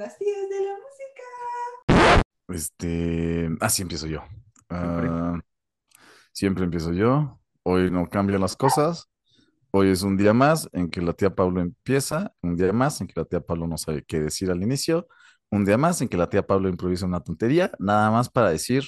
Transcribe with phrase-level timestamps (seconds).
[0.00, 2.22] las tías de la música.
[2.48, 4.22] Este, así empiezo yo.
[4.70, 5.38] Ah,
[6.32, 7.38] siempre empiezo yo.
[7.64, 9.10] Hoy no cambian las cosas.
[9.72, 13.08] Hoy es un día más en que la tía Pablo empieza, un día más en
[13.08, 15.06] que la tía Pablo no sabe qué decir al inicio,
[15.50, 18.84] un día más en que la tía Pablo improvisa una tontería, nada más para decir,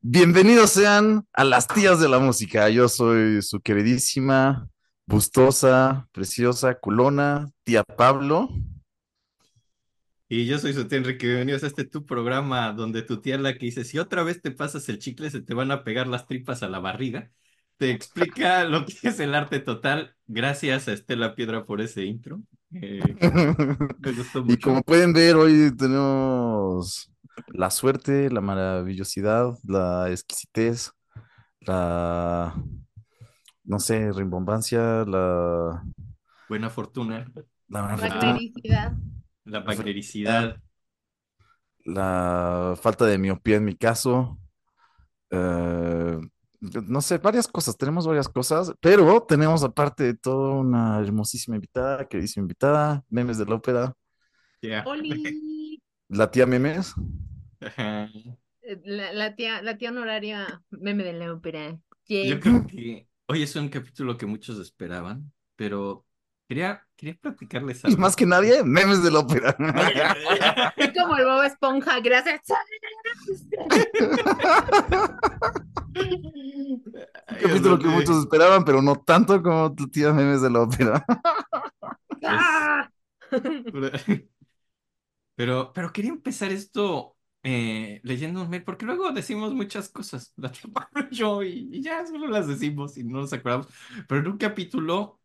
[0.00, 2.68] bienvenidos sean a las tías de la música.
[2.70, 4.68] Yo soy su queridísima,
[5.06, 8.48] bustosa, preciosa, culona, tía Pablo.
[10.26, 13.42] Y yo soy su tía Enrique, bienvenidos a este tu programa donde tu tía es
[13.42, 16.06] la que dice, si otra vez te pasas el chicle, se te van a pegar
[16.06, 17.30] las tripas a la barriga.
[17.76, 20.16] Te explica lo que es el arte total.
[20.26, 22.40] Gracias a Estela Piedra por ese intro.
[22.72, 23.00] Eh,
[24.00, 27.12] me gustó Y como pueden ver, hoy tenemos
[27.48, 30.92] la suerte, la maravillosidad, la exquisitez,
[31.60, 32.54] la,
[33.62, 35.84] no sé, rimbombancia, la,
[36.48, 37.30] Buena fortuna,
[37.68, 38.38] la buena fortuna.
[39.44, 40.60] La magnericidad.
[41.84, 44.38] la falta de miopía en mi caso.
[45.30, 46.18] eh,
[46.60, 52.08] no sé, varias cosas, tenemos varias cosas, pero tenemos aparte de todo una hermosísima invitada,
[52.08, 53.94] queridísima invitada, memes de la ópera,
[54.62, 54.82] Ya.
[54.86, 55.80] Oli.
[56.08, 56.94] la tía memes.
[57.60, 61.78] Eh, La, la tía, la tía honoraria meme de la ópera.
[62.08, 66.03] Yo creo que hoy es un capítulo que muchos esperaban, pero
[66.48, 67.98] quería, quería platicarles Y algo.
[67.98, 69.56] más que nadie, memes de la ópera.
[70.76, 72.42] Es como el Bob Esponja, gracias.
[77.30, 81.04] Un capítulo que muchos esperaban, pero no tanto como tu tía memes de la ópera.
[82.24, 82.90] ¡Ah!
[85.36, 90.52] Pero, pero quería empezar esto eh, leyendo un mail, porque luego decimos muchas cosas, la
[91.10, 93.66] y yo, y, y ya solo las decimos y no nos acordamos.
[94.08, 95.20] Pero en un capítulo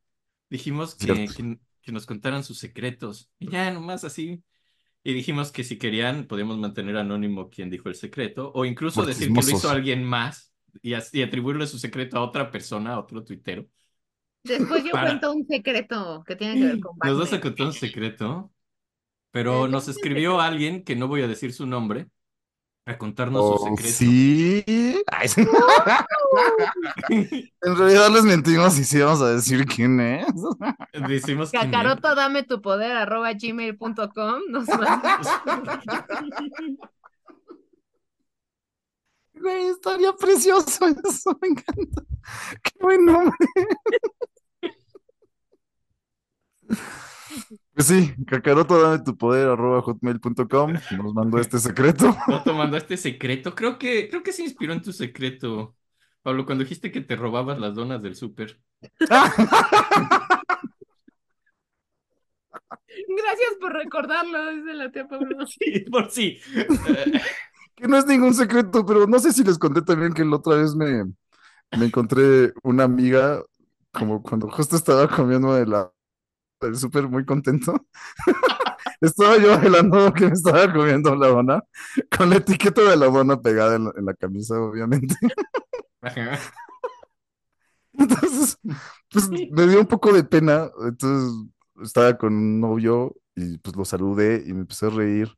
[0.49, 4.43] dijimos que, que, que nos contaran sus secretos, y ya nomás así.
[5.01, 9.29] Y dijimos que si querían, podíamos mantener anónimo quien dijo el secreto, o incluso decir
[9.33, 12.99] que lo hizo alguien más y, as- y atribuirle su secreto a otra persona, a
[12.99, 13.65] otro tuitero.
[14.43, 17.67] Después yo Para- cuento un secreto que tiene que ver con Nos vas a contar
[17.67, 18.51] un secreto,
[19.31, 22.07] pero nos ¿qué es el escribió alguien que no voy a decir su nombre
[22.85, 23.97] a contarnos su Oh, secreto.
[23.97, 24.63] sí.
[25.07, 25.45] Ay, sí.
[27.61, 30.27] En realidad les mentimos y sí vamos a decir quién es.
[31.07, 31.71] Decimos quién es.
[31.71, 34.41] Cacaroto, dame tu poder, arroba gmail.com.
[34.49, 34.67] Nos
[39.33, 42.03] Güey, estaría precioso eso, me encanta.
[42.61, 43.37] Qué buen nombre.
[47.73, 50.73] Pues sí, Kakaroto, dame tu poder, arroba hotmail.com.
[50.73, 52.17] Nos mandó este secreto.
[52.27, 53.55] No tomando este secreto.
[53.55, 55.77] Creo que, creo que se inspiró en tu secreto,
[56.21, 58.59] Pablo, cuando dijiste que te robabas las donas del súper.
[63.07, 65.45] Gracias por recordarlo, dice la tía Pablo.
[65.47, 66.39] Sí, por sí.
[67.75, 70.57] Que no es ningún secreto, pero no sé si les conté también que la otra
[70.57, 71.05] vez me,
[71.77, 73.41] me encontré una amiga,
[73.93, 75.89] como cuando justo estaba comiendo de la
[76.61, 77.85] del súper muy contento.
[79.01, 81.63] Estaba yo bailando que me estaba comiendo la dona,
[82.17, 85.15] con la etiqueta de la dona pegada en la, en la camisa, obviamente.
[87.93, 88.57] Entonces,
[89.11, 90.69] pues me dio un poco de pena.
[90.85, 91.33] Entonces
[91.83, 95.29] estaba con un novio y pues lo saludé y me empecé a reír.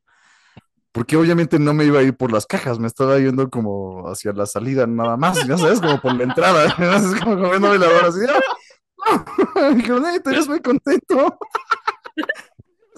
[0.92, 4.32] Porque obviamente no me iba a ir por las cajas, me estaba yendo como hacia
[4.34, 6.66] la salida nada más, ya sabes, como por la entrada.
[6.78, 8.20] Entonces, como comiéndome la dona así.
[8.28, 9.70] ¡ah!
[9.72, 11.38] Y dije, "Ay, te ves muy contento.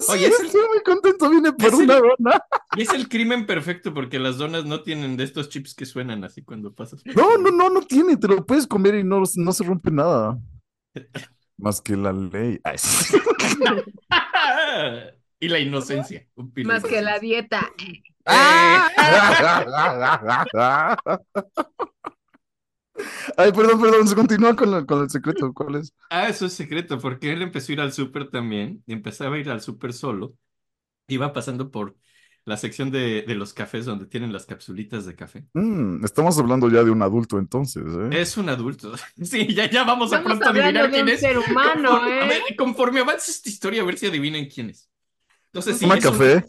[0.05, 2.41] Sí, Oye, es el- estoy muy contento, vine por es el- una dona.
[2.77, 6.23] Y es el crimen perfecto porque las donas no tienen de estos chips que suenan
[6.23, 7.01] así cuando pasas.
[7.15, 10.37] No, no, no, no tiene, te lo puedes comer y no, no se rompe nada.
[11.57, 12.59] Más que la ley.
[12.63, 13.17] Ay, sí.
[15.37, 16.25] Y la inocencia.
[16.63, 17.69] Más que la dieta.
[23.37, 25.53] Ay, perdón, perdón, se continúa con, la- con el secreto.
[25.53, 25.93] ¿Cuál es?
[26.09, 29.39] Ah, eso es secreto, porque él empezó a ir al súper también, y empezaba a
[29.39, 30.37] ir al súper solo,
[31.07, 31.97] iba pasando por
[32.45, 35.47] la sección de, de los cafés donde tienen las capsulitas de café.
[35.53, 38.15] Mm, estamos hablando ya de un adulto entonces, ¿eh?
[38.19, 38.93] Es un adulto.
[39.23, 41.17] Sí, ya, ya vamos a Estamos pronto a hablando adivinar de quién un es.
[41.17, 42.27] ser humano, Conforme, a ¿eh?
[42.27, 44.89] ver, conforme avance esta historia, a ver si adivinen quién es.
[45.47, 46.43] Entonces, sí, Toma es un- café,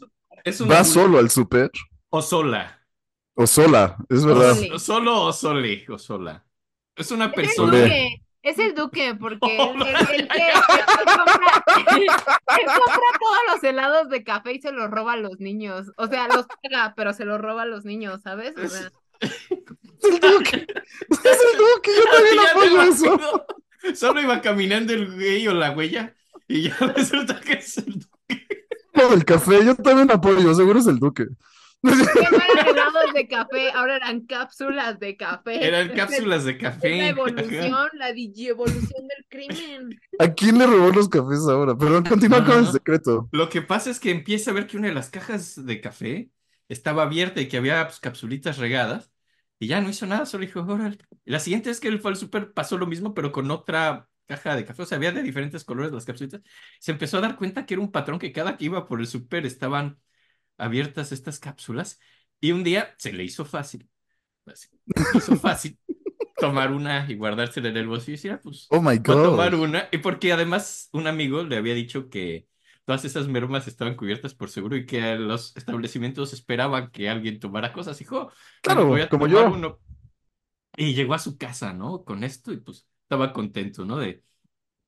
[0.44, 0.94] es un Va adulto.
[0.94, 1.70] solo al súper
[2.10, 2.62] O sola.
[3.36, 4.56] O sola, es verdad.
[4.72, 6.44] O solo o sole, o sola.
[6.96, 7.78] Es una Es el persona.
[7.82, 11.64] Duque, es el duque, porque Oh, el, el- el que, el que compra,
[11.96, 15.92] el todos los helados de café y se los roba a los niños.
[15.96, 18.54] O sea, los paga, pero se los roba a los niños, ¿sabes?
[18.56, 18.90] O sea,
[19.20, 19.32] Es
[20.04, 20.66] el Duque.
[21.10, 23.46] Es el Duque, yo también apoyo eso.
[23.94, 26.14] Solo iba caminando el güey o la huella
[26.48, 27.94] y ya resulta que es el
[28.92, 31.26] tipo del café, yo también apoyo, seguro es el Duque.
[31.82, 35.66] Que no eran helados de café, ahora eran cápsulas de café.
[35.66, 37.08] Eran Es cápsulas de la café.
[37.08, 40.00] evolución, la digievolución del crimen.
[40.18, 41.76] ¿A quién le robó los cafés ahora?
[41.76, 43.28] Perdón, continúa con el secreto.
[43.32, 46.30] Lo que pasa es que empieza a ver que una de las cajas de café
[46.68, 49.10] estaba abierta y que había pues, capsulitas regadas.
[49.58, 50.98] Y ya no hizo nada, solo dijo, órale.
[51.24, 54.54] La siguiente vez que él fue al súper pasó lo mismo, pero con otra caja
[54.54, 54.82] de café.
[54.82, 56.42] O sea, había de diferentes colores las capsulitas.
[56.78, 59.06] Se empezó a dar cuenta que era un patrón que cada que iba por el
[59.06, 59.98] súper estaban
[60.58, 61.98] abiertas estas cápsulas.
[62.40, 63.88] Y un día se le hizo fácil.
[64.46, 64.68] así,
[65.14, 65.78] hizo fácil
[66.38, 69.54] tomar una y guardársela en el bolsillo y ah, pues Oh my a tomar God.
[69.54, 72.46] una, y porque además un amigo le había dicho que
[72.84, 77.72] todas esas mermas estaban cubiertas por seguro y que los establecimientos esperaban que alguien tomara
[77.72, 77.98] cosas.
[77.98, 78.30] Dijo,
[78.62, 79.48] Claro, voy a como tomar yo.
[79.48, 79.80] uno.
[80.76, 82.04] Y llegó a su casa, ¿no?
[82.04, 83.96] Con esto y pues estaba contento, ¿no?
[83.98, 84.22] De...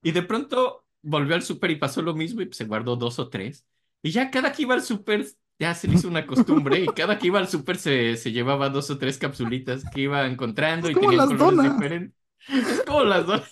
[0.03, 3.19] Y de pronto volvió al súper y pasó lo mismo y pues, se guardó dos
[3.19, 3.65] o tres.
[4.03, 5.25] Y ya cada que iba al súper
[5.59, 8.69] ya se le hizo una costumbre y cada que iba al súper se, se llevaba
[8.69, 11.65] dos o tres capsulitas que iba encontrando Es y las colores donas.
[11.65, 12.15] diferentes.
[12.47, 13.51] Es como las donas.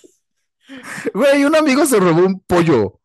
[1.14, 3.00] Güey, un amigo se robó un pollo.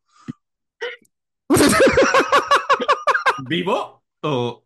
[3.37, 4.63] ¿Vivo o...?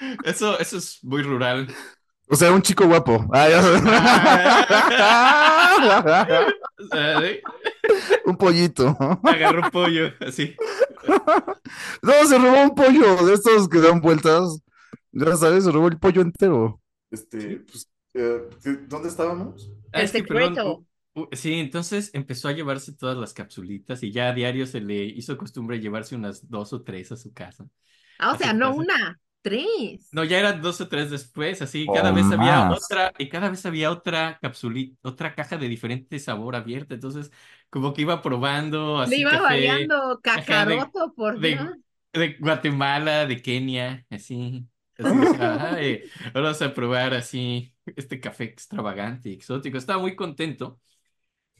[0.24, 1.68] Eso, eso es muy rural.
[2.34, 3.24] O sea, un chico guapo.
[3.30, 3.52] Ay,
[7.22, 7.40] ¿eh?
[8.26, 8.96] un pollito.
[9.22, 10.56] Agarró pollo, así.
[12.02, 14.58] No, se robó un pollo de estos que dan vueltas.
[15.12, 16.80] Ya sabes, se robó el pollo entero.
[17.08, 18.48] Este, pues, eh,
[18.88, 19.70] ¿dónde estábamos?
[19.92, 20.86] Ah, El es que, perdón, secreto.
[21.30, 25.36] sí, entonces empezó a llevarse todas las capsulitas y ya a diario se le hizo
[25.36, 27.64] costumbre llevarse unas dos o tres a su casa.
[28.18, 30.10] Ah, o sea, no una, tres.
[30.10, 32.70] No, ya eran dos o tres después, así, O cada vez había más.
[32.70, 37.32] otra, y cada vez había otra capsulita, otra caja de diferente sabor abierta, entonces
[37.68, 41.76] como que iba probando Le así iba café variando cacaroto, por de, Dios.
[42.12, 44.66] de Guatemala, de Kenia, así.
[44.98, 46.02] así, ay,
[46.32, 49.78] vamos a probar así este café extravagante y exótico.
[49.78, 50.80] Estaba muy contento.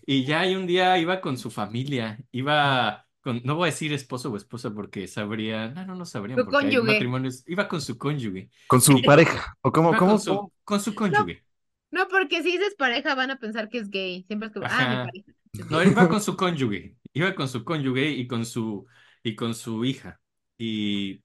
[0.06, 3.92] Y ya y un día iba con su familia, iba con, no voy a decir
[3.92, 6.92] esposo o esposa porque sabría, no, no, no sabrían Su porque hay cónyuge.
[6.92, 9.56] matrimonios, iba con su cónyuge, Con su pareja.
[9.62, 10.12] ¿O cómo, iba cómo?
[10.12, 11.42] con su, con su cónyuge.
[11.90, 14.24] No, porque si dices pareja van a pensar que es gay.
[14.28, 15.04] Siempre es como, ah, mi Ajá.
[15.06, 15.32] pareja.
[15.70, 18.86] No, iba con su cónyuge, iba con su cónyuge y con su,
[19.22, 20.20] y con su hija.
[20.58, 21.22] Y,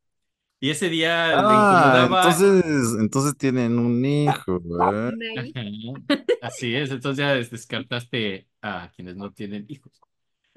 [0.59, 2.23] y ese día le Ah, incomodaba.
[2.31, 5.11] entonces, entonces tienen un hijo, ¿eh?
[5.37, 9.91] Ajá, Así es, entonces ya des- descartaste a quienes no tienen hijos.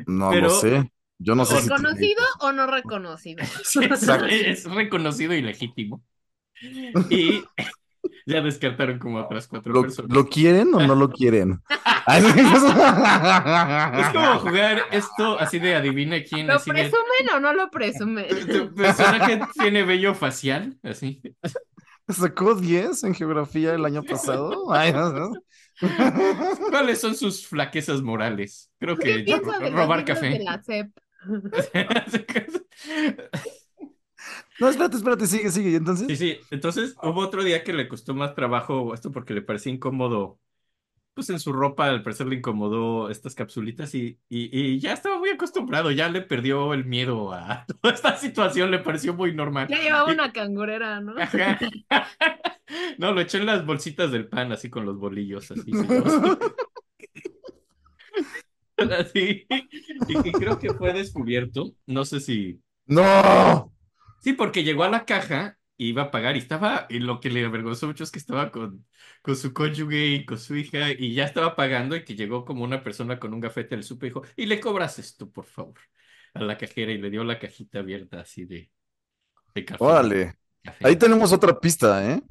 [0.06, 0.92] No Pero- lo sé.
[1.22, 3.42] Yo no sé si tiene ¿Reconocido o no reconocido?
[3.64, 6.02] Es, es reconocido y legítimo.
[7.10, 7.42] Y
[8.26, 10.14] ya descartaron como otras cuatro ¿Lo, personas.
[10.14, 11.60] lo quieren o no lo quieren?
[12.08, 17.70] Es como jugar esto así de adivina quién, ¿Lo así de presumen o no lo
[17.70, 18.26] presumen?
[18.28, 21.22] tu personaje tiene vello facial, así.
[22.08, 24.72] ¿Sacó 10 en geografía el año pasado?
[24.72, 25.32] Ay, no, no.
[26.70, 28.70] ¿Cuáles son sus flaquezas morales?
[28.78, 30.30] Creo ¿Qué que robar café.
[30.30, 30.90] de la SEP?
[34.60, 35.70] No, espérate, espérate, sigue, sigue.
[35.70, 36.06] ¿Y entonces?
[36.06, 36.38] Sí, sí.
[36.50, 40.38] Entonces hubo otro día que le costó más trabajo esto porque le parecía incómodo.
[41.14, 45.19] Pues en su ropa, al parecer le incomodó estas capsulitas y, y, y ya estaba
[45.19, 49.66] muy acostumbrado, ya le perdió el miedo a toda esta situación, le pareció muy normal.
[49.69, 51.14] Ya llevaba Y- una cangurera, ¿no?
[51.20, 51.58] Ajá.
[52.96, 55.72] No, lo echó en las bolsitas del pan, así con los bolillos, así.
[58.98, 59.46] Así.
[60.08, 62.60] Y, y creo que fue descubierto, no sé si...
[62.86, 63.72] ¡No!
[64.20, 67.31] Sí, porque llegó a la caja y iba a pagar y estaba, y lo que
[67.31, 68.86] le avergonzó mucho es que estaba con,
[69.20, 72.62] con su cónyuge y con su hija y ya estaba pagando y que llegó como
[72.65, 75.74] una persona con un gafete al súper y dijo, y le cobras esto, por favor,
[76.34, 78.70] a la cajera y le dio la cajita abierta así de,
[79.55, 79.84] de café.
[79.84, 80.34] Órale.
[80.62, 80.86] café.
[80.86, 82.22] Ahí tenemos otra pista, ¿eh?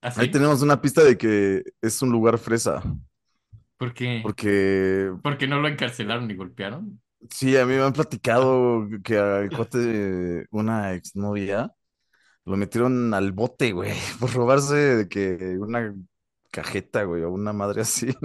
[0.00, 0.20] ¿Así?
[0.20, 2.82] Ahí tenemos una pista de que es un lugar fresa.
[3.78, 4.20] ¿Por qué?
[4.22, 7.00] Porque ¿Porque no lo encarcelaron ni golpearon?
[7.30, 11.72] sí, a mí me han platicado que al cuate de una exnovia
[12.44, 15.94] lo metieron al bote, güey, por robarse de que una
[16.50, 18.08] cajeta, güey, o una madre así.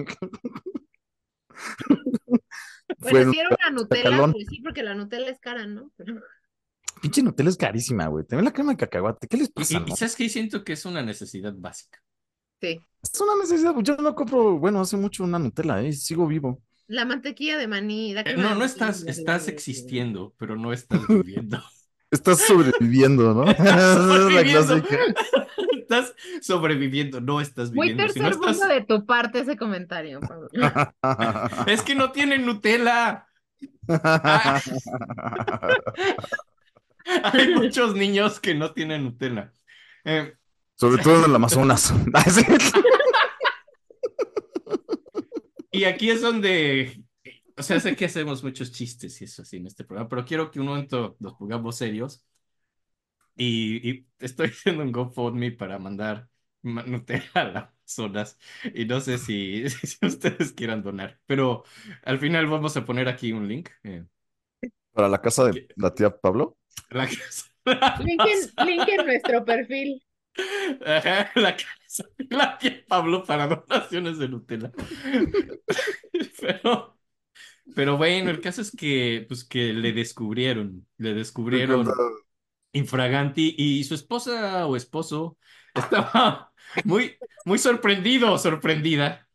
[3.00, 4.32] Fue en Bueno, un si era una Nutella, Tacalón.
[4.32, 5.92] pues sí, porque la Nutella es cara, ¿no?
[5.98, 6.22] Pero-
[7.02, 8.26] Pinche Nutella es carísima, güey.
[8.26, 9.28] También la crema de cacahuate.
[9.28, 9.88] ¿Qué les Y, pasa, y- no?
[9.88, 10.30] y ¿sabes qué?
[10.30, 12.00] Siento que es una necesidad básica.
[12.64, 12.80] Sí.
[13.04, 13.76] Es una necesidad.
[13.80, 15.92] Yo no compro, bueno, hace mucho una Nutella, ¿eh?
[15.92, 16.62] Sigo vivo.
[16.88, 18.14] La mantequilla de maní.
[18.14, 21.62] la Eh, no, no estás, estás existiendo, pero no estás viviendo.
[22.10, 23.44] Estás sobreviviendo, ¿no?
[23.52, 24.82] Esa es la sobreviviendo.
[24.82, 24.98] clásica.
[25.84, 28.14] Estás sobreviviendo, no estás Muy viviendo.
[28.14, 28.58] Si tercer no estás...
[28.58, 30.22] mundo de tu parte ese comentario.
[30.22, 30.48] Pablo.
[31.68, 33.28] Es que no tienen Nutella.
[37.24, 39.52] Hay muchos niños que no tienen Nutella.
[40.06, 40.34] Eh,
[40.84, 41.94] Sobre todo en el Amazonas.
[45.72, 47.02] y aquí es donde,
[47.56, 50.52] o sea, sé que hacemos muchos chistes y eso así en este programa, pero quiero
[50.52, 52.26] que un momento nos pongamos serios.
[53.38, 56.28] Y, y estoy haciendo un GoFundMe para mandar
[56.64, 57.64] ma- Nutella a las
[57.98, 58.38] Amazonas.
[58.74, 61.64] Y no sé si, si ustedes quieran donar, pero
[62.04, 63.70] al final vamos a poner aquí un link.
[63.84, 64.04] eh,
[64.92, 66.58] Para la casa de la tía Pablo.
[66.90, 67.50] la casa-
[68.04, 70.04] Link en, link en nuestro perfil.
[70.86, 74.72] Ajá, la casa la Pablo para donaciones de Nutella.
[76.40, 76.98] Pero,
[77.76, 81.88] pero bueno, el caso es que, pues, que le descubrieron, le descubrieron
[82.74, 85.38] infraganti y su esposa o esposo
[85.74, 86.52] estaba
[86.84, 89.28] muy, muy sorprendido o sorprendida.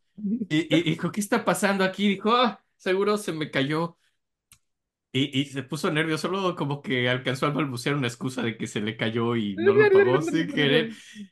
[0.49, 2.09] Y dijo, ¿qué está pasando aquí?
[2.09, 3.99] Dijo, ah, seguro se me cayó.
[5.12, 8.67] Y, y se puso nervioso, solo como que alcanzó a balbucear una excusa de que
[8.67, 10.91] se le cayó y no lo pagó sin querer.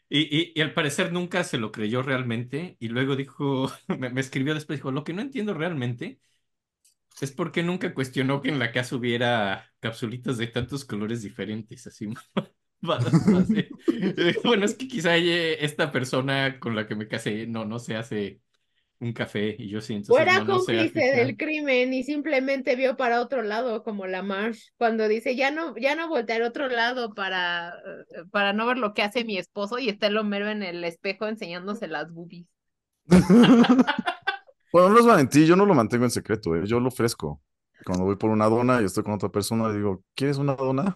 [0.09, 2.77] Y, y, y al parecer nunca se lo creyó realmente.
[2.81, 6.21] Y luego dijo, me, me escribió después, dijo, lo que no entiendo realmente
[7.21, 11.87] es por qué nunca cuestionó que en la casa hubiera capsulitas de tantos colores diferentes,
[11.87, 12.09] así.
[14.45, 18.41] Bueno, es que quizá esta persona con la que me casé no, no se hace
[19.01, 22.03] un café y yo sí, O entonces era no, no sé cómplice del crimen y
[22.03, 26.37] simplemente vio para otro lado, como la Marsh, cuando dice, ya no, ya no volteé
[26.37, 30.07] al otro lado para, eh, para no ver lo que hace mi esposo, y está
[30.07, 32.47] el Homero en el espejo enseñándose las boobies.
[34.73, 36.63] Bueno, no es mentir, yo no lo mantengo en secreto, ¿eh?
[36.67, 37.41] Yo lo ofrezco.
[37.85, 40.95] Cuando voy por una dona y estoy con otra persona, digo, ¿quieres una dona?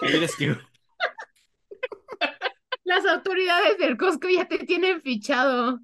[0.00, 0.56] ¿Quieres que-
[2.92, 5.80] Las autoridades del Costco ya te tienen fichado.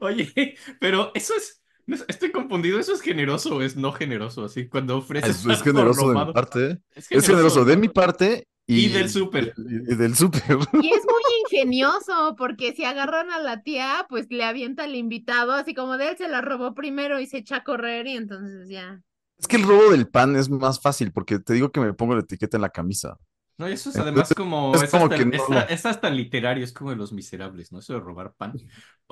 [0.00, 1.62] Oye, pero eso es,
[2.06, 4.44] estoy confundido, ¿eso es generoso o es no generoso?
[4.44, 6.78] Así, cuando ofreces Es, generoso de mi parte.
[6.94, 9.54] Es Es generoso de mi parte y, Y del súper.
[9.56, 10.42] Y, y del súper.
[10.82, 15.52] Y es muy ingenioso, porque si agarran a la tía, pues le avienta al invitado,
[15.52, 18.68] así como de él se la robó primero y se echa a correr, y entonces
[18.68, 19.00] ya.
[19.38, 22.14] Es que el robo del pan es más fácil porque te digo que me pongo
[22.14, 23.18] la etiqueta en la camisa.
[23.56, 26.64] No, eso es además como, es es, como hasta, que no es- es hasta literario,
[26.64, 27.78] es como de los miserables, ¿no?
[27.78, 28.52] Eso de robar pan.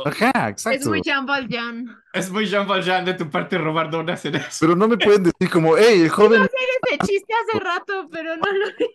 [0.04, 0.88] Ajá, Es exacto.
[0.90, 1.96] muy Jean Valjean.
[2.12, 4.48] Es muy Jean Valjean de tu parte robar donas en eso.
[4.60, 8.52] Pero no me pueden decir como, hey, el joven Ese chiste hace rato, pero no
[8.52, 8.88] lo sé.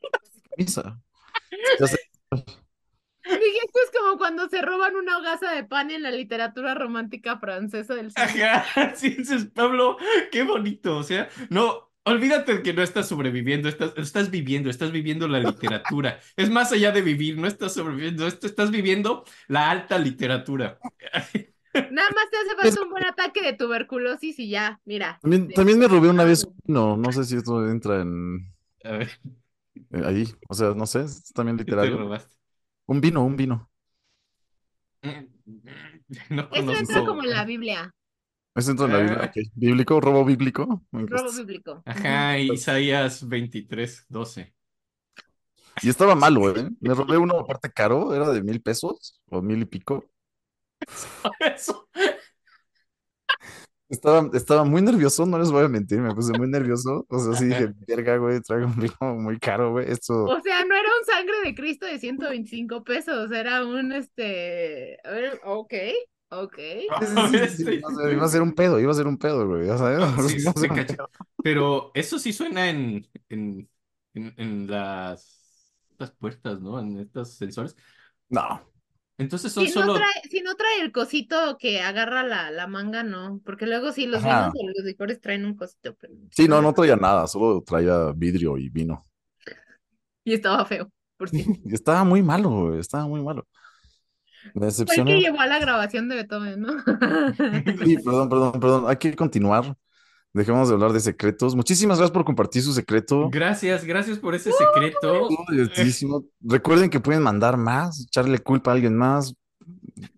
[3.25, 3.60] dije.
[3.66, 7.94] Esto es como cuando se roban una hogaza de pan en la literatura romántica francesa
[7.96, 8.24] del siglo.
[8.24, 9.98] Ajá, sí, dices, Pablo,
[10.32, 10.98] qué bonito.
[10.98, 16.20] O sea, no, olvídate que no estás sobreviviendo, estás, estás viviendo, estás viviendo la literatura.
[16.36, 20.80] Es más allá de vivir, no estás sobreviviendo, esto estás viviendo la alta literatura.
[21.74, 25.20] Nada más te hace falta un buen ataque de tuberculosis y ya, mira.
[25.22, 26.98] También, también me robé una vez un vino.
[26.98, 28.52] No sé si esto entra en
[28.84, 29.10] A ver,
[29.92, 30.28] eh, ahí.
[30.50, 31.98] O sea, no sé, es también ¿qué te literario.
[31.98, 32.36] robaste?
[32.88, 33.70] Un vino, un vino.
[36.30, 37.94] No Eso entra como en la Biblia,
[38.58, 39.32] ¿Eso entra en la Biblia?
[39.54, 40.02] ¿Bíblico?
[40.02, 40.84] ¿Robo bíblico?
[40.92, 41.84] robo bíblico.
[41.86, 44.54] Ajá, Isaías 23, 12.
[45.84, 46.68] Y estaba malo, ¿eh?
[46.80, 50.10] Me robé uno aparte caro, era de mil pesos o mil y pico.
[51.40, 51.88] Eso.
[53.90, 57.06] Estaba, estaba muy nervioso, no les voy a mentir, me puse muy nervioso.
[57.10, 59.90] O sea, sí dije, verga, güey, traigo un vino muy caro, güey.
[59.90, 60.26] Esto.
[60.26, 64.98] O sea, no era un sangre de Cristo de 125 pesos, era un este.
[65.04, 65.74] a ver, Ok,
[66.30, 66.58] ok.
[67.30, 69.68] Sí, sí, sí, iba a ser- un pedo, iba a ser un pedo, güey.
[69.68, 70.02] ya sabes,
[70.56, 71.10] se pedo.
[71.42, 73.70] Pero eso sí suena en, en,
[74.14, 76.80] en, en las, las puertas, ¿no?
[76.80, 77.76] En estos sensores.
[78.30, 78.62] No,
[79.18, 79.92] Entonces son Si no solo.
[79.92, 83.42] trae, si no trae el cosito que agarra la, la manga, no.
[83.46, 84.52] Porque luego sí, los Ajá.
[84.52, 86.14] vinos los licores traen un cosito, pero.
[86.32, 89.04] sí, no, no traía nada, solo traía vidrio y vino.
[90.24, 91.56] Y estaba feo, por cierto.
[91.66, 93.48] Y estaba muy malo, güey, estaba muy malo.
[94.54, 96.74] Me Fue el que llevó a la grabación de Beethoven, ¿no?
[97.86, 98.86] Sí, perdón, perdón, perdón.
[98.88, 99.75] Hay que continuar.
[100.34, 101.56] Dejemos de hablar de secretos.
[101.56, 103.30] Muchísimas gracias por compartir su secreto.
[103.32, 105.30] Gracias, gracias por ese secreto.
[106.42, 109.34] Recuerden que pueden mandar más, echarle culpa a alguien más.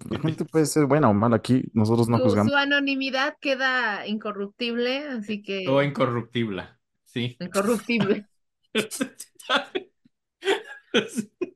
[0.09, 1.63] La gente puede ser buena o mala aquí.
[1.73, 2.51] Nosotros no Su, juzgamos.
[2.51, 5.67] su anonimidad queda incorruptible, así que.
[5.69, 6.65] O incorruptible.
[7.05, 7.37] Sí.
[7.39, 8.27] Incorruptible.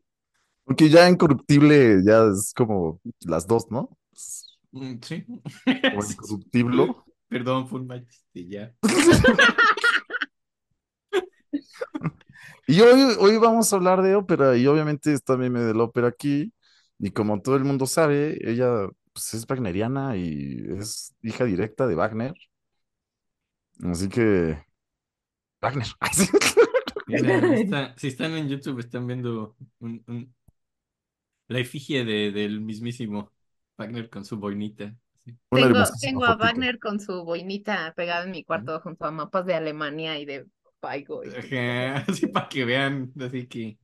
[0.65, 3.97] Porque ya incorruptible ya es como las dos, ¿no?
[4.71, 5.25] Mm, Sí.
[5.67, 6.95] O incorruptible.
[7.29, 8.73] Perdón, Full Majesty, ya.
[12.65, 16.07] Y hoy, hoy vamos a hablar de ópera y obviamente está meme de la ópera
[16.07, 16.53] aquí.
[16.97, 21.95] Y como todo el mundo sabe, ella pues, es wagneriana y es hija directa de
[21.95, 22.33] Wagner.
[23.83, 24.63] Así que
[25.61, 25.87] Wagner.
[27.07, 30.33] Mira, está- si están en YouTube, están viendo un- un-
[31.47, 33.31] la efigie de, del mismísimo
[33.77, 34.95] Wagner con su boinita.
[35.23, 35.35] Sí.
[35.49, 36.37] Tengo, a fotito.
[36.37, 40.45] Wagner con su boinita pegada en mi cuarto junto a mapas de Alemania y de
[40.79, 41.23] Paigo.
[41.23, 41.29] y-
[42.07, 43.77] Así para que vean, así que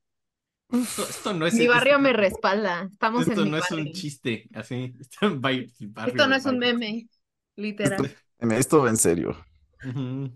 [0.72, 2.88] esto, esto no es Mi barrio esto- me respalda.
[2.92, 3.94] Estamos en Esto mi no es un barrio.
[3.94, 4.94] chiste, así.
[5.00, 7.08] Esto, barrio no es un meme,
[7.56, 8.16] literal.
[8.40, 9.36] Esto va en serio.
[9.86, 10.32] Ujú.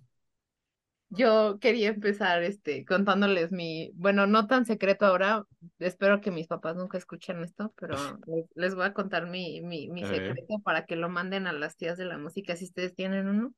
[1.15, 5.43] Yo quería empezar este contándoles mi, bueno, no tan secreto ahora,
[5.79, 9.89] espero que mis papás nunca escuchen esto, pero les, les voy a contar mi, mi,
[9.89, 13.27] mi secreto para que lo manden a las tías de la música si ustedes tienen
[13.27, 13.53] uno.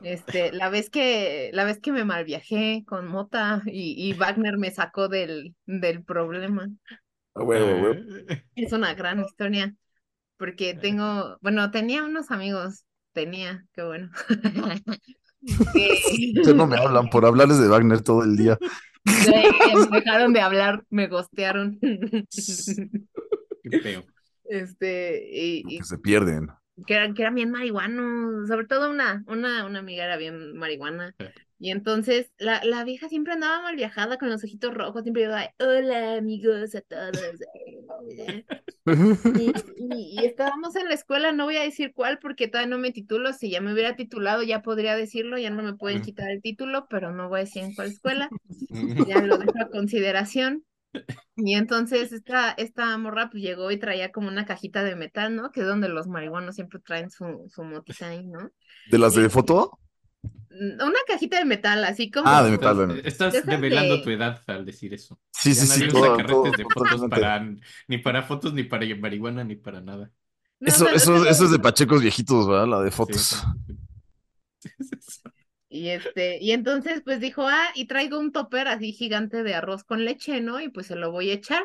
[0.00, 4.72] Este, la vez que, la vez que me malviajé con Mota y, y Wagner me
[4.72, 6.68] sacó del, del problema.
[7.34, 7.94] A huevo.
[8.54, 9.74] Es una gran historia,
[10.38, 14.10] porque tengo, bueno, tenía unos amigos, tenía, qué bueno.
[15.42, 18.58] Ya no me hablan por hablarles de Wagner todo el día.
[19.04, 21.78] me dejaron de hablar, me gostearon.
[21.80, 22.26] Qué
[23.82, 24.04] feo.
[24.44, 26.48] Este, y, y Que se pierden.
[26.86, 31.14] que eran, que eran bien marihuanos, sobre todo una, una, una amiga era bien marihuana.
[31.62, 35.48] Y entonces la, la vieja siempre andaba mal viajada con los ojitos rojos, siempre iba,
[35.60, 37.40] hola amigos a todos.
[39.34, 42.78] Y, y- y estábamos en la escuela, no voy a decir cuál porque todavía no
[42.78, 46.02] me titulo, si ya me hubiera titulado ya podría decirlo, ya no me pueden Ujú.
[46.02, 48.34] quitar el título, pero no voy a decir en cuál escuela,
[49.04, 50.64] ya lo dejo a consideración.
[51.36, 55.52] Y entonces esta, esta morra pues llegó y traía como una cajita de metal, ¿no?
[55.52, 58.50] Que es donde los marihuanos siempre traen su, su motita ahí, ¿no?
[58.84, 59.78] ¿De las de foto?
[60.60, 62.28] Mm, Una cajita de metal, así como...
[62.28, 63.02] Ah, de metal, Estás, bueno.
[63.08, 65.18] estás Esas revelando de- tu edad al decir eso.
[65.32, 65.88] Sí, Ya sí, sí.
[65.88, 67.08] todo- usa carretes todo- de fotos totalmente.
[67.20, 67.56] para
[67.88, 70.10] ni para fotos, ni para marihuana, ni para nada.
[70.60, 72.68] No, Eso, eso, no sé- eso es de pachecos viejitos, ¿verdad?
[72.68, 73.42] La de fotos.
[74.60, 74.68] sí.
[75.74, 79.84] Y este, y entonces pues dijo, ah, y traigo un topper así gigante de arroz
[79.84, 80.60] con leche, ¿no?
[80.60, 81.62] Y pues se lo voy a echar.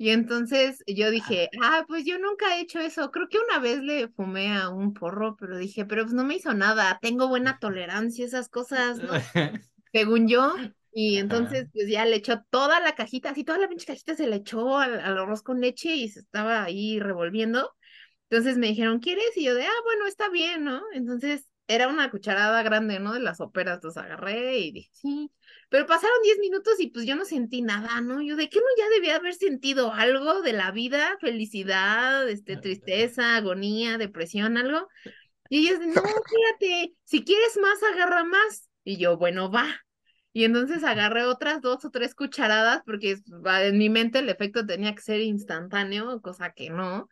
[0.00, 3.10] Y entonces yo dije, ah, pues yo nunca he hecho eso.
[3.10, 6.36] Creo que una vez le fumé a un porro, pero dije, pero pues no me
[6.36, 6.98] hizo nada.
[7.02, 9.12] Tengo buena tolerancia esas cosas, ¿no?
[9.92, 10.54] Según yo.
[10.92, 11.70] Y entonces Ajá.
[11.72, 14.78] pues ya le echó toda la cajita, así toda la pinche cajita se le echó
[14.78, 17.72] al, al arroz con leche y se estaba ahí revolviendo.
[18.30, 19.36] Entonces me dijeron, ¿quieres?
[19.36, 20.82] Y yo de, ah, bueno, está bien, ¿no?
[20.92, 23.12] Entonces era una cucharada grande, ¿no?
[23.12, 25.30] De las óperas, entonces agarré y dije, sí.
[25.70, 28.22] Pero pasaron 10 minutos y pues yo no sentí nada, ¿no?
[28.22, 33.36] Yo de qué no ya debía haber sentido algo de la vida, felicidad, este, tristeza,
[33.36, 34.88] agonía, depresión, algo.
[35.50, 38.68] Y ellos, no, fíjate, si quieres más, agarra más.
[38.82, 39.66] Y yo, bueno, va.
[40.32, 44.94] Y entonces agarré otras dos o tres cucharadas porque en mi mente el efecto tenía
[44.94, 47.08] que ser instantáneo, cosa que no.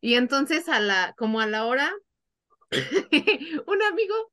[0.00, 1.92] Y entonces a la, como a la hora,
[3.66, 4.32] un amigo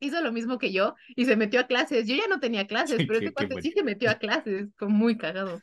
[0.00, 2.06] hizo lo mismo que yo y se metió a clases.
[2.06, 3.62] Yo ya no tenía clases, pero qué cuate bueno.
[3.62, 5.60] sí se metió a clases, fue muy cagado.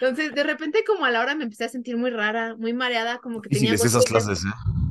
[0.00, 3.18] Entonces, de repente, como a la hora me empecé a sentir muy rara, muy mareada,
[3.18, 4.48] como que tenía esas golpes, clases, ¿eh?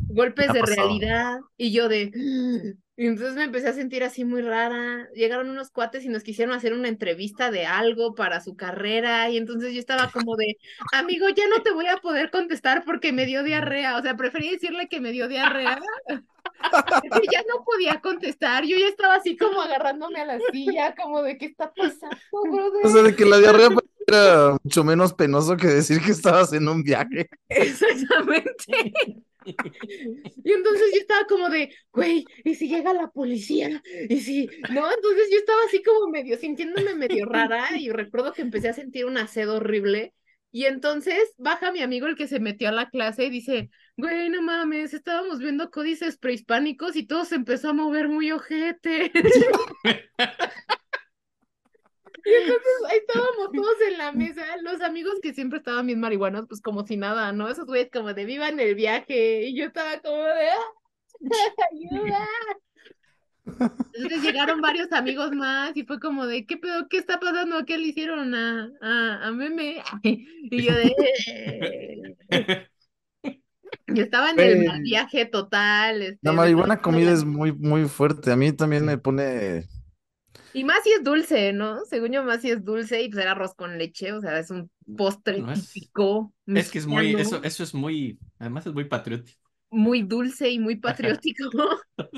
[0.07, 0.87] golpes de pasado.
[0.87, 2.11] realidad y yo de...
[2.95, 5.09] Y entonces me empecé a sentir así muy rara.
[5.15, 9.37] Llegaron unos cuates y nos quisieron hacer una entrevista de algo para su carrera y
[9.37, 10.57] entonces yo estaba como de,
[10.91, 13.41] amigo, ya no te voy a poder contestar porque me dio
[13.73, 13.97] diarrea.
[13.97, 15.81] O sea, preferí decirle que me dio diarrea.
[17.09, 18.65] Porque ya no podía contestar.
[18.65, 22.85] Yo ya estaba así como agarrándome a la silla, como de, ¿qué está pasando, brother?
[22.85, 23.69] O sea, de que la diarrea
[24.07, 27.29] era mucho menos penoso que decir que estabas en un viaje.
[27.49, 28.93] Exactamente.
[29.45, 33.81] Y entonces yo estaba como de, güey, ¿y si llega la policía?
[34.09, 34.47] ¿Y si?
[34.71, 38.73] No, entonces yo estaba así como medio, sintiéndome medio rara y recuerdo que empecé a
[38.73, 40.13] sentir una sed horrible.
[40.51, 44.29] Y entonces baja mi amigo el que se metió a la clase y dice, güey,
[44.29, 49.11] no mames, estábamos viendo códices prehispánicos y todo se empezó a mover muy ojete.
[52.25, 56.45] Y entonces ahí estábamos todos en la mesa, los amigos que siempre estaban bien marihuanos,
[56.47, 57.49] pues como si nada, ¿no?
[57.49, 61.19] Esos güeyes como de vivan el viaje, y yo estaba como de ¡ah!
[61.73, 62.27] ayuda.
[63.45, 66.87] Entonces llegaron varios amigos más y fue como de ¿qué pedo?
[66.87, 67.65] ¿Qué está pasando?
[67.65, 69.83] ¿Qué le hicieron a, a, a Meme?
[70.03, 72.69] Y yo de
[73.87, 76.01] yo estaba en el mal viaje total.
[76.01, 78.31] este, La marihuana comida la- es muy, muy fuerte.
[78.31, 79.67] A mí también me pone.
[80.51, 81.83] Y más si es dulce, ¿no?
[81.85, 84.51] Según yo, más si es dulce y pues era arroz con leche, o sea, es
[84.51, 88.73] un postre No es- típico Es que es muy, eso, eso es muy, además es
[88.73, 89.39] muy patriótico.
[89.71, 91.49] muy dulce y muy patriótico.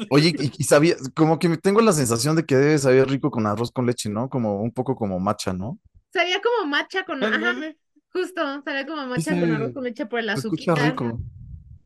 [0.07, 3.47] Oye, y, y sabía, como que tengo la sensación de que debe saber rico con
[3.47, 4.29] arroz con leche, ¿no?
[4.29, 5.79] Como un poco como matcha, ¿no?
[6.13, 7.61] Sabía como matcha con, ajá,
[8.11, 10.73] justo, sabía como matcha Sí, con arroz con leche por el azuquita.
[10.75, 11.19] rico.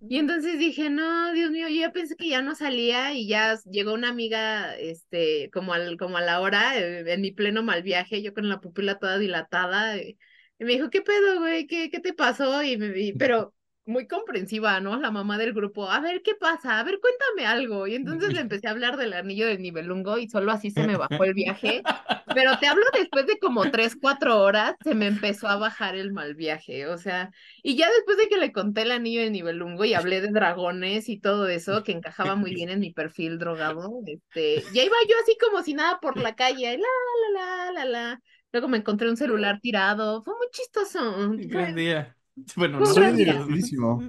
[0.01, 3.57] Y entonces dije, no, Dios mío, yo ya pensé que ya no salía y ya
[3.69, 7.83] llegó una amiga, este, como al, como a la hora, eh, en mi pleno mal
[7.83, 10.17] viaje, yo con la pupila toda dilatada, eh,
[10.57, 11.67] y me dijo, ¿qué pedo, güey?
[11.67, 12.63] ¿Qué, qué te pasó?
[12.63, 13.53] Y me vi, pero
[13.89, 14.97] muy comprensiva, ¿no?
[14.99, 16.80] La mamá del grupo, a ver, ¿qué pasa?
[16.80, 17.88] A ver, cuéntame algo.
[17.88, 20.95] Y entonces le empecé a hablar del anillo del Nibelungo y solo así se me
[20.97, 21.82] bajó el viaje.
[22.34, 26.12] Pero te hablo después de como tres, cuatro horas, se me empezó a bajar el
[26.13, 27.32] mal viaje, o sea...
[27.63, 31.10] Y ya después de que le conté el anillo de Nibelungo y hablé de dragones
[31.10, 35.15] y todo eso, que encajaba muy bien en mi perfil drogado, este, ya iba yo
[35.23, 36.88] así como si nada por la calle, la,
[37.34, 38.21] la, la, la, la.
[38.52, 40.99] Luego me encontré un celular tirado, fue muy chistoso,
[41.36, 42.18] Gran día.
[42.56, 42.93] Bueno, Fue un no.
[42.95, 43.25] gran día.
[43.34, 43.99] divertidísimo.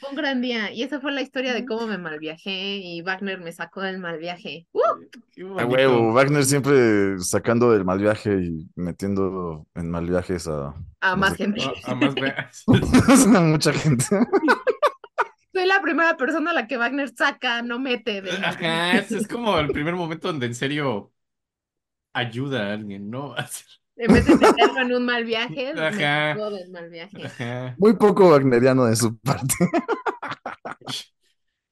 [0.00, 0.72] fue un gran día.
[0.72, 4.18] Y esa fue la historia de cómo me malviajé y Wagner me sacó del mal
[4.18, 4.66] viaje.
[4.72, 4.80] ¡Uh!
[5.32, 10.74] Qué A huevo, Wagner siempre sacando del mal viaje y metiendo en mal viajes a,
[11.00, 11.62] A no más sé, gente.
[11.84, 12.64] A, a más veas.
[13.36, 14.04] a mucha gente.
[15.52, 19.56] Soy la primera persona a la que Wagner saca, no mete Ajá, es, es como
[19.58, 21.12] el primer momento donde en serio
[22.12, 23.34] ayuda a alguien, ¿no?
[23.96, 26.34] En vez de meterlo en un mal viaje, me Ajá.
[26.34, 27.24] sacó del mal viaje.
[27.24, 27.74] Ajá.
[27.78, 29.54] Muy poco wagneriano de su parte.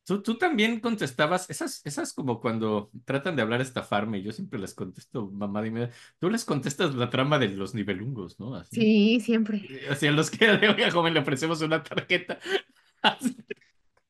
[0.05, 4.75] Tú, tú también contestabas, esas, esas como cuando tratan de hablar estafarme, yo siempre les
[4.75, 8.57] contesto, mamá, dime, tú les contestas la trama de los nivelungos, ¿no?
[8.57, 8.81] Así.
[8.81, 9.63] Sí, siempre.
[9.89, 12.41] Así a los que, oiga, joven, le ofrecemos una tarjeta.
[13.03, 13.37] Así.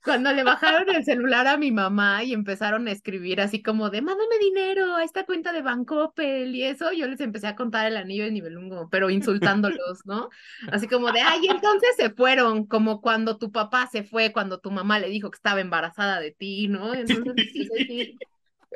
[0.04, 4.02] Cuando le bajaron el celular a mi mamá y empezaron a escribir así como de,
[4.02, 7.96] mándame dinero a esta cuenta de Bancoppel y eso, yo les empecé a contar el
[7.96, 10.28] anillo de Nibelungo, pero insultándolos, ¿no?
[10.70, 14.72] Así como de, ay, entonces se fueron, como cuando tu papá se fue, cuando tu
[14.72, 16.94] mamá le dijo que estaba embarazada de ti, ¿no?
[16.94, 18.18] Entonces, sí, sí, sí.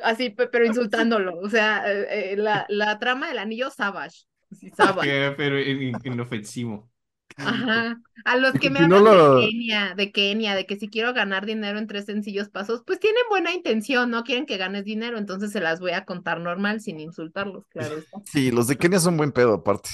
[0.03, 4.71] así, pe- pero insultándolo, o sea, eh, eh, la, la trama del anillo Savage, sí,
[4.71, 5.11] Savage.
[5.11, 6.91] Ajá, pero in- inofensivo.
[7.39, 10.77] Ajá, a los que me Si no hablan lo- de Kenia, de Kenia, de que
[10.77, 14.57] si quiero ganar dinero en tres sencillos pasos, pues tienen buena intención, no quieren que
[14.57, 18.21] ganes dinero, entonces se las voy a contar normal sin insultarlos, claro está.
[18.25, 19.91] Sí, los de Kenia son buen pedo, aparte.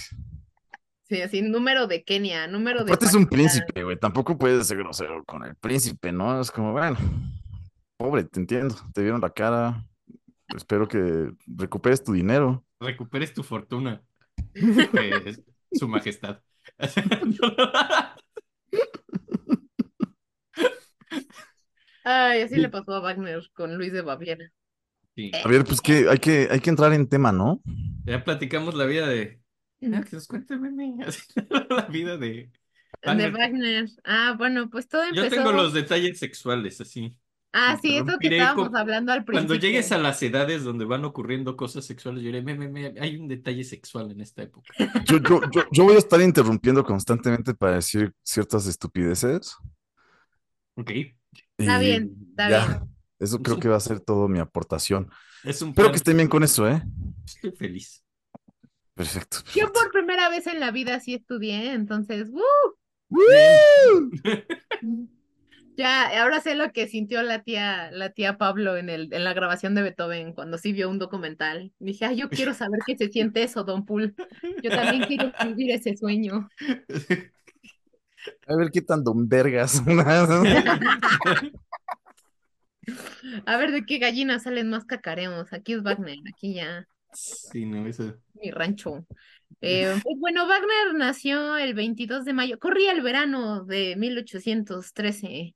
[1.09, 3.51] Sí, así, número de Kenia, número de Aparte es un Pakistán.
[3.51, 3.99] príncipe, güey.
[3.99, 6.41] Tampoco puedes ser grosero con el príncipe, ¿no?
[6.41, 6.97] Es como, bueno,
[7.99, 8.75] pobre, te entiendo.
[8.95, 9.85] Te vieron la cara.
[10.57, 12.65] Espero que recuperes tu dinero.
[12.81, 14.03] Recuperes tu fortuna.
[14.55, 15.37] Eh,
[15.73, 16.41] su majestad.
[22.05, 24.51] Ay, así le pasó a Wagner con Luis de Baviera.
[25.15, 25.31] Sí.
[25.45, 27.61] A ver, pues que hay que, hay que entrar en tema, ¿no?
[28.05, 29.41] Ya platicamos la vida de.
[29.93, 30.57] Ah, que nos cuente
[31.71, 32.29] La vida de.
[32.29, 32.51] De
[33.05, 33.33] Wagner.
[33.33, 33.89] Wagner.
[34.05, 35.43] Ah, bueno, pues todo Yo empezó.
[35.43, 37.17] tengo los detalles sexuales, así.
[37.55, 39.47] Ah, sí, eso que estábamos con- hablando al principio.
[39.49, 42.95] Cuando llegues a las edades donde van ocurriendo cosas sexuales, yo diré, "Me, me, me,
[42.99, 44.73] hay un detalle sexual en esta época.
[45.07, 49.57] Yo, yo, yo, yo voy a estar interrumpiendo constantemente para decir ciertas estupideces.
[50.77, 50.91] Ok.
[51.59, 52.67] Está bien, está ya.
[52.67, 52.81] bien.
[53.19, 55.11] Eso creo que va a ser todo mi aportación.
[55.45, 55.93] Es un Espero plan.
[55.93, 56.83] que estén bien con eso, ¿eh?
[57.27, 58.03] Estoy feliz.
[58.95, 59.39] Perfecto.
[59.39, 59.73] Yo perfecto.
[59.75, 62.41] por primera vez en la vida sí estudié, entonces, ¡uh!
[63.11, 64.11] ¡Woo!
[65.77, 69.33] Ya, ahora sé lo que sintió la tía, la tía Pablo en el, en la
[69.33, 71.73] grabación de Beethoven, cuando sí vio un documental.
[71.79, 74.15] Dije, ay, yo quiero saber qué se siente eso, Don Pool.
[74.63, 76.49] Yo también quiero vivir ese sueño.
[78.47, 79.83] A ver qué tan don vergas.
[83.47, 85.53] A ver de qué gallinas salen más cacareos.
[85.53, 88.15] Aquí es Wagner, aquí ya, Sí, no, eso.
[88.35, 89.07] mi rancho.
[89.61, 95.55] Eh, pues bueno, Wagner nació el 22 de mayo, corría el verano de 1813.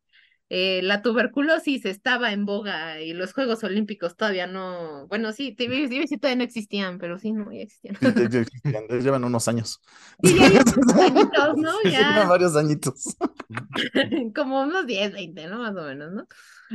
[0.48, 6.18] Eh, la tuberculosis estaba en boga y los Juegos Olímpicos todavía no, bueno, sí, sí,
[6.18, 7.96] todavía no existían, pero sí, no, ya existían.
[7.96, 9.80] Sí, ya- ya existían, ya llevan unos años.
[10.22, 11.70] Sí, ya llevan añitos, ¿no?
[11.84, 12.12] Ya.
[12.12, 13.16] llevan varios añitos.
[14.34, 15.58] como unos 10, 20, ¿no?
[15.58, 16.26] Más o menos, ¿no?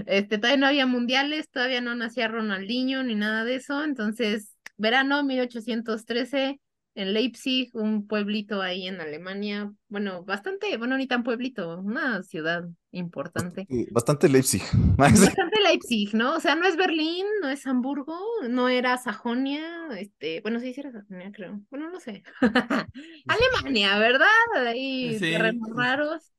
[0.05, 5.23] Este, todavía no había mundiales, todavía no nacía Ronaldinho ni nada de eso, entonces, verano
[5.23, 6.59] 1813
[6.95, 12.65] en Leipzig, un pueblito ahí en Alemania, bueno, bastante, bueno, ni tan pueblito, una ciudad
[12.91, 13.69] importante.
[13.69, 14.61] Sí, Bastante Leipzig.
[14.97, 16.35] Bastante Leipzig, ¿no?
[16.35, 18.17] O sea, no es Berlín, no es Hamburgo,
[18.49, 21.61] no era Sajonia, este, bueno, sí, sí era Sajonia, creo.
[21.69, 22.23] Bueno, no sé.
[23.27, 24.27] Alemania, ¿verdad?
[24.67, 25.31] Ahí Sí.
[25.31, 26.31] terrenos raros.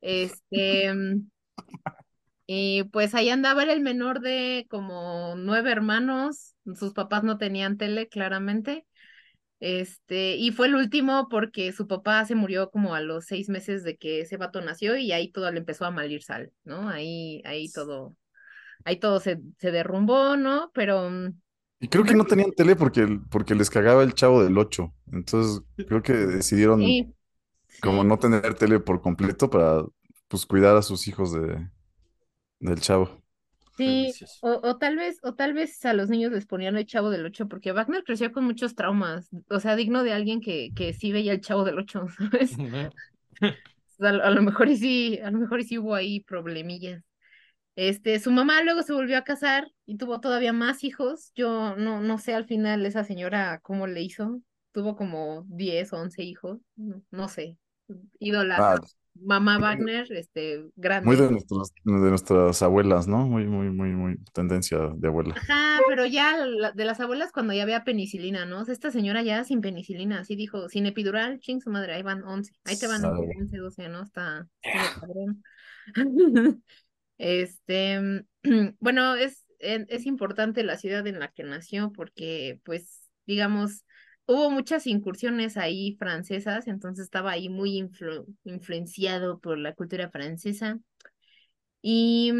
[0.00, 0.92] Este,
[2.46, 7.76] y pues ahí andaba era el menor de como nueve hermanos, sus papás no tenían
[7.76, 8.85] tele, claramente.
[9.60, 13.84] Este, y fue el último porque su papá se murió como a los seis meses
[13.84, 16.88] de que ese vato nació y ahí todo le empezó a malir sal, ¿no?
[16.90, 18.16] Ahí, ahí todo,
[18.84, 20.70] ahí todo se, se derrumbó, ¿no?
[20.74, 21.40] Pero mm,
[21.80, 24.92] Y creo que no tenían tele porque, porque les cagaba el chavo del 8.
[25.12, 27.14] Entonces creo que decidieron sí,
[27.82, 29.84] como no tener tele por completo para
[30.28, 31.70] pues cuidar a sus hijos de,
[32.60, 33.22] del chavo.
[33.76, 37.10] Sí, o, o tal vez, o tal vez a los niños les ponían el Chavo
[37.10, 40.92] del Ocho, porque Wagner creció con muchos traumas, o sea, digno de alguien que, que
[40.94, 42.56] sí veía el Chavo del Ocho, ¿sabes?
[43.98, 47.02] A, lo mejor y sí, a lo mejor y sí hubo ahí problemillas.
[47.76, 51.32] Este, su mamá luego se volvió a casar y tuvo todavía más hijos.
[51.34, 54.40] Yo no, no sé al final esa señora cómo le hizo.
[54.72, 57.56] Tuvo como 10 o 11 hijos, no, no sé.
[58.18, 58.80] Ídola, Ah,
[59.24, 61.06] mamá Wagner, este, grande.
[61.06, 63.26] muy de, nuestras, de nuestras abuelas, ¿no?
[63.26, 65.34] Muy, muy, muy, muy tendencia de abuela.
[65.34, 68.60] Ajá, pero ya la- de las abuelas cuando ya había penicilina, ¿no?
[68.60, 72.02] O sea, esta señora ya sin penicilina, así dijo, sin epidural, ching su madre, ahí
[72.02, 73.28] van 11, ahí te van Sabe.
[73.38, 74.02] 11, 12, ¿no?
[74.02, 74.46] Está.
[77.18, 78.24] Este,
[78.80, 83.85] bueno, es, es importante la ciudad en la que nació porque, pues, digamos,
[84.26, 90.78] hubo muchas incursiones ahí francesas, entonces estaba ahí muy influ- influenciado por la cultura francesa.
[91.82, 92.32] Y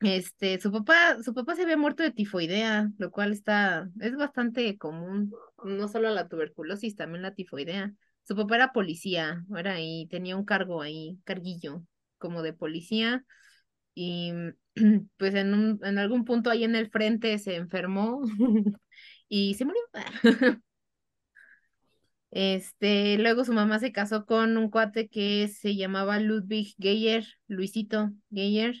[0.00, 4.76] este, su papá, su papá se había muerto de tifoidea, lo cual está, es bastante
[4.78, 5.32] común,
[5.64, 7.92] no solo la tuberculosis, también la tifoidea.
[8.24, 11.84] Su papá era policía, era ahí, tenía un cargo ahí, carguillo,
[12.18, 13.24] como de policía,
[13.94, 14.32] y
[15.18, 18.22] pues en un, en algún punto ahí en el frente se enfermó
[19.28, 19.82] y se murió.
[22.32, 28.10] Este, luego su mamá se casó con un cuate que se llamaba Ludwig Geyer, Luisito
[28.32, 28.74] Geyer,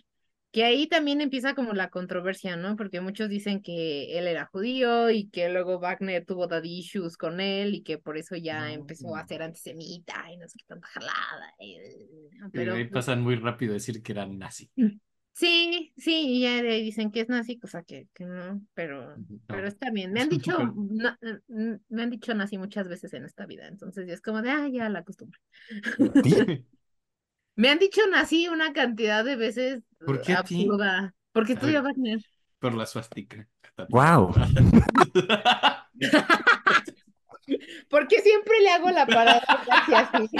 [0.52, 2.76] que ahí también empieza como la controversia, ¿no?
[2.76, 7.40] Porque muchos dicen que él era judío y que luego Wagner tuvo daddy issues con
[7.40, 10.88] él y que por eso ya empezó a ser antisemita y no sé qué tanta
[10.88, 11.54] jalada.
[11.58, 14.70] Pero Pero ahí pasan muy rápido decir que eran nazi.
[15.32, 19.16] Sí, sí, y ya de ahí dicen que es nazi, cosa que, que no, pero
[19.46, 20.12] pero está bien.
[20.12, 20.56] Me han dicho,
[21.88, 24.68] me han dicho nazi muchas veces en esta vida, entonces ya es como de, ah,
[24.68, 25.40] ya la costumbre.
[27.54, 30.62] Me han dicho nazi una cantidad de veces ¿Por qué a ti?
[30.62, 31.14] absurda.
[31.32, 32.18] Porque estudio Wagner.
[32.58, 33.46] Por la suástica.
[33.90, 34.32] ¡Wow!
[37.90, 40.36] Porque siempre le hago la parada así.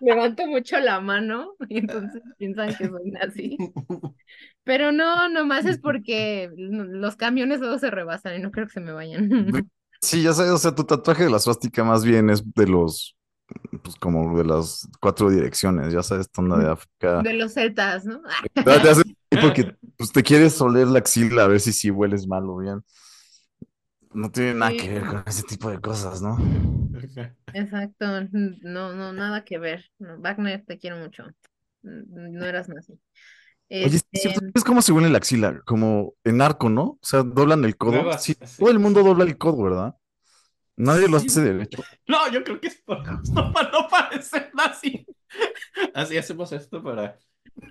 [0.00, 3.56] Levanto mucho la mano y entonces piensan que soy nazi.
[4.64, 8.80] Pero no, nomás es porque los camiones luego se rebasan y no creo que se
[8.80, 9.28] me vayan.
[10.02, 13.18] Sí, ya sabes, o sea, tu tatuaje de la suástica más bien es de los,
[13.82, 17.20] pues como de las cuatro direcciones, ya sabes, esta onda de África.
[17.20, 18.22] De los celtas, ¿no?
[18.54, 22.56] Te porque pues, te quieres oler la axila a ver si sí hueles mal o
[22.56, 22.82] bien.
[24.12, 24.78] No tiene nada Sí.
[24.78, 26.36] que ver con ese tipo de cosas, ¿no?
[27.52, 28.06] Exacto,
[28.62, 29.84] no, no, nada que ver.
[29.98, 31.24] No, Wagner, te quiero mucho.
[31.82, 32.92] No eras nazi.
[33.70, 34.40] Oye, ¿es Este, cierto?
[34.40, 35.60] ¿sabes cómo se huele la axila?
[35.64, 36.82] Como en arco, ¿no?
[36.82, 38.12] O sea, doblan el codo.
[38.18, 39.94] Sí, todo el mundo dobla el codo, ¿verdad?
[40.76, 41.82] Nadie lo hace derecho.
[42.08, 42.98] No, yo creo que es por-
[43.32, 45.06] no, para no parecer nazi.
[45.94, 47.16] Así hacemos esto para.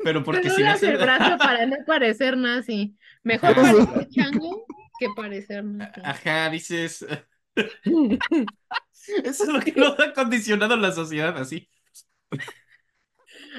[0.04, 2.95] Pero porque si no el brazo para no parecer nazi.
[3.23, 3.62] Mejor Ajá.
[3.62, 4.65] parecer chango
[4.99, 6.01] que parecer nazi.
[6.03, 7.05] Ajá, dices.
[9.23, 11.69] Eso es lo que nos ha condicionado la sociedad así.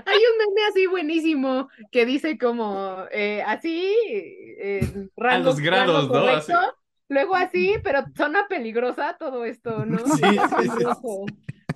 [0.07, 6.15] Hay un meme así buenísimo que dice como eh, así, eh, rango, los grados, rango
[6.15, 6.21] ¿no?
[6.21, 6.61] correcto, Así.
[7.09, 9.99] luego así, pero zona peligrosa todo esto, ¿no?
[10.17, 10.23] Sí,
[10.59, 10.85] sí, sí.
[10.85, 11.27] Rojo.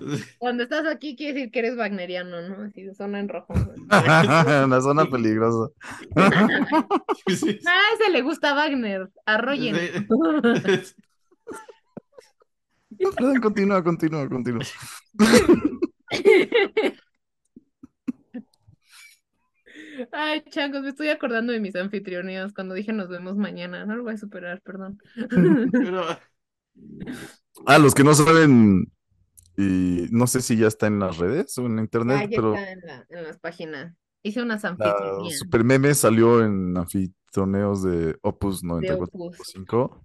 [0.39, 2.63] Cuando estás aquí quiere decir que eres wagneriano, ¿no?
[2.63, 3.53] Así, zona en rojo.
[4.65, 5.69] Una zona peligrosa.
[7.27, 7.59] Sí.
[7.67, 9.75] Ah, ese le gusta a Wagner, arroyen.
[12.97, 14.63] Perdón, continúa, continúa, continúa.
[20.11, 23.85] Ay, changos, me estoy acordando de mis anfitrionías cuando dije nos vemos mañana.
[23.85, 24.99] No lo voy a superar, perdón.
[25.71, 26.05] Pero,
[27.65, 28.91] Ah, los que no saben,
[29.57, 32.53] y no sé si ya está en las redes o en Ah, internet, ya pero
[32.55, 33.95] está en, la- en las páginas.
[34.23, 39.83] Hice unas anfitrionías Super Meme salió en anfitrioneos de Opus de 94.5.
[39.83, 40.01] Opus.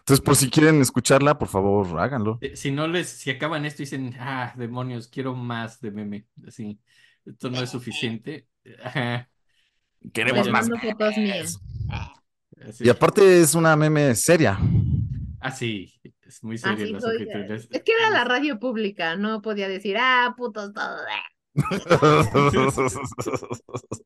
[0.00, 2.40] Entonces, por si quieren escucharla, por favor, háganlo.
[2.40, 6.26] eh, si no les, si acaban esto y dicen, ah, demonios, quiero más de meme.
[6.46, 6.80] Así,
[7.24, 8.48] esto no es suficiente.
[8.82, 9.28] Ajá,
[10.12, 10.52] Queremos Vayan.
[10.52, 10.68] más.
[10.68, 11.58] Mando fotos mías.
[12.68, 12.84] así.
[12.84, 14.58] Y aparte es una meme seria.
[15.40, 15.92] Ah, sí,
[16.32, 17.28] es muy serio Así las soy.
[17.70, 21.00] Es que era la radio pública, no podía decir, ah, putos todos.
[21.54, 21.62] eh".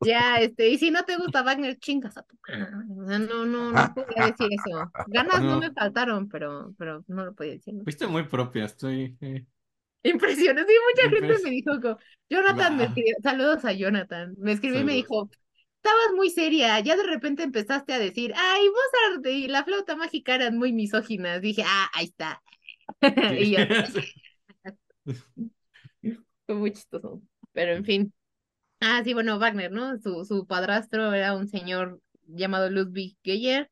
[0.01, 2.67] Ya, este, y si no te gusta Wagner, chingas a tu madre.
[3.01, 4.91] O sea, no, no, no podía decir eso.
[5.07, 5.59] Ganas no No.
[5.61, 7.73] me faltaron, pero, pero no lo podía decir.
[7.73, 7.83] ¿no?
[7.83, 9.17] Fuiste muy propia, estoy.
[9.21, 9.45] eh,
[10.03, 10.65] Impresiones.
[10.67, 11.71] Sí, mucha gente me dijo,
[12.29, 15.29] Jonathan me escribió, saludos a Jonathan, me escribió y me dijo,
[15.87, 20.35] estabas muy seria, ya de repente empezaste a decir, ay, Mozart y la flauta mágica
[20.35, 21.41] eran muy misóginas.
[21.41, 22.41] Dije, ah, ahí está.
[23.39, 23.59] Y yo,
[26.45, 27.21] fue muy chistoso.
[27.53, 28.13] Pero en fin.
[28.79, 29.97] Ah, sí, bueno, Wagner, ¿no?
[29.99, 33.71] Su, su padrastro era un señor llamado Ludwig Geyer,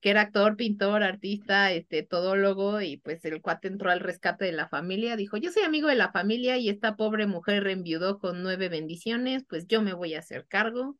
[0.00, 4.52] que era actor, pintor, artista, este, todólogo, y pues el cuate entró al rescate de
[4.52, 8.42] la familia, dijo, yo soy amigo de la familia y esta pobre mujer enviudó con
[8.42, 10.98] nueve bendiciones, pues yo me voy a hacer cargo.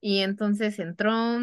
[0.00, 1.40] Y entonces entró,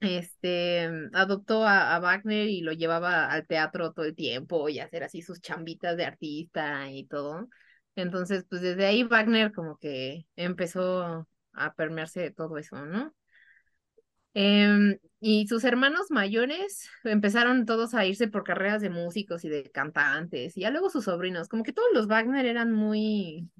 [0.00, 5.22] este, adoptó a, Wagner y lo llevaba al teatro todo el tiempo y hacer así
[5.22, 7.48] sus chambitas de artista y todo.
[7.96, 13.14] Entonces, pues desde ahí Wagner como que empezó a permearse de todo eso, ¿no?
[14.34, 19.70] Em, y sus hermanos mayores empezaron todos a irse por carreras de músicos y de
[19.70, 23.50] cantantes, y ya luego sus sobrinos, como que todos los Wagner eran muy,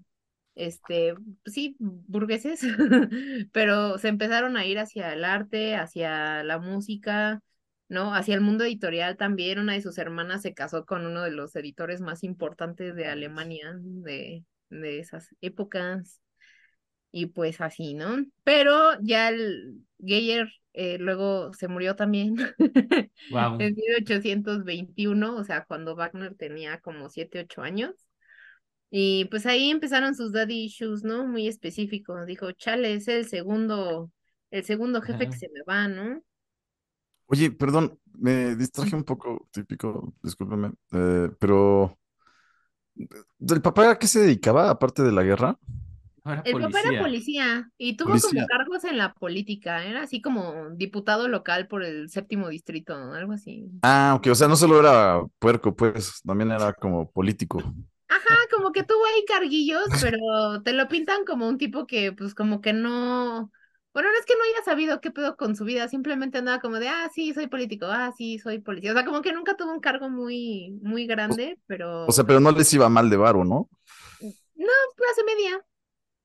[0.59, 2.61] este, pues sí, burgueses,
[3.53, 7.41] pero se empezaron a ir hacia el arte, hacia la música,
[7.89, 8.15] ¿no?
[8.15, 9.59] Hacia el mundo editorial también.
[9.61, 13.75] Una de sus hermanas se casó con uno de los editores más importantes de Alemania
[13.81, 16.21] de, de esas épocas.
[17.11, 18.25] Y pues así, ¿no?
[18.45, 22.37] Pero ya el Geyer eh, luego se murió también
[23.31, 23.59] Wow.
[23.59, 28.08] en 1821, o sea, cuando Wagner tenía como 7, 8 años.
[28.91, 31.27] Y pues ahí empezaron sus daddy issues, ¿no?
[31.27, 32.27] Muy específicos.
[32.27, 34.11] Dijo, chale, es el segundo,
[34.51, 36.23] el segundo jefe que se me va, ¿no?
[37.27, 41.99] Oye, perdón, me distraje un poco, típico, discúlpeme, eh, pero
[43.39, 45.59] ¿del papá a qué se dedicaba aparte de la guerra?
[46.45, 47.03] El papá era policía.
[47.03, 48.31] policía y tuvo Policía.
[48.31, 53.33] como cargos en la política, era así como diputado local por el séptimo distrito, algo
[53.33, 53.71] así.
[53.83, 57.63] Ah, ok, o sea, no solo era puerco, pues, también era como político.
[58.79, 62.73] Que tuvo ahí carguillos, pero te lo pintan como un tipo que, pues, como que
[62.73, 63.51] no.
[63.93, 66.79] Bueno, no es que no haya sabido qué pedo con su vida, simplemente andaba como
[66.79, 68.93] de, ah, sí, soy político, ah, sí, soy policía.
[68.93, 72.07] O sea, como que nunca tuvo un cargo muy, muy grande, pero.
[72.07, 73.69] O sea, pero no les iba mal de varo, ¿no?
[74.21, 75.67] No, clase media.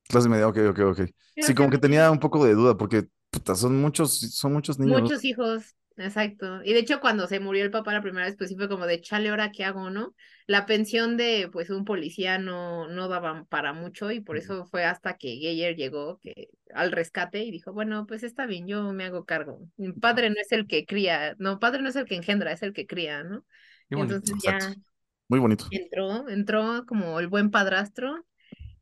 [0.08, 1.02] Clase media, ok, ok, ok.
[1.38, 5.02] Sí, como que tenía un poco de duda, porque puta, son muchos, son muchos niños.
[5.02, 6.62] Muchos hijos, exacto.
[6.64, 8.86] Y de hecho, cuando se murió el papá la primera vez, pues sí fue como
[8.86, 10.14] de, chale, ¿ahora qué hago, no?
[10.48, 14.86] La pensión de, pues, un policía no, no daba para mucho y por eso fue
[14.86, 19.06] hasta que Geyer llegó que, al rescate y dijo, bueno, pues está bien, yo me
[19.06, 19.60] hago cargo.
[19.78, 22.64] Mi padre no es el que cría, no, padre no es el que engendra, es
[22.64, 23.46] el que cría, ¿no?
[23.90, 24.16] Qué bonito.
[24.16, 24.82] Entonces ya Exacto.
[25.30, 25.66] Muy bonito.
[25.72, 28.26] entró, entró como el buen padrastro.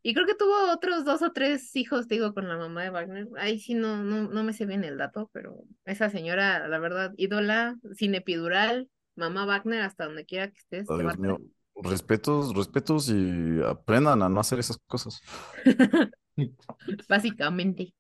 [0.04, 3.28] Y creo que tuvo otros dos o tres hijos, digo, con la mamá de Wagner.
[3.38, 7.14] Ahí sí no, no, no me sé bien el dato, pero esa señora, la verdad,
[7.18, 11.40] ídola, sin epidural, mamá Wagner, hasta donde quiera que estés, Oh, Dios mío,
[11.76, 15.22] respetos, respetos y aprendan a no hacer esas cosas.
[17.08, 17.94] básicamente.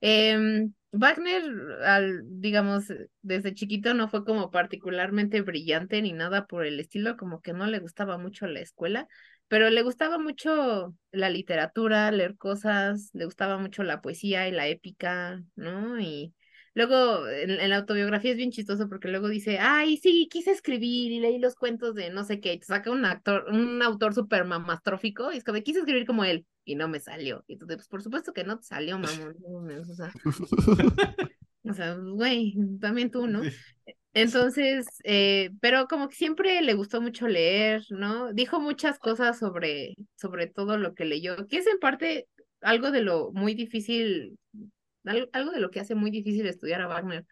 [0.00, 1.42] Em, Wagner,
[1.84, 2.92] al, digamos,
[3.22, 7.66] desde chiquito no fue como particularmente brillante ni nada por el estilo, como que no
[7.66, 9.06] le gustaba mucho la escuela,
[9.50, 14.68] pero le gustaba mucho la literatura, leer cosas, le gustaba mucho la poesía y la
[14.68, 15.98] épica, ¿no?
[15.98, 16.32] Y
[16.72, 21.10] luego en, en la autobiografía es bien chistoso porque luego dice, ay, sí, quise escribir
[21.10, 24.14] y leí los cuentos de no sé qué, y te saca un actor, un autor
[24.14, 27.42] súper mamastrófico, y es como, quise escribir como él, y no me salió.
[27.48, 29.34] Y entonces, pues por supuesto que no te salió, mamón.
[29.96, 30.12] sea,
[31.64, 33.42] o sea, güey, también tú, ¿no?
[34.12, 38.32] Entonces, eh, pero como que siempre le gustó mucho leer, ¿no?
[38.32, 42.28] Dijo muchas cosas sobre, sobre todo lo que leyó, que es en parte
[42.60, 44.36] algo de lo muy difícil,
[45.04, 47.24] al- algo de lo que hace muy difícil estudiar a Wagner.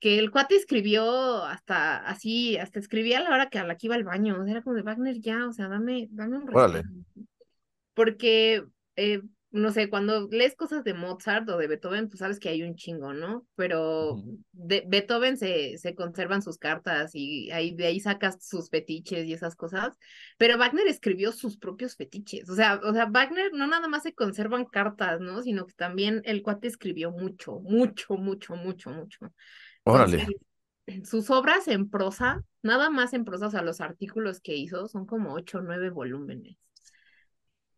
[0.00, 3.88] Que el cuate escribió hasta así, hasta escribía a la hora que a la que
[3.88, 4.46] iba al baño.
[4.46, 6.46] Era como de Wagner ya, o sea, dame, dame un
[7.94, 8.64] porque,
[8.96, 12.62] eh, no sé, cuando lees cosas de Mozart o de Beethoven, pues sabes que hay
[12.62, 13.46] un chingo, ¿no?
[13.54, 19.24] Pero de Beethoven se, se conservan sus cartas y ahí, de ahí sacas sus fetiches
[19.26, 19.96] y esas cosas,
[20.36, 24.12] pero Wagner escribió sus propios fetiches, o sea, o sea, Wagner no nada más se
[24.12, 25.40] conservan cartas, ¿no?
[25.42, 29.32] Sino que también el cuate escribió mucho, mucho, mucho, mucho, mucho.
[29.84, 30.26] Órale.
[30.26, 30.44] Entonces,
[31.08, 35.06] sus obras en prosa, nada más en prosa, o sea, los artículos que hizo son
[35.06, 36.56] como ocho o nueve volúmenes.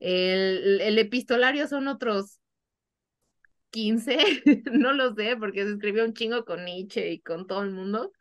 [0.01, 2.41] El, el epistolario son otros
[3.71, 4.17] 15,
[4.73, 8.13] no lo sé, porque se escribió un chingo con Nietzsche y con todo el mundo.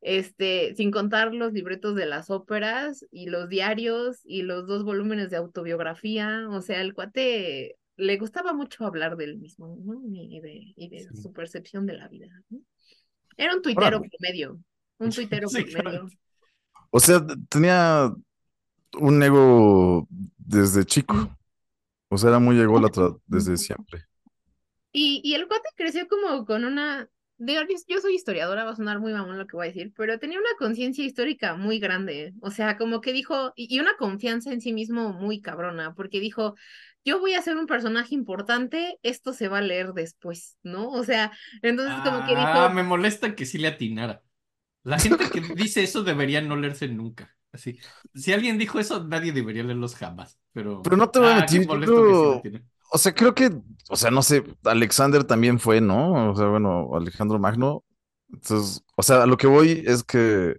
[0.00, 5.30] Este, sin contar los libretos de las óperas y los diarios y los dos volúmenes
[5.30, 6.48] de autobiografía.
[6.50, 10.00] O sea, el cuate le gustaba mucho hablar del mismo, ¿no?
[10.12, 11.22] Y de, y de Sí.
[11.22, 12.58] su percepción de la vida, ¿no?
[13.36, 14.10] Era un tuitero Órale.
[14.10, 14.60] promedio,
[14.98, 15.82] un tuitero Sí, promedio.
[15.82, 16.08] claro.
[16.90, 18.12] O sea, tenía
[19.00, 20.06] un ego
[20.38, 21.36] desde chico.
[22.10, 24.06] O sea, era muy ególatra desde siempre.
[24.92, 29.00] Y, y el cuate creció como con una digo, yo- soy historiadora, va a sonar
[29.00, 32.50] muy mamón lo que voy a decir, pero tenía una conciencia histórica muy grande, o
[32.52, 36.54] sea, como que dijo, y, y una confianza en sí mismo muy cabrona, porque dijo,
[37.04, 40.88] yo voy a ser un personaje importante, esto se va a leer después, ¿no?
[40.90, 41.32] O sea,
[41.62, 44.22] entonces como que Ah, dijo, me molesta que sí le atinara.
[44.84, 47.30] La gente que dice eso debería no leerse nunca.
[47.52, 47.78] Así.
[48.14, 50.38] Si alguien dijo eso, nadie debería leerlos jamás.
[50.52, 52.62] Pero, Pero no te voy a ah, mentir, que.
[52.94, 53.50] O sea, creo que,
[53.88, 56.30] o sea, no sé, Alexander también fue, ¿no?
[56.32, 57.84] O sea, bueno, Alejandro Magno.
[58.30, 60.56] Entonces, o sea, a lo que voy es que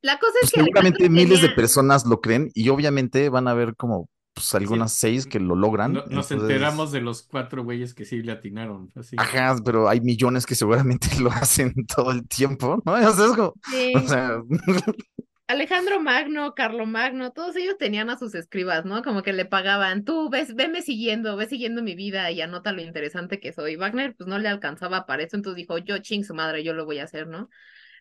[0.00, 3.48] la cosa pues, es que seguramente Alejandro miles de personas lo creen y obviamente van
[3.48, 5.92] a haber como pues, algunas seis que lo logran.
[5.92, 8.90] No- nos entonces- enteramos de los cuatro güeyes que sí le atinaron.
[8.96, 9.16] Así.
[9.18, 12.92] Ajá, pero hay millones que seguramente lo hacen todo el tiempo, ¿no?
[13.12, 13.92] O sea, es como, Sí.
[13.96, 14.42] o sea,
[15.48, 19.02] Alejandro Magno, Carlo Magno, todos ellos tenían a sus escribas, ¿no?
[19.02, 22.80] Como que le pagaban, tú ves, veme siguiendo, ve siguiendo mi vida y anota lo
[22.80, 23.76] interesante que soy.
[23.76, 26.86] Wagner, pues no le alcanzaba para eso, entonces dijo, yo ching su madre, yo lo
[26.86, 27.50] voy a hacer, ¿no?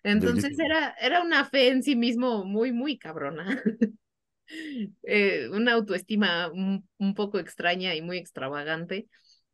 [0.04, 3.62] Entonces era, era una fe en sí mismo muy, muy cabrona.
[5.04, 9.08] Eh, una autoestima un, un poco extraña y muy extravagante.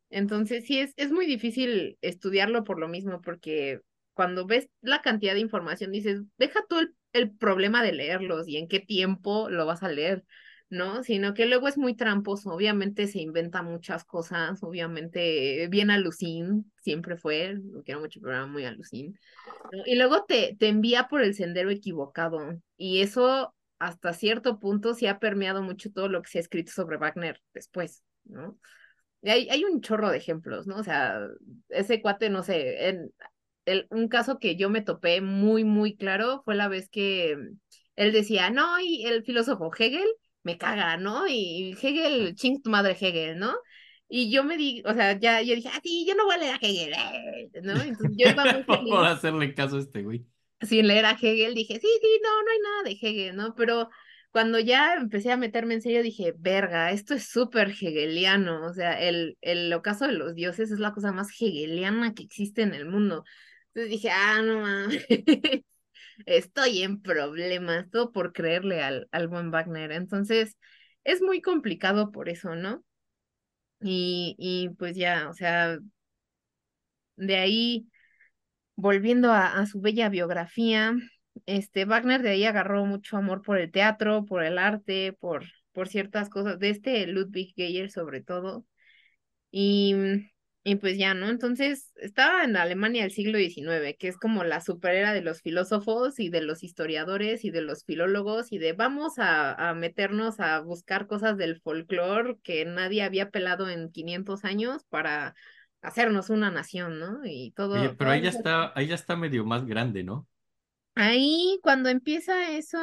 [0.09, 3.81] Entonces sí, es, es muy difícil estudiarlo por lo mismo, porque
[4.13, 8.57] cuando ves la cantidad de información dices, deja tú el, el problema de leerlos y
[8.57, 10.23] en qué tiempo lo vas a leer,
[10.69, 11.03] ¿no?
[11.03, 17.17] Sino que luego es muy tramposo, obviamente se inventa muchas cosas, obviamente bien alucín, siempre
[17.17, 19.19] fue, lo quiero mucho, pero era muy alucín,
[19.71, 19.83] ¿no?
[19.85, 22.39] Y luego te, te envía por el sendero equivocado
[22.77, 26.71] y eso hasta cierto punto sí ha permeado mucho todo lo que se ha escrito
[26.71, 28.57] sobre Wagner después, ¿no?
[29.21, 30.77] Y hay, hay un chorro de ejemplos, ¿no?
[30.77, 31.19] O sea,
[31.69, 33.11] ese cuate, no sé, en
[33.65, 37.37] el, un caso que yo me topé muy, muy claro fue la vez que
[37.95, 40.07] él decía, no, y el filósofo Hegel
[40.43, 41.27] me caga, ¿no?
[41.27, 43.53] Y Hegel, ching tu madre Hegel, ¿no?
[44.07, 46.37] Y yo me di, o sea, ya yo dije, ah, sí, yo no voy a
[46.37, 47.73] leer a Hegel, eh", ¿no?
[47.73, 50.25] Entonces yo iba muy feliz por hacerle caso a este güey.
[50.61, 53.55] Sin leer a Hegel, dije, sí, sí, no, no hay nada de Hegel, ¿no?
[53.55, 53.89] Pero
[54.31, 58.99] cuando ya empecé a meterme en serio, dije, verga, esto es súper hegeliano, o sea,
[59.01, 62.85] el, el ocaso de los dioses es la cosa más hegeliana que existe en el
[62.85, 63.23] mundo.
[63.73, 65.05] Entonces dije, ah, no mames,
[66.25, 69.91] estoy en problemas, todo por creerle al, al buen Wagner.
[69.91, 70.57] Entonces,
[71.03, 72.83] es muy complicado por eso, ¿no?
[73.81, 75.77] Y, y pues ya, o sea,
[77.15, 77.87] de ahí
[78.77, 80.95] volviendo a, su bella biografía,
[81.45, 85.89] este Wagner de ahí agarró mucho amor por el teatro, por el arte, por, por
[85.89, 88.65] ciertas cosas, de este Ludwig Geyer sobre todo.
[89.51, 89.95] Y,
[90.63, 91.29] y pues ya, ¿no?
[91.29, 96.19] Entonces estaba en Alemania del siglo XIX, que es como la superera de los filósofos
[96.19, 100.59] y de los historiadores y de los filólogos y de vamos a, a meternos a
[100.59, 105.35] buscar cosas del folclore que nadie había pelado en 500 años para
[105.81, 107.21] hacernos una nación, ¿no?
[107.25, 107.75] Y todo.
[107.75, 108.29] Oye, pero todo ahí ya eso.
[108.29, 110.27] está, ahí ya está medio más grande, ¿no?
[110.95, 112.77] Ahí, cuando empieza eso,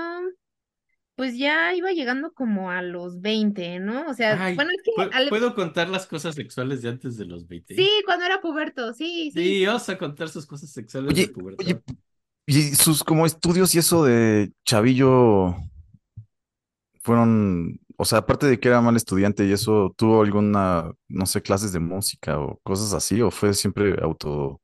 [1.16, 4.08] pues ya iba llegando como a los 20, ¿no?
[4.08, 7.16] O sea, Ay, bueno, es que ¿pu- Ale- ¿puedo contar las cosas sexuales de antes
[7.16, 7.74] de los 20?
[7.76, 9.58] sí, cuando era puberto, sí, sí.
[9.58, 11.80] Sí, vamos a contar sus cosas sexuales Oye, de pubertad.
[11.82, 11.82] oye,
[12.46, 15.56] y sus como estudios y eso de Chavillo
[17.02, 21.42] fueron, o sea, aparte de que era mal estudiante y eso, ¿tuvo alguna, no sé,
[21.42, 23.22] clases de música o cosas así?
[23.22, 24.60] ¿O fue siempre auto,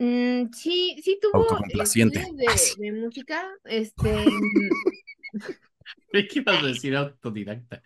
[0.00, 2.20] Mm, sí, sí tuvo autocomplaciente?
[2.20, 2.74] estudios Ay, sí.
[2.78, 4.70] de, de música, este, mm,
[6.12, 7.82] ¿Qué ibas a decir autodidacta?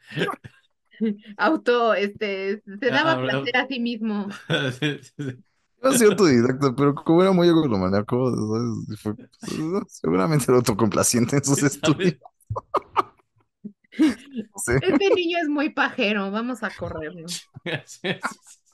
[1.36, 4.28] auto, este, se Ah, daba ahora- placer a sí mismo.
[5.82, 7.48] Yo soy autodidacta, pero como era muy.
[8.96, 9.30] Fue- pues,
[9.88, 11.74] seguramente era autocomplaciente en sus ¿Sabes?
[11.74, 12.16] estudios.
[14.82, 17.26] Este niño es muy pajero, vamos a correrlo.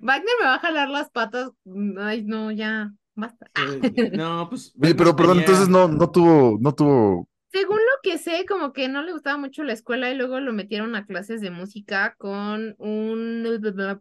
[0.00, 1.50] Wagner me va a jalar las patas.
[1.98, 3.50] Ay, no, ya, basta.
[3.54, 4.72] Eh, No, pues.
[4.80, 8.88] Oye, pero perdón, entonces no, no tuvo, no tuvo, Según lo que sé, como que
[8.88, 12.74] no le gustaba mucho la escuela y luego lo metieron a clases de música con
[12.78, 13.46] un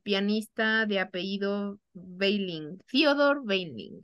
[0.04, 4.02] pianista de apellido Weiling, Theodor Weiling.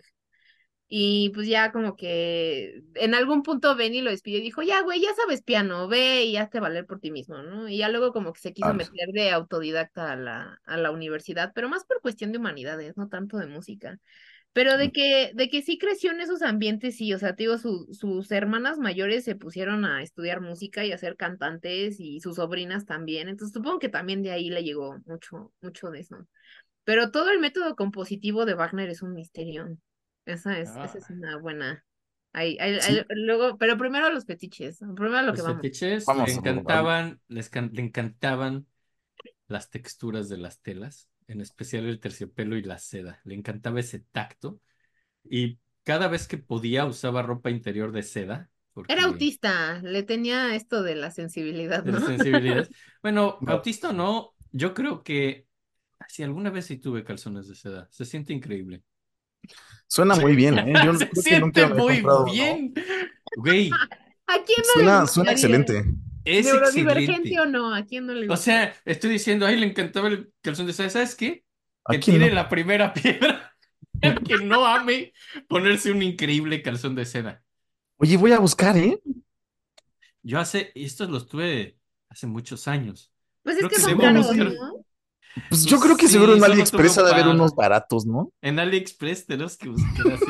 [0.93, 5.01] Y pues ya como que en algún punto Benny lo despidió y dijo, ya, güey,
[5.01, 7.69] ya sabes piano, ve y hazte valer por ti mismo, ¿no?
[7.69, 8.73] Y ya luego como que se quiso Ah.
[8.73, 13.07] meter de autodidacta a la, a la universidad, pero más por cuestión de humanidades, no
[13.07, 13.99] tanto de música.
[14.53, 17.57] Pero de que, de que sí creció en esos ambientes, sí, o sea, te digo,
[17.57, 22.35] su- sus hermanas mayores se pusieron a estudiar música y a ser cantantes y sus
[22.37, 26.27] sobrinas también, entonces supongo que también de ahí le llegó mucho, mucho de eso.
[26.85, 29.77] Pero todo el método compositivo de Wagner es un misterio.
[30.26, 31.13] Esa es, esa es Ah.
[31.13, 31.84] una buena.
[32.34, 32.97] Ahí, ahí- Sí.
[32.97, 35.61] ahí- luego, pero primero los fetiches, primero lo que Los vamos.
[35.61, 38.65] fetiches Vamos, le vamos, encantaban, les can- le encantaban
[39.47, 41.07] las texturas de las telas.
[41.28, 43.22] en especial el terciopelo y la seda.
[43.24, 44.59] Le encantaba ese tacto
[45.24, 48.49] y cada vez que podía usaba ropa interior de seda.
[48.74, 51.86] Porque Era autista, le tenía esto de la sensibilidad.
[53.01, 53.51] Bueno, No.
[53.53, 55.45] autista o no, yo creo que
[56.09, 58.84] si alguna vez sí tuve calzones de seda, se siente increíble.
[59.87, 60.79] Suena muy bien, ¿eh?
[60.79, 62.73] Yo Se creo que nunca siente muy comprado bien.
[63.35, 63.87] Güey,
[64.27, 65.33] ¿A quién no le Suena, suena gustaría?
[65.33, 65.85] excelente.
[66.23, 67.39] es Neurodivergente excelente.
[67.39, 68.37] o no, ¿a quién no le O gusta?
[68.37, 70.89] sea, estoy diciendo, ay, le encantaba el calzón de seda.
[70.89, 71.45] ¿Sabes qué?
[71.85, 72.29] ¿A Que no?
[72.29, 73.55] la primera piedra.
[74.01, 75.13] El que no ame
[75.47, 77.43] ponerse un increíble calzón de seda.
[77.97, 78.99] Oye, voy a buscar, ¿eh?
[80.23, 81.77] Yo hace, estos los tuve
[82.09, 83.11] hace muchos años.
[83.43, 84.85] Pues es creo que que son caros, ¿no?
[85.49, 88.32] Pues yo creo que sí, seguro en AliExpress ha de haber unos baratos, ¿no?
[88.41, 90.25] En AliExpress tenemos que buscar así.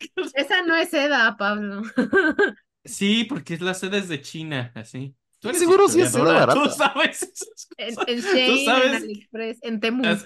[0.34, 1.82] Esa no es seda, Pablo.
[2.86, 5.16] Sí, porque la seda es de China, así.
[5.40, 6.76] Tú eres Seguro sí es seda historiadora, Tú barata.
[6.76, 8.08] sabes esas En, cosas.
[8.08, 9.02] en Shein, en sabes?
[9.02, 10.04] AliExpress, en Temu.
[10.04, 10.18] En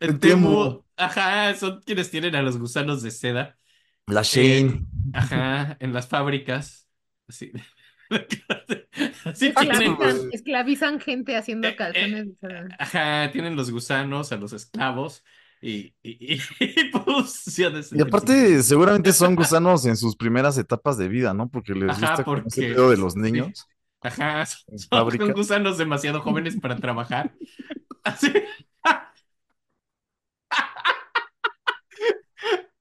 [0.00, 3.58] En Temu, ajá, son quienes tienen a los gusanos de seda.
[4.06, 4.86] La Shane.
[5.12, 6.88] Ajá, en las fábricas.
[7.28, 7.50] Así.
[9.38, 9.96] Tienen.
[10.32, 12.68] Esclavizan, gente haciendo Eh, calzones de seda.
[12.78, 15.24] Ajá, tienen los gusanos a los esclavos.
[15.60, 20.58] Y, y, y, y, pues, ya de Y aparte, seguramente son gusanos en sus primeras
[20.58, 21.48] etapas de vida, ¿no?
[21.48, 23.18] Porque les Ajá, gusta como ese porque- pedo de los sí.
[23.20, 23.66] niños.
[24.02, 24.44] Ajá,
[24.76, 27.32] son, gusanos demasiado jóvenes para trabajar.
[28.02, 28.30] Así.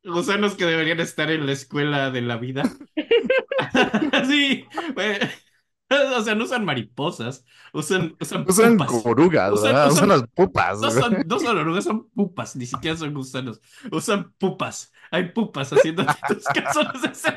[0.04, 2.64] Gusanos que deberían estar en la escuela de la vida.
[4.28, 4.66] Sí.
[4.98, 5.30] eh,
[6.18, 9.06] O sea, no usan mariposas, usan, usan Usan pupas.
[9.06, 9.88] orugas, Usan- ¿verdad?
[9.88, 10.80] usan- Usan las pupas.
[10.80, 13.62] No son, no son orugas, son pupas, ni siquiera son gusanos.
[13.92, 14.92] Usan pupas.
[15.12, 17.34] Hay pupas haciendo tus calzones de.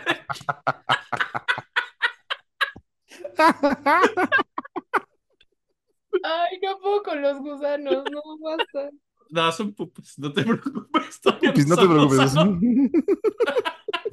[6.23, 8.91] Ay, no puedo con los gusanos, no basta.
[9.31, 11.21] No, son pupas, no te preocupes.
[11.21, 12.33] todavía Pupis, no te preocupes.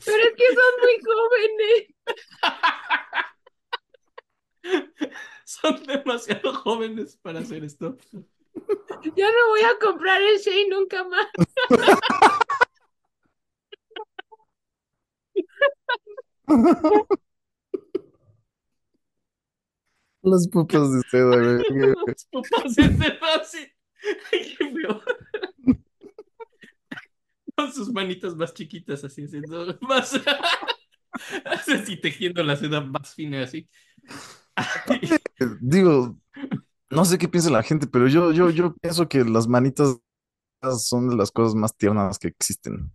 [0.06, 1.88] Pero es que son muy jóvenes.
[5.46, 7.98] Son demasiado jóvenes para hacer esto.
[9.16, 11.28] Ya no voy a comprar el Shane nunca más.
[20.22, 21.64] Las pupas de seda, güey.
[22.06, 23.73] Las pupas de seda.
[24.32, 25.02] Ay, qué feo.
[27.56, 30.20] Con sus manitas más chiquitas, así haciendo más.
[31.46, 33.70] Así tejiendo la seda más fina, así.
[35.62, 36.18] Digo,
[36.90, 40.00] no sé qué piensa la gente, pero yo, yo, yo pienso que las manitas
[40.80, 42.92] son de las cosas más tiernas que existen.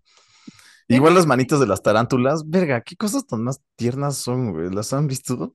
[0.89, 4.69] Igual las manitas de las tarántulas, verga, qué cosas tan más tiernas son, güey.
[4.69, 5.55] ¿Las han visto?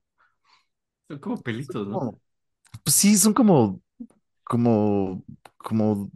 [1.09, 1.99] Son como pelitos, ¿no?
[1.99, 2.21] Como-
[2.83, 3.81] Pues sí, son como,
[4.43, 5.23] como,
[5.57, 6.11] como,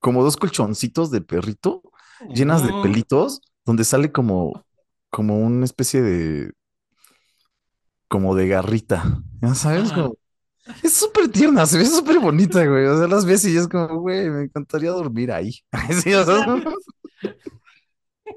[0.00, 1.82] como dos colchoncitos de perrito
[2.34, 4.64] llenas de pelitos, donde sale como,
[5.10, 6.52] como una especie de,
[8.08, 9.92] como de garrita, ¿ya sabes?
[9.92, 10.16] Como-
[10.82, 12.86] es súper tierna, se ve súper bonita, güey.
[12.86, 15.58] O sea, las ves y es como, güey, me encantaría dormir ahí.
[16.02, 16.46] Sí, o sea,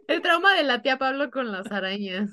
[0.08, 2.32] El trauma de la tía Pablo con las arañas.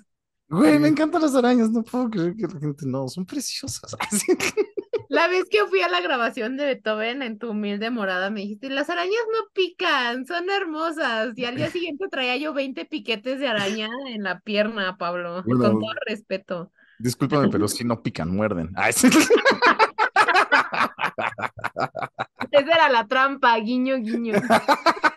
[0.49, 3.95] güey, me encantan las arañas, no puedo creer que la gente no, son preciosas.
[5.13, 8.71] La vez que fui a la grabación de Beethoven en tu humilde morada, me dijiste,
[8.71, 11.37] las arañas no pican, son hermosas.
[11.37, 15.65] Y al día siguiente traía yo 20 piquetes de araña en la pierna, Pablo, Bueno.
[15.65, 16.73] con todo respeto.
[16.99, 18.71] Discúlpame, pero si no pican, muerden.
[18.75, 19.11] Ay, sí.
[22.53, 24.35] Esa era la trampa, guiño, guiño.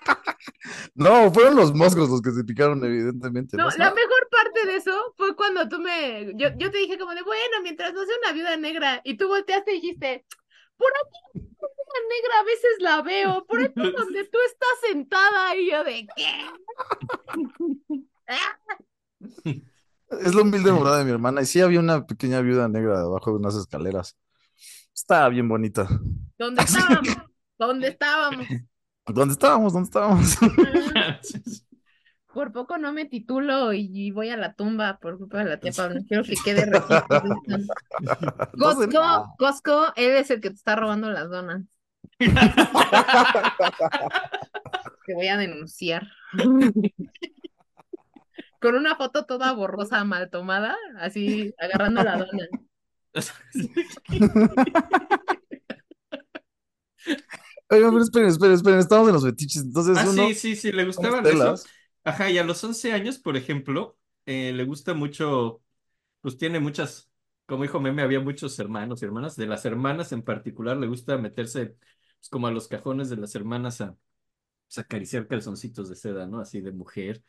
[0.96, 3.58] No, fueron los moscos los que se picaron, evidentemente.
[3.58, 3.78] No, ¿no?
[3.78, 7.22] la mejor parte de eso fue cuando tú me, yo, yo te dije como de,
[7.22, 10.26] bueno, mientras no sea una viuda negra, y tú volteaste y dijiste,
[10.78, 15.56] por aquí, una viuda negra a veces la veo, por aquí donde tú estás sentada,
[15.58, 16.32] y yo de, ¿qué?
[20.22, 21.42] Es la humilde morada de mi hermana.
[21.42, 24.16] Y sí había una pequeña viuda negra debajo de unas escaleras.
[24.96, 25.88] Estaba bien bonita.
[26.38, 27.18] ¿Dónde estábamos?
[27.58, 28.48] ¿Dónde estábamos?
[29.06, 29.74] ¿Dónde estábamos?
[29.74, 30.38] ¿Dónde estábamos?
[32.34, 35.72] Por poco no me titulo y, voy a la tumba por culpa de la tía
[35.72, 36.02] Pablo.
[36.06, 37.08] Quiero que quede registro.
[38.60, 41.64] Costco, Costco, él es el que te está robando las donas.
[42.18, 42.28] Te
[45.14, 46.10] voy a denunciar.
[48.60, 52.50] Con una foto toda borrosa, mal tomada, así agarrando la dona.
[57.70, 58.80] Oigan, pero esperen, esperen, esperen.
[58.80, 59.64] Estamos en los fetiches.
[59.64, 61.66] Entonces, Ah, uno, sí, sí, sí, le gustaban esos.
[62.04, 65.62] Ajá, y a los 11 años, por ejemplo, eh, le gusta mucho,
[66.22, 67.10] pues tiene muchas,
[67.46, 69.36] como dijo Meme, había muchos hermanos y hermanas.
[69.36, 71.76] De las hermanas en particular, le gusta meterse
[72.20, 73.98] pues, como a los cajones de las hermanas a,
[74.68, 76.40] pues, acariciar calzoncitos de seda, ¿no?
[76.40, 77.24] Así de mujer.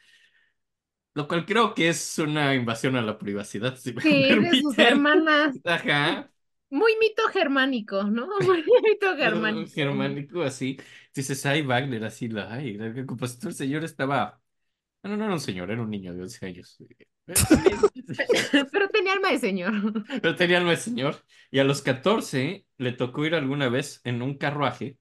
[1.17, 4.79] Lo cual creo que es una invasión a la privacidad, si me Sí, de sus
[4.79, 5.57] hermanas.
[5.65, 6.31] Ajá.
[6.69, 8.29] Muy mito germánico, ¿no?
[8.41, 9.71] Muy mito germánico.
[9.73, 10.77] Germánico, así.
[11.15, 14.43] Dices, ay, Wagner, así la, ay, el compositor, el señor estaba.
[15.03, 16.77] No, no era un señor, era un niño de 11 años.
[18.71, 19.73] Pero tenía alma de señor.
[20.21, 21.25] Pero tenía alma de señor.
[21.51, 24.99] Y a los 14 le tocó ir alguna vez en un carruaje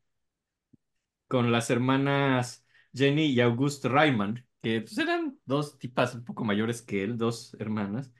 [1.27, 6.81] con las hermanas Jenny y Auguste Reimann, que pues, eran dos tipas un poco mayores
[6.81, 8.11] que él, dos hermanas.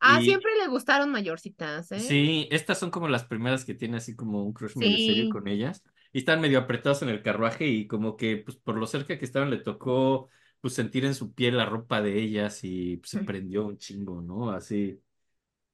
[0.00, 2.00] Ah, Y- siempre le gustaron mayorcitas, ¿eh?
[2.00, 5.28] Sí, estas son como las primeras que tiene así como un crush medio serio Sí.
[5.28, 5.82] con ellas.
[6.12, 9.24] Y están medio apretados en el carruaje y como que pues por lo cerca que
[9.24, 10.28] estaban le tocó
[10.60, 13.26] pues sentir en su piel la ropa de ellas y pues, se Mm.
[13.26, 14.50] prendió un chingo, ¿no?
[14.50, 15.00] Así.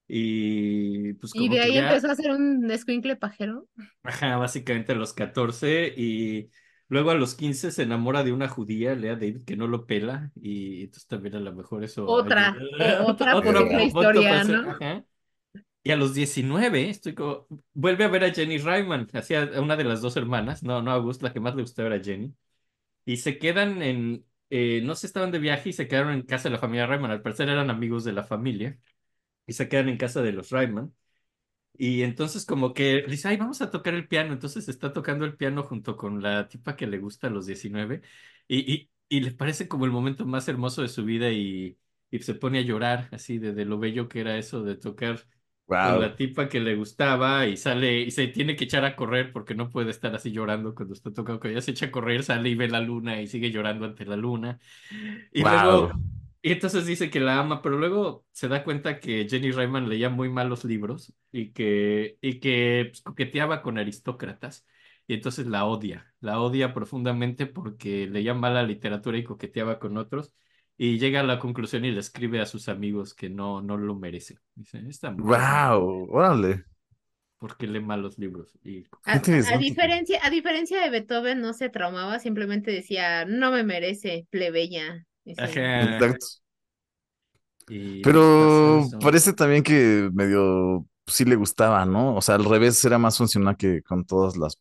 [0.08, 3.68] Y pues Y como de que ahí ya, empezó a ser un escuincle pajero.
[4.02, 6.50] ajá, básicamente a los 14 y
[6.88, 10.32] luego a los 15 se enamora de una judía, Lea David, que no lo pela
[10.36, 12.56] y entonces también a lo mejor eso Otra, ayuda.
[12.78, 14.70] o- otra posible punto historia, ¿no?
[14.70, 15.04] ajá.
[15.82, 19.84] Y a los 19, estoy como, vuelve a ver a Jenny Reimann, hacía una de
[19.84, 22.34] las dos hermanas, no, no a August, la que más le gustaba era Jenny,
[23.06, 26.44] y se quedan en, eh, no sé, estaban de viaje y se quedaron en casa
[26.48, 28.78] de la familia Reimann, al parecer eran amigos de la familia,
[29.46, 30.94] y se quedan en casa de los Reimann,
[31.76, 35.36] y entonces como que dice, ay, vamos a tocar el piano, entonces está tocando el
[35.36, 38.02] piano junto con la tipa que le gusta a los 19,
[38.48, 41.78] y, y, y le parece como el momento más hermoso de su vida y,
[42.10, 45.20] y se pone a llorar así de, de lo bello que era eso de tocar
[45.78, 49.32] con la tipa que le gustaba y sale y se tiene que echar a correr
[49.32, 52.22] porque no puede estar así llorando cuando está tocando, que ella se echa a correr,
[52.24, 54.58] sale y ve la luna y sigue llorando ante la luna.
[55.32, 55.92] Y luego, Wow.
[56.44, 60.10] Y entonces dice que la ama, pero luego se da cuenta que Jenny Rayman leía
[60.10, 64.66] muy mal los libros y que, y que pues, coqueteaba con aristócratas.
[65.06, 69.96] Y entonces la odia, la odia profundamente porque leía mal la literatura y coqueteaba con
[69.96, 70.34] otros.
[70.76, 73.94] Y llega a la conclusión y le escribe a sus amigos que no, no lo
[73.94, 74.38] merece.
[74.54, 76.08] Dice, esta mujer Wow.
[76.10, 76.64] Órale.
[77.38, 78.58] porque lee mal los libros.
[78.62, 79.18] Y A,
[79.58, 85.06] diferencia, a diferencia de Beethoven, no se traumaba, simplemente decía, no me merece, plebeya.
[85.26, 86.26] Exacto.
[87.68, 88.20] Y Pero
[88.80, 88.98] pasa eso.
[88.98, 92.14] parece también que medio sí le gustaba, ¿no?
[92.14, 94.58] O sea, al revés era más funcional que con todas las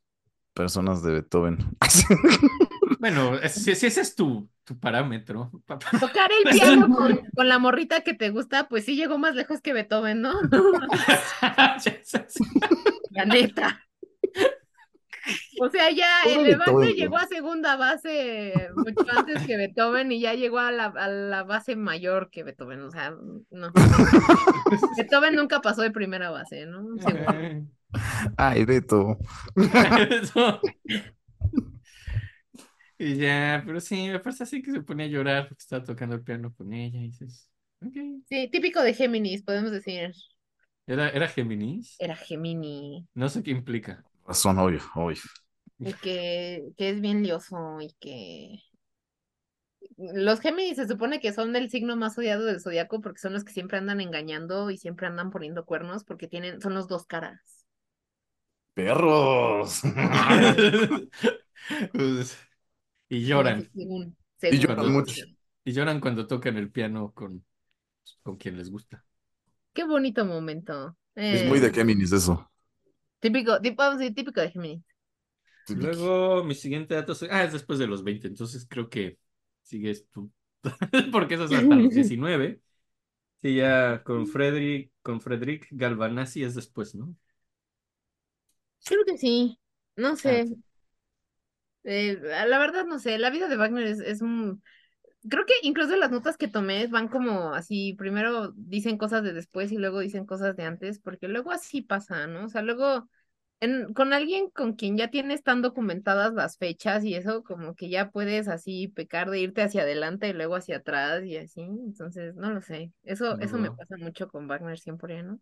[0.53, 1.57] personas de Beethoven.
[2.99, 5.51] Bueno, si, si ese es tu, tu parámetro.
[5.66, 9.18] pa- pa- Tocar el piano con, con la morrita que te gusta, pues sí llegó
[9.18, 10.32] más lejos que Beethoven, ¿no?
[13.11, 13.82] La neta.
[15.61, 20.34] O sea, ya el Levante llegó a segunda base mucho antes que Beethoven y ya
[20.34, 22.82] llegó a la, a la base mayor que Beethoven.
[22.82, 23.15] O sea,
[23.51, 23.71] no.
[24.97, 26.97] Beethoven nunca pasó de primera base, ¿no?
[26.97, 27.67] Seguro.
[28.38, 29.17] Ay, Beto.
[32.97, 36.15] Y ya, pero sí, me parece así que se ponía a llorar porque estaba tocando
[36.15, 37.49] el piano con ella y dices,
[37.82, 37.93] ok.
[38.28, 40.13] Sí, típico de Géminis, podemos decir.
[40.88, 41.95] ¿Era, era Géminis?
[41.99, 44.03] Era Gemini, No sé qué implica.
[44.26, 45.21] Razón, obvio, obvio.
[45.82, 48.59] y que, que es bien lioso y que
[49.97, 53.43] los Géminis se supone que son el signo más odiado del zodiaco porque son los
[53.43, 57.65] que siempre andan engañando y siempre andan poniendo cuernos porque tienen, son los dos caras.
[58.74, 59.82] Perros.
[61.93, 62.38] Pues,
[63.09, 63.71] y lloran.
[63.74, 64.15] Según,
[64.49, 65.15] Y según lloran los mucho.
[65.15, 65.38] Géminis.
[65.65, 67.45] Y lloran cuando tocan el piano con,
[68.24, 69.05] con quien les gusta.
[69.74, 70.97] Qué bonito momento.
[71.30, 72.49] Es muy de Eh, Géminis eso.
[73.24, 74.84] Típico, tipo, vamos a decir, típico de Géminis.
[75.67, 79.17] Luego, mi siguiente dato es, ah, es después de los 20, entonces creo que
[79.63, 80.32] sigues tú.
[81.11, 82.61] Porque eso es hasta los 19.
[83.41, 87.15] Sí, ya con Frederick, con Frederick Galvanasi es después, ¿no?
[88.86, 89.59] Creo que sí.
[89.95, 90.45] No Ah, sé.
[91.84, 92.17] Eh,
[92.47, 93.17] la verdad no sé.
[93.17, 94.63] La vida de Wagner es, es un...
[95.30, 99.71] Creo que incluso las notas que tomé van como así, primero dicen cosas de después
[99.71, 102.45] y luego dicen cosas de antes, porque luego así pasa, ¿no?
[102.45, 103.09] O sea, luego
[103.64, 107.89] en, con alguien con quien ya tienes tan documentadas las fechas y eso, como que
[107.89, 111.61] ya puedes así pecar de irte hacia adelante y luego hacia atrás y así.
[111.61, 112.91] Entonces, no lo sé.
[113.03, 115.39] Eso, eso me pasa mucho con Wagner siempre, ¿no?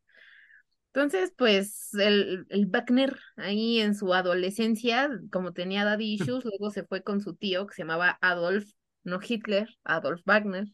[0.93, 6.83] Entonces, pues el, el Wagner ahí en su adolescencia, como tenía daddy issues, luego se
[6.83, 8.69] fue con su tío que se llamaba Adolf,
[9.03, 10.67] no Hitler, Adolf Wagner.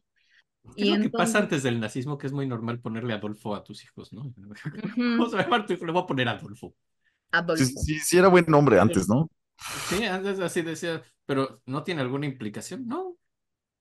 [0.76, 2.18] ¿Qué es Y lo que entonces, pasa antes del nazismo?
[2.18, 4.34] Que es muy normal ponerle Adolfo a tus hijos, ¿no?
[4.84, 5.08] Ujú.
[5.16, 5.86] ¿Cómo se va a llamar tu hijo?
[5.86, 6.76] Le voy a poner Adolfo.
[7.32, 7.64] Adolfo.
[7.64, 9.30] Sí, sí, sí era buen nombre antes, ¿no?
[9.90, 12.88] Sí, antes así decía, pero ¿no tiene alguna implicación?
[12.88, 13.18] No.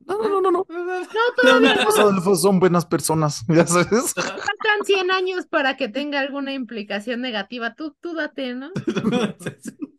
[0.00, 0.50] No, no, no, no.
[0.50, 0.66] no.
[0.68, 1.06] No,
[1.40, 4.12] todavía Los Adolfos son buenas personas, ya sabes.
[4.14, 7.74] faltan 100 años para que tenga alguna implicación negativa.
[7.74, 8.70] Tú, tú date, ¿no?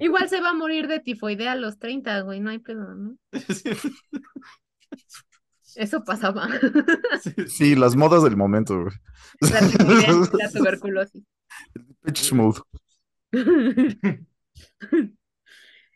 [0.00, 3.16] Igual se va a morir de tifoidea a los 30, güey, no hay pedo, ¿no?
[5.74, 6.48] Eso pasaba.
[7.48, 8.94] Sí, las modas del momento, güey.
[9.40, 11.22] La la tuberculosis.
[12.02, 12.60] Pitch mode.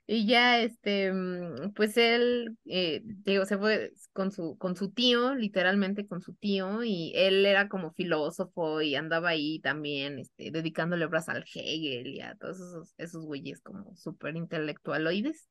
[0.06, 5.34] Y ya, este, mm, pues él, eh, digo, se fue con su, con su tío,
[5.34, 11.04] literalmente con su tío, y él era como filósofo y andaba ahí también, este, dedicándole
[11.06, 15.48] obras al Hegel y a todos esos, esos güeyes como súper intelectualoides.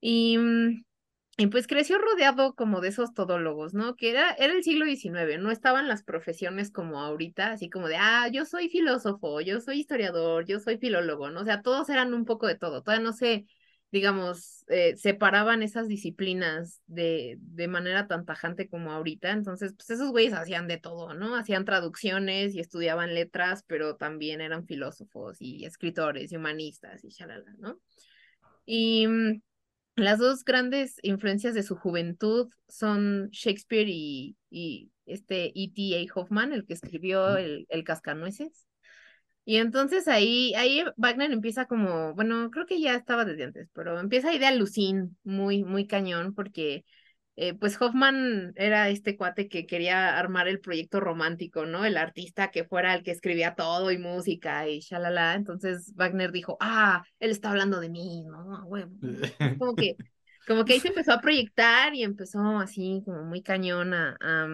[0.00, 0.84] Y, mm,
[1.36, 3.96] y pues creció rodeado como de esos todólogos, ¿no?
[3.96, 7.96] Que era, era el siglo XIX, no estaban las profesiones como ahorita, así como de,
[7.96, 11.40] ah, yo soy filósofo, yo soy historiador, yo soy filólogo, ¿no?
[11.40, 13.46] O sea, todos eran un poco de todo, todavía no se,
[13.90, 20.12] digamos, eh, separaban esas disciplinas de, de manera tan tajante como ahorita, entonces, pues esos
[20.12, 21.34] güeyes hacían de todo, ¿no?
[21.34, 27.52] Hacían traducciones y estudiaban letras, pero también eran filósofos y escritores y humanistas y shalala,
[27.58, 27.80] ¿no?
[28.66, 29.08] Y...
[29.96, 36.12] las dos grandes influencias de su juventud son Shakespeare y, y este E.T.A.
[36.14, 38.66] Hoffman, el que escribió el, el Cascanueces.
[39.44, 44.00] Y entonces ahí, ahí Wagner empieza como, bueno, creo que ya estaba desde antes, pero
[44.00, 46.84] empieza ahí de alucín, muy, muy cañón, porque
[47.36, 51.84] eh, pues Hoffman era este cuate que quería armar el proyecto romántico, ¿no?
[51.84, 55.34] El artista que fuera el que escribía todo y música y shalala.
[55.34, 58.76] Entonces Wagner dijo, ah, él está hablando de mí, ¿no?
[58.76, 59.96] Es como que,
[60.46, 64.48] como que ahí se empezó a proyectar y empezó así como muy cañón a, a,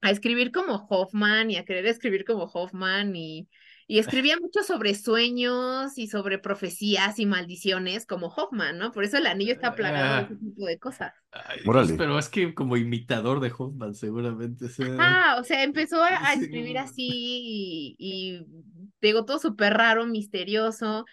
[0.00, 3.48] a escribir como Hoffman y a querer escribir como Hoffman y,
[3.92, 8.90] y escribía mucho sobre sueños y sobre profecías y maldiciones como Hoffman, ¿no?
[8.90, 11.12] Por eso el anillo está plagado de ese tipo de cosas.
[11.30, 14.70] Ay, pues, pero es que como imitador de Hoffman, seguramente.
[14.70, 18.46] sea, Ah, o sea, empezó a, escribir así y, y
[19.02, 21.04] digo, todo súper raro, misterioso.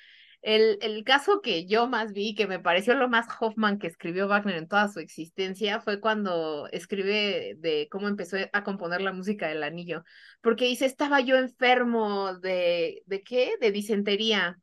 [0.42, 4.28] El, el caso que yo más vi, que me pareció lo más Hoffman que escribió
[4.28, 9.48] Wagner en toda su existencia, fue cuando escribe de cómo empezó a componer la música
[9.50, 10.04] del anillo.
[10.42, 13.54] Porque dice, estaba yo enfermo de, ¿de qué?
[13.60, 14.60] De disentería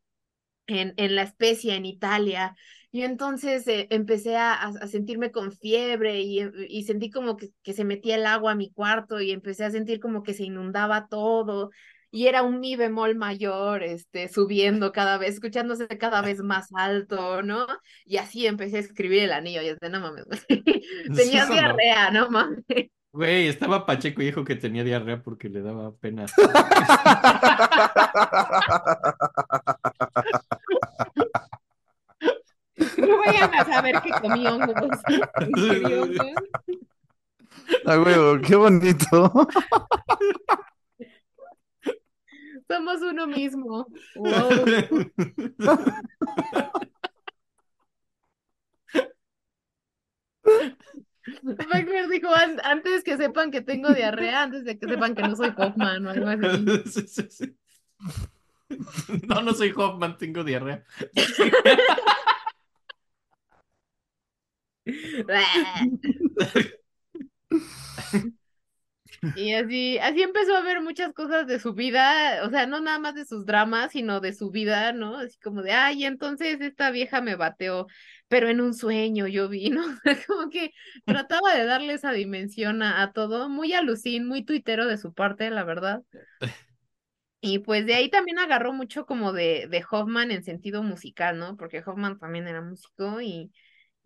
[0.67, 2.55] en, en la Spezia, en Italia.
[2.91, 7.73] Y entonces eh, empecé a- a sentirme con fiebre y, y sentí como que, que
[7.73, 11.07] se metía el agua a mi cuarto y empecé a sentir como que se inundaba
[11.09, 11.69] todo.
[12.17, 17.43] Y era un mi bemol mayor, este, subiendo cada vez, escuchándose cada vez más alto,
[17.43, 17.67] ¿no?
[18.05, 19.61] Y así empecé a escribir el anillo.
[19.61, 20.39] Y desde no mames, güey.
[21.15, 22.65] Tenía Eso diarrea, no mames.
[23.11, 26.25] Güey, estaba Pacheco y dijo que tenía diarrea porque le daba pena.
[32.97, 34.75] No vayan a saber que comí hongos.
[35.55, 36.17] Güey.
[37.85, 39.47] Ah, huevo, qué bonito.
[42.67, 43.87] Somos uno mismo.
[44.15, 44.65] Wow.
[52.09, 55.51] Dijo "An- antes que sepan que tengo diarrea, antes de que sepan que no soy
[55.57, 56.65] Hoffman o algo así.
[56.91, 57.57] Sí, sí, sí.
[59.27, 60.83] No, no soy Hoffman, tengo diarrea.
[69.35, 72.99] Y así, así empezó a ver muchas cosas de su vida, o sea, no nada
[72.99, 75.17] más de sus dramas, sino de su vida, ¿no?
[75.17, 77.87] Así como de, ay, entonces esta vieja me bateó,
[78.27, 79.83] pero en un sueño yo vi, ¿no?
[80.27, 80.71] Como que
[81.05, 85.49] trataba de darle esa dimensión a, a todo, muy alucín, muy tuitero de su parte,
[85.49, 86.03] la verdad.
[87.39, 91.55] Y pues de ahí también agarró mucho como de, de Hoffman en sentido musical, ¿no?
[91.55, 93.51] Porque Hoffman también era músico y,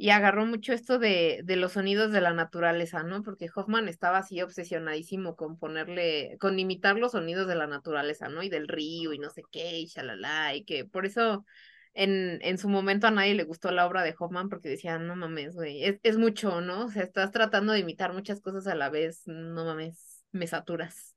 [0.01, 3.21] y agarró mucho esto de, de los sonidos de la naturaleza, ¿no?
[3.21, 8.41] Porque Hoffman estaba así obsesionadísimo con ponerle, con imitar los sonidos de la naturaleza, ¿no?
[8.41, 11.45] Y del río y no sé qué, y shalala, y que por eso
[11.93, 15.15] en, en su momento a nadie le gustó la obra de Hoffman porque decían, no
[15.15, 16.85] mames, güey, es, es mucho, ¿no?
[16.85, 21.15] O sea, estás tratando de imitar muchas cosas a la vez, no mames, me saturas.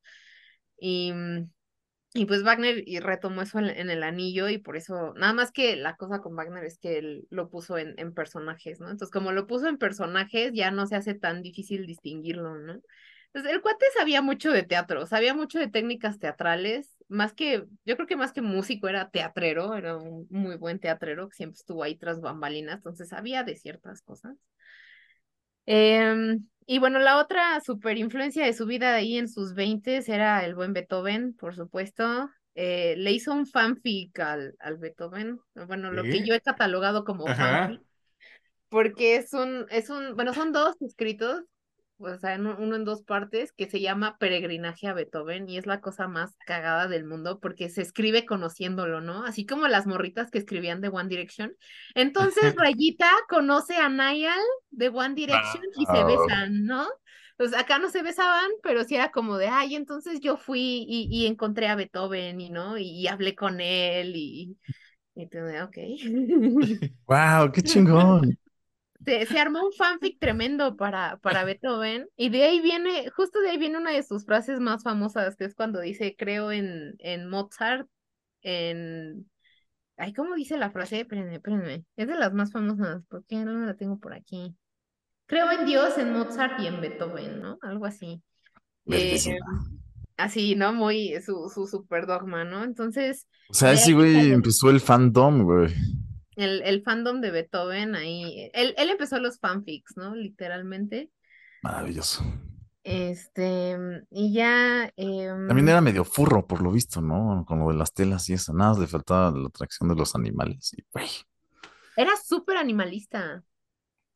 [0.79, 1.51] Y, mm,
[2.15, 5.75] y pues Wagner y retomó eso en, el anillo y por eso, nada más que
[5.75, 8.87] la cosa con Wagner es que él lo puso en, en personajes, ¿no?
[8.89, 12.81] Entonces, como lo puso en personajes, ya no se hace tan difícil distinguirlo, ¿no?
[13.35, 17.97] Entonces, el cuate sabía mucho de teatro, sabía mucho de técnicas teatrales, más que, yo
[17.97, 21.83] creo que más que músico era teatrero, era un muy buen teatrero, que siempre estuvo
[21.83, 24.37] ahí tras bambalinas, entonces sabía de ciertas cosas.
[25.67, 30.45] Em, y bueno, la otra super influencia de su vida ahí en sus 20 era
[30.45, 32.31] el buen Beethoven, por supuesto.
[32.55, 37.27] Eh, le hizo un fanfic al, al Beethoven, bueno, lo que yo he catalogado como
[37.27, 37.69] Ajá.
[37.69, 37.83] fanfic,
[38.69, 41.43] porque es un, es un, bueno, son dos escritos
[41.99, 45.67] o sea, en uno en dos partes, que se llama Peregrinaje a Beethoven y es
[45.67, 49.25] la cosa más cagada del mundo porque se escribe conociéndolo, ¿no?
[49.25, 51.57] Así como las morritas que escribían de One Direction.
[51.95, 54.39] Entonces Rayita conoce a Niall
[54.71, 56.05] de One Direction y se Wow.
[56.05, 56.87] besan, ¿no?
[57.37, 61.09] Pues acá no se besaban, pero sí era como de, ay, entonces yo fui y,
[61.11, 62.79] y encontré a Beethoven y, ¿no?
[62.79, 64.57] Y, y hablé con él y,
[65.15, 65.79] y tú ok.
[67.09, 67.51] ¡Wow!
[67.53, 68.37] ¡Qué chingón!
[69.05, 73.51] Se, se armó un fanfic tremendo para, para Beethoven y de ahí viene, justo de
[73.51, 77.29] ahí viene una de sus frases más famosas, que es cuando dice, creo en, en
[77.29, 77.89] Mozart,
[78.43, 79.31] en...
[79.97, 81.01] Ay, ¿cómo dice la frase?
[81.01, 81.85] Espérenme, espérenme.
[81.97, 84.57] Es de las más famosas, porque no la tengo por aquí.
[85.27, 87.59] Creo en Dios, en Mozart y en Beethoven, ¿no?
[87.63, 88.21] Algo así.
[88.87, 89.19] Eh,
[90.17, 90.73] así, ¿no?
[90.73, 92.65] Muy su, su super dogma, ¿no?
[92.65, 95.73] Entonces, O sea, ese güey empezó el fandom, güey.
[96.37, 100.15] El, el fandom de Beethoven ahí, él, él empezó los fanfics, ¿no?
[100.15, 101.11] Literalmente.
[101.63, 102.23] Maravilloso.
[102.83, 103.77] Este,
[104.11, 107.45] y ya, em, También era medio furro, por lo visto, ¿no?
[107.47, 108.53] Con lo de las telas y eso.
[108.53, 110.73] Nada, más le faltaba la atracción de los animales.
[110.77, 111.07] Y, güey.
[111.97, 113.43] era súper animalista.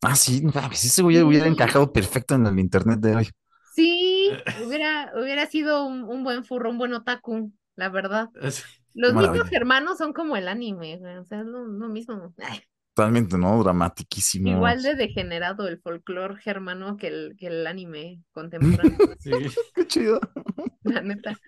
[0.02, 0.42] Ah, sí,
[0.72, 1.48] ese güey hubiera Sí.
[1.48, 3.28] encajado perfecto en el internet de hoy.
[3.62, 8.30] Sí, hubiera, hubiera sido un, un buen furro, un buen otaku, la verdad.
[8.98, 9.32] Los maravilla.
[9.44, 12.34] mitos germanos son como el anime, güey, o sea, es lo, lo mismo.
[12.38, 12.60] Ay,
[12.98, 13.62] Totalmente, ¿no?
[13.62, 14.48] Dramatiquísimo.
[14.48, 18.98] igual de degenerado el folclore germano que el, que el anime contemporáneo.
[19.20, 19.30] Sí.
[19.74, 20.20] Qué chido.
[20.82, 21.38] la neta.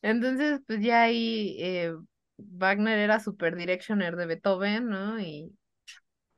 [0.00, 1.94] Entonces, pues ya ahí eh,
[2.38, 5.20] Wagner era super directioner de Beethoven, ¿no?
[5.20, 5.52] Y,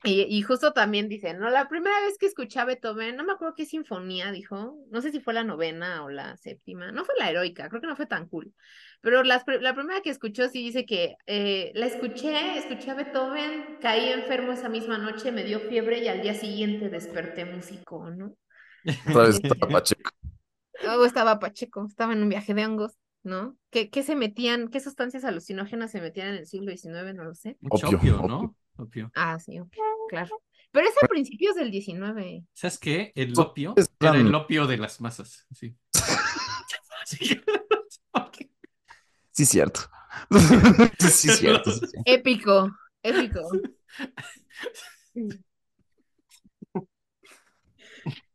[0.04, 1.50] y, y justo también dice, ¿no?
[1.50, 5.10] La primera vez que escuché a Beethoven, no me acuerdo qué sinfonía dijo, no sé
[5.10, 8.06] si fue la novena o la séptima, no fue la heroica, creo que no fue
[8.06, 8.52] tan cool,
[9.00, 13.78] pero las la primera que escuchó sí dice que eh, la escuché, escuché a Beethoven,
[13.80, 18.34] caí enfermo esa misma noche, me dio fiebre y al día siguiente desperté músico, ¿no?
[18.84, 20.10] Estaba Pacheco.
[20.96, 23.56] O estaba Pacheco, estaba en un viaje de hongos, ¿no?
[23.70, 27.14] ¿Qué, qué se metían, qué sustancias alucinógenas se metían en el siglo XIX?
[27.14, 27.56] No lo sé.
[27.60, 28.28] Mucho Opio, opio, opio.
[28.28, 28.56] ¿no?
[28.76, 29.10] Opio.
[29.14, 29.74] Ah, sí, ok,
[30.08, 30.42] claro.
[30.70, 32.44] Pero es a principios del XIX.
[32.52, 33.12] ¿Sabes qué?
[33.14, 35.46] El opio es era el opio de las masas.
[35.52, 35.74] Sí.
[37.06, 37.40] Sí.
[39.30, 39.80] Sí, cierto.
[40.98, 41.70] sí, cierto.
[41.70, 42.00] sí, cierto.
[42.04, 42.70] Épico,
[43.02, 43.40] épico.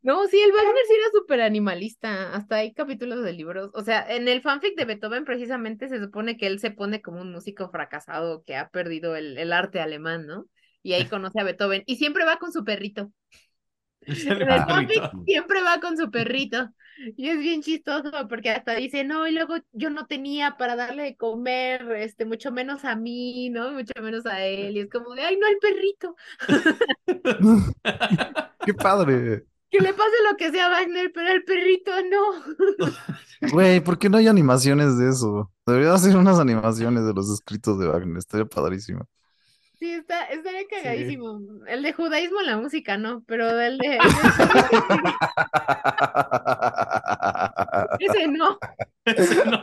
[0.01, 2.33] No, sí, el Wagner sí era súper animalista.
[2.33, 3.71] Hasta hay capítulos de libros.
[3.73, 7.21] O sea, en el fanfic de Beethoven, precisamente se supone que él se pone como
[7.21, 10.47] un músico fracasado que ha perdido el, el arte alemán, ¿no?
[10.83, 11.83] Y ahí conoce a Beethoven.
[11.85, 13.11] Y siempre va con su perrito.
[14.01, 14.05] En
[14.41, 16.69] el siempre va con su perrito.
[17.17, 21.03] Y es bien chistoso porque hasta dice, no, y luego yo no tenía para darle
[21.03, 23.71] de comer, este, mucho menos a mí, ¿no?
[23.71, 24.77] Mucho menos a él.
[24.77, 26.15] Y es como de, ay, no al perrito.
[28.65, 29.45] Qué padre.
[29.69, 32.43] Que le pase lo que sea a Wagner, pero al perrito no.
[33.51, 35.51] Güey, ¿por qué no hay animaciones de eso?
[35.65, 38.17] Debería hacer unas animaciones de los escritos de Wagner.
[38.17, 39.05] Estaría padrísimo.
[39.83, 41.41] Sí, está, estaría cagadísimo.
[41.67, 43.97] El de judaísmo en la música, no, pero el de,
[47.99, 48.57] ese no.
[49.03, 49.61] Ese no.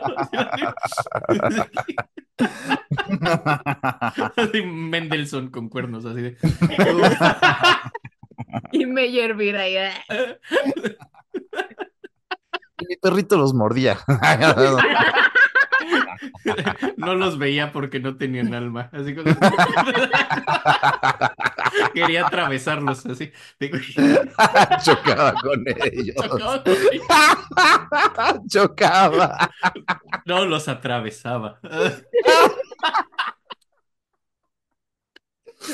[4.37, 6.37] Así, Mendelssohn con cuernos, así de.
[8.71, 9.75] Y Meyerbeer ahí.
[12.87, 13.97] Mi perrito los mordía.
[16.97, 18.89] No los veía porque no tenían alma.
[18.91, 19.33] Así como...
[21.93, 23.31] Quería atravesarlos así.
[24.83, 26.15] Chocaba con ellos.
[28.47, 29.51] Chocaba.
[30.25, 31.59] No los atravesaba.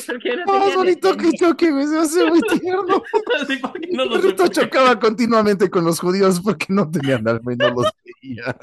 [0.06, 1.88] Porque no Más bonito que choque, güey.
[1.88, 3.04] Se hace muy tierno.
[3.42, 7.28] Así, ¿por qué Mi no los perrito chocaba continuamente con los judíos porque no tenían
[7.28, 7.88] alma y no los
[8.22, 8.58] veía.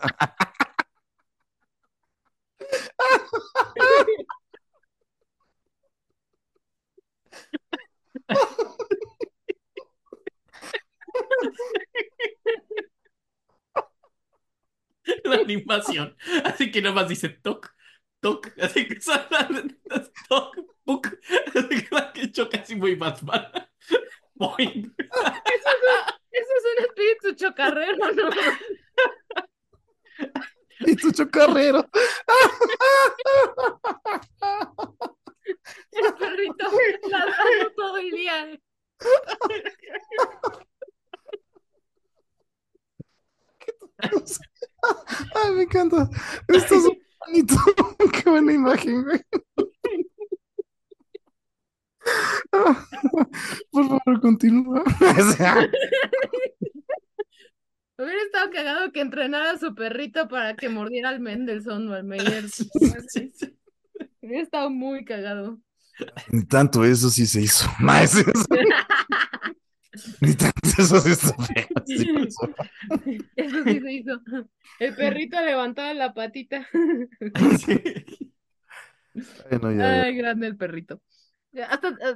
[15.24, 16.16] La animación.
[16.44, 17.74] Así que nada más dice toc,
[18.20, 18.52] toc.
[18.60, 18.96] Así que
[20.28, 21.18] toc, puc.
[22.14, 23.44] Que choca así muy Batman.
[24.34, 24.94] Boing.
[24.96, 25.12] Eso
[26.32, 28.30] es un espíritu chocarrero, ¿no?
[30.80, 31.88] Y tu chocarrero.
[35.92, 36.70] El perrito
[37.08, 38.58] ladrando todo el día.
[45.34, 46.08] Ay, me encanta.
[46.48, 46.84] Esto es
[47.26, 47.54] bonito.
[48.12, 49.20] Qué buena imagen, güey.
[53.70, 54.82] Por favor, continúa.
[57.96, 62.04] Hubiera estado cagado que entrenara a su perrito para que mordiera al Mendelssohn o al
[62.04, 62.50] Meyer.
[62.50, 62.68] Sí,
[63.08, 63.56] sí.
[64.20, 65.60] Hubiera estado muy cagado.
[66.28, 67.70] Ni tanto eso sí se hizo.
[68.02, 68.18] Eso.
[70.20, 71.68] Ni tanto eso sí está feo.
[71.86, 72.10] Sí.
[73.36, 74.20] Eso sí se hizo.
[74.80, 76.66] El perrito levantaba la patita.
[79.14, 80.02] Ya, ya.
[80.02, 81.00] Ay, grande el perrito.
[81.62, 82.14] Hasta eh,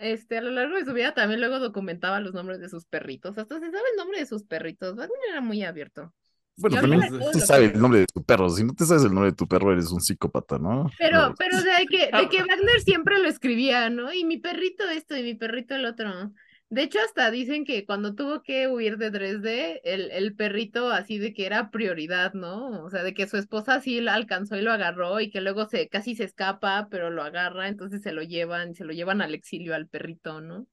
[0.00, 3.38] este, a lo largo de su vida también luego documentaba los nombres de sus perritos.
[3.38, 4.96] Hasta se sabe el nombre de sus perritos.
[4.96, 6.12] Wagner era muy abierto.
[6.56, 8.50] Bueno, también ahorita todo se lo sabe que- el nombre de tu perro.
[8.50, 10.90] Si no te sabes el nombre de tu perro, eres un psicópata, ¿no?
[10.98, 11.34] Pero, No.
[11.38, 14.12] pero de que, de que Wagner siempre lo escribía, ¿no?
[14.12, 16.32] Y mi perrito esto y mi perrito el otro.
[16.70, 21.18] De hecho, hasta dicen que cuando tuvo que huir de Dresde, el, el perrito así
[21.18, 22.84] de que era prioridad, ¿no?
[22.84, 25.66] O sea, de que su esposa sí la alcanzó y lo agarró y que luego
[25.66, 29.34] se casi se escapa, pero lo agarra, entonces se lo llevan, se lo llevan al
[29.34, 30.66] exilio al perrito, ¿no?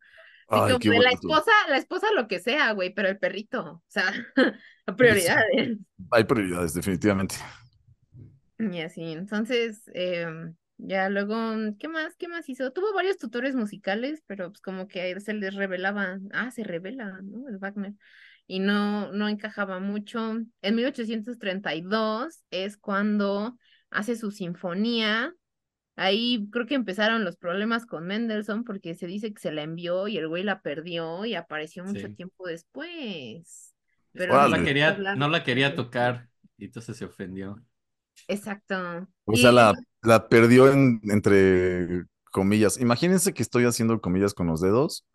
[0.47, 4.11] Ay, como la esposa, la esposa lo que sea, güey, pero el perrito, o sea,
[4.97, 5.77] prioridades.
[6.11, 7.35] Hay prioridades, definitivamente.
[8.59, 11.35] Y así, entonces, em, ya luego,
[11.79, 12.15] ¿qué más?
[12.17, 12.71] ¿Qué más hizo?
[12.71, 17.47] Tuvo varios tutores musicales, pero pues como que se les revelaba, ah, se revela, ¿no?
[17.49, 17.93] El Wagner.
[18.47, 20.37] Y no, no encajaba mucho.
[20.61, 23.57] En 1832 es cuando
[23.89, 25.33] hace su sinfonía.
[25.97, 30.07] Ahí creo que empezaron los problemas con Mendelssohn porque se dice que se la envió
[30.09, 32.15] y el güey la perdió y apareció mucho Sí.
[32.15, 33.73] tiempo después.
[34.13, 34.49] No Pero Órale.
[34.51, 37.63] la no quería, no la quería tocar y entonces se ofendió.
[38.27, 39.07] Exacto.
[39.25, 42.79] O sea, Y- la, la perdió en- entre comillas.
[42.79, 45.05] Imagínense que estoy haciendo comillas con los dedos.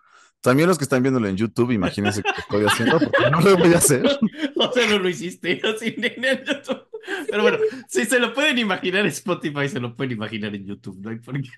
[0.40, 3.74] También los que están viéndolo en YouTube, imagínense que estoy haciendo, porque no lo voy
[3.74, 4.02] a hacer.
[4.56, 6.82] O sea, no lo hiciste así en el YouTube.
[7.30, 7.58] Pero bueno,
[7.88, 11.08] si se lo pueden imaginar en Spotify, se lo pueden imaginar en YouTube, ¿no?
[11.10, 11.48] hay por qué.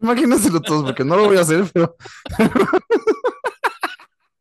[0.00, 1.96] Imagínenselo todos, porque no lo voy a hacer, pero.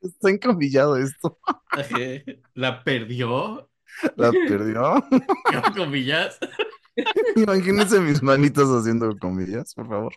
[0.01, 1.37] Está encomillado esto.
[2.53, 3.69] La perdió,
[4.15, 5.03] La perdió.
[5.63, 6.37] con comillas.
[7.35, 10.13] Imagínense mis manitas haciendo comillas, por favor.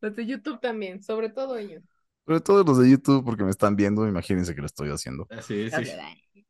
[0.00, 1.82] Los de YouTube también, sobre todo ellos.
[2.26, 5.26] Sobre todo los de YouTube, porque me están viendo, imagínense que lo estoy haciendo.
[5.30, 6.44] Así es, sí.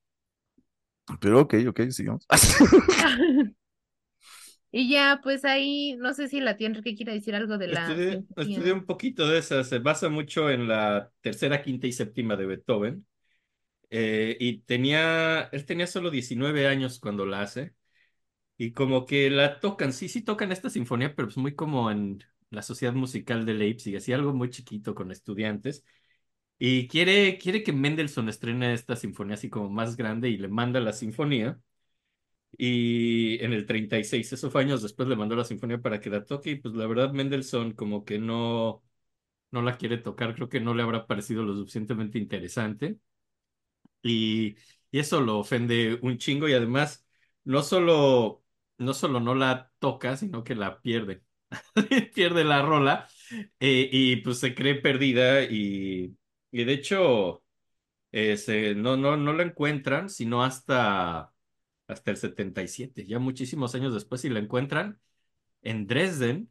[1.20, 2.26] Pero ok, ok, sigamos.
[4.72, 7.88] Y ya, pues ahí, no sé si la tía Enrique quiere decir algo de la
[7.88, 12.36] Estudié, estudié un poquito de esa, se basa mucho en la tercera, quinta y séptima
[12.36, 13.04] de Beethoven.
[13.90, 17.74] Eh, y tenía, él tenía solo 19 años cuando la hace.
[18.58, 22.22] Y como que la tocan, sí, sí tocan esta sinfonía, pero pues muy como en
[22.50, 25.84] la Sociedad Musical de Leipzig, así algo muy chiquito con estudiantes.
[26.58, 30.80] Y quiere, quiere que Mendelssohn estrene esta sinfonía así como más grande y le manda
[30.80, 31.60] la sinfonía.
[32.58, 36.24] Y en el 36, eso fue años después, le mandó la sinfonía para que la
[36.24, 36.50] toque.
[36.52, 38.82] Y pues la verdad, Mendelssohn como que no,
[39.52, 42.98] no la quiere tocar, creo que no le habrá parecido lo suficientemente interesante.
[44.02, 44.56] Y,
[44.90, 47.06] y eso lo ofende un chingo y además
[47.44, 48.44] no solo,
[48.78, 51.22] no solo no la toca, sino que la pierde.
[52.14, 53.08] Pierde la rola
[53.60, 56.16] eh, y pues se cree perdida y,
[56.52, 57.42] y de hecho
[58.36, 61.32] se- no, no, no la encuentran sino hasta,
[61.86, 65.00] hasta el 77, ya muchísimos años después y la encuentran
[65.62, 66.50] en Dresden,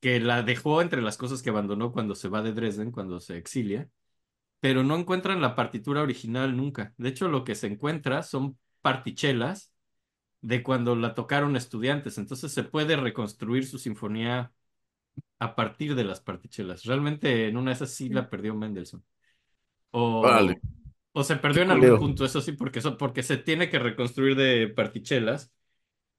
[0.00, 3.36] que la dejó entre las cosas que abandonó cuando se va de Dresden, cuando se
[3.38, 3.88] exilia
[4.60, 6.94] pero no encuentran la partitura original nunca.
[6.96, 9.72] De hecho, lo que se encuentra son partichelas
[10.40, 12.18] de cuando la tocaron estudiantes.
[12.18, 14.52] Entonces se puede reconstruir su sinfonía
[15.38, 16.84] a partir de las partichelas.
[16.84, 19.04] Realmente en una de esas sí la perdió Mendelssohn.
[19.90, 20.60] O, Órale.
[21.12, 24.36] o se perdió en algún punto, eso sí, porque, eso, porque se tiene que reconstruir
[24.36, 25.52] de partichelas.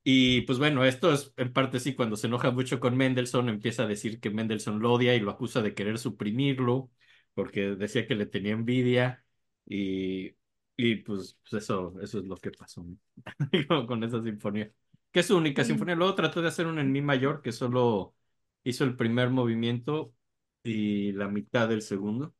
[0.03, 3.83] Y pues bueno, esto es en parte sí, cuando se enoja mucho con Mendelssohn, empieza
[3.83, 6.89] a decir que Mendelssohn lo odia y lo acusa de querer suprimirlo,
[7.37, 9.23] porque decía que le tenía envidia.
[9.67, 10.35] Y,
[10.77, 12.97] y pues, pues eso, eso es lo que pasó ¿no?
[13.87, 14.71] con esa sinfonía.
[15.11, 15.65] Que es su única Mm.
[15.65, 15.95] sinfonía.
[15.95, 18.15] Luego trató de hacer una en mi mayor, que solo
[18.63, 20.15] hizo el primer movimiento
[20.63, 22.35] y la mitad del segundo.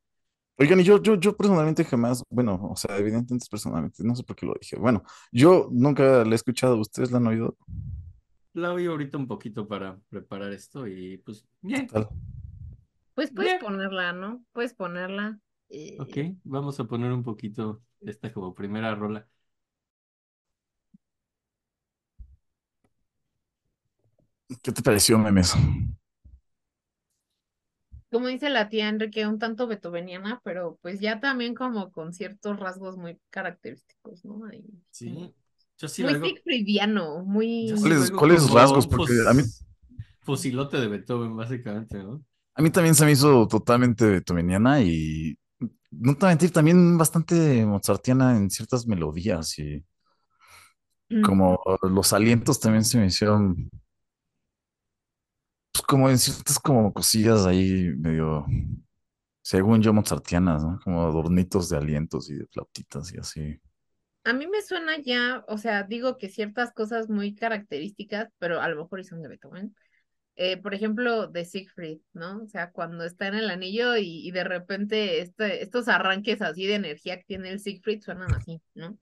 [0.60, 4.36] Oigan, y yo, yo, yo personalmente jamás, bueno, o sea, evidentemente personalmente, no sé por
[4.36, 4.76] qué lo dije.
[4.78, 7.56] Bueno, yo nunca la he escuchado, ¿ustedes la han oído?
[8.54, 11.92] La oí ahorita un poquito para preparar esto y pues, bien.
[11.92, 12.08] Tal.
[13.18, 14.46] Pues puedes ponerla, ¿no?
[14.52, 15.40] Puedes ponerla.
[15.70, 19.28] Eh, Ok, vamos a poner un poquito esta como primera rola.
[24.62, 25.56] ¿Qué te pareció, memes?
[28.12, 32.60] Como dice la tía Enrique, un tanto beethoveniana, pero pues ya también como con ciertos
[32.60, 34.46] rasgos muy característicos, ¿no?
[34.46, 35.34] Ahí, Sí,
[35.80, 37.74] yo sí Muy la hago- Siegfriediano, muy...
[37.82, 38.86] ¿Cuáles- cuáles rasgos?
[38.86, 39.42] Porque a mí-
[40.22, 42.24] Fusilote de Beethoven, básicamente, ¿no?
[42.58, 45.38] A mí también se me hizo totalmente beethoveniana y
[45.92, 49.86] no te voy a mentir, también bastante mozartiana en ciertas melodías y
[51.24, 53.70] como los alientos también se me hicieron,
[55.72, 58.48] pues como en ciertas como cosillas ahí medio,
[59.44, 60.80] según yo, mozartianas, ¿no?
[60.84, 63.62] Como adornitos de alientos y de flautitas y así.
[64.24, 68.68] A mí me suena ya, o sea, digo que ciertas cosas muy características, pero a
[68.68, 69.76] lo mejor son de Beethoven.
[70.38, 72.44] Eh, por ejemplo, de Siegfried, ¿no?
[72.44, 76.68] O sea, cuando está en el anillo y, y de repente este, estos arranques así
[76.68, 78.98] de energía que tiene el Siegfried suenan así, ¿no?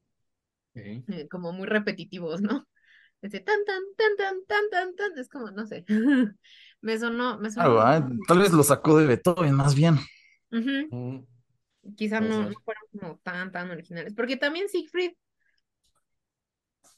[0.76, 1.06] Ok.
[1.08, 2.68] Eh, como muy repetitivos, ¿no?
[3.22, 5.86] Ese tan, tan, tan, tan, tan, tan, tan, es como, no sé.
[6.82, 7.80] Me sonó, me Ah, sonó.
[7.80, 10.00] ah, tal vez lo sacó de Beethoven, más bien.
[10.52, 11.26] Mm,
[11.98, 14.14] Quizá no, no fueron como tan, tan originales.
[14.16, 15.12] Porque también Siegfried.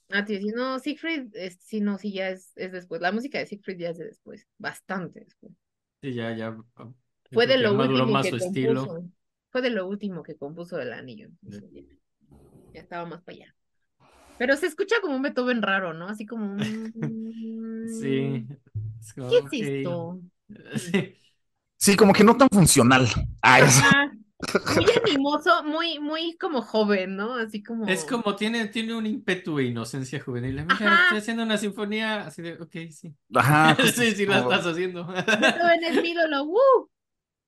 [0.10, 3.02] Ah, tío, si no, Siegfried, es, sí, no, sí, ya es, es después.
[3.02, 5.54] La música de Siegfried ya es de después, bastante después.
[6.02, 6.56] Sí, ya, ya.
[6.76, 6.90] ah,
[7.32, 8.82] Fue de lo último más que su estilo.
[8.82, 9.10] compuso.
[9.50, 11.28] Fue de lo último que compuso del anillo.
[11.44, 11.82] entonces ya,
[12.74, 13.56] ya estaba más para allá.
[14.38, 16.08] Pero se escucha como un Beethoven raro, ¿no?
[16.08, 16.58] Así como un...
[18.02, 18.46] Sí.
[19.02, 20.22] Es como, ¿Qué es esto?
[20.76, 21.14] Sí.
[21.80, 23.08] Sí, como que no tan funcional.
[23.44, 24.12] Ah.
[24.76, 27.34] Muy animoso, muy, muy como joven, ¿no?
[27.36, 27.86] Así como...
[27.86, 30.66] Es como tiene, tiene un ímpetu e inocencia juvenil.
[30.66, 30.96] Mira, Ajá.
[30.96, 33.16] estoy haciendo una sinfonía así de, ok, sí.
[33.36, 35.08] Ajá, justo Sí, sí, la como- estás haciendo.
[35.34, 36.90] Beethoven es mi ídolo, ¡woo!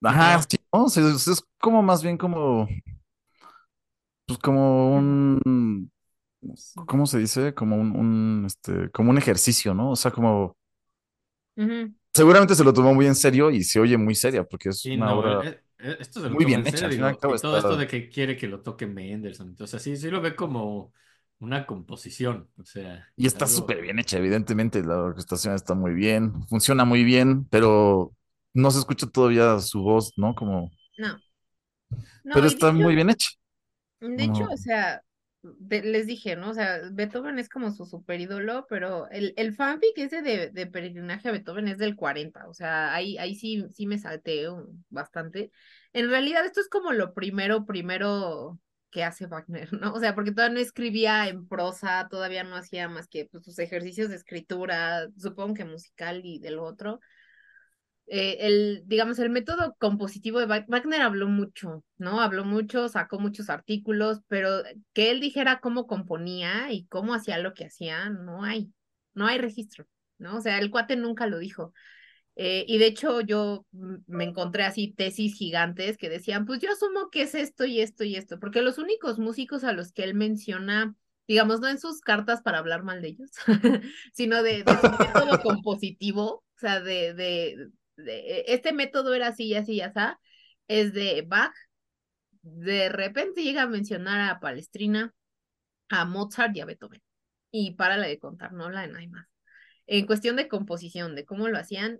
[0.03, 0.47] Ajá, Ajá.
[0.49, 0.87] sí, ¿no?
[0.87, 2.67] Es, es como más bien como,
[4.25, 5.91] pues como un,
[6.87, 7.53] ¿cómo se dice?
[7.53, 9.91] Como un, un, este, como un ejercicio, ¿no?
[9.91, 10.57] O sea, como,
[12.13, 14.95] seguramente se lo tomó muy en serio y se oye muy seria porque es Sí,
[14.95, 16.87] una no, obra eh, eh, esto se lo muy bien en hecha.
[16.89, 20.09] Digo, y todo esto de que quiere que lo toque Mendelssohn, o sea, sí, sí
[20.09, 20.93] lo ve como
[21.39, 24.83] una composición, o sea, y está algo- súper bien hecha, evidentemente.
[24.83, 28.13] La orquestación está muy bien, funciona muy bien, pero
[28.53, 30.35] no se escucha todavía su voz, ¿no?
[30.35, 31.19] Como, No.
[32.23, 33.29] No, pero está hecho, muy bien hecha.
[34.01, 35.03] de hecho, o sea,
[35.69, 36.49] les dije, ¿no?
[36.49, 40.67] O sea, Beethoven es como su super ídolo, pero el, el fanfic ese de, de
[40.67, 44.47] Peregrinaje a Beethoven es del 40, o sea, ahí, ahí sí, sí me salté
[44.89, 45.51] bastante.
[45.93, 48.59] En realidad, esto es como lo primero, primero
[48.91, 49.93] que hace Wagner, ¿no?
[49.93, 53.59] O sea, porque todavía no escribía en prosa, todavía no hacía más que pues, sus
[53.59, 56.99] ejercicios de escritura, supongo que musical y del otro.
[58.11, 62.21] Eh, el, digamos, el método compositivo de Wag- Wagner habló mucho, ¿no?
[62.21, 67.53] Habló mucho, sacó muchos artículos, pero que él dijera cómo componía y cómo hacía lo
[67.53, 68.73] que hacía, no hay,
[69.13, 69.87] no hay registro,
[70.17, 70.37] ¿no?
[70.37, 71.73] O sea, el cuate nunca lo dijo.
[72.35, 73.65] Eh, y de hecho yo
[74.07, 78.05] me encontré así tesis gigantes que decían, pues yo asumo que es esto y esto
[78.05, 80.95] y esto, porque los únicos músicos a los que él menciona,
[81.27, 83.31] digamos, no en sus cartas para hablar mal de ellos,
[84.13, 87.69] sino de, su método compositivo, o sea, de,
[88.05, 89.99] de- este método era así así así,
[90.67, 91.53] es de Bach,
[92.41, 95.13] de repente llega a mencionar a Palestrina,
[95.89, 97.01] a Mozart y a Beethoven,
[97.51, 99.27] y párale de contar, no la de nadie más.
[99.87, 101.99] En cuestión de composición, de cómo lo hacían,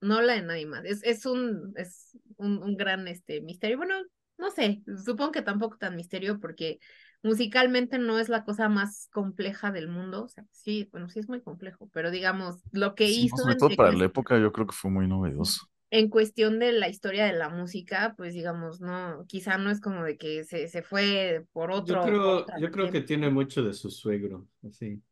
[0.00, 0.84] no la de nadie más.
[0.84, 3.76] Es, es un, es un, un gran este, misterio.
[3.78, 3.94] Bueno,
[4.38, 6.80] no sé, supongo que tampoco tan misterio porque
[7.22, 10.24] musicalmente no es la cosa más compleja del mundo.
[10.24, 13.54] O sea, sí, bueno, sí es muy complejo, pero digamos, lo que Sí, hizo sobre
[13.56, 15.68] todo para la época, yo creo que fue muy novedoso.
[15.90, 20.02] en cuestión de la historia de la música, pues digamos, no, quizá no es como
[20.04, 23.30] de que se, se fue por Yo otro, por creo, otra yo creo que tiene
[23.30, 25.02] mucho de su suegro, así.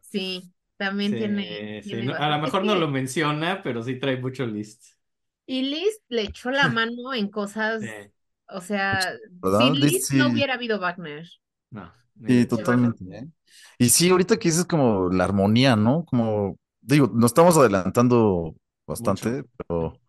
[0.00, 3.98] Sí, también Sí, tiene, sí, tiene no, a lo mejor no lo menciona, pero sí
[3.98, 4.84] trae mucho list.
[5.46, 8.12] Y Liszt le echó la mano en cosas, Sí,
[8.48, 9.60] o sea, ¿Verdad?
[9.60, 11.28] sin Liszt no hubiera habido Wagner.
[11.70, 11.92] no,
[12.26, 13.04] sí, totalmente.
[13.10, 13.28] ¿eh?
[13.78, 16.04] Y sí, ahorita que dices como la armonía, ¿no?
[16.04, 18.54] Como, digo, nos estamos adelantando
[18.86, 19.48] bastante, Mucho.
[19.56, 20.00] pero,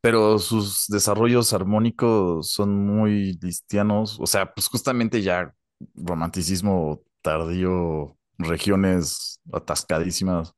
[0.00, 4.18] pero sus desarrollos armónicos son muy listianos.
[4.20, 5.54] O sea, pues justamente ya
[5.94, 10.54] romanticismo tardío, regiones atascadísimas.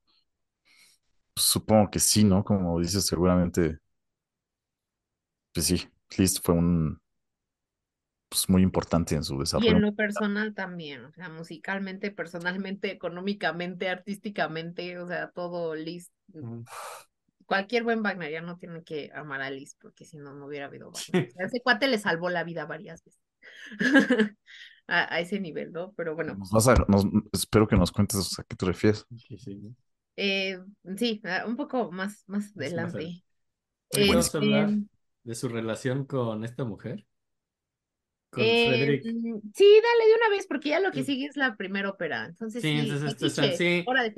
[1.35, 2.45] Pues supongo que sí, ¿no?
[2.45, 3.79] Como dices, seguramente,
[5.53, 7.01] pues sí, Liszt fue un,
[8.31, 9.83] pues muy importante en su Y en desarrollo.
[9.83, 16.13] lo personal también, o sea, musicalmente, personalmente, económicamente, artísticamente, o sea, todo Liszt.
[16.35, 16.65] Ujú.
[17.47, 21.27] Cualquier buen wagneriano tiene que amar a Liszt, porque si no, no hubiera habido Wagner.
[21.29, 23.21] O sea, ese cuate le salvó la vida varias veces.
[24.87, 25.93] a, a ese nivel, ¿no?
[25.95, 29.07] Pero bueno, Nos vas a- nos- espero que nos cuentes a qué te refieres.
[29.17, 29.77] Sí, sí.
[30.17, 30.59] eh,
[30.97, 33.25] sí, ah, un poco más, más Más- más adelante.
[33.93, 34.71] vamos a Este, hablar
[35.25, 37.07] de su relación con esta mujer,
[38.31, 41.05] con Eh, mm, sí, dale de una vez, porque ya lo que Sí.
[41.05, 42.27] sigue es la primera ópera.
[42.27, 43.65] Entonces, Sí, sí, entonces esto fetiche.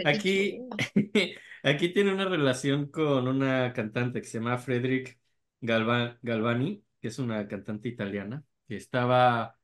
[0.02, 0.66] Aquí,
[1.62, 5.20] aquí tiene una relación con una cantante que se llama Frederick
[5.60, 6.84] Galva- Galvani.
[7.00, 9.58] que es una cantante italiana, que estaba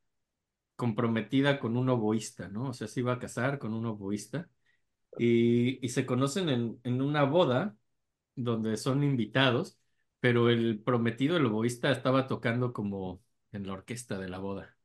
[0.76, 2.70] comprometida con un oboísta, ¿no?
[2.70, 4.50] O sea, se iba a casar con un oboísta
[5.16, 7.76] y, y se conocen en, en una boda
[8.36, 9.78] donde son invitados,
[10.20, 13.22] pero el prometido, el oboísta, estaba tocando como
[13.52, 14.76] en la orquesta de la boda.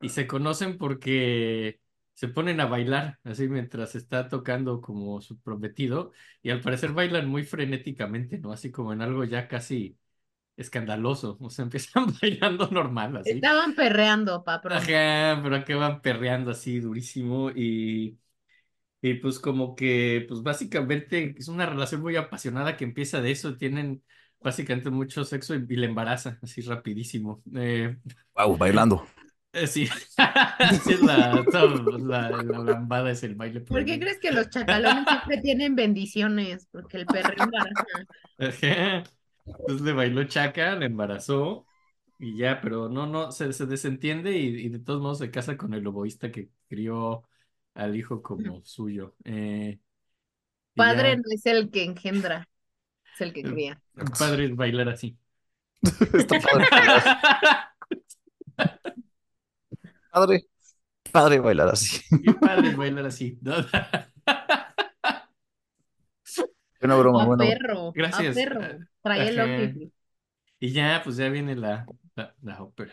[0.00, 1.80] Y se conocen porque
[2.14, 7.28] se ponen a bailar así mientras está tocando como su prometido y al parecer bailan
[7.28, 8.52] muy frenéticamente, ¿no?
[8.52, 9.98] Así como en algo ya casi
[10.56, 13.34] escandaloso, o sea, empiezan bailando normal, así.
[13.34, 14.78] Estaban perreando, pa, pronto.
[14.78, 18.18] Ajá, pero que van perreando así durísimo y,
[19.02, 23.56] y pues como que, pues básicamente es una relación muy apasionada que empieza de eso,
[23.56, 24.02] tienen
[24.46, 27.42] básicamente mucho sexo y, y le embaraza así rapidísimo.
[27.54, 27.96] Eh,
[28.36, 29.06] Wow, bailando.
[29.52, 29.88] eh, sí,
[30.84, 31.44] Sí, es la,
[31.98, 36.68] la, la lambada es el baile ¿Por qué crees que los chacalones siempre tienen bendiciones?
[36.70, 37.84] Porque el perreo embaraza.
[38.38, 41.66] Entonces le bailó Chaca, le embarazó
[42.18, 45.56] y ya, pero no, no, se, se desentiende y, y de todos modos se casa
[45.56, 47.24] con el oboísta que crió
[47.74, 49.16] al hijo como suyo.
[49.24, 49.80] Eh,
[50.74, 52.48] Padre ya, no es el que engendra,
[53.16, 53.80] es el que cría.
[53.96, 55.16] el padre es bailar así.
[55.82, 56.66] Está padre.
[60.12, 60.46] Padre,
[61.12, 62.00] padre bailar así.
[62.40, 63.38] Padre es bailar así.
[66.80, 67.44] Buena broma, A broma.
[67.44, 68.34] perro, a Gracias.
[68.34, 68.60] perro.
[69.02, 69.92] Trae el.
[70.58, 72.92] Y ya, pues ya viene la, la, la ópera.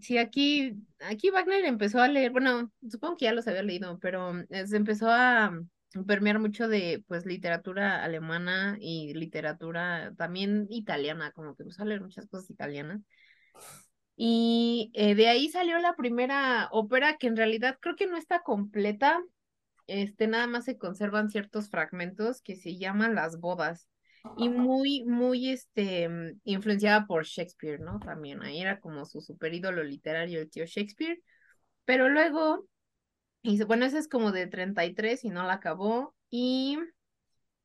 [0.00, 4.38] Sí, aquí, aquí Wagner empezó a leer, bueno, supongo que ya los había leído, pero
[4.50, 5.58] eh, se empezó a
[6.06, 12.02] permear mucho de pues literatura alemana y literatura también italiana, como que empezó a leer
[12.02, 13.00] muchas cosas italianas.
[14.16, 18.40] Y eh, de ahí salió la primera ópera que en realidad creo que no está
[18.42, 19.20] completa,
[19.86, 23.88] este, nada más se conservan ciertos fragmentos que se llaman Las Bodas
[24.36, 28.00] y muy, muy, este, mm, influenciada por Shakespeare, ¿no?
[28.00, 31.22] También ahí era como su super ídolo literario, el tío Shakespeare,
[31.84, 32.66] pero luego,
[33.42, 36.78] hizo, bueno, esa es como de 33 y no la acabó, y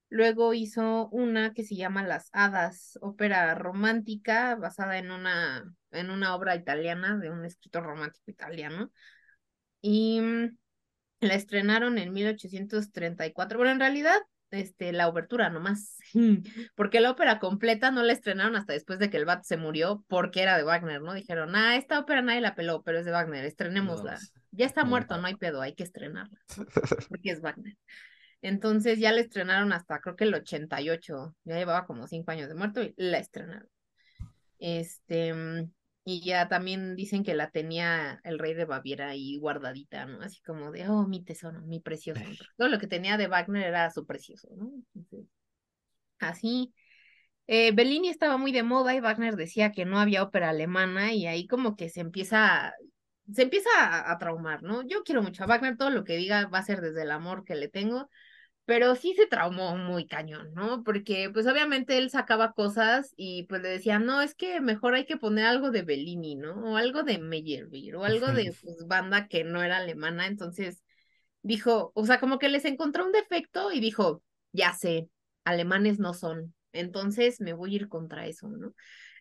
[0.09, 6.35] luego hizo una que se llama Las Hadas, ópera romántica basada en una, en una
[6.35, 8.91] obra italiana de un escritor romántico italiano,
[9.81, 10.57] y mm,
[11.21, 13.57] la estrenaron en 1834.
[13.57, 14.19] Bueno, en realidad,
[14.53, 15.97] este, la obertura nomás,
[16.75, 20.03] porque la ópera completa no la estrenaron hasta después de que el vato se murió,
[20.07, 21.13] porque era de Wagner, ¿no?
[21.13, 24.19] Dijeron, ah, esta ópera nadie la peló, pero es de Wagner, estrenémosla.
[24.51, 26.39] Ya está muerto, no hay pedo, hay que estrenarla,
[27.09, 27.75] porque es Wagner.
[28.41, 32.55] Entonces ya la estrenaron hasta creo que el 88, ya llevaba como cinco años de
[32.55, 33.69] muerto y la estrenaron.
[34.59, 35.71] Este, mm,
[36.05, 40.21] y ya también dicen que la tenía el rey de Baviera ahí guardadita, ¿no?
[40.21, 42.21] Así como de, oh, mi tesoro, mi precioso.
[42.57, 44.71] Todo lo que tenía de Wagner era su precioso, ¿no?
[44.95, 45.29] Entonces,
[46.19, 46.73] así.
[47.47, 51.27] Eh, Bellini estaba muy de moda y Wagner decía que no había ópera alemana y
[51.27, 52.73] ahí como que se empieza,
[53.31, 54.81] se empieza a, a traumar, ¿no?
[54.83, 57.43] Yo quiero mucho a Wagner, todo lo que diga va a ser desde el amor
[57.45, 58.09] que le tengo,
[58.65, 60.83] pero sí se traumó muy cañón, ¿no?
[60.83, 65.05] Porque pues obviamente él sacaba cosas y pues le decían, no, es que mejor hay
[65.05, 66.53] que poner algo de Bellini, ¿no?
[66.73, 70.83] O algo de Meyerbeer, o algo de pues, banda que no era alemana, entonces
[71.41, 74.23] dijo, o sea, como que les encontró un defecto y dijo,
[74.53, 75.09] ya sé,
[75.43, 78.73] alemanes no son, entonces me voy a ir contra eso, ¿no?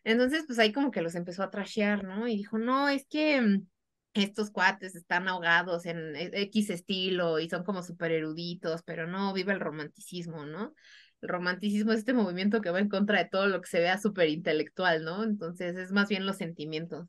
[0.05, 2.27] Entonces, pues ahí como que los empezó a trashear, ¿no?
[2.27, 3.67] Y dijo, no, es que mm,
[4.15, 9.33] estos cuates están ahogados en e- X estilo y son como súper eruditos, pero no,
[9.33, 10.75] vive el romanticismo, ¿no?
[11.21, 13.99] El romanticismo es este movimiento que va en contra de todo lo que se vea
[13.99, 15.23] súper intelectual, ¿no?
[15.25, 17.09] Entonces es más bien los sentimientos.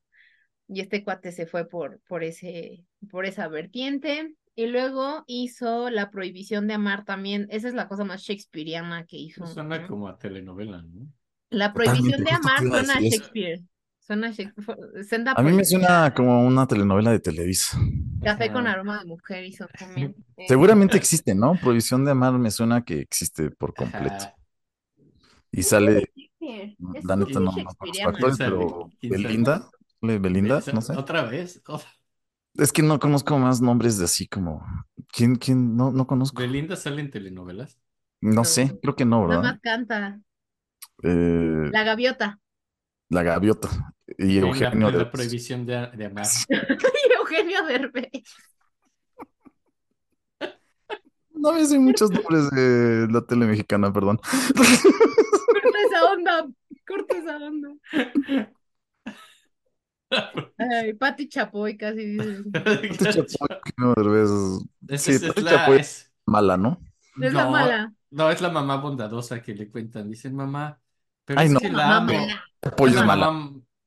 [0.68, 4.36] Y este cuate se fue por, por ese, por esa vertiente.
[4.56, 7.48] Y luego hizo La prohibición de amar también.
[7.50, 9.46] Esa es la cosa más shakespeariana que hizo.
[9.48, 9.88] Suena ¿no?
[9.88, 11.08] como a telenovela, ¿no?
[11.50, 13.02] La Totalmente, prohibición de justo amar suena a.
[13.02, 13.62] Shakespeare.
[14.06, 14.34] Suena.
[15.08, 17.78] Senda A mí me suena como una telenovela de Televisa.
[18.24, 20.16] Café con aroma de mujer hizo también.
[20.38, 21.54] Eh, Seguramente existe, ¿no?
[21.56, 24.16] Prohibición de amar me suena que existe por completo.
[24.16, 24.36] Ajá.
[25.52, 26.12] Y sale.
[26.96, 28.12] Es la neta no, no conozco shakespeariana.
[28.12, 28.66] actores, ¿Quién sale?
[28.66, 28.90] pero.
[29.10, 29.70] Belinda,
[30.02, 30.94] ¿sale Belinda, no sé.
[30.94, 31.62] ¿Otra vez?
[31.68, 31.90] Otra-
[32.56, 34.66] Es que no conozco más nombres de así como.
[35.12, 35.76] ¿Quién, quién?
[35.78, 36.42] No, no conozco.
[36.42, 37.80] ¿Belinda sale en telenovelas?
[38.22, 39.52] No sé, creo que no, Nada ¿verdad?
[39.54, 40.20] más canta.
[41.04, 42.40] Eh, La gaviota.
[43.14, 43.70] La gaviota
[44.18, 45.12] y En la, Eugenio en la Derbez.
[45.12, 46.26] prohibición de, de amar.
[46.50, 48.12] Y Eugenio Derbez.
[51.34, 54.18] No me sé muchos nombres de la tele mexicana, perdón.
[54.18, 56.48] Corta esa onda.
[56.88, 57.70] Corta esa onda.
[60.58, 62.44] Ay, Pati Chapoy casi dice.
[62.52, 64.30] Pati Chapoy, Eugenio Derbez.
[64.90, 66.80] Es, Sí, es- Pati la, Chapoy es es- mala, ¿no?
[67.22, 67.94] Es la no, mala.
[68.12, 70.10] no, es la mamá bondadosa que le cuentan.
[70.10, 70.80] Dicen, mamá,
[71.26, 71.60] pero Ay, es no.
[71.60, 72.14] que La la mamá amo.
[72.14, 72.44] mala.
[72.64, 73.40] Chapoy es Ajá, mala.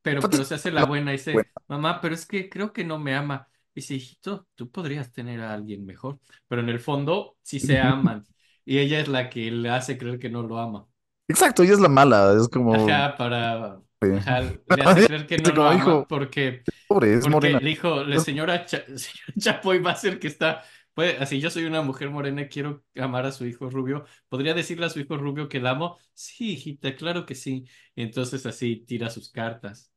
[0.02, 2.98] pero, pero se hace la buena y dice, mamá, pero es que creo que no
[2.98, 3.48] me ama.
[3.74, 6.20] Y dice, hijito, tú podrías tener a alguien mejor.
[6.48, 8.26] Pero en el fondo sí se aman.
[8.64, 10.86] Y ella es la que le hace creer que no lo ama.
[11.28, 13.80] Exacto, ella es la mala, es como, Ajá, para...
[14.02, 14.08] Sí.
[14.10, 16.06] ajá, le hace creer que no Como lo ama hijo.
[16.08, 17.60] porque, pobre, es porque morena.
[17.60, 20.64] le dijo, la señora, Cha- señora Chapoy va a ser que está...
[20.96, 24.06] Puede, así yo soy una mujer morena y quiero amar a su hijo rubio.
[24.30, 25.98] ¿Podría decirle a su hijo rubio que la amo?
[26.14, 27.66] Sí, hijita, claro que sí.
[27.94, 29.92] Entonces así tira sus cartas.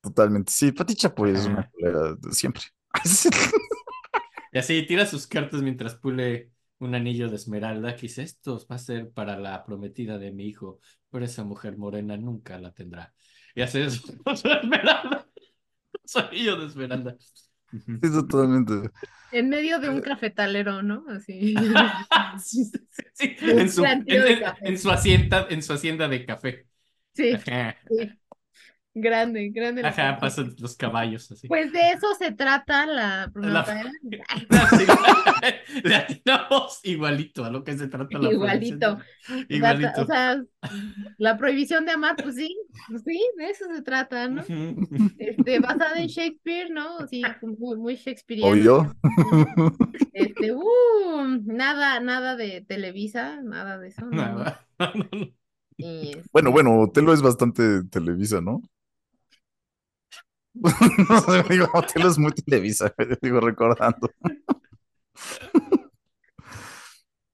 [0.00, 0.52] Totalmente.
[0.52, 2.62] Sí, Pati Chapoy es una culera de siempre.
[4.52, 8.76] Y así tira sus cartas mientras pule un anillo de esmeralda que dice, esto va
[8.76, 10.80] a ser para la prometida de mi hijo,
[11.10, 13.14] pero esa mujer morena nunca la tendrá.
[13.54, 15.28] Y hace eso su esmeralda,
[16.04, 17.16] su anillo de esmeralda.
[18.02, 18.90] Sí, totalmente.
[19.30, 21.04] En medio de un cafetalero, ¿no?
[21.08, 21.54] Así.
[22.42, 22.78] Sí, sí,
[23.14, 24.24] sí, Un En su, en,
[24.62, 26.66] en- su hacienda, en su hacienda de café.
[27.14, 27.38] Sí,
[27.88, 28.20] sí.
[28.98, 29.86] Grande, grande.
[29.86, 31.46] ajá, pasan los caballos así.
[31.48, 33.92] Pues de eso se trata la La-
[35.84, 38.94] Le atinamos igualito a lo que se trata la Igualito.
[38.94, 40.42] O o sea,
[41.18, 42.56] la prohibición de amar, pues sí,
[42.88, 44.42] pues sí, de eso se trata, ¿no?
[45.18, 47.06] Este, basada en Shakespeare, ¿no?
[47.06, 48.50] Sí, muy, muy shakespeariano.
[48.50, 48.96] Obvio.
[50.14, 50.62] Este, uh,
[51.44, 54.16] nada, nada de Televisa, nada de eso, ¿no?
[54.16, 54.66] Nada.
[54.78, 55.26] No, no, no.
[55.78, 58.62] Y, este, Bueno, bueno, Telo es bastante Televisa, ¿no?
[61.08, 62.92] No sé, digo, Telo es muy Televisa,
[63.22, 64.10] digo, recordando.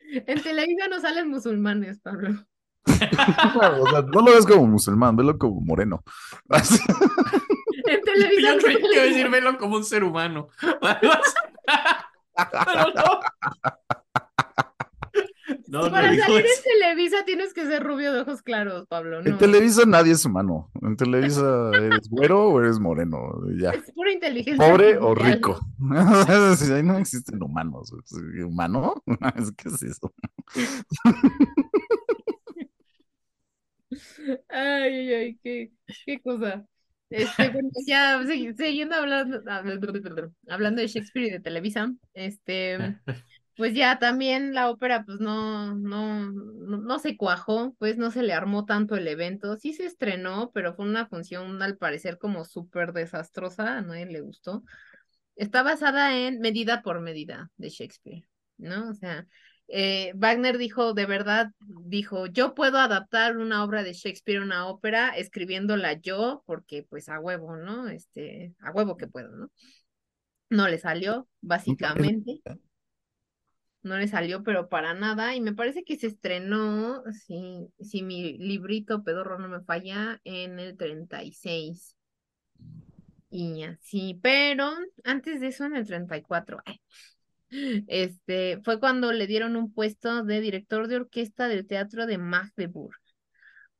[0.09, 2.44] En Televisa no salen musulmanes, Pablo.
[2.85, 6.03] O sea, no lo ves como musulmán, velo como moreno.
[7.85, 10.49] En Televisa Yo no a decir velo como un ser humano.
[10.61, 11.11] Pero
[12.94, 13.20] no.
[15.73, 16.36] No, Para salir eso.
[16.36, 19.39] en Televisa tienes que ser rubio de ojos claros, Pablo, En.
[19.39, 20.70] Televisa nadie es humano.
[20.82, 23.19] En Televisa eres güero o eres moreno,
[23.59, 23.70] ya.
[23.70, 25.59] Es pura inteligencia Pobre o rico.
[26.77, 27.90] Ahí no existen humanos.
[28.44, 29.03] ¿Humano?
[29.57, 30.12] ¿Qué es eso?
[34.51, 35.73] Ay, ay, ay, qué,
[36.05, 36.66] qué cosa.
[37.09, 38.23] Este, bueno, ya
[38.57, 42.99] siguiendo hablando, hablando de Shakespeare y de Televisa, este,
[43.57, 48.23] pues ya también la ópera, pues no, no, no, no se cuajó, pues no se
[48.23, 49.57] le armó tanto el evento.
[49.57, 54.20] Sí se estrenó, pero fue una función al parecer como súper desastrosa, a nadie le
[54.20, 54.65] gustó.
[55.37, 58.27] Está basada en Medida por Medida de Shakespeare,
[58.57, 58.89] ¿no?
[58.91, 59.27] O sea,
[59.69, 64.66] eh, Wagner dijo, de verdad, dijo, yo puedo adaptar una obra de Shakespeare a una
[64.66, 67.89] ópera escribiéndola yo, porque pues a huevo, ¿no?
[67.89, 69.51] Este, a huevo que puedo, ¿no?
[70.51, 72.43] No le salió, básicamente.
[73.83, 75.35] No le salió, pero para nada.
[75.35, 80.59] Y me parece que se estrenó, si, si mi librito pedorro no me falla, en
[80.61, 81.97] el 36.
[83.31, 84.71] Y así, pero
[85.05, 86.81] antes de eso, en el 34, ay,
[87.87, 92.97] este, fue cuando le dieron un puesto de director de orquesta del Teatro de Magdeburg,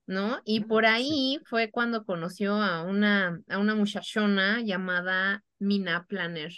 [0.07, 0.41] ¿no?
[0.45, 6.53] Y por ahí fue cuando conoció a una, a una muchachona llamada Mina Planner,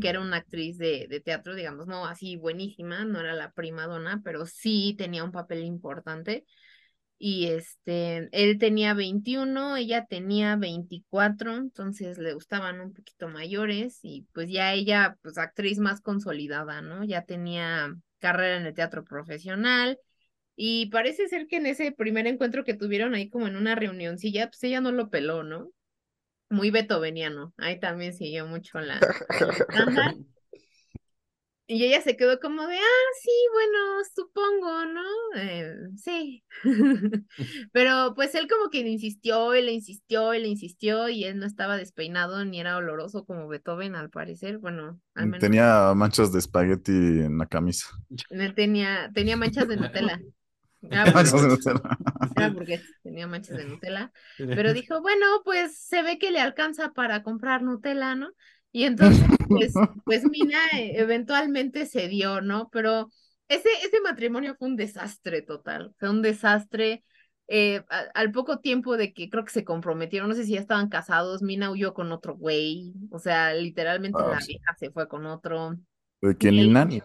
[0.00, 3.86] que era una actriz de, de teatro, digamos, no así buenísima, no era la prima
[3.86, 6.44] donna, pero sí tenía un papel importante.
[7.22, 14.26] Y este, él tenía 21, ella tenía 24, entonces le gustaban un poquito mayores y
[14.32, 17.04] pues ya ella, pues actriz más consolidada, ¿no?
[17.04, 19.98] Ya tenía carrera en el teatro profesional
[20.56, 24.48] y parece ser que en ese primer encuentro que tuvieron ahí como en una reunioncilla,
[24.48, 25.70] pues ella no lo peló, ¿no?
[26.50, 29.00] Muy beethoveniano, ahí también siguió mucho la.
[31.72, 33.78] Y ella se quedó como de, ah, sí, bueno,
[34.12, 35.02] supongo, ¿no?
[35.36, 36.42] Eh, sí.
[37.72, 41.38] Pero pues él como que le insistió y le insistió y le insistió y él
[41.38, 44.58] no estaba despeinado ni era oloroso como Beethoven al parecer.
[44.58, 47.86] Bueno, al menos Tenía manchas de espagueti en la camisa.
[48.56, 50.20] tenía, tenía manchas de Nutella.
[52.34, 54.12] Era burgués, tenía manchas de Nutella.
[54.52, 58.30] Pero dijo, bueno, pues se ve que le alcanza para comprar Nutella, ¿no?
[58.72, 62.68] Y entonces, pues, pues Mina eh, eventualmente cedió, ¿no?
[62.70, 63.10] Pero
[63.48, 67.04] ese, ese matrimonio fue un desastre total, fue un desastre.
[67.52, 70.60] eh, a- al poco tiempo de que creo que se comprometieron, no sé si ya
[70.60, 74.58] estaban casados, Mina huyó con otro güey, o sea, literalmente Ah, la sí.
[74.60, 75.76] vieja se fue con otro.
[76.52, 77.00] De ni.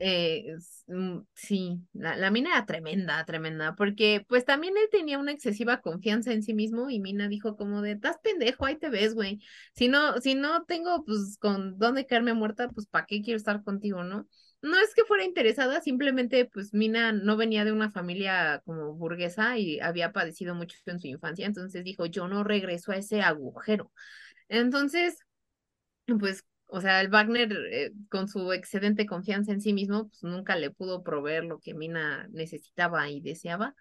[0.00, 0.54] Eh,
[0.86, 5.80] mm, sí, la, la mina era tremenda, tremenda, porque pues también él tenía una excesiva
[5.80, 9.40] confianza en sí mismo y Mina dijo como de, estás pendejo, ahí te ves, güey.
[9.74, 13.62] Si no, si no tengo pues con dónde caerme muerta, pues ¿para qué quiero estar
[13.64, 14.28] contigo, no?
[14.62, 19.56] no es que fuera interesada, simplemente pues Mina no venía de una familia como burguesa
[19.58, 23.92] y había padecido mucho en su infancia, entonces dijo, yo no regreso a ese agujero.
[24.48, 25.18] Entonces,
[26.18, 30.54] pues, o sea, el Wagner eh, con su excedente confianza en sí mismo, pues nunca
[30.54, 33.74] le pudo proveer lo que Mina necesitaba y deseaba.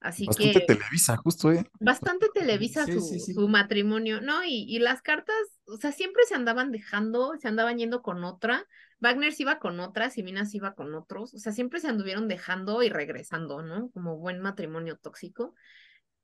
[0.00, 1.64] Así Bastante que Televisa, justo, ¿eh?
[1.80, 3.32] bastante televisa Sí, su, sí, sí.
[3.32, 4.44] su matrimonio, ¿no?
[4.44, 5.36] Y, y las cartas,
[5.66, 8.66] o sea, siempre se andaban dejando, se andaban yendo con otra.
[9.00, 11.32] Wagner se iba con otras y Mina se iba con otros.
[11.34, 13.90] O sea, siempre se anduvieron dejando y regresando, ¿no?
[13.92, 15.54] Como buen matrimonio tóxico.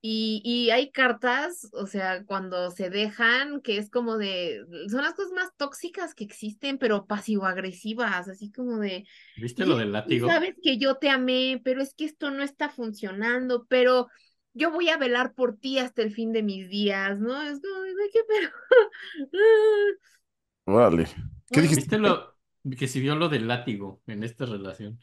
[0.05, 5.15] Y, y hay cartas, o sea, cuando se dejan, que es como de, son las
[5.15, 9.07] cosas más tóxicas que existen, pero pasivo-agresivas, así como de,
[9.37, 10.27] ¿Viste lo del "Sí, látigo?
[10.27, 14.09] Sabes que yo te amé, pero es que esto no está funcionando, pero
[14.55, 17.41] yo voy a velar por ti hasta el fin de mis días, ¿no?
[17.43, 18.51] Es como, de, "Güey, ¿qué pero?
[20.65, 21.07] Órale.
[21.51, 21.85] ¿Qué dijiste?
[21.87, 22.37] ¿Viste lo
[22.79, 24.99] que si vio lo del látigo en esta relación?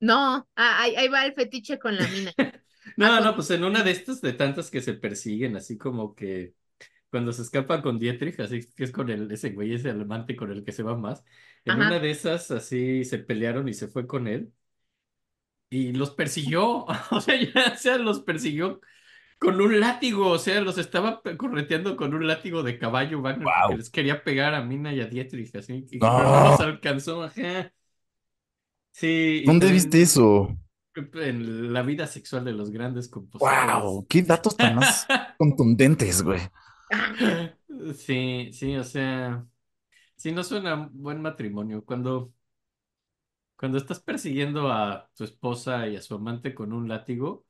[0.00, 2.32] No, ah, ahí, ahí va el fetiche con la mina.
[2.98, 5.78] No, Ah, no, con- pues en una de estas de tantas que se persiguen, así
[5.78, 6.54] como que
[7.10, 10.52] cuando se escapa con Dietrich, así que es con el, ese güey, ese amante con
[10.52, 11.24] el que se va más,
[11.64, 11.80] en Ajá.
[11.80, 14.52] una de esas así se pelearon y se fue con él
[15.70, 18.80] y los persiguió, o sea, ya o sea, los persiguió
[19.38, 23.74] con un látigo, o sea, los estaba correteando con un látigo de caballo Wagner porque
[23.74, 23.76] Wow.
[23.76, 26.08] les quería pegar a Mina y a Dietrich, así, y, No.
[26.10, 27.72] pero no los alcanzó, ajá.
[28.92, 30.56] Sí, y ¿Dónde también viste eso?
[31.14, 33.82] En la vida sexual de los grandes compositores.
[33.82, 34.06] ¡Wow!
[34.08, 35.06] ¡Qué datos tan más
[35.38, 36.40] contundentes, güey!
[37.96, 39.46] Sí, sí, o sea,
[40.16, 41.84] sí, no suena un buen matrimonio.
[41.84, 42.32] Cuando,
[43.56, 47.44] cuando estás persiguiendo a tu esposa y a su amante con un látigo,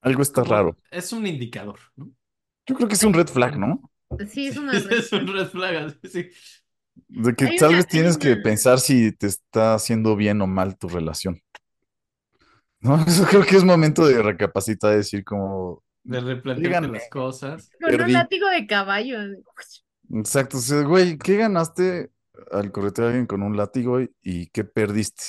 [0.00, 0.76] Algo está como- raro.
[0.90, 2.10] es un indicador, ¿no?
[2.66, 3.90] Yo creo que es un red flag, ¿no?
[4.28, 6.28] Sí, es una red Es un red flag, sí.
[7.08, 10.88] De que tal vez tienes que pensar si te está haciendo bien o mal tu
[10.88, 11.40] relación.
[12.80, 12.96] ¿No?
[13.06, 15.82] Eso creo que es momento de recapacitar, decir como...
[16.04, 16.98] De replantearte Díganme.
[16.98, 17.70] las cosas.
[17.80, 19.18] Con un látigo de caballo.
[20.10, 22.10] Exacto, o sea, güey, ¿qué ganaste
[22.50, 25.24] al corretear a alguien con un látigo y, y qué perdiste?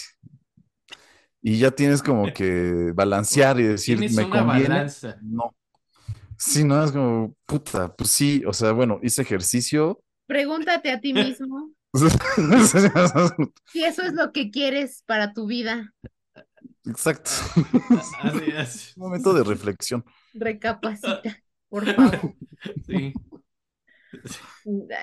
[1.41, 4.69] Y ya tienes como que balancear y decir, Tienes ¿me una conviene?
[4.69, 5.17] balanza.
[5.21, 5.55] No.
[6.37, 10.01] Sí, no, es como, puta, pues sí, o sea, bueno, hice ejercicio.
[10.27, 11.73] Pregúntate a ti mismo
[13.71, 15.93] si eso es lo que quieres para tu vida.
[16.89, 17.31] Exacto.
[18.23, 20.03] Así, así, Un momento de reflexión.
[20.33, 21.37] Recapacita,
[21.69, 22.35] por favor.
[22.87, 23.13] sí.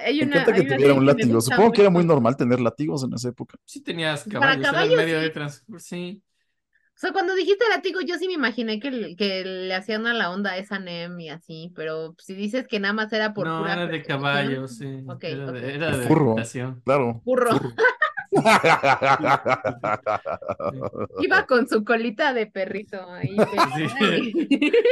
[0.05, 1.41] Hay Me una, encanta que hay tuviera un me látigo.
[1.41, 3.57] Supongo que era muy normal tener látigos en esa época.
[3.65, 5.25] Sí tenías Para caballos, el caballos, medio sí.
[5.25, 6.23] de transporte, sí.
[6.95, 10.15] O sea, cuando dijiste látigo, yo sí me imaginé que, le- que le hacían a
[10.15, 13.59] la onda esa NEM y así, pero si dices que nada más era por No,
[13.59, 15.05] pura era de persecución, caballo, sí.
[15.07, 16.37] Ok, Era de, era De furro.
[16.85, 17.21] Claro.
[17.23, 17.51] Burro.
[17.59, 17.75] furro.
[21.21, 23.37] Iba con su colita de perrito ahí.
[23.99, 24.33] Sí.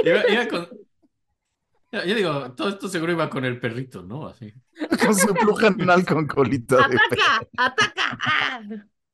[0.04, 0.68] Iba, iba con...
[1.92, 4.26] Yo digo, todo esto seguro iba con el perrito, ¿no?
[4.26, 4.52] Así.
[5.04, 7.22] Con su pluja anal con colita de perro.
[7.56, 7.56] ¡Ataca!
[7.56, 8.18] ¡Ataca!
[8.20, 8.60] ¡Ah!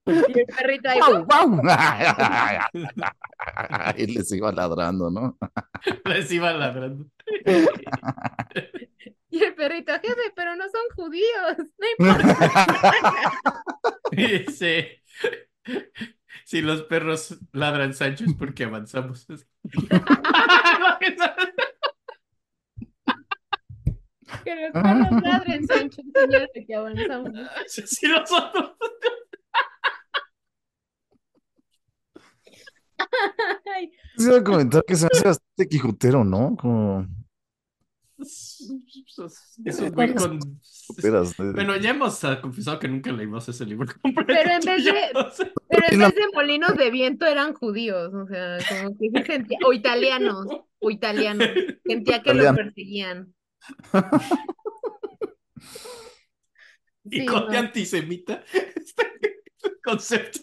[0.06, 0.98] Y el perrito ahí.
[0.98, 1.60] ¡Guau, guau!
[3.96, 5.36] Y les iba ladrando, ¿no?
[6.04, 7.06] Les iba ladrando.
[9.30, 11.56] Y el perrito, jefe, pero no son judíos.
[11.78, 12.92] No importa.
[14.12, 15.02] Dice,
[16.44, 19.26] si los perros ladran Sancho es porque avanzamos.
[24.44, 27.32] Que los perros ladren, Sancho, señal de que avanzamos.
[27.66, 28.72] Si los otros...
[33.74, 36.56] Ay, Se iba a comentar que se hace bastante quijotero, ¿no?
[36.56, 37.06] Como
[38.20, 40.36] Es un güey con...
[40.36, 41.32] ¿eh?
[41.38, 44.26] Bueno, ya hemos ah, confesado que nunca leímos ese libro completo.
[44.26, 44.92] Pero en vez de- yo
[45.22, 45.52] no sé.
[45.68, 49.72] Pero en vez de molinos de viento eran judíos, o sea, como que sentía, o
[49.72, 50.46] italianos,
[50.78, 51.48] o italianos,
[51.84, 53.34] sentía que los perseguían.
[57.04, 57.48] Y Sí, con no.
[57.48, 58.44] de antisemita.
[58.52, 60.40] Este concepto.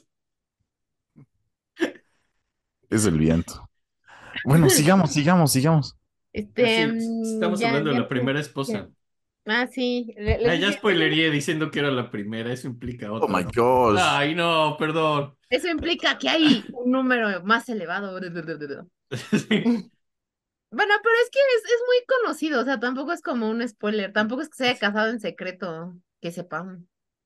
[2.90, 3.70] Es el viento.
[4.46, 5.98] Bueno, sigamos, sigamos, sigamos.
[6.38, 8.90] Este, mm, estamos ya- hablando de la primera esposa.
[9.46, 10.14] Ah, sí.
[10.18, 13.28] le- le Ah, ya spoilería diciendo que era la primera, eso implica Oh otra.
[13.28, 13.52] my ¿no?
[13.56, 14.00] gosh.
[14.02, 15.36] Ay, no, perdón.
[15.50, 18.20] Eso implica que hay un número más elevado.
[19.50, 19.92] Sí.
[20.72, 24.12] Bueno, pero es que es, es muy conocido, o sea, tampoco es como un spoiler,
[24.14, 26.80] tampoco es que se haya casado en secreto, que sepamos,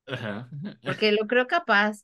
[0.06, 0.48] Ajá.
[0.84, 2.02] porque lo creo capaz.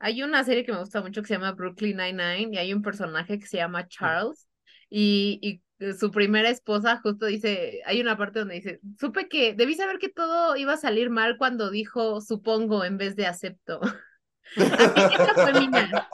[0.00, 2.82] Hay una serie que me gusta mucho que se llama Brooklyn Nine-Nine y hay un
[2.82, 4.48] personaje que se llama Charles
[4.90, 5.62] y, y
[5.98, 10.08] su primera esposa justo dice, hay una parte donde dice, supe que debí saber que
[10.08, 13.80] todo iba a salir mal cuando dijo supongo en vez de acepto.
[14.56, 16.08] Así, esa fue Mina.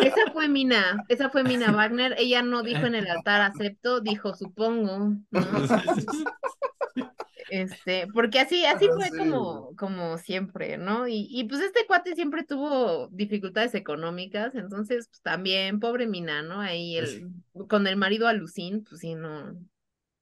[0.00, 2.14] Esa fue Mina, esa fue Mina Wagner.
[2.18, 5.16] Ella no dijo en el altar acepto, dijo supongo.
[7.50, 9.18] Este, porque así, así fue sí.
[9.18, 11.06] como, como siempre, ¿no?
[11.08, 16.60] Y, y pues este cuate siempre tuvo dificultades económicas, entonces pues también, pobre Mina, ¿no?
[16.60, 17.30] Ahí el,
[17.68, 19.52] con el marido alucín, pues sí, no,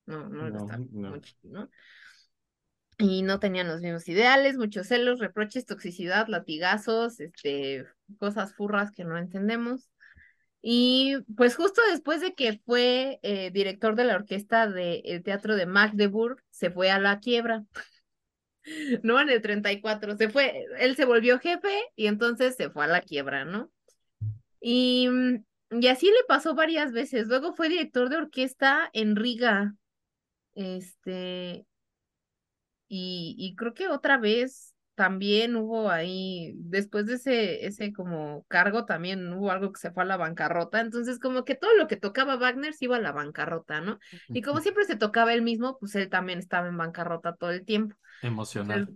[0.07, 1.19] no, no, No, está no.
[1.19, 1.71] chido, ¿no?
[2.99, 7.87] Y no tenían los mismos ideales, muchos celos, reproches, toxicidad, latigazos, este,
[8.19, 9.89] cosas furras que no entendemos.
[10.63, 15.67] Y pues justo después de que fue eh, director de la orquesta del teatro de
[15.67, 17.65] Magdeburg, se fue a la quiebra.
[19.03, 22.89] No, en el 34, se fue, él se volvió jefe y entonces se fue a
[22.89, 23.71] la quiebra, ¿no?
[24.61, 25.45] Y, mm,
[25.81, 27.27] y así le pasó varias veces.
[27.27, 29.75] Luego fue director de orquesta en Riga.
[30.55, 31.67] Este,
[32.89, 38.85] y, y creo que otra vez también hubo ahí, después de ese, ese como cargo,
[38.85, 40.81] también hubo algo que se fue a la bancarrota.
[40.81, 43.99] Entonces, como que todo lo que tocaba Wagner se iba a la bancarrota, ¿no?
[44.29, 47.65] Y como siempre se tocaba él mismo, pues él también estaba en bancarrota todo el
[47.65, 47.97] tiempo.
[48.23, 48.89] Emocional.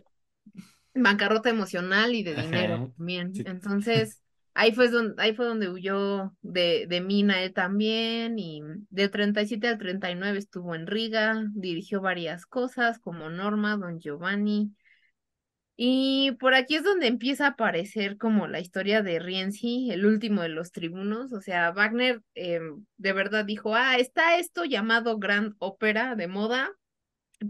[0.95, 3.35] Bancarrota emocional y de dinero también.
[3.35, 3.45] sí.
[3.47, 4.23] Entonces,
[4.55, 8.39] ahí fue donde, ahí fue donde huyó de, de Mina él también.
[8.39, 8.61] Y
[8.91, 14.73] del 37 al 39 estuvo en Riga, dirigió varias cosas como Norma, Don Giovanni.
[15.79, 20.43] Y por aquí es donde empieza a aparecer como la historia de Rienzi, el último
[20.43, 21.33] de los tribunos.
[21.33, 22.61] O sea, Wagner eh,
[22.97, 26.71] de verdad dijo, ah, está esto llamado Grand Ópera de moda,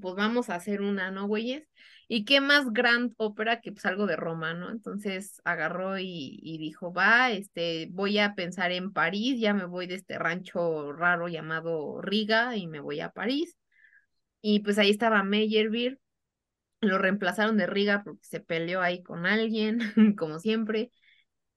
[0.01, 1.69] pues vamos a hacer una, ¿no, güeyes?
[2.09, 4.71] ¿Y qué más Grand Ópera que pues algo de Roma, ¿no?
[4.71, 9.87] Entonces agarró y, y dijo, va, este, voy a pensar en París, ya me voy
[9.87, 13.57] de este rancho raro llamado Riga y me voy a París.
[14.41, 15.99] Y pues ahí estaba Meyerbeer,
[16.81, 19.81] lo reemplazaron de Riga porque se peleó ahí con alguien,
[20.19, 20.91] como siempre.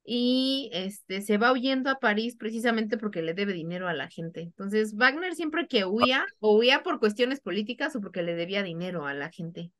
[0.04, 4.42] Y este se va huyendo a París precisamente porque le debe dinero a la gente.
[4.42, 9.06] Entonces, Wagner siempre que huía, o huía por cuestiones políticas o porque le debía dinero
[9.06, 9.72] a la gente.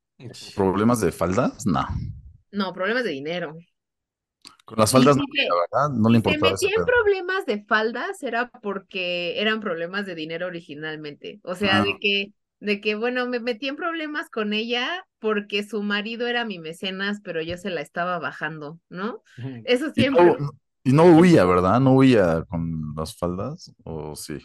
[0.56, 1.66] ¿Problemas de faldas?
[1.66, 1.86] No.
[2.52, 3.56] No, problemas de dinero.
[4.64, 6.86] Con las faldas si no, la verdad, no le Si importaba ese metía en pedo.
[6.86, 11.40] problemas de faldas era porque eran problemas de dinero originalmente.
[11.44, 12.00] O sea, de Ah.
[12.00, 16.60] que, de que, bueno, me metí en problemas con ella porque su marido era mi
[16.60, 19.24] mecenas, pero yo se la estaba bajando, ¿no?
[19.64, 20.36] Eso Y siempre.
[20.40, 20.52] no,
[20.84, 21.80] y no huía, ¿verdad?
[21.80, 24.40] No huía con las faldas, ¿o sí?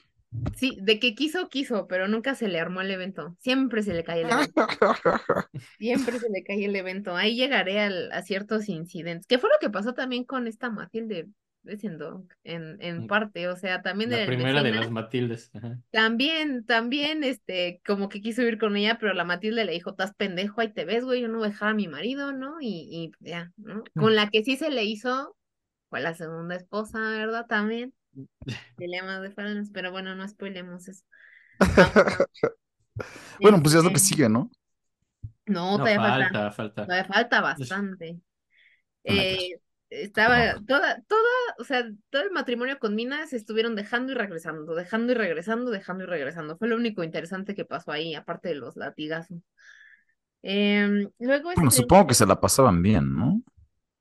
[0.53, 3.36] Sí, de que quiso, quiso, pero nunca se le armó el evento.
[3.41, 4.74] Siempre se le cae el evento.
[5.78, 7.16] Siempre se le cae el evento.
[7.16, 9.27] Ahí llegaré al- a ciertos incidentes.
[9.27, 11.28] ¿Qué fue lo que pasó también con esta Matilde
[11.65, 12.32] Wessendonck?
[12.45, 13.07] En, en Mm.
[13.07, 15.51] parte, o sea, también La primera de las Matildes.
[15.55, 15.78] Ajá.
[15.91, 20.12] También, también, este, como que quiso ir con ella, pero la Matilde le dijo, estás
[20.15, 22.57] pendejo, ahí te ves, güey, yo no voy a dejar a mi marido, ¿no?
[22.61, 23.85] Y, y ya, ¿no?
[23.97, 25.36] Con la que sí se le hizo,
[25.91, 27.47] fue la segunda esposa, ¿verdad?
[27.49, 27.95] También.
[28.78, 31.05] Dilemas de faldas, pero bueno, no spoilemos eso.
[33.41, 34.51] Bueno, pues ya es lo que Este, sigue, ¿no?
[35.47, 36.82] No, No, todavía falta, falta, falta.
[36.86, 38.20] todavía falta bastante.
[39.05, 41.20] Eh, estaba toda, toda,
[41.59, 45.70] o sea, todo el matrimonio con Mina se estuvieron dejando y regresando, dejando y regresando,
[45.70, 46.56] dejando y regresando.
[46.56, 49.39] Fue lo único interesante que pasó ahí, aparte de los latigazos.
[50.43, 53.43] Em, luego Bueno, este, supongo que se la pasaban bien, ¿no?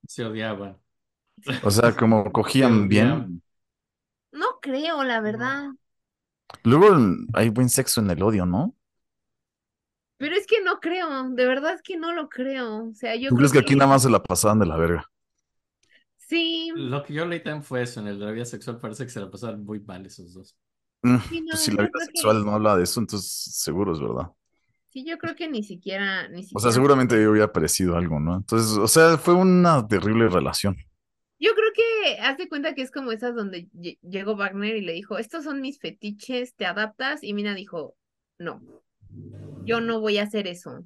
[0.08, 0.78] Se odiaban.
[1.64, 3.42] O sea, como cogían bien.
[4.32, 5.70] no creo, la verdad.
[6.64, 6.96] Luego
[7.34, 8.76] hay buen sexo en el odio, ¿no?
[10.18, 12.90] Pero es que no creo, de verdad es que no lo creo.
[12.90, 14.78] O sea, yo ¿Tú creo crees que aquí nada más se la pasaban de la
[14.78, 15.10] verga?
[16.28, 18.00] Sí, Lo que yo leí también fue eso.
[18.00, 20.56] En el de la vida sexual parece que se la pasaban muy mal esos dos.
[21.04, 23.94] Mm, Sí, no, pues si la vida que- sexual no habla de eso, entonces seguro
[23.94, 24.32] es verdad.
[24.90, 26.62] sí, yo creo que ni siquiera, ni O siquiera.
[26.62, 28.36] sea, seguramente yo hubiera parecido algo, ¿no?
[28.38, 30.78] Entonces, o sea, fue una terrible relación.
[31.40, 34.82] Yo creo que haz de cuenta que es como esas donde lle- llegó Wagner y
[34.82, 37.24] le dijo, estos son mis fetiches, ¿te adaptas?
[37.24, 37.96] Y Mina dijo,
[38.38, 38.64] no,
[39.66, 40.86] yo no voy a hacer eso.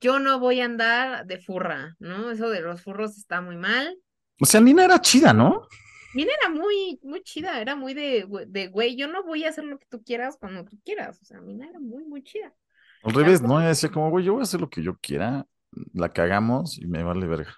[0.00, 2.30] Yo no voy a andar de furra, ¿no?
[2.30, 3.96] Eso de los furros está muy mal.
[4.40, 5.66] O sea, Nina era chida, ¿no?
[6.14, 9.64] Mina era muy, muy chida, era muy de, de güey, yo no voy a hacer
[9.64, 11.20] lo que tú quieras cuando tú quieras.
[11.20, 12.54] O sea, Mina era muy, muy chida.
[13.02, 13.58] Al revés, ¿no?
[13.58, 15.46] Ella decía como, güey, yo voy a hacer lo que yo quiera,
[15.92, 17.54] la cagamos y me vale verga,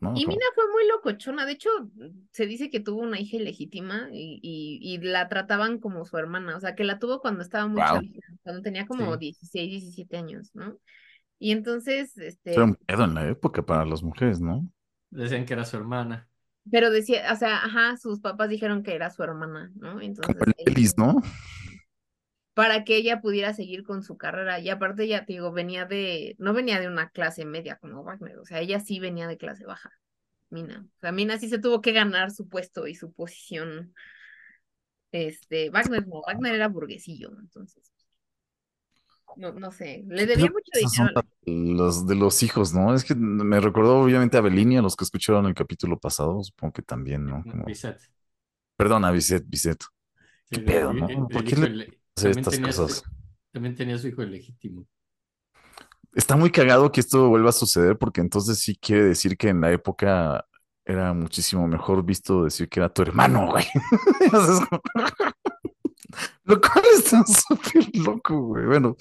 [0.00, 0.14] ¿no?
[0.16, 1.68] Y Mina fue muy locochona, de hecho,
[2.32, 6.56] se dice que tuvo una hija ilegítima y, y, y la trataban como su hermana,
[6.56, 7.86] o sea, que la tuvo cuando estaba muy Wow.
[7.86, 9.18] chavita, cuando tenía como Sí.
[9.18, 10.78] 16, 17 años, ¿no?
[11.38, 14.66] Y entonces, este, Era un pedo en la época para las mujeres, ¿no?
[15.16, 16.28] Decían que era su hermana.
[16.70, 20.00] pero decía, o sea, ajá, sus papás dijeron que era su hermana, ¿no?
[20.00, 21.22] Entonces, Como el Ellis, ¿no?
[22.54, 26.36] para que ella pudiera seguir con su carrera, y aparte ya te digo, venía de,
[26.38, 29.66] no venía de una clase media como Wagner, o sea, ella sí venía de clase
[29.66, 29.92] baja.
[30.48, 30.86] Mina.
[30.96, 33.92] O sea, Mina sí se tuvo que ganar su puesto y su posición.
[35.12, 37.92] Este, Wagner no, Wagner era burguesillo, entonces.
[39.36, 41.20] No, no sé, le debía mucho dinero.
[41.44, 42.94] los de los hijos, ¿no?
[42.94, 46.72] Es que me recordó obviamente a Bellini, a los que escucharon el capítulo pasado, supongo
[46.72, 47.44] que también, ¿no?
[47.46, 48.00] Como, Bizet.
[48.76, 49.78] perdón, a Bizet, Bizet.
[50.50, 51.08] ¿Qué Sí, pedo, el- no?
[51.08, 53.04] el- ¿Por el qué le hace estas tenía su- cosas?
[53.52, 54.86] también tenía su hijo ilegítimo.
[56.14, 59.60] Está muy cagado que esto vuelva a suceder porque entonces sí quiere decir que en
[59.60, 60.46] la época
[60.84, 63.64] era muchísimo mejor visto decir que era tu hermano, güey.
[66.44, 68.66] Lo cual está súper loco, güey.
[68.66, 68.96] Bueno,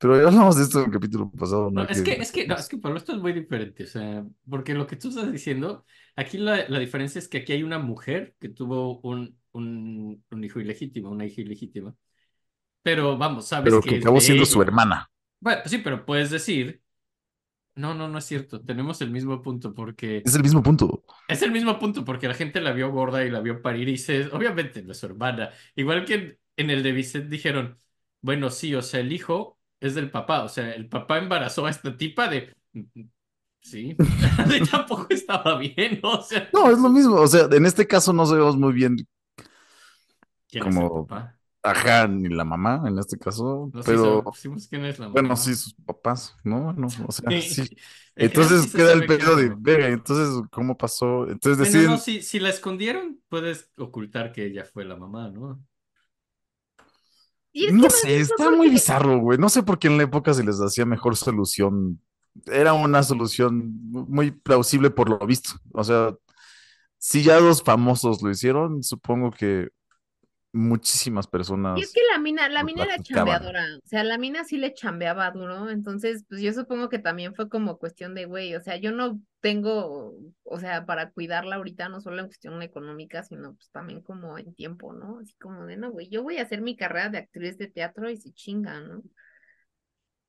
[0.00, 1.70] pero ya hablamos de esto en el capítulo pasado.
[1.72, 3.86] No, No, es que, es que, no, es que Pablo, esto es muy diferente, o
[3.86, 5.84] sea, porque lo que tú estás diciendo,
[6.16, 10.44] aquí la, la diferencia es que aquí hay una mujer que tuvo un, un, un
[10.44, 11.94] hijo ilegítimo, una hija ilegítima,
[12.82, 14.62] pero vamos, sabes Pero que que acabó siendo su ella.
[14.62, 15.10] hermana.
[15.40, 16.82] Bueno, sí, pero puedes decir,
[17.76, 21.04] no, no, no es cierto, tenemos el mismo punto porque Es el mismo punto.
[21.28, 23.92] es el mismo punto porque la gente la vio gorda y la vio parir y
[23.92, 27.78] dices, obviamente no es su hermana, igual que en, en el de Vicente dijeron,
[28.20, 31.70] bueno, sí, o sea, el hijo es del papá, o sea, el papá embarazó a
[31.70, 32.54] esta tipa de...
[33.62, 33.96] Sí,
[34.70, 37.16] tampoco estaba bien, o sea, No, es lo mismo.
[37.16, 38.96] O sea, en este caso no sabemos muy bien,
[40.48, 41.38] ¿quién es el como- papá?
[41.62, 45.28] ajá, ni la mamá en este caso, No sé, pero sabemos quién es la bueno,
[45.30, 45.36] mamá.
[45.36, 46.72] sí, sus papás, ¿no?
[46.74, 47.64] No, o sea, sí.
[48.18, 51.28] Entonces queda el pedo de, verga, entonces, ¿cómo pasó?
[51.28, 55.30] Entonces Bueno, deciden, no, si, si la escondieron, puedes ocultar que ella fue la mamá,
[55.30, 55.62] ¿no?
[57.52, 59.38] Es no sé, está muy bizarro, güey.
[59.38, 62.00] No sé por qué en la época se les hacía mejor solución.
[62.46, 65.50] Era una solución muy plausible por lo visto.
[65.72, 66.14] O sea,
[66.98, 69.68] si ya dos famosos lo hicieron, supongo que
[70.52, 71.26] muchísimas
[71.72, 71.92] Y es personas.
[71.92, 75.70] que la mina, la mina era chambeadora, o sea, la mina sí le chambeaba duro,
[75.70, 79.20] entonces, pues yo supongo que también fue como cuestión de, güey, o sea, yo no
[79.40, 84.36] tengo, o sea, para cuidarla ahorita, no solo en cuestión económica, sino pues también como
[84.36, 85.20] en tiempo, ¿no?
[85.20, 88.10] Así como de, no, güey, yo voy a hacer mi carrera de actriz de teatro
[88.10, 89.02] y se chinga, ¿no?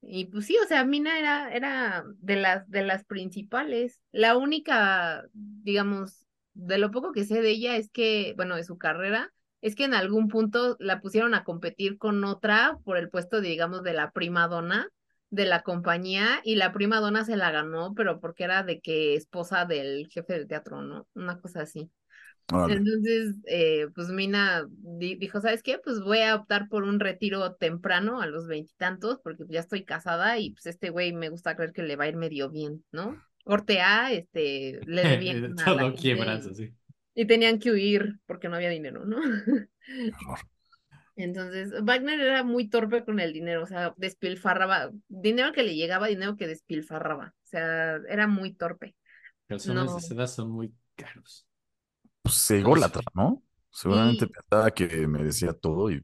[0.03, 4.01] Y pues sí, o sea, Mina era, era de las, de las principales.
[4.11, 8.77] La única, digamos, de lo poco que sé de ella es que, bueno, de su
[8.79, 9.31] carrera,
[9.61, 13.49] es que en algún punto la pusieron a competir con otra por el puesto, de,
[13.49, 14.89] digamos, de la prima donna
[15.29, 19.15] de la compañía y la prima donna se la ganó, pero porque era de que
[19.15, 21.07] esposa del jefe del teatro, ¿no?
[21.13, 21.89] Una cosa así.
[22.63, 25.79] Entonces, eh, pues Mina di- dijo, ¿sabes qué?
[25.83, 30.37] Pues voy a optar por un retiro temprano a los veintitantos, porque ya estoy casada
[30.37, 33.19] y pues este güey me gusta creer que le va a ir medio bien, ¿no?
[33.43, 35.05] Corte A, este, le
[35.75, 36.75] la Todo quiebras así.
[37.15, 39.17] Y tenían que huir porque no había dinero, ¿no?
[41.15, 46.07] Entonces, Wagner era muy torpe con el dinero, o sea, despilfarraba, dinero que le llegaba,
[46.07, 48.95] dinero que despilfarraba, o sea, era muy torpe.
[49.47, 49.95] Calzones No.
[49.95, 51.45] de seda son muy caros.
[52.21, 53.43] Pues se ególatra, ¿no?
[53.69, 56.01] Seguramente Y- pensaba que merecía todo y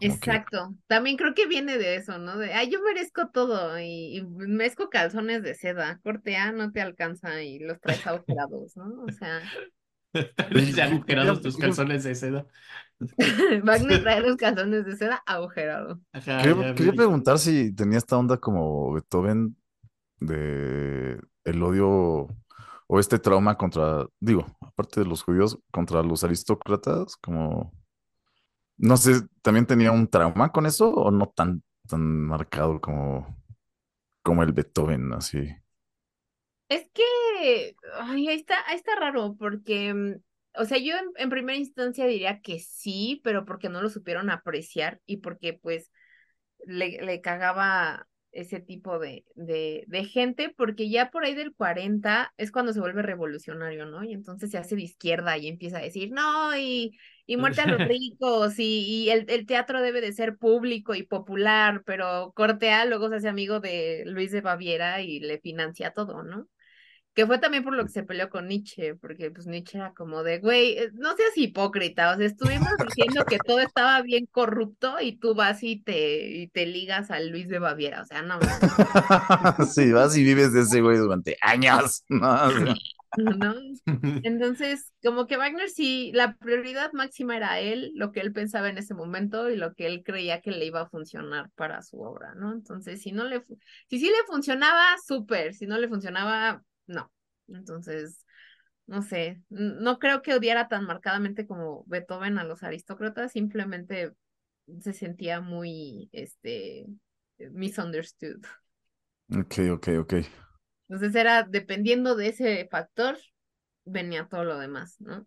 [0.00, 2.36] que Exacto, también creo que viene de eso, ¿no?
[2.36, 6.82] De, ay, yo merezco todo y, y merezco calzones de seda, corte A no te
[6.82, 9.04] alcanza y los traes agujerados, ¿no?
[9.04, 9.40] O sea,
[10.76, 12.46] Ya agujerados tus calzones de seda.
[13.64, 15.98] Wagner trae los calzones de seda agujerados.
[16.12, 19.56] Ajá, Quería, quería preguntar si tenía esta onda como Beethoven
[20.20, 22.28] de el odio
[22.88, 27.72] o este trauma contra, digo, aparte de los judíos, contra los aristócratas, como,
[28.76, 33.42] no sé, ¿también tenía un trauma con eso o no tan, tan marcado como,
[34.22, 35.48] como el Beethoven, así?
[36.68, 40.14] Es que, ay, ahí está, ahí está raro, porque, mm,
[40.58, 44.30] o sea, yo en, en primera instancia diría que sí, pero porque no lo supieron
[44.30, 45.90] apreciar y porque pues
[46.66, 52.34] le, le cagaba ese tipo de, de, de gente, porque ya por ahí del 40
[52.38, 54.04] es cuando se vuelve revolucionario, ¿no?
[54.04, 57.66] Y entonces se hace de izquierda y empieza a decir, no, y, y muerte a
[57.68, 62.84] los ricos, y, y el, el teatro debe de ser público y popular, pero Cortea
[62.86, 66.48] luego se hace amigo de Luis de Baviera y le financia todo, ¿no?
[67.16, 70.22] Que fue también por lo que se peleó con Nietzsche, porque pues Nietzsche era como
[70.22, 75.00] de, güey, eh, no seas hipócrita, o sea, estuvimos diciendo que todo estaba bien corrupto
[75.00, 78.38] y tú vas y te, y te ligas al Luis de Baviera, o sea, no,
[79.74, 82.50] Sí, vas y vives de ese güey durante años, ¿no?
[84.24, 88.78] Entonces, como que Wagner sí, la prioridad máxima era él, lo que él pensaba en
[88.78, 92.34] ese momento y lo que él creía que le iba a funcionar para su obra,
[92.34, 92.52] ¿no?
[92.52, 93.44] Entonces, si no le,
[93.88, 97.12] si sí le funcionaba, súper, si no le funcionaba, no.
[97.48, 98.24] Entonces,
[98.86, 104.12] no sé, no creo que odiara tan marcadamente como Beethoven a los aristócratas, simplemente
[104.80, 106.86] se sentía muy, este,
[107.38, 108.44] misunderstood.
[109.30, 110.14] Ok, ok, ok.
[110.88, 113.18] Entonces era dependiendo de ese factor,
[113.84, 115.26] venía todo lo demás, ¿no?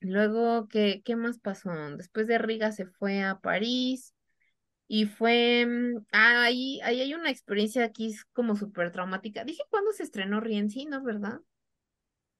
[0.00, 1.70] Luego, ¿qué, qué más pasó?
[1.96, 4.14] Después de Riga se fue a París
[4.88, 9.44] y fue, mm, ah, ahí, ahí hay una experiencia aquí es como súper traumática.
[9.44, 11.40] Dije cuándo se estrenó Rienzi, ¿no es verdad?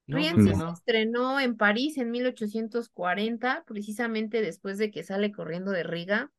[0.07, 5.83] No, Rienzi se estrenó en París en 1840, precisamente después de que sale corriendo de
[5.83, 6.31] Riga.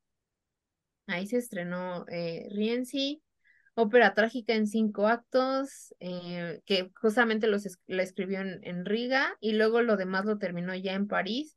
[1.08, 3.22] Ahí se estrenó eh, Rienzi,
[3.76, 9.54] ópera trágica en cinco actos, eh, que justamente los la escribió en, en Riga y
[9.54, 11.57] luego lo demás lo terminó ya en París.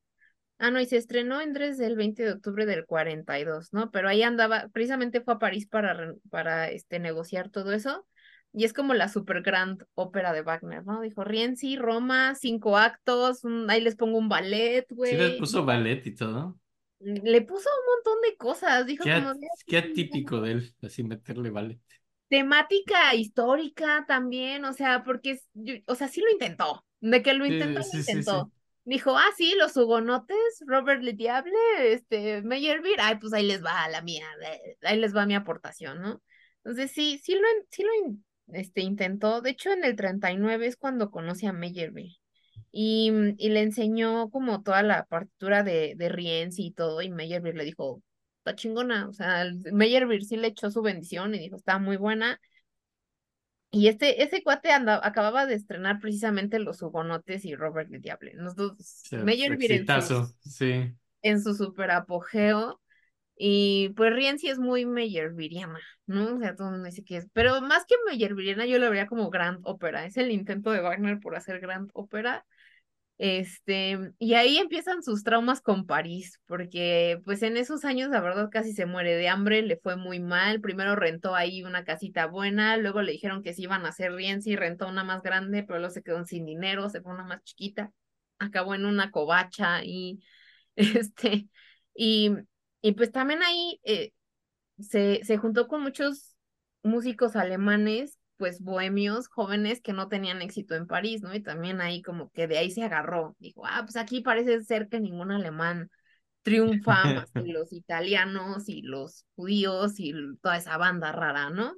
[0.62, 3.90] Ah, no, y se estrenó en Dresde el 20 de octubre del 42, ¿no?
[3.90, 8.06] Pero ahí andaba, precisamente fue a París para, para este, negociar todo eso.
[8.52, 11.00] Y es como la super grand ópera de Wagner, ¿no?
[11.00, 15.36] Dijo Rienzi, Roma, cinco actos, un- ahí les pongo un ballet, Sí les güey.
[15.36, 16.58] puso ballet y todo.
[17.00, 19.34] Le puso un montón de cosas, dijo Qué, como
[19.66, 21.80] qué atípico de él, así meterle ballet.
[22.28, 25.40] temática histórica también, o sea, porque,
[25.86, 28.50] o sea, sí lo intentó, de que lo intentó, Sí, lo sí, sí, intentó.
[28.84, 30.36] Dijo, ah, sí, los hugonotes,
[30.66, 31.52] Robert Le Diable,
[31.92, 36.00] este, Meyerbeer, ay, pues ahí les va la mía, eh, ahí les va mi aportación,
[36.00, 36.22] ¿no?
[36.64, 37.90] Entonces sí, sí lo, sí lo
[38.52, 42.10] este, intentó, de hecho en el 39 es cuando conoce a Meyerbeer
[42.72, 47.10] y, mm, y le enseñó como toda la partitura de, de Rienzi y todo, y
[47.10, 48.02] Meyerbeer le dijo,
[48.38, 52.40] está chingona, o sea, Meyerbeer sí le echó su bendición y dijo, está muy buena,
[53.70, 58.32] y este, ese cuate anda, acababa de estrenar precisamente Los Hugonotes y Robert el Diable.
[58.34, 60.92] Los dos, sea, Meyerbeer en su, sí.
[61.22, 62.80] en su super apogeo.
[63.36, 66.34] Y pues Rienzi es muy Meyerbeeriana, ¿no?
[66.34, 67.28] O sea, todo el mundo dice que es.
[67.32, 70.04] Pero más que Meyerbeeriana, yo lo vería como Grand Ópera.
[70.04, 72.44] Es el intento de Wagner por hacer Grand Ópera.
[73.22, 78.48] Este, y ahí empiezan sus traumas con París, porque pues en esos años la verdad
[78.50, 82.78] casi se muere de hambre, le fue muy mal, primero rentó ahí una casita buena,
[82.78, 85.92] luego le dijeron que se iban a hacer Rienzi, rentó una más grande, pero luego
[85.92, 87.92] se quedó sin dinero, se fue una más chiquita,
[88.38, 90.22] acabó en una covacha y
[90.76, 91.46] este,
[91.94, 92.30] y,
[92.80, 94.12] y pues también ahí eh,
[94.80, 96.36] se, se juntó con muchos
[96.82, 101.34] músicos alemanes, pues bohemios, jóvenes que no tenían éxito en París, ¿no?
[101.34, 103.36] Y también ahí como que de ahí se agarró.
[103.38, 105.90] Dijo, ah, pues aquí parece ser que ningún alemán
[106.40, 111.74] triunfa más que los italianos y los judíos y toda esa banda rara, ¿no?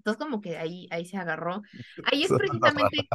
[0.00, 1.62] Entonces como que ahí, ahí se agarró.
[2.04, 3.08] Ahí es precisamente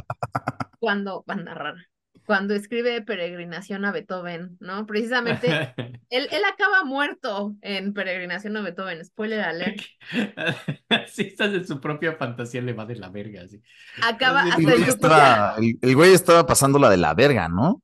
[0.80, 1.86] cuando, banda rara,
[2.26, 4.86] cuando escribe Peregrinación a Beethoven, ¿no?
[4.86, 5.46] Precisamente
[6.10, 9.80] él, él acaba muerto en Peregrinación a Beethoven, spoiler alert.
[11.08, 13.60] Sí, estás en su propia fantasía, le va de la verga, así.
[14.02, 17.82] Acaba Así, hasta El güey, estaba, el, el güey estaba pasándola de la verga, ¿no?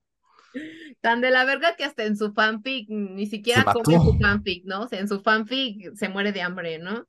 [1.01, 4.83] tan de la verga que hasta en su fanfic ni siquiera come su fanfic, ¿no?
[4.83, 7.07] O sea, en su fanfic se muere de hambre, ¿no?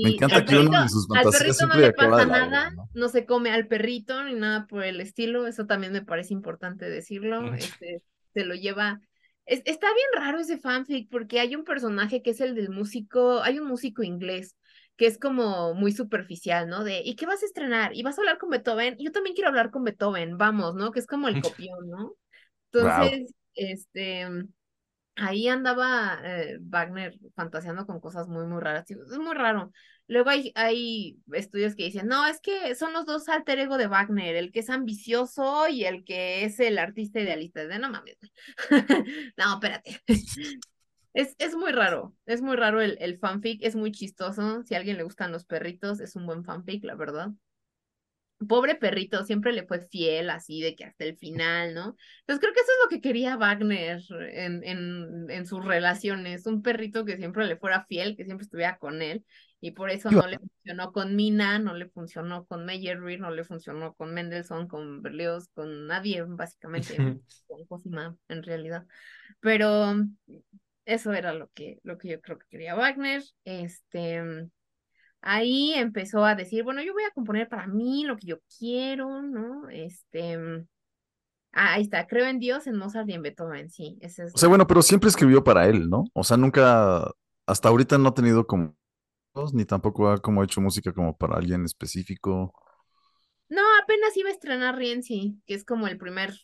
[0.00, 2.70] Me Y encanta al uno perrito, de sus al fantasías perrito no le pasa nada,
[2.74, 2.88] ¿no?
[2.94, 6.88] no se come al perrito ni nada por el estilo, eso también me parece importante
[6.88, 8.02] decirlo, este,
[8.34, 9.00] se lo lleva,
[9.46, 13.42] es- está bien raro ese fanfic porque hay un personaje que es el del músico,
[13.42, 14.56] hay un músico inglés
[14.96, 16.82] que es como muy superficial, ¿no?
[16.84, 17.94] De, ¿y qué vas a estrenar?
[17.94, 18.96] ¿Y vas a hablar con Beethoven?
[18.98, 20.90] Yo también quiero hablar con Beethoven, vamos, ¿no?
[20.90, 22.14] Que es como el copión, ¿no?
[22.78, 23.10] Wow.
[23.10, 24.26] Entonces, este,
[25.16, 28.90] ahí andaba eh, Wagner fantaseando con cosas muy, muy raras.
[28.90, 29.72] Es muy raro.
[30.08, 33.88] Luego hay, hay estudios que dicen, no, es que son los dos alter ego de
[33.88, 37.66] Wagner, el que es ambicioso y el que es el artista idealista.
[37.66, 38.16] De no mames.
[39.36, 40.00] No, espérate.
[41.14, 44.62] Es, es muy raro, es muy raro el, el fanfic, es muy chistoso.
[44.64, 47.30] Si a alguien le gustan los perritos, es un buen fanfic, la verdad.
[48.48, 51.96] Pobre perrito, siempre le fue fiel, así de que hasta el final, ¿no?
[52.20, 54.02] Entonces creo que eso es lo que quería Wagner
[54.32, 58.76] en, en, en sus relaciones, un perrito que siempre le fuera fiel, que siempre estuviera
[58.76, 59.24] con él,
[59.60, 63.42] y por eso no le funcionó con Mina, no le funcionó con Meyerbeer, no le
[63.42, 66.94] funcionó con Mendelssohn, con Berlioz, con nadie, básicamente,
[67.46, 68.86] con Cosima, en realidad.
[69.40, 69.94] Pero
[70.84, 73.22] eso era lo que, lo que yo creo que quería Wagner.
[73.44, 74.22] Este,
[75.26, 79.22] ahí empezó a decir, bueno, yo voy a componer para mí lo que yo quiero,
[79.22, 79.68] ¿no?
[79.70, 80.36] Este,
[81.52, 84.38] ah, ahí está, creo en Dios, en Mozart y en Beethoven, sí, ese es O
[84.38, 86.04] sea, la- bueno, pero siempre escribió para él, ¿no?
[86.14, 87.10] O sea, nunca,
[87.46, 88.74] hasta ahorita no ha tenido como,
[89.54, 92.54] ni tampoco ha como hecho música como para alguien específico.
[93.48, 96.34] No, apenas iba a estrenar Rienzi, que es como el primer,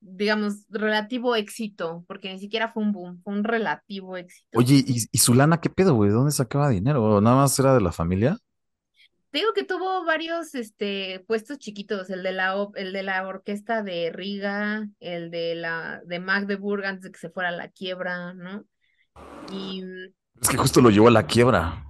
[0.00, 4.58] digamos, relativo éxito, porque ni siquiera fue un boom, fue un relativo éxito.
[4.58, 6.10] Oye, ¿y, y su lana qué pedo, güey?
[6.10, 7.02] ¿De dónde sacaba dinero?
[7.04, 8.38] ¿O ¿Nada más era de la familia?
[9.30, 13.82] Te digo que tuvo varios este, puestos chiquitos, el de la, el de la orquesta
[13.82, 18.32] de Riga, el de la de Magdeburg antes de que se fuera a la quiebra,
[18.34, 18.64] ¿no?
[19.46, 19.82] Y,
[20.40, 21.84] Es que justo lo llevó a la quiebra.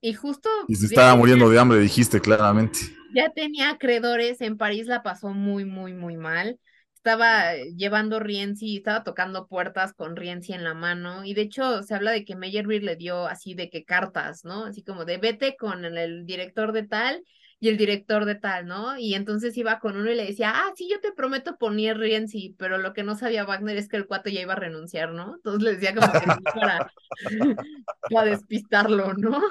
[0.00, 2.78] y justo Y se estaba muriendo de hambre, dijiste claramente.
[3.08, 6.58] ya tenía acreedores, en París la pasó muy, muy, muy mal.
[7.04, 11.94] Estaba llevando Rienzi, estaba tocando puertas con Rienzi en la mano, y de hecho se
[11.94, 14.64] habla de que Meyerbeer le dio así de que cartas, ¿no?
[14.64, 17.22] Así como de vete con el, director de tal
[17.60, 18.96] y el director de tal, ¿no?
[18.96, 22.56] Y entonces iba con uno y le decía, ah, sí, yo te prometo poner Rienzi,
[22.58, 25.34] pero lo que no sabía Wagner es que el cuate ya iba a renunciar, ¿no?
[25.34, 26.90] Entonces le decía como que sí para,
[28.10, 29.42] para despistarlo, ¿no?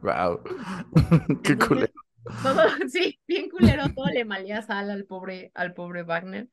[0.00, 0.40] Wow.
[1.42, 2.03] Qué culero.
[2.42, 6.48] Todo, sí, bien culero, todo le malía sal al pobre, al pobre Wagner.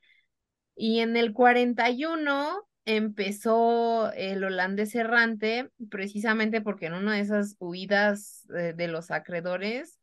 [0.76, 8.48] Y en el 41 empezó el holandés errante, precisamente porque en una de esas huidas
[8.56, 10.01] eh, de los acreedores,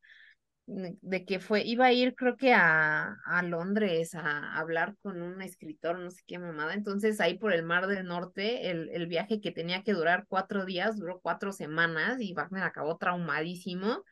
[0.68, 5.40] de que fue, iba a ir creo que a, a Londres a hablar con un
[5.42, 6.74] escritor, no sé qué mamada.
[6.74, 10.64] Entonces ahí por el Mar del Norte, el, el viaje que tenía que durar cuatro
[10.66, 14.04] días, duró cuatro semanas y Wagner acabó traumadísimo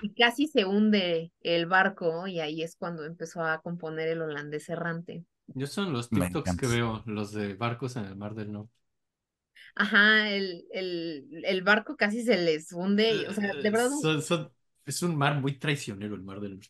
[0.00, 4.68] y casi se hunde el barco y ahí es cuando empezó a componer el holandés
[4.70, 5.24] errante.
[5.54, 8.72] Yo son los TikToks que veo, los de barcos en el Mar del Norte.
[9.74, 13.90] Ajá, el, el, el barco casi se les hunde, y, o sea, de Eh, verdad
[14.00, 14.52] son- son-
[14.86, 16.68] es un mar muy traicionero el Mar del Norte.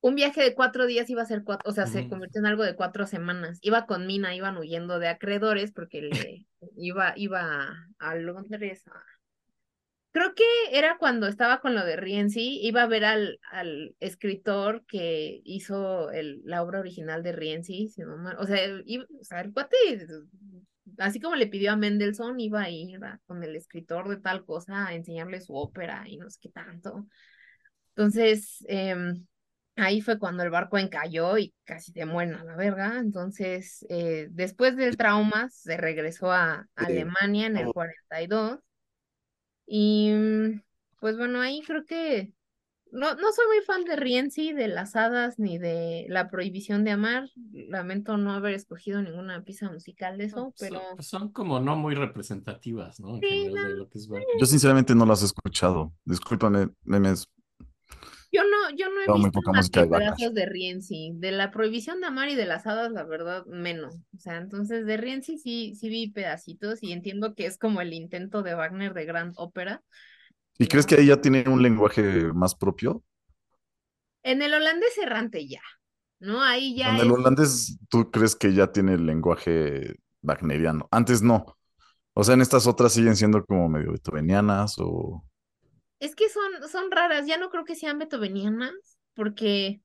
[0.00, 2.62] un viaje de cuatro días iba a ser cuatro, o sea, se convirtió en algo
[2.64, 3.58] de cuatro semanas.
[3.62, 6.46] Iba con Mina, iban huyendo de acreedores porque le
[6.76, 9.02] iba, iba a Londres a-
[10.12, 14.82] Creo que era cuando estaba con lo de Rienzi, iba a ver al, al escritor
[14.86, 19.24] que hizo el, la obra original de Rienzi, si no mal- o sea, iba- o
[19.24, 19.76] sea, el cuate,
[20.98, 24.44] así como le pidió a Mendelssohn, iba a ir a- con el escritor de tal
[24.46, 27.06] cosa a enseñarle su ópera y no sé qué tanto.
[27.96, 29.26] Entonces, em,
[29.76, 32.98] ahí fue cuando el barco encalló y casi se mueren a la verga.
[32.98, 36.68] Entonces, eh, después del trauma, se regresó a.
[36.76, 38.58] Alemania en el 42.
[39.66, 40.62] Y mm,
[41.00, 42.32] pues bueno, ahí creo que
[42.92, 46.92] no, no soy muy fan de Rienzi, de las hadas, ni de la prohibición de
[46.92, 47.28] amar.
[47.52, 51.94] Lamento no haber escogido ninguna pieza musical de eso, Son, pero son como no muy
[51.94, 53.16] representativas, ¿no?
[53.16, 54.26] En Sí, general de lo que es barco.
[54.38, 55.92] Yo sinceramente no las he escuchado.
[56.04, 57.28] Discúlpame, memes.
[58.32, 61.12] Yo no, yo no he visto poca más que de pedazos de Rienzi.
[61.14, 63.94] De la prohibición de amar y de las hadas, la verdad, menos.
[64.14, 67.92] O sea, entonces de Rienzi sí, sí vi pedacitos y entiendo que es como el
[67.92, 69.82] intento de Wagner de gran ópera.
[70.58, 73.02] ¿Y crees que ahí ya tiene un lenguaje más propio?
[74.22, 75.62] En el holandés errante ya,
[76.18, 76.42] ¿no?
[76.42, 80.88] Ahí ya En el holandés, ¿tú crees que ya tiene el lenguaje wagneriano?
[80.90, 81.56] Antes no.
[82.12, 85.24] O sea, en estas otras siguen siendo como medio beethovenianas o...
[85.98, 88.72] Es que son, son raras, ya no creo que sean beethovenianas,
[89.14, 89.80] porque,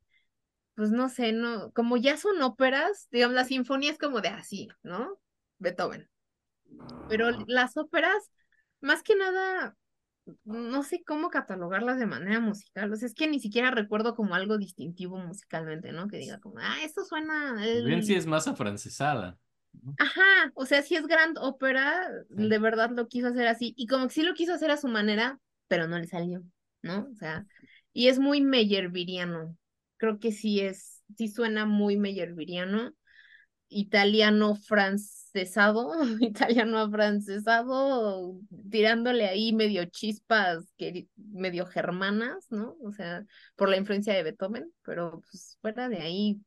[0.76, 4.70] pues no sé, no, como ya son óperas, digamos, la sinfonía es como de así,
[4.84, 5.20] ¿no?
[5.60, 6.10] Beethoven.
[7.10, 8.32] Pero las óperas,
[8.82, 9.76] más que nada,
[10.44, 14.36] no sé cómo catalogarlas de manera musical, o sea, es que ni siquiera recuerdo como
[14.36, 16.08] algo distintivo musicalmente, ¿no?
[16.08, 18.20] Que diga como, ah, esto suena Bien, sí el...
[18.20, 19.38] es más afrancesada.
[19.98, 22.50] Ajá, o sea, si es grand ópera, Sí.
[22.50, 24.88] de verdad lo quiso hacer así, y como que sí lo quiso hacer a su
[24.88, 25.40] manera,
[25.72, 26.44] pero no le salió,
[26.82, 27.08] ¿no?
[27.10, 27.48] O sea,
[27.94, 29.56] y es muy meyerbeeriano,
[29.96, 32.92] creo que sí es, sí suena muy meyerbeeriano,
[33.70, 38.38] italiano francesado, italiano afrancesado,
[38.70, 42.76] tirándole ahí medio chispas, que, medio germanas, ¿no?
[42.84, 43.24] O sea,
[43.56, 46.42] por la influencia de Beethoven, pero pues fuera de ahí,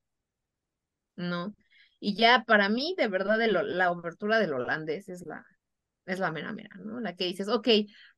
[1.16, 1.54] no.
[1.98, 5.46] Y ya para mí, de verdad, el la obertura del holandés es la,
[6.06, 7.00] es la mera mera, ¿no?
[7.00, 7.68] La que dices, ok,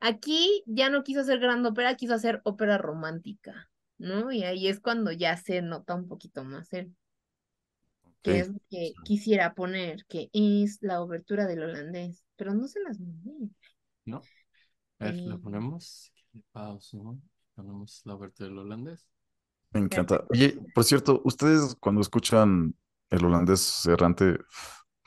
[0.01, 4.33] aquí ya no quiso hacer gran ópera, quiso hacer ópera romántica, ¿no?
[4.33, 6.95] Y ahí es cuando ya se nota un poquito más él,
[8.23, 12.81] que es lo que quisiera poner, que es la obertura del holandés, pero no se
[12.81, 13.51] las mandé.
[14.05, 14.23] ¿No?
[14.99, 16.13] A ver, la Eh, ponemos.
[16.53, 17.21] Pausa, ¿no?
[17.55, 19.09] Ponemos la obertura del holandés.
[19.73, 20.25] Me encanta.
[20.31, 22.75] Oye, por cierto, ustedes cuando escuchan
[23.11, 24.39] el holandés errante,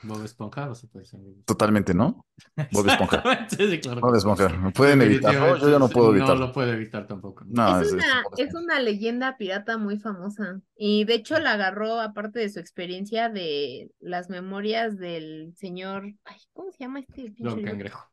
[0.02, 1.20] Bob Esponja, o se puede decir.
[1.44, 2.26] totalmente, ¿no?
[2.72, 3.22] Bob Esponja.
[3.48, 4.00] Sí, claro.
[4.00, 4.72] Bob Esponja.
[4.74, 5.58] ¿Pueden evitarlo?
[5.58, 6.40] Yo ya no puedo sí, evitarlo.
[6.40, 7.44] No lo puedo evitar tampoco.
[7.46, 7.80] ¿no?
[7.80, 12.00] Es es, es una, es una leyenda pirata muy famosa y de hecho la agarró
[12.00, 17.62] aparte de su experiencia de las memorias del señor, ay, ¿cómo se llama este Don?
[17.62, 18.10] Cangrejo.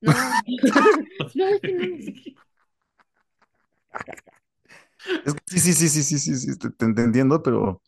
[0.00, 2.08] No, no, este no es.
[5.24, 7.82] Es que sí, sí, sí, sí, sí, sí, sí, te, te entiendo, pero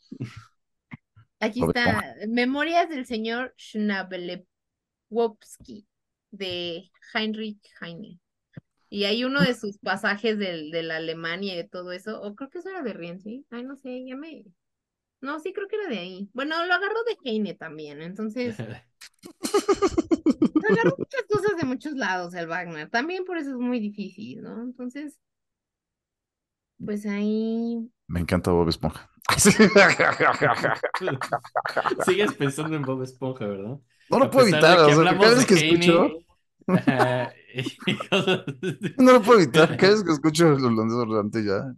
[1.43, 4.47] Aquí está, Memorias del señor Schnabelewowski
[6.31, 8.21] de Heinrich Heine.
[8.89, 12.35] Y hay uno de sus pasajes del, de la Alemania y de todo eso, o
[12.37, 14.45] creo que eso era de Rienzi, ay, no sé, ya me...
[15.21, 16.29] No, sí creo que era de ahí.
[16.33, 18.57] Bueno, lo agarró de Heine también, entonces
[20.71, 24.63] agarró muchas cosas de muchos lados el Wagner, también por eso es muy difícil, ¿no?
[24.63, 25.19] Entonces,
[26.85, 27.91] Pues ahí.
[28.13, 29.09] Me encanta Bob Esponja.
[32.05, 33.79] Sigues pensando en Bob Esponja, ¿verdad?
[34.11, 36.11] No lo A puedo evitar, o sea, cada vez que escucho,
[38.99, 41.73] no lo puedo evitar, cada vez que escucho el holandés errante ya,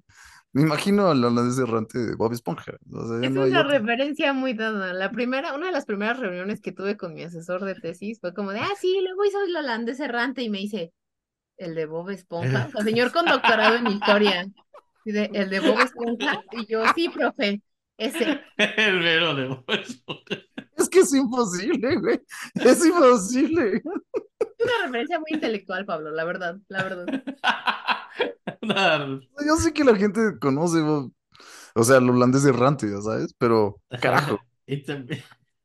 [0.52, 4.54] me imagino al holandés errante de Bob Esponja, o sea, Es no una referencia muy
[4.54, 4.92] dada.
[4.92, 8.34] La primera, una de las primeras reuniones que tuve con mi asesor de tesis fue
[8.34, 10.92] como de, ah, sí, luego hizo el holandés errante y me dice,
[11.58, 12.66] ¿el de Bob Esponja?
[12.66, 14.48] O sea, señor con doctorado en historia.
[15.04, 16.40] Y de, ¿el de Bob Esponja?
[16.52, 17.62] Y yo, sí, profe,
[17.98, 18.40] ese.
[18.76, 20.36] El vero de Bob Esponja.
[20.76, 22.20] Es que es imposible, güey,
[22.54, 23.76] es imposible.
[23.76, 27.06] Es una referencia muy intelectual, Pablo, la verdad, la verdad.
[29.46, 31.12] Yo sé que la gente conoce, Bob-
[31.74, 34.76] o sea, el holandés errante, ya sabes, pero carajo, Y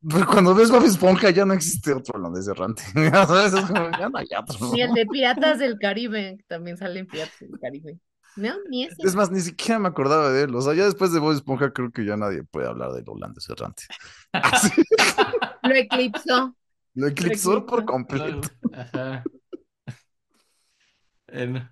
[0.01, 3.91] pero cuando ves Bob Esponja ya no existe otro holandés errante, ya sabes, es como,
[3.91, 4.73] ya no hay otro.
[4.73, 7.99] Ni el de Piratas del Caribe, también sale en Piratas del Caribe.
[8.39, 8.95] No, ni ese.
[9.03, 10.55] Es más, ni siquiera me acordaba de él.
[10.55, 13.49] O sea, ya después de Bob Esponja creo que ya nadie puede hablar del holandés
[13.49, 13.83] errante.
[15.63, 16.55] Lo eclipsó.
[16.95, 18.47] lo eclipsó por completo.
[18.73, 19.23] Ajá.
[21.27, 21.69] En-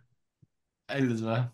[0.87, 1.53] ahí les va.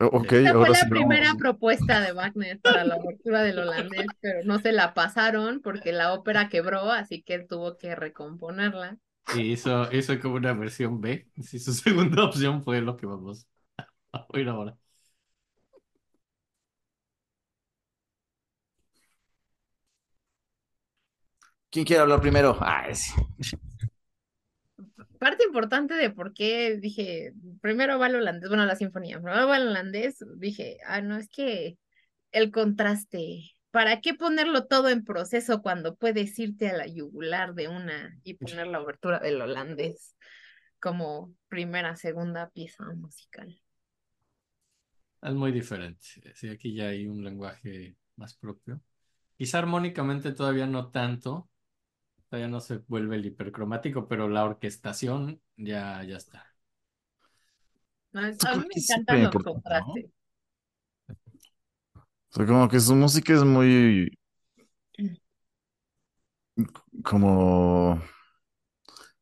[0.00, 1.40] Ok, Esta fue la sí primera vamos.
[1.40, 6.12] propuesta de Wagner para la abertura del holandés, pero no se la pasaron porque la
[6.12, 8.98] ópera quebró, así que él tuvo que recomponerla.
[9.34, 11.28] Y hizo, hizo como una versión B.
[11.42, 13.46] Si su segunda opción fue lo que vamos
[14.12, 14.76] a oír ahora.
[21.70, 22.56] ¿Quién quiere hablar primero?
[22.60, 23.12] Ah, sí.
[25.18, 29.56] Parte importante de por qué dije, primero va el holandés, bueno, la sinfonía, primero va
[29.56, 31.78] el holandés, dije, ah, no, es que
[32.30, 33.42] el contraste,
[33.74, 38.34] ¿para qué ponerlo todo en proceso cuando puedes irte a la yugular de una y
[38.34, 40.14] poner la abertura del holandés
[40.78, 43.60] como primera, segunda pieza musical?
[45.20, 46.06] Es muy diferente.
[46.36, 48.80] Sí, aquí ya hay un lenguaje más propio.
[49.36, 51.50] Quizá armónicamente todavía no tanto.
[52.28, 56.46] Todavía no se vuelve el hipercromático, pero la orquestación ya, ya está.
[58.12, 60.13] No, a mí me encantan los contrastes.
[62.38, 64.10] O como que su música es muy
[67.04, 68.00] como, o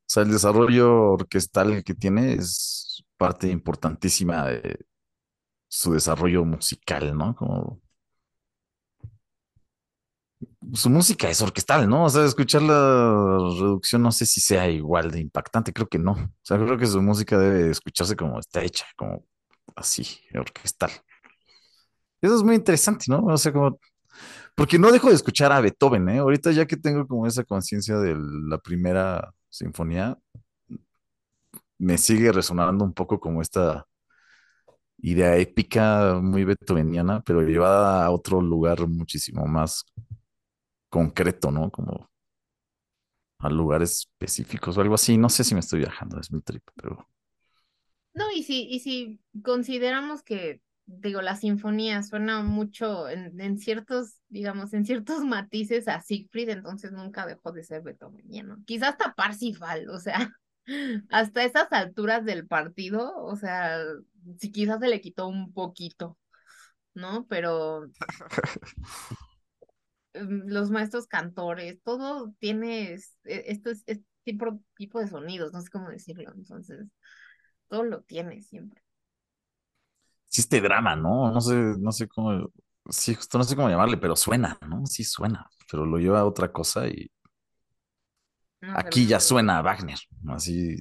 [0.06, 4.86] sea, el desarrollo orquestal que tiene es parte importantísima de
[5.68, 7.34] su desarrollo musical, ¿no?
[7.36, 7.82] Como
[10.74, 12.04] su música es orquestal, ¿no?
[12.04, 16.12] O sea, escuchar la reducción no sé si sea igual de impactante, creo que no.
[16.12, 19.24] O sea, creo que su música debe escucharse como está hecha, como
[19.76, 20.90] así, orquestal.
[22.22, 23.24] Eso es muy interesante, ¿no?
[23.26, 23.78] O sea, como,
[24.56, 26.18] porque no dejo de escuchar a Beethoven, ¿eh?
[26.18, 28.16] Ahorita ya que tengo como esa conciencia de
[28.48, 30.18] la primera sinfonía,
[31.78, 33.86] me sigue resonando un poco como esta
[34.98, 39.84] idea épica muy beethoveniana, pero llevada a otro lugar muchísimo más
[40.88, 41.70] concreto, ¿no?
[41.70, 42.08] Como
[43.38, 45.18] a lugares específicos o algo así.
[45.18, 47.06] No sé si me estoy viajando, es mi trip, pero
[48.14, 50.62] No, y si, y si consideramos que,
[51.00, 56.92] digo, la sinfonía suena mucho en, en ciertos, digamos, en ciertos matices a Siegfried, entonces
[56.92, 58.58] nunca dejó de ser beethoveniano.
[58.66, 60.30] Quizás hasta Parsifal, o sea,
[61.10, 63.78] hasta esas alturas del partido, o sea,
[64.38, 66.18] si quizás se le quitó un poquito,
[66.94, 67.26] ¿no?
[67.28, 67.86] Pero
[70.14, 75.60] mm, los maestros cantores, todo tiene e- esto es, es tipo, tipo de sonidos, no
[75.62, 76.86] sé cómo decirlo, entonces,
[77.68, 78.81] todo lo tiene siempre.
[80.32, 81.32] Sí este drama, ¿no?
[81.32, 82.50] No sé, no sé cómo,
[82.90, 84.86] sí, justo no sé cómo llamarle, pero suena, ¿no?
[84.86, 87.10] Sí suena, pero lo lleva a otra cosa y
[88.62, 89.98] No, aquí ya suena a Wagner,
[90.28, 90.76] así,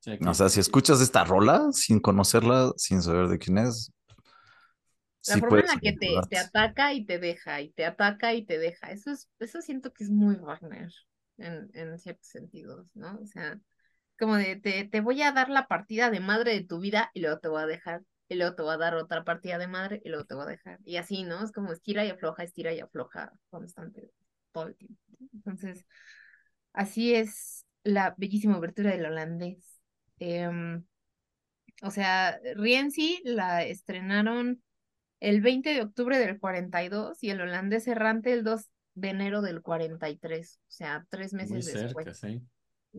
[0.00, 3.92] Sí, aquí- o sea, si escuchas esta rola sin conocerla, sin saber de quién es,
[5.26, 8.34] La sí forma en la que te, te ataca y te deja, y te ataca
[8.34, 10.90] y te deja, eso es, eso siento que es muy Wagner
[11.38, 13.18] en, en ciertos sentidos, ¿no?
[13.22, 13.58] O sea,
[14.18, 17.20] como de te, te voy a dar la partida de madre de tu vida y
[17.22, 20.00] luego te voy a dejar, y luego te voy a dar otra partida de madre
[20.04, 20.78] y luego te voy a dejar.
[20.84, 21.42] Y así, ¿no?
[21.44, 24.10] Es como estira y afloja, estira y afloja constante
[24.52, 25.00] todo el tiempo.
[25.34, 25.86] Entonces,
[26.72, 29.80] así es la bellísima obertura del holandés.
[30.18, 30.84] Em,
[31.82, 34.62] o sea, Rienzi la estrenaron
[35.20, 39.60] el 20 de octubre del 42 y el holandés errante el 2 de enero del
[39.60, 42.18] 43, o sea, tres Muy meses cerca, después.
[42.18, 42.42] sí.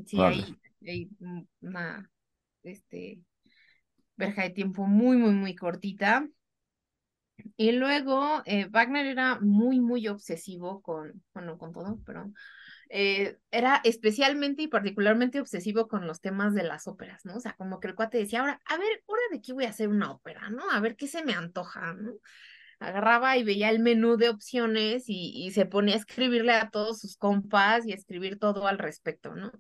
[0.06, 0.44] Sí, Vale.
[0.84, 2.12] hay, hay un- una
[2.64, 3.20] este,
[4.18, 6.28] verja de tiempo muy, muy, muy cortita.
[7.58, 12.32] Y luego eh, Wagner era muy, muy obsesivo con, bueno, con todo, pero
[12.90, 17.36] eh, era especialmente y particularmente obsesivo con los temas de las óperas, ¿no?
[17.36, 19.70] O sea, como que el cuate decía, ahora, a ver, ahora de qué voy a
[19.70, 20.70] hacer una ópera, ¿no?
[20.72, 22.14] A ver qué se me antoja, ¿no?
[22.80, 27.00] Agarraba y veía el menú de opciones y, y se ponía a escribirle a todos
[27.00, 29.52] sus compas y a escribir todo al respecto, ¿no?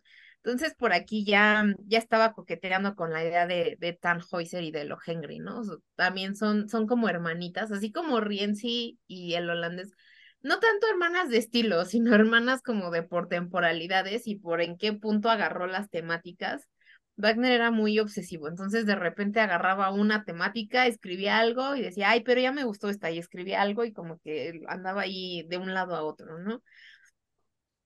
[0.45, 4.85] Entonces por aquí ya, ya estaba coqueteando con la idea de, de Tannhäuser y de
[4.85, 5.63] Lohengrin, ¿no?
[5.95, 9.91] También son, son como hermanitas, así como Rienzi y el holandés,
[10.43, 14.93] no tanto hermanas de estilo, sino hermanas como de por temporalidades y por en qué
[14.93, 16.69] punto agarró las temáticas.
[17.17, 22.21] Wagner era muy obsesivo, entonces de repente agarraba una temática, escribía algo y decía, ay,
[22.23, 25.73] pero ya me gustó esta, y escribía algo y como que andaba ahí de un
[25.73, 26.61] lado a otro, ¿no?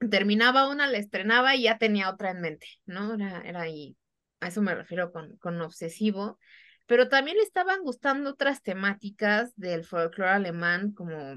[0.10, 3.16] Terminaba una, la estrenaba y ya tenía otra en mente, ¿no?
[3.16, 3.98] Era, era ahí,
[4.40, 6.40] a eso me refiero con, con obsesivo,
[6.86, 11.36] pero también le estaban gustando otras temáticas del folclore alemán, como,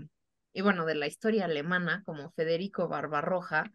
[0.53, 3.71] y bueno, de la historia alemana, como Federico Barbarroja,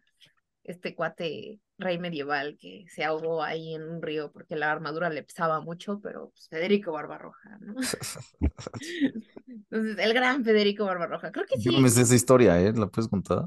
[0.64, 5.22] este cuate rey medieval que se ahogó ahí en un río porque la armadura le
[5.22, 7.74] pesaba mucho, pero pues, Federico Barbarroja, ¿no?
[9.46, 11.76] Entonces, el gran Federico Barbarroja, creo que Yo sí.
[11.76, 12.72] no me sé esa historia, ¿eh?
[12.74, 13.44] ¿La puedes contar?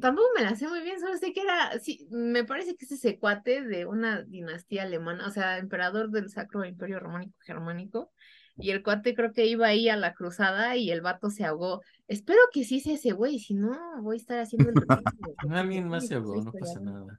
[0.00, 2.92] Tampoco me la sé muy bien, solo sé que era, sí, me parece que es
[2.92, 8.12] ese cuate de una dinastía alemana, o sea, emperador del Sacro Imperio Románico Germánico,
[8.56, 11.80] y el cuate creo que iba ahí a la cruzada y el vato se ahogó.
[12.06, 14.76] Espero que sí sea ese güey, si no, voy a estar haciendo el
[15.50, 17.18] Alguien más se ahogó, no pasa nada.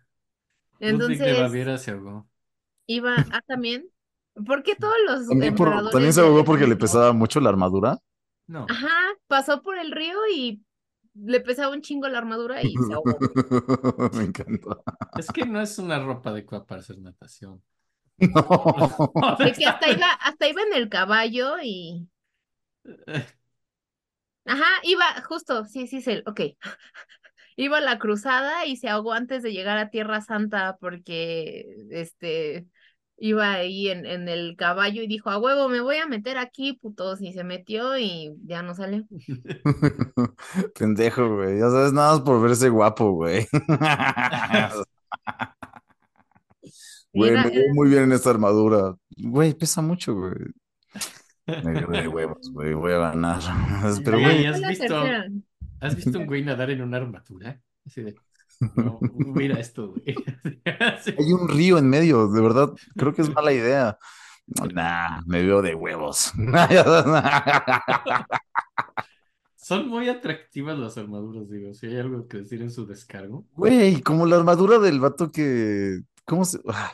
[0.79, 2.27] Ludwig de Entonces, Baviera se ahogó.
[2.87, 3.85] iba, ah, también,
[4.45, 7.97] ¿por qué todos los También, por- también se ahogó porque le pesaba mucho la armadura.
[8.47, 8.89] No, Ajá,
[9.27, 10.61] pasó por el río y
[11.15, 13.17] le pesaba un chingo la armadura y se ahogó.
[14.13, 14.77] Me encanta.
[15.17, 17.61] es que no es una ropa adecuada para hacer natación.
[18.17, 19.11] No.
[19.39, 22.07] De que hasta iba, hasta iba en el caballo y
[24.45, 26.41] Ajá, iba, justo, sí, sí, sí, ok.
[27.55, 32.65] Iba a la cruzada y se ahogó antes de llegar a Tierra Santa porque, este,
[33.17, 36.73] iba ahí en, en el caballo y dijo, a huevo, me voy a meter aquí,
[36.73, 39.05] putos, y se metió y ya no salió.
[40.77, 41.59] Pendejo, güey.
[41.59, 43.47] Ya sabes, nada más por verse guapo, güey.
[47.15, 48.95] Güey, me veo muy bien en esta armadura.
[49.17, 50.33] Güey, pesa mucho, güey.
[51.45, 52.73] Me dio de huevos, güey.
[52.73, 53.39] Voy a ganar.
[54.03, 55.03] Pero, Güey, ¿has visto?
[55.79, 57.61] ¿Has visto un güey nadar en una armadura?
[57.85, 58.15] Así de,
[58.75, 58.99] no,
[59.33, 60.15] mira esto, güey.
[61.17, 62.27] Hay un río en medio.
[62.29, 63.97] De verdad, creo que es mala idea.
[64.73, 66.33] Nah, me veo de huevos.
[69.55, 71.73] Son muy atractivas las armaduras, digo.
[71.73, 73.45] Si hay algo que decir en su descargo.
[73.53, 76.01] Güey, como la armadura del vato que.
[76.25, 76.59] ¿Cómo se.?
[76.67, 76.91] Ah,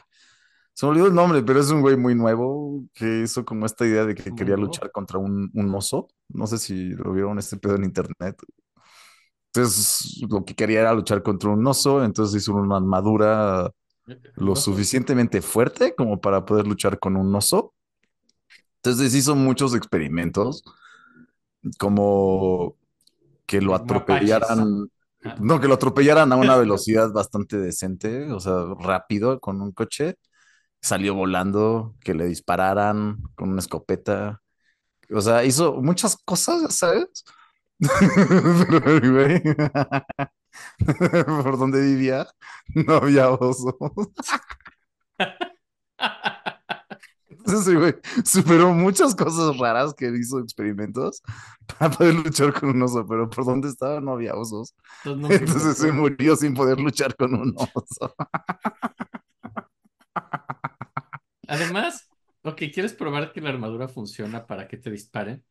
[0.74, 3.86] se me olvidó el nombre, pero es un güey muy nuevo que hizo como esta
[3.86, 4.58] idea de que quería nuevo.
[4.58, 6.08] luchar contra un, un oso.
[6.30, 8.38] No sé si lo vieron este pedo en internet.
[9.60, 13.70] Entonces, lo que quería era luchar contra un oso, entonces hizo una armadura
[14.36, 17.74] lo suficientemente fuerte como para poder luchar con un oso.
[18.78, 20.64] Entonces hizo muchos experimentos,
[21.78, 22.78] como
[23.46, 24.90] que lo atropellaran,
[25.22, 25.36] Ah.
[25.42, 30.16] no, que lo atropellaran a una velocidad bastante decente, o sea, rápido con un coche.
[30.82, 34.42] Salió volando, que le dispararan con una escopeta.
[35.14, 37.26] O sea, hizo muchas cosas, ¿sabes?
[37.80, 39.42] Pero, güey,
[41.44, 42.28] por donde vivía,
[42.76, 43.76] no había osos.
[47.30, 47.96] Entonces, güey,
[48.26, 51.22] superó muchas cosas raras que hizo experimentos
[51.68, 54.76] para poder luchar con un oso, pero por donde estaba no había osos.
[55.04, 58.16] Entonces, nunca Entonces se murió sin poder luchar con un oso.
[61.48, 62.08] Además,
[62.44, 65.44] ok, ¿quieres probar que la armadura funciona para que te disparen?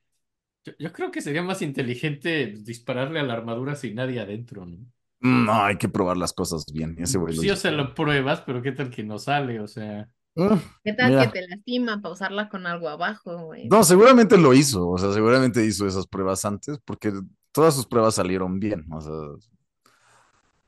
[0.68, 4.78] Yo, yo creo que sería más inteligente dispararle a la armadura sin nadie adentro, ¿no?
[5.20, 6.96] No, hay que probar las cosas bien.
[6.98, 9.60] Ese güey lo Sí, o sea, lo pruebas, pero ¿qué tal que no sale?
[9.60, 10.54] O sea, Mm,
[10.84, 11.26] ¿Qué tal Mira.
[11.26, 13.68] que te lastima pausarla con algo abajo, güey?
[13.68, 14.88] No, seguramente lo hizo.
[14.88, 17.12] O sea, seguramente hizo esas pruebas antes porque
[17.52, 18.86] todas sus pruebas salieron bien.
[18.92, 19.12] O sea,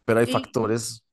[0.05, 1.05] pero hay factores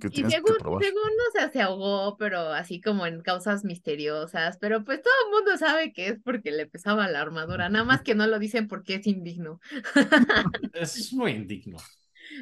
[0.00, 0.82] que Y tienes que según, probar.
[0.82, 5.30] según, o sea, se ahogó, pero así como en causas misteriosas, pero pues todo el
[5.32, 8.68] mundo sabe que es porque le pesaba la armadura, nada más que no lo dicen
[8.68, 9.60] porque es indigno.
[10.72, 11.78] es muy indigno.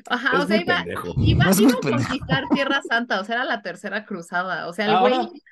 [0.07, 0.85] Ajá, Es o sea, iba,
[1.17, 5.17] iba, a conquistar Tierra Santa, o sea, era la tercera cruzada, o sea, el Ahora,
[5.19, 5.43] güey,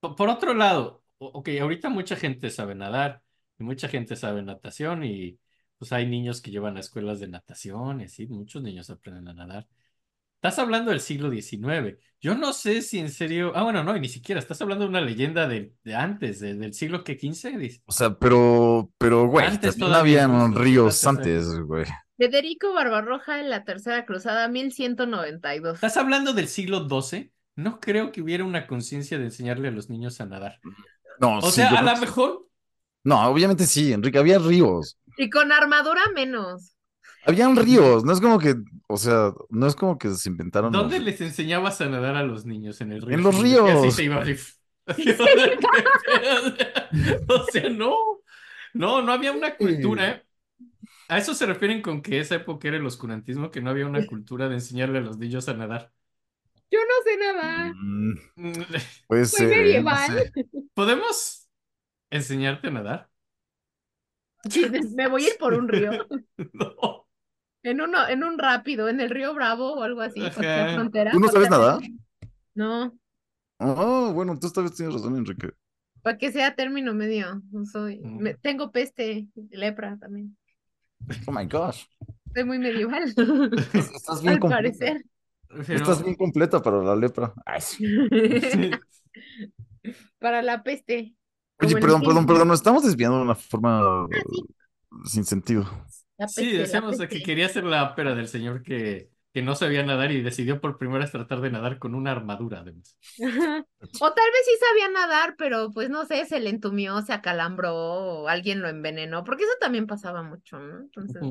[0.00, 3.22] po- por otro lado, o- ok, ahorita mucha gente sabe nadar
[3.58, 5.38] y mucha gente sabe natación y
[5.78, 9.34] pues hay niños que llevan a escuelas de natación y así, muchos niños aprenden a
[9.34, 9.66] nadar.
[10.42, 11.98] Estás hablando del siglo XIX.
[12.18, 13.52] Yo no sé si en serio.
[13.54, 14.38] Ah, bueno, no, y ni siquiera.
[14.40, 17.58] Estás hablando de una leyenda de, de antes, de- del siglo que XV.
[17.58, 17.82] dice.
[17.84, 21.84] O sea, pero, pero, güey, Antes habían justo, ríos antes, güey.
[22.16, 25.74] Federico Barbarroja en la Tercera Cruzada, 1192.
[25.74, 27.32] ¿Estás hablando del siglo XII?
[27.56, 30.58] No creo que hubiera una conciencia de enseñarle a los niños a nadar.
[31.20, 32.46] No, O sí, sea, a lo que- mejor
[33.04, 34.98] No, obviamente sí, Enrique, había ríos.
[35.18, 36.74] Y con armadura menos.
[37.26, 38.56] Habían ríos, no es como que,
[38.88, 40.72] o sea, no es como que se inventaron.
[40.72, 42.80] ¿Dónde los- les enseñabas a nadar a los niños?
[42.80, 43.16] En el río.
[43.16, 43.36] En los?
[43.36, 43.94] Que así ríos.
[43.94, 44.36] se iba así.
[47.28, 47.94] O sea, no.
[48.72, 50.10] No, no había una cultura.
[50.10, 50.24] ¿eh?
[51.08, 54.06] A eso se refieren con que esa época era el oscurantismo, que no había una
[54.06, 55.92] cultura de enseñarle a los niños a nadar.
[56.70, 57.74] Yo no sé nadar.
[57.74, 58.14] Mm.
[58.36, 60.30] No medieval.
[60.32, 60.46] sé.
[60.74, 61.48] ¿Podemos
[62.10, 63.10] enseñarte a nadar?
[64.48, 64.64] Sí,
[64.96, 65.90] me voy a ir por un río.
[66.52, 66.74] No.
[67.62, 71.10] En uno, en un rápido, en el río Bravo o algo así, frontera.
[71.12, 71.80] ¿Tú no sabes nadar?
[72.54, 72.96] No,
[73.58, 75.50] Oh, bueno, tú esta vez tienes razón, Enrique.
[76.02, 77.42] para que sea término medio.
[77.52, 78.18] No soy, Mm.
[78.22, 80.36] me- tengo peste, lepra también.
[81.26, 81.84] Oh my gosh.
[82.34, 83.04] Soy muy medieval,
[83.74, 84.48] Estás, bien al completa.
[84.48, 85.04] parecer.
[85.68, 87.34] Estás bien completa para la lepra.
[87.44, 87.84] Ay, sí.
[90.18, 91.14] Para la peste.
[91.60, 94.44] Oye, perdón, perdón, perdón, nos estamos desviando de una forma sí.
[95.04, 95.66] sin sentido.
[96.20, 99.56] La Sí, la decíamos de que quería ser la ópera del señor que, que no
[99.56, 102.96] sabía nadar y decidió por primera vez tratar de nadar con una armadura, además.
[103.22, 103.66] Ajá.
[103.98, 107.74] O tal vez sí sabía nadar, pero pues no sé, se le entumió, se acalambró,
[107.74, 110.78] o alguien lo envenenó, porque eso también pasaba mucho, ¿no?
[110.80, 111.28] Entonces,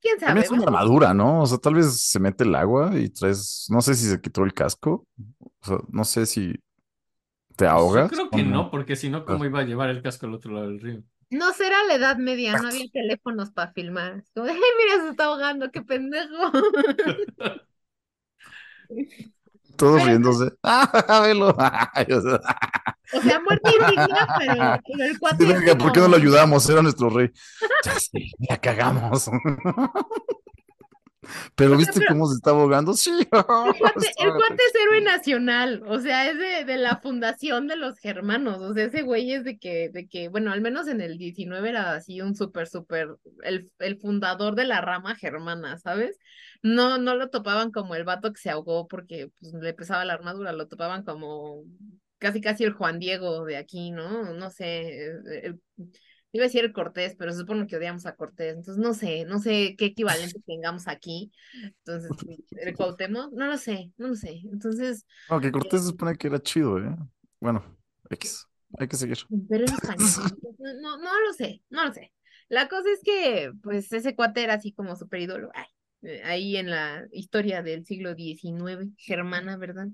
[0.00, 0.24] quién sabe.
[0.24, 1.42] También es una armadura, ¿no?
[1.42, 4.44] O sea, tal vez se mete el agua y traes, no sé si se quitó
[4.44, 5.06] el casco.
[5.60, 6.54] O sea, no sé si
[7.56, 8.08] te Yo ahogas.
[8.08, 10.52] creo o que no, porque si no, ¿cómo iba a llevar el casco al otro
[10.52, 11.02] lado del río?
[11.30, 14.24] No será la Edad Media, no había teléfonos para filmar.
[14.34, 16.52] Como, "Ay, mira, se está ahogando, qué pendejo.
[19.76, 20.52] Todos Pero- riéndose.
[20.62, 21.48] ¡Ah, velo!
[21.50, 26.68] O sea, muerte indigna, pero, pero el cuate ¿Por qué no lo ayudamos?
[26.68, 27.30] Era nuestro rey.
[27.84, 27.92] Ya
[28.50, 29.30] la cagamos.
[31.54, 32.94] Pero ¿viste pero- cómo se está ahogando?
[32.94, 33.10] Sí.
[33.10, 33.74] El cuate, el
[34.08, 38.58] Estaba- cuate es héroe nacional, o sea, es de, de la fundación de los germanos,
[38.60, 41.68] o sea, ese güey es de que, de que, bueno, al menos en el 19
[41.68, 43.08] era así un súper, súper,
[43.42, 46.18] el, el fundador de la rama germana, ¿sabes?
[46.62, 50.14] No, no lo topaban como el vato que se ahogó porque pues, le pesaba la
[50.14, 51.64] armadura, lo topaban como
[52.18, 54.32] casi, casi el Juan Diego de aquí, ¿no?
[54.34, 55.06] No sé,
[55.42, 55.60] el-
[56.32, 59.24] iba a decir el Cortés, pero se supone que odiamos a Cortés, entonces no sé,
[59.24, 61.32] no sé qué equivalente tengamos aquí.
[61.62, 62.10] Entonces,
[62.52, 64.40] el Cuauhtémoc, no lo sé, no lo sé.
[64.50, 66.96] Entonces, No, que Cortés se supone que era chido, ¿eh?
[67.40, 67.64] Bueno,
[68.10, 68.46] X.
[68.78, 69.18] Hay que seguir.
[69.48, 70.08] pero en español,
[70.58, 72.12] no, no, no lo sé, no lo sé.
[72.48, 75.66] La cosa es que, pues, ese cuate era así como super ídolo, ay,
[76.02, 79.88] eh, ahí en la historia del siglo XIX, germana, ¿verdad?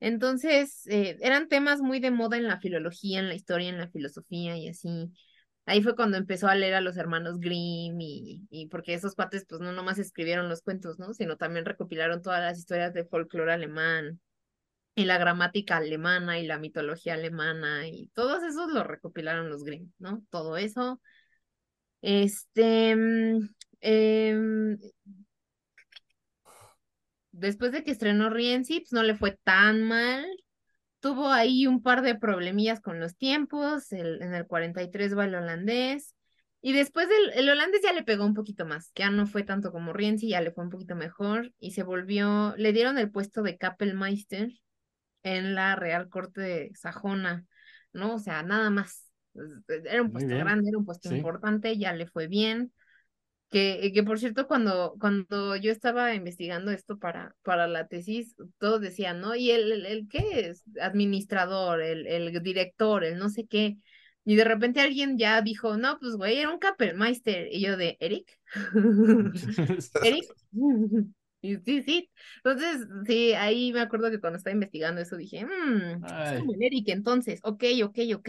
[0.00, 3.88] Entonces, eh, eran temas muy de moda en la filología, en la historia, en la
[3.88, 5.12] filosofía y así.
[5.66, 9.44] Ahí fue cuando empezó a leer a los hermanos Grimm y, y porque esos cuates
[9.48, 11.14] pues no nomás escribieron los cuentos, ¿no?
[11.14, 14.20] Sino también recopilaron todas las historias de folclore alemán
[14.94, 19.92] y la gramática alemana y la mitología alemana y todos esos lo recopilaron los Grimm,
[19.98, 20.24] ¿no?
[20.30, 21.00] Todo eso.
[22.02, 23.48] Este, mm,
[23.80, 24.78] em,
[27.32, 30.26] después de que estrenó Rienzi, pues no le fue tan mal.
[31.02, 33.90] Tuvo ahí un par de problemillas con los tiempos.
[33.92, 36.14] el- en el 43 va el holandés.
[36.60, 38.92] Y después el, el holandés ya le pegó un poquito más.
[38.94, 41.52] Ya no fue tanto como Rienzi, ya le fue un poquito mejor.
[41.58, 44.52] Y se volvió, le dieron el puesto de Kapellmeister
[45.24, 47.44] en la Real Corte de Sajona,
[47.92, 48.14] ¿no?
[48.14, 49.10] O sea, nada más.
[49.68, 51.16] Era un puesto grande, era un puesto Sí.
[51.16, 52.72] importante, ya le fue bien.
[53.52, 58.80] Que, que por cierto, cuando, cuando yo estaba investigando esto para, para la tesis, todos
[58.80, 59.34] decían, ¿no?
[59.36, 60.64] ¿Y el, el, el qué es?
[60.80, 63.76] Administrador, el, el director, el no sé qué.
[64.24, 67.48] Y de repente alguien ya dijo, no, pues güey, era un Kapellmeister.
[67.52, 68.38] Y yo de, ¿Eric?
[70.02, 70.24] ¿Eric?
[71.44, 72.08] Y sí, sí.
[72.36, 76.38] Entonces, sí, ahí me acuerdo que cuando estaba investigando eso dije, mmm, es Ay.
[76.38, 78.28] como el Eric, entonces, ok, ok, ok.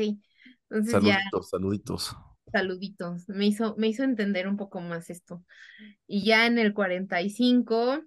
[0.71, 2.15] Entonces ya, Saluditos,
[2.53, 3.27] saluditos.
[3.27, 5.43] me hizo, me hizo entender un poco más esto.
[6.07, 8.01] Y ya en el 45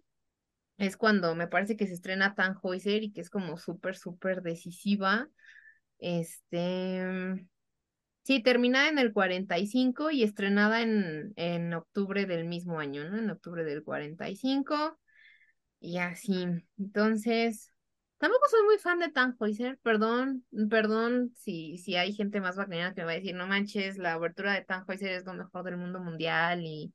[0.78, 5.28] es cuando me parece que se estrena Tannhäuser y que es como súper, súper decisiva.
[5.98, 7.46] Este,
[8.22, 13.18] sí, terminada en el 45 y estrenada en, en octubre del mismo año, ¿no?
[13.18, 14.98] En octubre del 45
[15.80, 16.46] y así.
[16.78, 17.72] Entonces,
[18.18, 23.02] tampoco soy muy fan de Tannhäuser, perdón, perdón si, si hay gente más bacana que
[23.02, 26.00] me va a decir, no manches, la abertura de Tannhäuser es lo mejor del mundo
[26.00, 26.92] mundial y,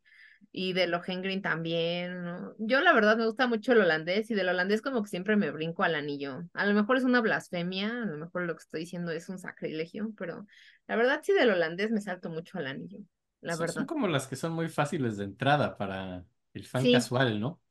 [0.52, 2.56] y de Lohengrin también, ¿no?
[2.60, 5.52] Yo la verdad me gusta mucho el holandés y del holandés como que siempre me
[5.52, 6.44] brinco al anillo.
[6.54, 9.40] A lo mejor es una blasfemia, a lo mejor lo que estoy diciendo es un
[9.40, 10.46] sacrilegio, pero
[10.88, 13.00] la verdad sí del holandés me salto mucho al anillo,
[13.42, 13.84] la Son- verdad.
[13.84, 16.90] Son como las que son muy fáciles de entrada para, El fan Sí.
[16.90, 17.62] casual, ¿no?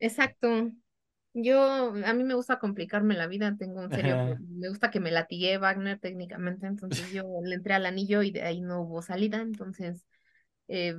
[0.00, 0.72] Exacto.
[1.32, 4.36] Yo, a mí me gusta complicarme la vida, tengo un serio, Ajá.
[4.40, 8.42] me gusta que me latigué Wagner técnicamente, entonces yo le entré al anillo y de
[8.42, 10.04] ahí no hubo salida, entonces
[10.66, 10.96] eh,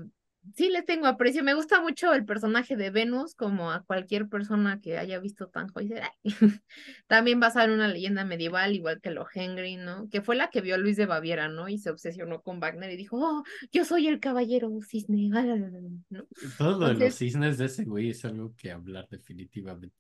[0.56, 4.80] sí le tengo aprecio, me gusta mucho el personaje de Venus, como a cualquier persona
[4.82, 6.12] que haya visto Tannhäuser, ay,
[7.08, 10.10] también basado en una leyenda medieval, igual que Lohengrin, ¿no?
[10.10, 11.70] Que fue la que vio a Luis de Baviera, ¿no?
[11.70, 15.30] Y se obsesionó con Wagner y dijo, oh, yo soy el caballero cisne,
[16.10, 16.26] ¿no?
[16.58, 19.96] Todo lo de los cisnes de ese güey es algo que hablar definitivamente.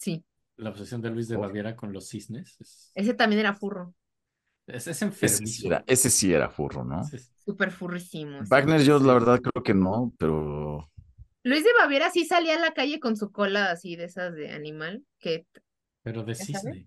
[0.00, 0.24] Sí,
[0.58, 1.36] La obsesión de Luis de.
[1.36, 3.94] Baviera con los cisnes es, ese también era furro,
[4.66, 5.66] es, es Ese sí enfermizo.
[5.66, 7.10] era, ese sí era furro, ¿no?
[7.12, 8.44] Es- es- súper furrísimo.
[8.50, 10.90] Wagner, yo la verdad creo que no, pero
[11.42, 14.52] Luis de Baviera sí salía a la calle con su cola así de esas de
[14.52, 15.46] animal, que
[16.02, 16.76] pero de ¿Ya sabes?
[16.76, 16.86] cisne.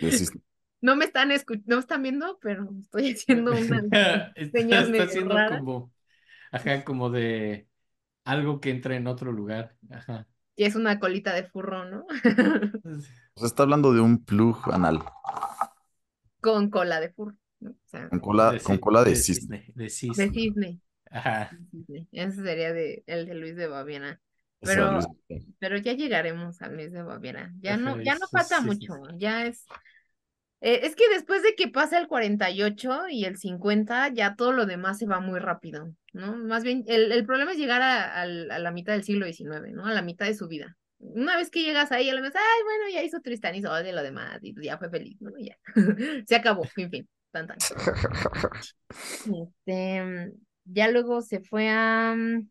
[0.00, 0.32] decís-
[0.80, 3.82] no me están escu- no me están viendo, pero estoy haciendo una
[4.34, 5.44] Está, señal está rara.
[5.46, 5.92] como,
[6.52, 7.68] ajá, como de
[8.24, 9.76] algo que entra en otro lugar.
[9.90, 10.28] Ajá.
[10.56, 12.06] Y es una colita de furro, ¿no?
[13.34, 15.00] o sea, está hablando de un plug anal,
[16.40, 17.70] Con cola de furro, ¿no?
[17.72, 19.48] O sea, con cola, De con cola de de cisne.
[19.48, 19.64] cisne.
[19.74, 20.80] De de cisne.
[21.10, 21.50] Ajá.
[21.50, 22.08] de cisne.
[22.12, 24.20] Ese sería de, el de Luis de Baviera.
[24.62, 25.14] Pero,
[25.58, 27.52] pero ya llegaremos a Luis de Baviera.
[27.60, 28.94] Ya Ajá, no, ya no falta mucho.
[29.18, 29.66] Ya es.
[30.60, 34.66] eh, es que después de que pasa el 48 y el 50, ya todo lo
[34.66, 36.36] demás se va muy rápido, ¿no?
[36.36, 39.72] Más bien, el, el problema es llegar a, al- a la mitad del siglo XIX,
[39.72, 39.86] ¿no?
[39.86, 40.76] A la mitad de su vida.
[41.00, 43.90] Una vez que llegas ahí, a la vez, ay, bueno, ya hizo Tristan y Isolde
[43.90, 45.32] y lo demás, y ya fue feliz, ¿no?
[45.38, 45.56] Ya.
[46.26, 47.58] Se acabó, en fin, tan tan.
[49.24, 50.32] Este,
[50.64, 52.14] ya luego se fue a...
[52.16, 52.48] mm,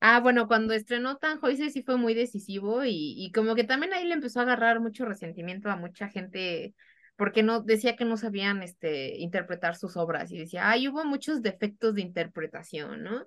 [0.00, 4.06] Ah, bueno, cuando estrenó Tannhäuser sí fue muy decisivo y, y como que también ahí
[4.06, 6.74] le empezó a agarrar mucho resentimiento a mucha gente
[7.16, 11.42] porque no decía que no sabían este interpretar sus obras y decía, ay, hubo muchos
[11.42, 13.26] defectos de interpretación, ¿no?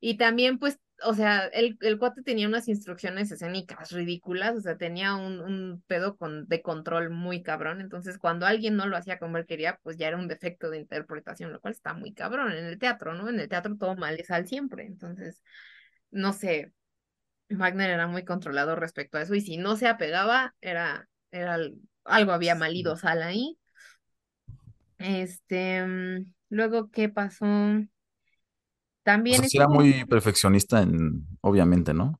[0.00, 4.76] Y también pues, o sea, el, el cuate tenía unas instrucciones escénicas ridículas, o sea,
[4.76, 9.18] tenía un, un pedo con, de control muy cabrón, entonces cuando alguien no lo hacía
[9.18, 12.52] como él quería, pues ya era un defecto de interpretación, lo cual está muy cabrón
[12.52, 13.28] en el teatro, ¿no?
[13.30, 15.42] En el teatro todo mal es al siempre, entonces
[16.10, 16.72] no sé,
[17.48, 21.58] Wagner era muy controlado respecto a eso y si no se apegaba, era, era
[22.04, 23.58] algo había mal ido sal ahí.
[24.98, 27.46] Este, mm, luego, ¿qué pasó?
[27.46, 27.86] O
[29.02, 32.18] También sea, sí era muy perfeccionista en, obviamente, ¿no?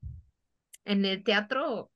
[0.85, 1.91] en el teatro,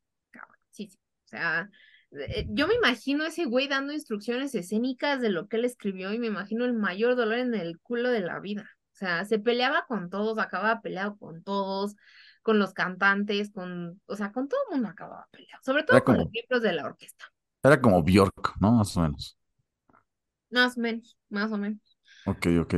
[0.71, 0.97] sí, sí.
[1.25, 1.69] O sea,
[2.11, 6.19] eh, yo me imagino ese güey dando instrucciones escénicas de lo que él escribió y
[6.19, 8.69] me imagino el mayor dolor en el culo de la vida.
[8.93, 11.95] O sea, se peleaba con todos, acababa peleado con todos,
[12.41, 16.17] con los cantantes, con, o sea, con todo el mundo acababa peleado, sobre todo con
[16.17, 17.25] los miembros de la orquesta.
[17.63, 18.73] Era como Bjork, ¿no?
[18.73, 19.37] Más o menos.
[20.51, 21.97] Más o menos, más o menos.
[22.25, 22.73] Ok, ok.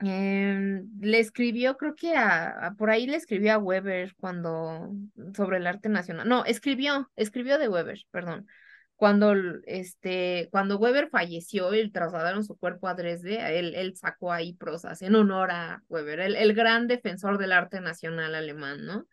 [0.00, 4.90] Em, le escribió, creo que a, a- por ahí le escribió a Weber cuando
[5.36, 6.28] sobre el arte nacional.
[6.28, 8.46] No, escribió, escribió de Weber, perdón.
[8.94, 9.34] Cuando
[9.64, 15.02] este, cuando Weber falleció y trasladaron su cuerpo a Dresde, él, él sacó ahí prosas
[15.02, 19.06] en honor a Weber, el, el gran defensor del arte nacional alemán, ¿no?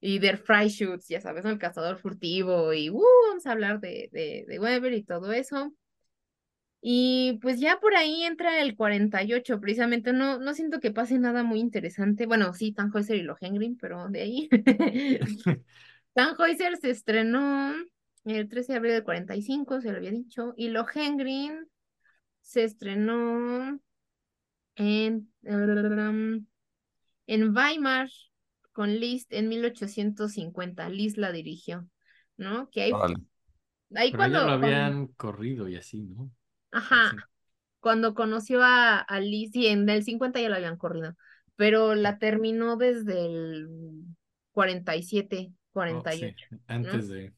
[0.00, 1.44] Y Der Freischütz, ya sabes.
[1.44, 5.74] El cazador furtivo, y uh, vamos a hablar de, de, de Weber y todo eso.
[6.80, 11.42] Y pues ya por ahí entra el 48, precisamente no, no siento que pase nada
[11.42, 12.26] muy interesante.
[12.26, 14.48] Bueno, sí, Tannhäuser y Lohengrin, pero de ahí.
[16.14, 17.74] Tannhäuser se estrenó
[18.24, 21.66] el 13 de abril del 45, se lo había dicho, y Lohengrin
[22.40, 23.80] se estrenó
[24.76, 25.32] en,
[27.26, 28.08] en Weimar
[28.78, 30.88] con Liszt en 1850.
[30.88, 31.84] Liszt la dirigió,
[32.36, 32.70] ¿no?
[32.70, 33.16] Que ahí, Órale.
[33.96, 36.30] ahí Pero ya cuando, lo cuando- habían corrido y así, ¿no?
[36.70, 37.16] Ajá, Así.
[37.80, 41.16] cuando conoció a, a Liz, y en el 50 ya la habían corrido,
[41.56, 43.68] pero la terminó desde el
[44.52, 46.46] 47, Oh, 48.
[46.50, 47.32] sí, antes de...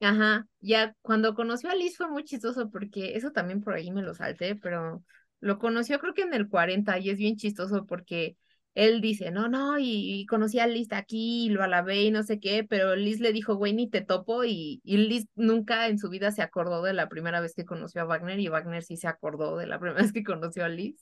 [0.00, 4.02] Ajá, ya cuando conoció a Liz fue muy chistoso porque eso también por ahí me
[4.02, 5.02] lo salté, pero
[5.40, 8.36] lo conoció creo que en el 40 y es bien chistoso porque
[8.76, 12.22] él dice, no, no, y, y conocí a Liz aquí y lo alabé y no
[12.22, 15.98] sé qué, pero Liz le dijo, güey, ni te topo y, y Liz nunca en
[15.98, 18.98] su vida se acordó de la primera vez que conoció a Wagner y Wagner sí
[18.98, 21.00] se acordó de la primera vez que conoció a Liz.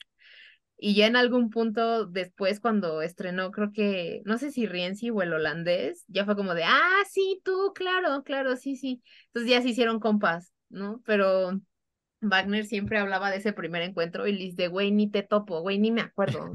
[0.77, 5.23] Y ya en algún punto después, cuando estrenó, creo que, no sé si Rienzi o
[5.23, 9.03] el holandés, ya fue como de, ah, sí, tú, claro, claro, sí, sí.
[9.27, 11.03] Entonces ya se hicieron compas, ¿no?
[11.05, 11.61] Pero
[12.21, 15.79] Wagner siempre hablaba de ese primer encuentro y Liz de, güey, ni te topo, güey,
[15.79, 16.53] ni me acuerdo.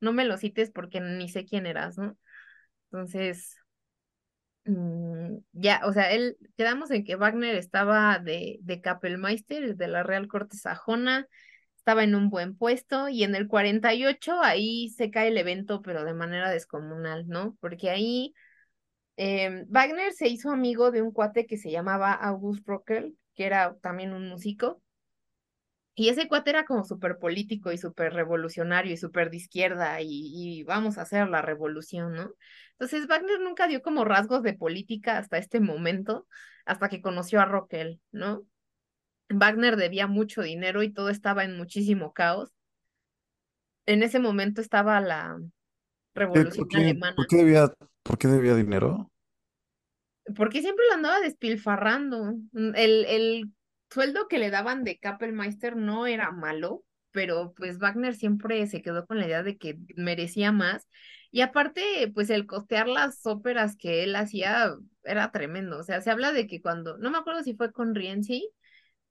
[0.00, 2.16] No me lo cites porque ni sé quién eras, ¿no?
[2.90, 3.56] Entonces,
[4.64, 10.02] mm, ya, o sea, él, quedamos en que Wagner estaba de, de Kapellmeister, de la
[10.02, 11.26] Real Corte Sajona,
[11.76, 16.04] estaba en un buen puesto y en el 48 ahí se cae el evento, pero
[16.04, 17.56] de manera descomunal, ¿no?
[17.60, 18.34] Porque ahí
[19.16, 23.76] em, Wagner se hizo amigo de un cuate que se llamaba August Rockel, que era
[23.82, 24.82] también un músico.
[25.96, 30.08] Y ese cuate era como súper político y súper revolucionario y súper de izquierda y,
[30.60, 32.32] y vamos a hacer la revolución, ¿no?
[32.72, 36.28] Entonces Wagner nunca dio como rasgos de política hasta este momento,
[36.66, 38.44] hasta que conoció a Rockel, ¿no?
[39.30, 42.52] Wagner debía mucho dinero y todo estaba en muchísimo caos.
[43.86, 45.40] En ese momento estaba la
[46.32, 47.72] ¿Qué- revolución ¿Por qué, alemana, por qué debía,
[48.04, 49.10] por qué debía dinero?
[50.36, 52.34] porque siempre lo andaba despilfarrando.
[52.52, 53.50] Mm, El, el
[53.90, 59.06] sueldo que le daban de Kapellmeister no era malo, pero pues Wagner siempre se quedó
[59.06, 60.86] con la idea de que merecía más.
[61.30, 65.78] Y aparte, pues el costear las óperas que él hacía era tremendo.
[65.78, 68.50] O sea, se habla de que cuando, no me acuerdo si fue con Rienzi,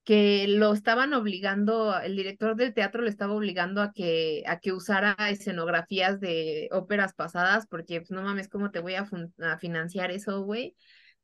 [0.03, 4.71] que lo estaban obligando, el director del teatro lo estaba obligando a que, a que
[4.71, 9.09] usara escenografías de óperas pasadas, porque pues no mames, ¿cómo te voy a,
[9.41, 10.75] a financiar eso, güey?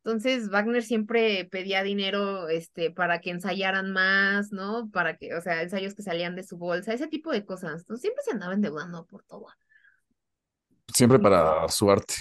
[0.04, 4.90] Entonces Wagner siempre pedía dinero este, para que ensayaran más, ¿no?
[4.92, 7.82] Para que, o sea, ensayos que salían de su bolsa, ese tipo de cosas.
[7.82, 9.46] Entonces siempre se andaba endeudando por todo.
[10.88, 12.16] Siempre para su arte.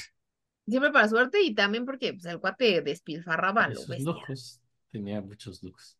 [0.66, 4.60] Siempre para suerte y también porque pues, el cuate despilfarraba sus lujos.
[4.90, 5.99] Tenía muchos lujos.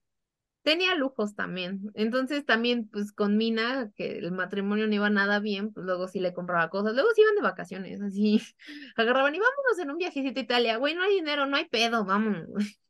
[0.62, 1.90] Tenía lujos también.
[1.94, 6.20] Entonces también, pues con Mina, que el matrimonio no iba nada bien, pues luego sí
[6.20, 6.94] le compraba cosas.
[6.94, 8.42] Luego se iban de vacaciones, así.
[8.96, 10.76] Agarraban y vámonos en un viajecito a Italia.
[10.76, 12.46] Güey, no hay dinero, no hay pedo, vamos.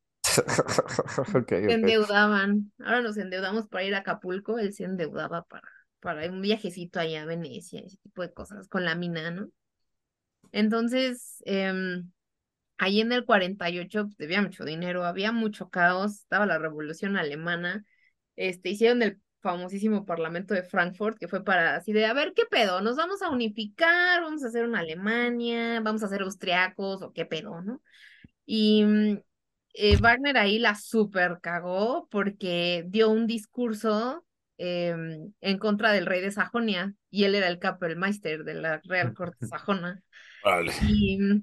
[1.35, 2.73] Ok, Se endeudaban.
[2.79, 5.69] Ahora nos endeudamos para ir a Acapulco, él se endeudaba para,
[5.99, 9.51] para un viajecito allá a Venecia, ese tipo de cosas, con la Mina, ¿no?
[10.53, 12.11] Entonces, em,
[12.83, 17.85] Ahí en el 48 pues, debía mucho dinero, había mucho caos, estaba la revolución alemana,
[18.37, 22.45] este, hicieron el famosísimo Parlamento de Frankfurt, que fue para así de, a ver, ¿qué
[22.51, 22.81] pedo?
[22.81, 24.23] ¿Nos vamos a unificar?
[24.23, 25.81] ¿Vamos a hacer una Alemania?
[25.81, 27.03] ¿Vamos a ser austriacos?
[27.03, 27.83] ¿O qué pedo, no?
[28.47, 29.19] Y mm,
[29.75, 34.25] eh, Wagner ahí la super cagó porque dio un discurso
[34.57, 39.13] em, en contra del rey de Sajonia, y él era el Kapellmeister de la Real
[39.13, 40.03] Corte Sajona.
[40.43, 40.73] Vale.
[40.89, 41.43] Y mm,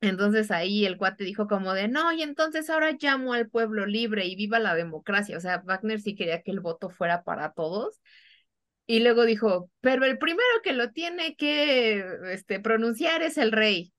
[0.00, 4.26] entonces ahí el cuate dijo como de, no, y entonces ahora llamo al pueblo libre
[4.26, 5.36] y viva la democracia.
[5.36, 8.00] O sea, Wagner sí quería que el voto fuera para todos.
[8.86, 13.92] Y luego dijo, pero el primero que lo tiene que este, pronunciar es el rey.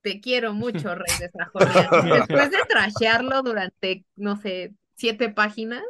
[0.00, 1.88] Te quiero mucho, rey de Sajonia.
[2.26, 5.84] Después de trashearlo durante, no sé, siete páginas,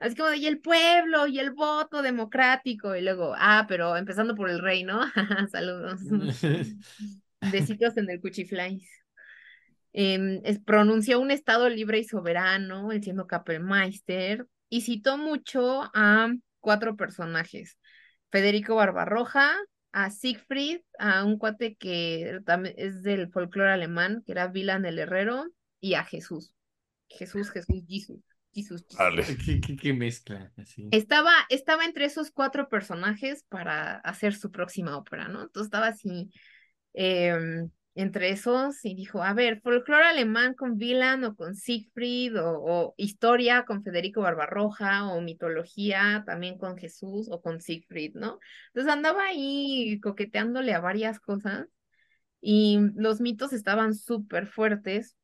[0.00, 4.34] así como de, y el pueblo, y el voto democrático, y luego, ah, pero empezando
[4.34, 5.00] por el rey, ¿no?
[5.50, 6.00] Saludos.
[7.40, 8.88] Besitos en el cuchiflais.
[9.92, 16.32] Em, es- pronunció un estado libre y soberano, él siendo Kapellmeister, y citó mucho a
[16.60, 17.78] cuatro personajes.
[18.30, 19.56] Federico Barbarroja,
[19.92, 24.98] a Siegfried, a un cuate que también es del folclore alemán, que era Wieland el
[24.98, 25.46] Herrero,
[25.80, 26.54] y a Jesús.
[27.08, 28.20] Jesús, Jesús, Jesús,
[28.52, 29.36] Jesús, Jesús.
[29.46, 30.52] ¿Qué, qué, qué mezcla?
[30.58, 30.88] Así.
[30.90, 35.42] Estaba, estaba entre esos cuatro personajes para hacer su próxima ópera, ¿no?
[35.42, 36.30] Entonces estaba así
[36.98, 42.60] em, entre esos y dijo, a ver, folclore alemán con Wieland o con Siegfried o,
[42.60, 48.40] o historia con Federico Barbarroja o mitología también con Jesús o con Siegfried, ¿no?
[48.68, 51.66] Entonces andaba ahí coqueteándole a varias cosas
[52.40, 55.16] y los mitos estaban súper fuertes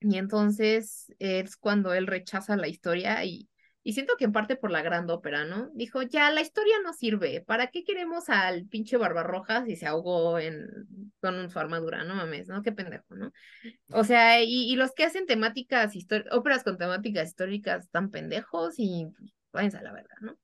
[0.00, 3.48] y entonces es cuando él rechaza la historia y,
[3.88, 5.70] y siento que en parte por la gran ópera, ¿no?
[5.72, 10.38] Dijo, ya, la historia no sirve, ¿para qué queremos al pinche Barbarroja si se ahogó
[10.38, 10.68] en,
[11.22, 12.04] con su armadura?
[12.04, 12.60] No mames, ¿no?
[12.60, 13.32] Qué pendejo, ¿no?
[13.92, 15.94] O sea, y, los que hacen temáticas,
[16.32, 20.36] óperas con temáticas históricas están pendejos y pues, váyanse a la verga, ¿no?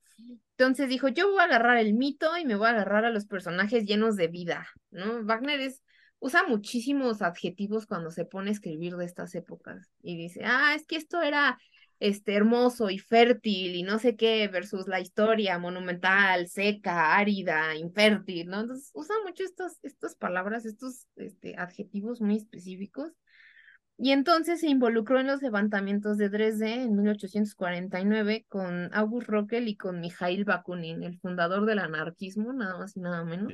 [0.56, 3.26] Entonces dijo, yo voy a agarrar el mito y me voy a agarrar a los
[3.26, 5.22] personajes llenos de vida, ¿no?
[5.22, 5.82] Wagner es,
[6.18, 10.86] usa muchísimos adjetivos cuando se pone a escribir de estas épocas y dice, ah, es
[10.86, 11.58] que esto era
[12.00, 18.48] este hermoso y fértil y no sé qué versus la historia monumental, seca, árida, infértil,
[18.48, 18.60] ¿no?
[18.60, 23.12] Entonces usa mucho estos, estas palabras, estos este, adjetivos muy específicos.
[23.96, 29.76] Y entonces se involucró en los levantamientos de Dresde en 1849 con August Rockel y
[29.76, 33.52] con Mikhail Bakunin, el fundador del anarquismo, nada más y nada menos.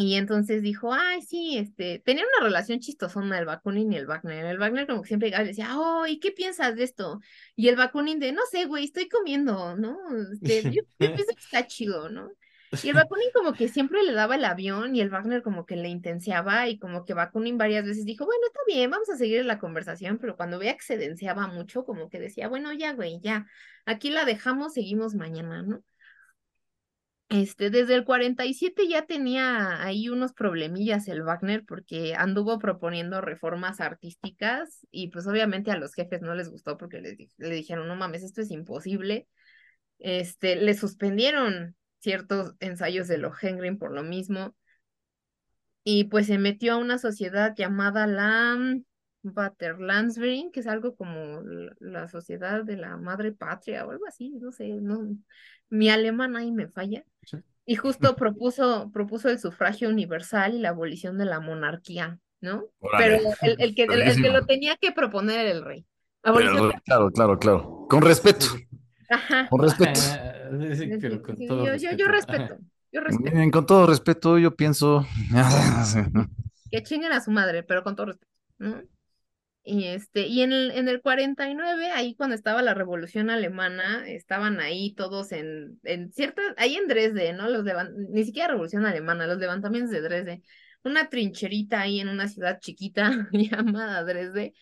[0.00, 4.46] Y entonces dijo, ay, sí, este, tenía una relación chistosona el Bakunin y el Wagner.
[4.46, 7.20] El Wagner como que siempre llegaba y decía, oh, ¿y qué piensas de esto?
[7.54, 9.98] Y el Bakunin de, no sé, güey, estoy comiendo, ¿no?
[10.32, 12.30] Este, yo, yo pienso que está chido, ¿no?
[12.82, 15.76] Y el Bakunin como que siempre le daba el avión y el Wagner como que
[15.76, 19.44] le intensiaba y como que Bakunin varias veces dijo, bueno, está bien, vamos a seguir
[19.44, 23.20] la conversación, pero cuando veía que se denseaba mucho, como que decía, bueno, ya, güey,
[23.20, 23.46] ya,
[23.84, 25.82] aquí la dejamos, seguimos mañana, ¿no?
[27.30, 33.80] Este, desde el 47 ya tenía ahí unos problemillas el Wagner porque anduvo proponiendo reformas
[33.80, 37.94] artísticas y pues obviamente a los jefes no les gustó porque les, le dijeron, no
[37.94, 39.28] mames, esto es imposible.
[40.00, 44.56] Este, le suspendieron ciertos ensayos de Lohengrin por lo mismo
[45.84, 48.58] y pues se metió a una sociedad llamada la
[49.22, 51.42] Vaterlandsverein, que es algo como
[51.78, 55.08] la sociedad de la madre patria o algo así, no sé, no,
[55.68, 57.04] mi alemán ahí me falla.
[57.66, 62.64] Y justo propuso, propuso el sufragio universal y la abolición de la monarquía, ¿no?
[62.98, 65.86] Pero el, el que, el, que lo tenía que proponer era el rey.
[66.22, 67.86] claro, claro, claro.
[67.88, 68.46] Con respeto.
[69.08, 69.48] Ajá.
[69.48, 70.00] Con respeto.
[71.00, 71.96] Pero con todo yo, respeto.
[71.96, 72.58] yo, yo respeto.
[72.92, 73.30] Yo respeto.
[73.30, 75.06] Miren, con todo respeto, yo pienso.
[76.70, 78.82] Que chinguen a su madre, pero con todo respeto, ¿no?
[79.62, 84.58] Y este, y en el, en el 49, ahí cuando estaba la revolución alemana, estaban
[84.58, 87.48] ahí todos en, en ciertas, ahí en Dresde, ¿no?
[87.48, 87.64] Los
[88.10, 90.42] ni siquiera revolución alemana, los levantamientos de Dresde,
[90.82, 94.54] una trincherita ahí en una ciudad chiquita llamada Dresde,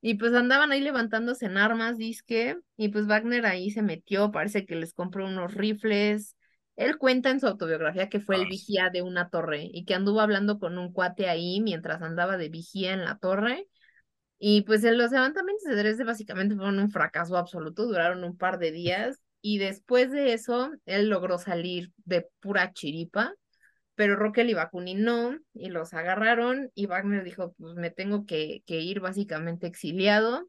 [0.00, 4.64] y pues andaban ahí levantándose en armas, disque, y pues Wagner ahí se metió, parece
[4.64, 6.36] que les compró unos rifles.
[6.76, 10.20] Él cuenta en su autobiografía que fue el vigía de una torre y que anduvo
[10.20, 13.66] hablando con un cuate ahí mientras andaba de vigía en la torre
[14.38, 18.58] y pues en los levantamientos de Dresde básicamente fueron un fracaso absoluto, duraron un par
[18.58, 23.34] de días y después de eso él logró salir de pura chiripa,
[23.94, 28.62] pero Rockel y Bakunin no, y los agarraron y Wagner dijo, pues me tengo que,
[28.66, 30.48] que ir básicamente exiliado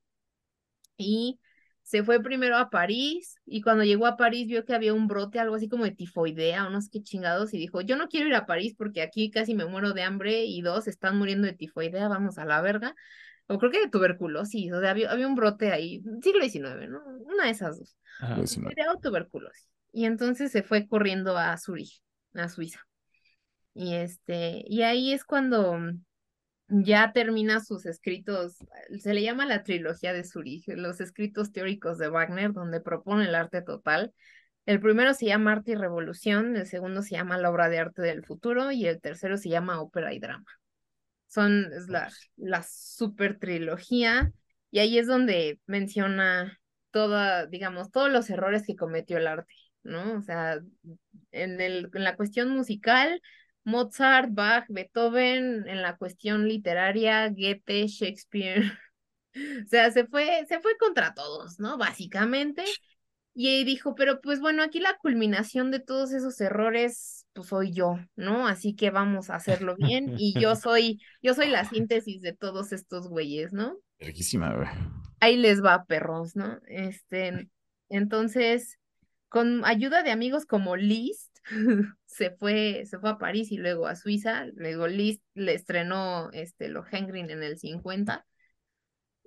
[0.97, 1.39] y
[1.84, 5.39] se fue primero a París y cuando llegó a París vio que había un brote,
[5.39, 8.27] algo así como de tifoidea o no sé qué chingados y dijo, yo no quiero
[8.27, 11.53] ir a París porque aquí casi me muero de hambre y dos están muriendo de
[11.53, 12.93] tifoidea, vamos a la verga
[13.48, 17.02] o creo que de tuberculosis, o sea, había, había un brote ahí, siglo XIX, ¿no?
[17.26, 17.98] Una de esas dos.
[18.76, 19.69] Era tuberculosis.
[19.94, 22.02] Y entonces se fue corriendo a Zurich,
[22.34, 22.86] a Suiza.
[23.74, 25.80] Y este, y ahí es cuando
[26.68, 28.57] ya termina sus escritos,
[28.99, 33.36] se le llama la trilogía de Zurich, los escritos teóricos de Wagner, donde propone el
[33.36, 34.14] arte total.
[34.65, 38.02] El primero se llama Arte y Revolución, el segundo se llama La obra de arte
[38.02, 40.45] del futuro y el tercero se llama Ópera y Drama
[41.28, 44.32] son es la, la super trilogía,
[44.72, 46.60] y ahí es donde menciona
[46.91, 50.18] toda, digamos, todos los errores que cometió el arte, ¿no?
[50.18, 50.60] O sea,
[51.32, 53.22] en, el, en la cuestión musical,
[53.64, 58.64] Mozart, Bach, Beethoven, en la cuestión literaria, Goethe, Shakespeare.
[59.38, 61.78] O sea, se fue, se fue contra todos, ¿no?
[61.78, 62.64] Básicamente.
[63.36, 67.99] Y dijo, pero pues bueno, aquí la culminación de todos esos errores, pues soy yo,
[68.15, 68.47] ¿no?
[68.47, 70.15] Así que vamos a hacerlo bien.
[70.18, 73.77] Y yo soy, yo soy la síntesis de todos estos güeyes, ¿no?
[73.99, 74.68] Riquísima, güey.
[75.19, 76.59] Ahí les va, perros, ¿no?
[76.68, 77.49] Este,
[77.89, 78.80] entonces,
[79.30, 81.38] con ayuda de amigos como Liszt,
[82.05, 84.45] se fue, se fue a París y luego a Suiza.
[84.55, 88.26] Luego Liszt le estrenó este Lohengrin en el 50.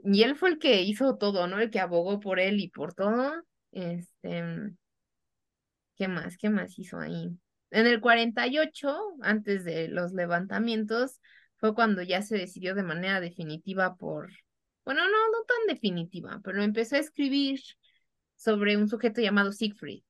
[0.02, 1.60] Y él fue el que hizo todo, ¿no?
[1.60, 3.34] El que abogó por él y por todo.
[3.70, 4.42] Este,
[5.96, 6.36] ¿qué más?
[6.38, 7.38] ¿Qué más hizo ahí?
[7.70, 11.20] En el 48, antes de los levantamientos,
[11.56, 14.30] fue cuando ya se decidió de manera definitiva por,
[14.84, 17.60] bueno, no, no tan definitiva, pero empezó a escribir
[18.36, 20.02] sobre un sujeto llamado Siegfried.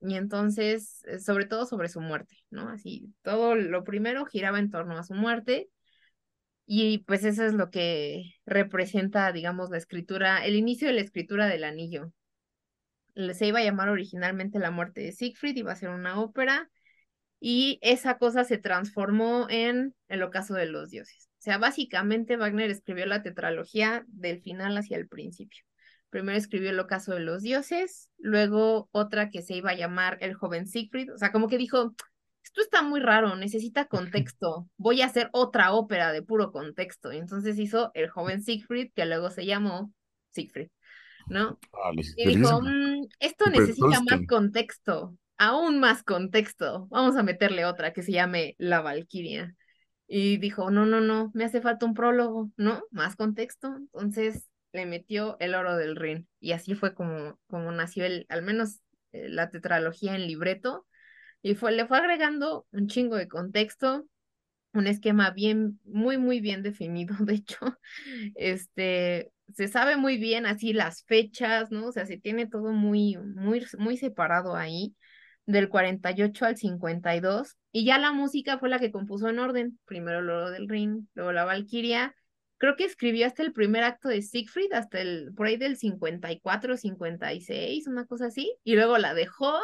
[0.00, 2.68] Y entonces, eh, sobre todo sobre su muerte, ¿no?
[2.68, 5.70] Así, todo lo primero giraba en torno a su muerte.
[6.66, 11.46] Y pues eso es lo que representa, digamos, la escritura, el inicio de la escritura
[11.46, 12.12] del anillo,
[13.34, 16.70] se iba a llamar originalmente La muerte de Siegfried, iba a ser una ópera,
[17.40, 21.28] y esa cosa se transformó en El ocaso de los dioses.
[21.38, 25.62] O sea, básicamente Wagner escribió la tetralogía del final hacia el principio.
[26.10, 30.34] Primero escribió El ocaso de los dioses, luego otra que se iba a llamar El
[30.34, 31.94] joven Siegfried, o sea, como que dijo,
[32.42, 33.86] esto está muy raro, necesita
[34.34, 37.12] contexto, voy a hacer otra ópera de puro contexto.
[37.12, 39.92] Y entonces hizo El joven Siegfried, que luego se llamó
[40.30, 40.68] Siegfried.
[41.28, 41.58] ¿no?
[41.72, 42.60] Vale, Y dijo.
[42.62, 46.86] "Mm, esto necesita más contexto, aún más contexto.
[46.90, 49.54] Vamos a meterle otra que se llame La Valquiria.
[50.06, 52.82] Y dijo, no, no, no, me hace falta un prólogo, ¿no?
[52.90, 53.74] Más contexto.
[53.76, 56.28] Entonces le metió el oro del Rin.
[56.40, 58.80] Y así fue como, como nació el, al menos
[59.12, 60.86] eh, la tetralogía en libreto.
[61.42, 64.06] Y fue, le fue agregando un chingo de contexto,
[64.72, 67.58] un esquema bien, muy, muy bien definido, de hecho.
[68.34, 71.86] Este, se sabe muy bien así las fechas, ¿no?
[71.86, 74.94] O sea, se tiene todo muy, muy, muy separado ahí.
[75.48, 80.20] Del 48 al 52, y ya la música fue la que compuso en orden, primero
[80.20, 82.14] Loro del Ring, luego La Valquiria,
[82.58, 86.76] creo que escribió hasta el primer acto de Siegfried, hasta el, por ahí del 54,
[86.76, 89.54] 56, una cosa así, y luego la dejó,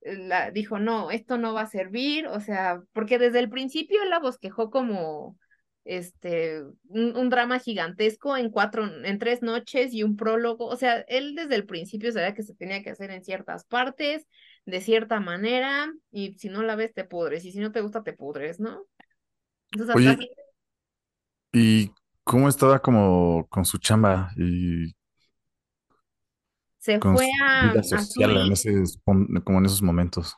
[0.00, 4.02] eh, la, dijo, no, esto no va a servir, o sea, porque desde el principio
[4.06, 5.36] la bosquejó como
[5.84, 11.00] este, un, un, drama gigantesco en cuatro, en tres noches y un prólogo, o sea,
[11.08, 14.26] él desde el principio sabía que se tenía que hacer en ciertas partes,
[14.70, 18.02] de cierta manera, y si no la ves te pudres, y si no te gusta
[18.04, 18.86] te pudres, ¿no?
[19.72, 20.30] Entonces, Oye, hasta aquí-
[21.52, 21.92] ¿y
[22.24, 24.94] cómo estaba como con su chamba y
[26.78, 28.70] se con fue su a, vida a social en Zurich, ese,
[29.04, 30.36] como en esos momentos?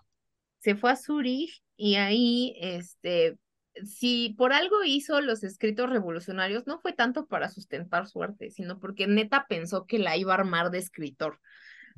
[0.61, 3.39] se fue a Zurich y ahí, este,
[3.85, 8.78] si por algo hizo los escritos revolucionarios, no fue tanto para sustentar su arte, sino
[8.78, 11.40] porque neta pensó que la iba a armar de escritor.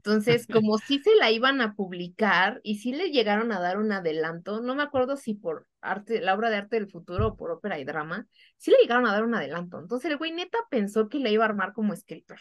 [0.05, 3.93] Entonces, como sí se la iban a publicar y sí le llegaron a dar un
[3.93, 7.51] adelanto, no me acuerdo si por arte, la obra de arte del futuro o por
[7.53, 8.27] ópera y drama,
[8.57, 9.79] sí le llegaron a dar un adelanto.
[9.79, 12.41] Entonces el güey neta pensó que la iba a armar como escritor.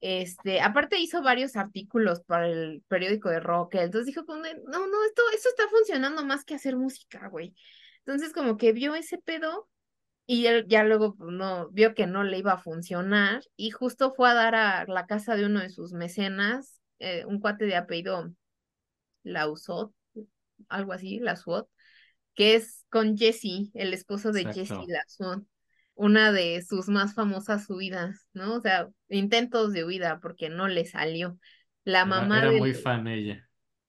[0.00, 5.22] Este, aparte hizo varios artículos para el periódico de rock, entonces dijo no, no, esto,
[5.32, 7.54] esto está funcionando más que hacer música, güey.
[8.04, 9.68] Entonces como que vio ese pedo
[10.26, 14.12] y él ya luego pues, no, vio que no le iba a funcionar y justo
[14.12, 17.74] fue a dar a la casa de uno de sus mecenas, eh, un cuate de
[17.74, 18.32] apellido
[19.24, 19.92] Lausot,
[20.68, 21.68] algo así, Lausot,
[22.34, 24.70] que es con Jesse, el esposo de Jesse.
[24.86, 25.44] Lausot,
[25.94, 28.54] una de sus más famosas huidas, ¿no?
[28.54, 31.38] O sea, intentos de huida porque no le salió.
[31.84, 33.48] La mamá era muy del, fan ella.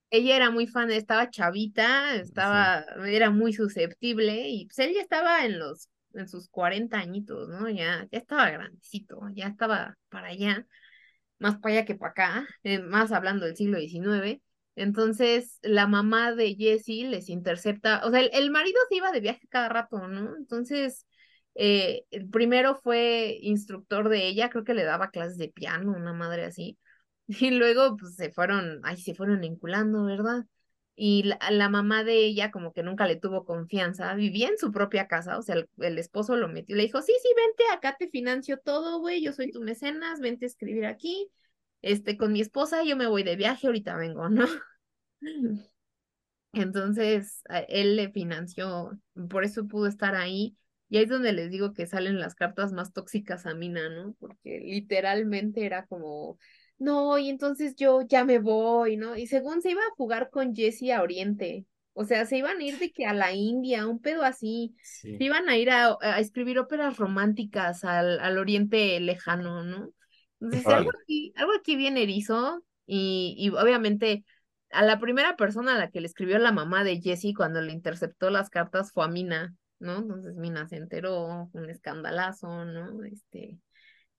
[0.09, 5.45] ella era muy fan, estaba chavita, estaba, era muy susceptible y pues él ya estaba
[5.45, 7.69] en los, en sus 40 añitos, ¿no?
[7.69, 10.65] Ya, ya estaba grandecito, ya estaba para allá,
[11.43, 14.41] más para allá que para acá, eh, más hablando del siglo XIX.
[14.75, 19.19] Entonces, la mamá de Jesse les intercepta, o sea, el, el marido se iba de
[19.21, 20.35] viaje cada rato, ¿no?
[20.37, 21.05] Entonces,
[21.55, 26.13] eh, el primero fue instructor de ella, creo que le daba clases de piano, una
[26.13, 26.79] madre así.
[27.27, 30.45] Y luego pues se fueron, ay, se fueron vinculando, ¿verdad?
[30.95, 35.07] Y la, mamá de ella como que nunca le tuvo confianza, vivía en su propia
[35.07, 38.09] casa, o sea, el, el esposo lo metió, le dijo, sí, sí, vente, acá te
[38.09, 41.31] financio todo, güey, yo soy tu mecenas, vente a escribir aquí,
[41.83, 44.47] este, con mi esposa, yo me voy de viaje, ahorita vengo, ¿no?
[46.53, 48.91] Entonces, él le financió,
[49.29, 50.55] por eso pudo estar ahí.
[50.89, 54.13] Y ahí es donde les digo que salen las cartas más tóxicas a Mina, ¿no?
[54.19, 56.37] Porque literalmente era como,
[56.83, 59.15] no, y entonces yo ya me voy, ¿no?
[59.15, 62.63] Y según se iba a jugar con Jesse a Oriente, o sea, se iban a
[62.63, 66.19] ir de que a la India, un pedo así, se iban a ir a, a
[66.19, 69.89] escribir óperas románticas al, al Oriente lejano, ¿no?
[70.39, 74.25] Entonces, algo aquí, algo aquí bien erizo, y, y obviamente
[74.71, 77.71] a la primera persona a la que le escribió la mamá de Jesse cuando le
[77.71, 79.99] interceptó las cartas fue a Mina, ¿no?
[79.99, 83.03] Entonces Mina se enteró, fue un escandalazo, ¿no?
[83.03, 83.59] Este,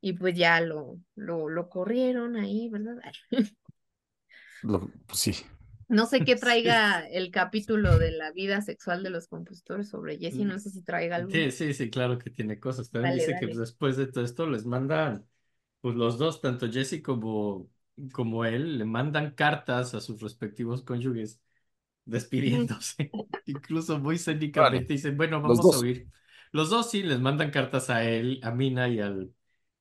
[0.05, 2.97] y pues ya lo, lo, lo corrieron ahí, ¿verdad?
[4.63, 5.33] Lo- pues sí.
[5.89, 10.19] No sé qué Sí, traiga el capítulo de la vida sexual de los compositores sobre
[10.19, 11.33] Jesse, no sé si traiga algo.
[11.33, 12.91] Sí, sí, sí, claro que tiene cosas.
[12.91, 15.29] También Dale, dice que pues, después de todo esto les mandan,
[15.81, 17.71] pues los dos, tanto Jesse como,
[18.13, 21.41] como él, le mandan cartas a sus respectivos cónyuges
[22.07, 23.15] despidiéndose.
[23.47, 26.11] Incluso muy cénicamente dicen, bueno, vamos a huir.
[26.53, 29.35] Los dos sí les mandan cartas a él, a Mina y al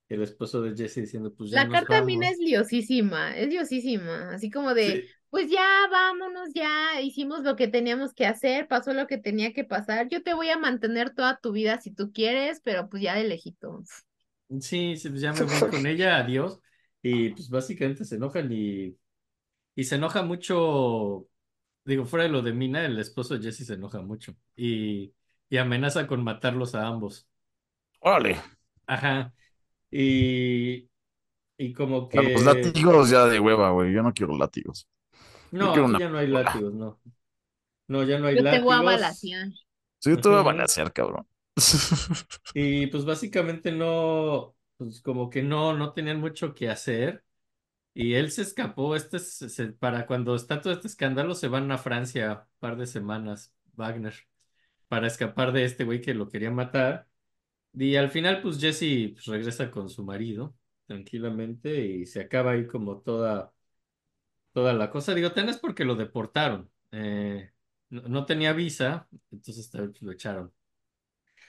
[0.10, 2.30] el esposo de Jesse diciendo, pues ya La nos carta a Mina vamos.
[2.30, 7.68] es liosísima, es liosísima, así como de, Sí, pues ya vámonos, ya hicimos lo que
[7.68, 11.38] teníamos que hacer, pasó lo que tenía que pasar, yo te voy a mantener toda
[11.40, 13.88] tu vida si tú quieres, pero pues ya de lejitos.
[14.62, 16.60] sí, sí, pues ya me voy con ella, adiós.
[17.02, 18.98] Y pues básicamente se enojan y,
[19.76, 21.28] y se enoja mucho.
[21.86, 25.14] Digo, fuera de lo de Mina, el esposo de Jesse se enoja mucho y,
[25.50, 27.28] y amenaza con matarlos a ambos.
[28.02, 28.42] Órale.
[28.88, 29.34] Ajá.
[29.94, 30.90] Y,
[31.58, 32.84] y como Pero los que...
[32.84, 33.94] látigos ya de hueva, güey.
[33.94, 34.88] Yo no quiero látigos.
[35.60, 36.68] Yo No, quiero aquí una ya no hay pistola.
[36.68, 37.00] látigos, no.
[37.88, 38.82] No, ya no hay Yo te voy a látigos.
[38.82, 39.50] balasear.
[40.00, 40.44] Sí, yo te voy a Ujú.
[40.44, 41.28] balancear, cabrón.
[42.54, 47.24] Y pues básicamente no, pues como que no, no tenían mucho que hacer.
[47.94, 51.72] Y él se escapó, este es- se- para cuando está todo este escándalo, se van
[51.72, 54.16] a Francia un par de semanas, Wagner,
[54.90, 57.10] para escapar de este güey que lo quería matar.
[57.74, 62.68] Y al final, pues Jesse pues, regresa con su marido, tranquilamente, y se acaba ahí
[62.68, 63.52] como toda,
[64.52, 65.14] toda la cosa.
[65.16, 66.70] Digo, ten es porque lo deportaron.
[66.92, 67.52] Eh,
[67.90, 69.72] no, tenía visa, entonces
[70.02, 70.54] lo echaron.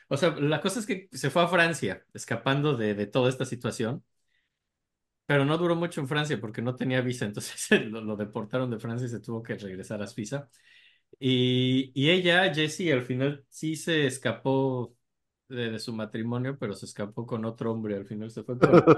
[0.09, 3.45] O sea, la cosa es que se fue a Francia, escapando de, de toda esta
[3.45, 4.05] situación.
[5.27, 8.79] Pero no duró mucho en Francia porque no tenía visa, entonces lo, lo deportaron de
[8.79, 10.49] Francia y se tuvo que regresar a Suiza.
[11.21, 14.97] Y, y ella, Jessie, al final sí se escapó
[15.55, 17.97] de, de su matrimonio, pero se escapó con otro hombre.
[17.97, 18.91] Al final se fue con,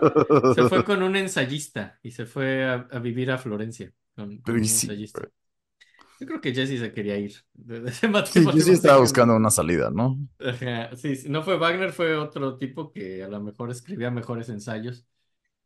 [0.48, 4.54] se fue con un ensayista y se fue a, a vivir a Florencia con, con
[4.54, 5.20] Pero y un sí, ensayista.
[5.20, 5.30] güey.
[6.20, 8.62] Yo creo que Jessie se quería ir de, ese matrimonio.
[8.62, 10.18] sí estaba porque- buscando una salida, ¿no?
[10.38, 14.48] Ajá, sí, sí, no fue Wagner, fue otro tipo que a lo mejor escribía mejores
[14.50, 15.06] ensayos.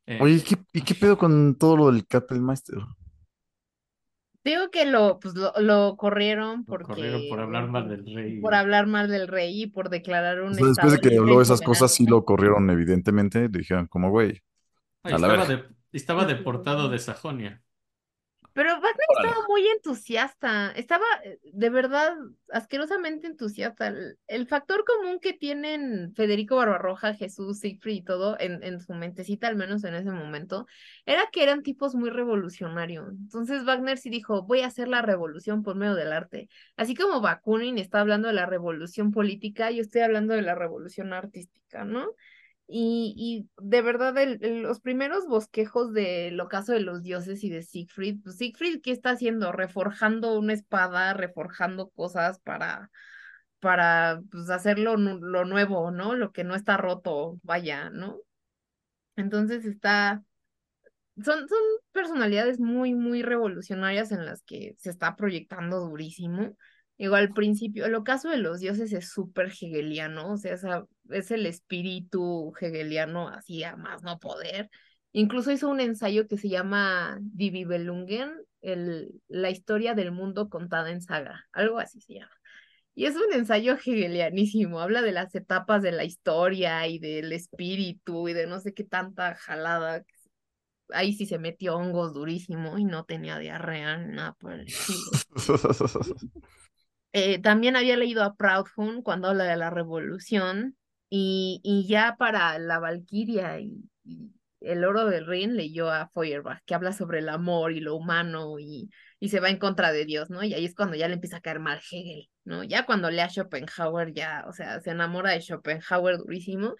[0.06, 2.78] Eh, Oye, ¿y qué, y qué pedo con todo lo del Kapellmeister?
[4.42, 8.40] Digo que lo, pues lo, lo corrieron lo porque corrieron por hablar mal del rey.
[8.40, 11.42] por hablar mal del rey y por declarar un O sea, después de que habló
[11.42, 13.48] esas cosas, sí lo corrieron, evidentemente.
[13.48, 14.42] Le dijeron, como, güey,
[15.02, 15.46] Ay, a la estaba, verga.
[15.46, 17.62] de- estaba deportado de Sajonia.
[18.60, 19.28] Pero Wagner Órale.
[19.30, 22.14] estaba muy entusiasta, estaba eh, de verdad
[22.52, 23.86] asquerosamente entusiasta.
[23.86, 28.92] El, el factor común que tienen Federico Barbarroja, Jesús, Siegfried y todo en, en su
[28.92, 30.66] mentecita, al menos en ese momento,
[31.06, 33.08] era que eran tipos muy revolucionarios.
[33.08, 36.50] Entonces Wagner sí dijo, voy a hacer la revolución por medio del arte.
[36.76, 41.14] Así como Bakunin está hablando de la revolución política, yo estoy hablando de la revolución
[41.14, 42.10] artística, ¿no?
[42.72, 48.18] Y, y de verdad, los primeros bosquejos del ocaso de los dioses y de Siegfried,
[48.22, 49.50] pues Siegfried, ¿qué está haciendo?
[49.52, 52.90] Reforjando una espada, reforjando cosas para,
[53.60, 56.14] para pues, hacer lo, nu- lo nuevo, ¿no?
[56.16, 58.18] Lo que no está roto, vaya, ¿no?
[59.16, 60.22] Entonces está,
[61.22, 61.58] son, son
[61.92, 66.56] personalidades muy, muy revolucionarias en las que se está proyectando durísimo.
[66.96, 71.30] Igual al principio, el ocaso de los dioses es súper hegeliano, o sea, esa- es
[71.30, 74.70] el espíritu hegeliano así a más no poder.
[75.12, 80.90] Incluso hizo un ensayo que se llama Die Bibelungen, el, la historia del mundo contada
[80.90, 82.32] en saga, algo así se llama.
[82.94, 88.28] Y es un ensayo hegelianísimo, habla de las etapas de la historia y del espíritu
[88.28, 90.04] y de no sé qué tanta jalada.
[90.92, 95.00] Ahí sí se metió hongos durísimo y no tenía diarrea ni nada por el estilo.
[97.12, 100.76] Eh, también había leído a Proudhon cuando habla de la revolución
[101.10, 103.84] y, y ya para la Valquiria y,
[104.60, 108.58] el oro del Rin leyó a Feuerbach que habla sobre el amor y lo humano
[108.58, 110.44] y, y se va en contra de Dios, ¿no?
[110.44, 112.62] Y ahí es cuando ya le empieza a caer mal Hegel, ¿no?
[112.64, 116.74] Ya cuando lee a Schopenhauer ya, o sea, se enamora de Schopenhauer durísimo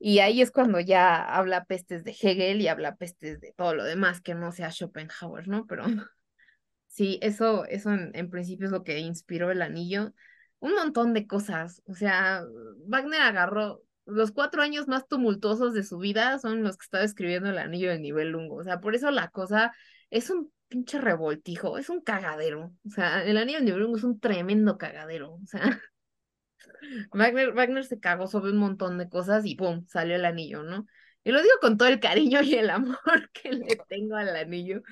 [0.00, 3.84] y ahí es cuando ya habla pestes de Hegel y habla pestes de todo lo
[3.84, 5.66] demás que no sea Schopenhauer, ¿no?
[5.66, 5.84] Pero
[6.88, 10.12] Sí, eso, eso en principio es lo que inspiró el anillo.
[10.62, 11.82] Un montón de cosas.
[11.86, 12.44] O sea,
[12.86, 17.50] Wagner agarró los cuatro años más tumultuosos de su vida son los que estaba escribiendo
[17.50, 18.56] el anillo del nivel lungo.
[18.56, 19.72] O sea, por eso la cosa
[20.10, 22.74] es un pinche revoltijo, es un cagadero.
[22.86, 25.34] O sea, el anillo del nivel lungo es un tremendo cagadero.
[25.34, 25.80] O sea,
[27.12, 29.86] Wagner, Wagner se cagó sobre un montón de cosas y ¡pum!
[29.88, 30.86] salió el anillo, ¿no?
[31.24, 32.98] Y lo digo con todo el cariño y el amor
[33.32, 34.82] que le tengo al anillo.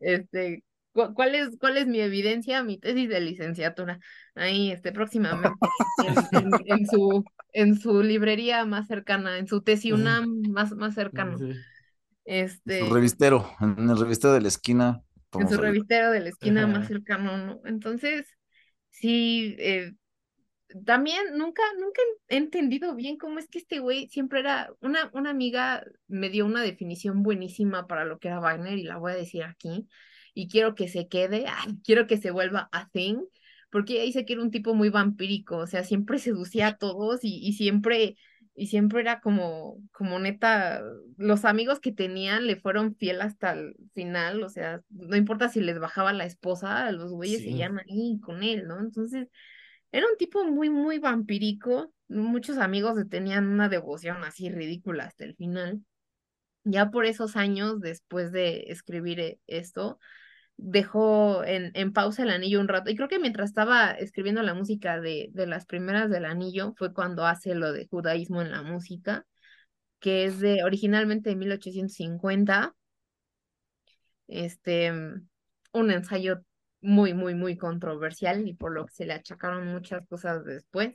[0.00, 0.75] Este, ¿cu-
[1.14, 2.62] ¿cuál es, cuál es mi evidencia?
[2.62, 4.00] Mi tesis de licenciatura.
[4.34, 5.60] Ahí, este, próximamente,
[6.00, 10.94] en, en- en su, en su librería más cercana, en su tesis UNAM más, más
[10.94, 11.44] cercano.
[11.44, 11.66] Sí.
[12.24, 15.02] Este, Su revistero, en el revistero de la esquina.
[15.36, 16.66] en su revistero de la esquina Ajá.
[16.66, 17.60] más cercano, ¿no?
[17.64, 18.26] Entonces,
[18.90, 19.94] sí, eh,
[20.86, 25.30] también nunca, nunca he entendido bien cómo es que este güey siempre era, una, una
[25.30, 29.16] amiga me dio una definición buenísima para lo que era Wagner y la voy a
[29.16, 29.88] decir aquí,
[30.36, 33.18] y quiero que se quede, ay, quiero que se vuelva a thing,
[33.70, 37.24] porque ella dice que era un tipo muy vampírico, o sea, siempre seducía a todos
[37.24, 38.16] y, y siempre,
[38.54, 40.82] y siempre era como, como neta,
[41.16, 45.60] los amigos que tenían le fueron fiel hasta el final, o sea, no importa si
[45.60, 47.44] les bajaba la esposa, los güeyes Sí.
[47.44, 48.78] seguían ahí con él, ¿no?
[48.80, 49.28] Entonces,
[49.92, 51.92] era un tipo muy, muy vampírico.
[52.08, 55.80] Muchos amigos le tenían una devoción así ridícula hasta el final.
[56.64, 59.98] Ya por esos años, después de escribir eh, esto,
[60.56, 62.90] dejó en, en pausa el anillo un rato.
[62.90, 66.92] Y creo que mientras estaba escribiendo la música de, de las primeras del anillo, fue
[66.92, 69.26] cuando hace lo de judaísmo en la música,
[70.00, 72.74] que es de originalmente de 1850.
[74.28, 74.90] Este,
[75.72, 76.42] un ensayo
[76.80, 80.94] muy, muy, muy controversial y por lo que se le achacaron muchas cosas después,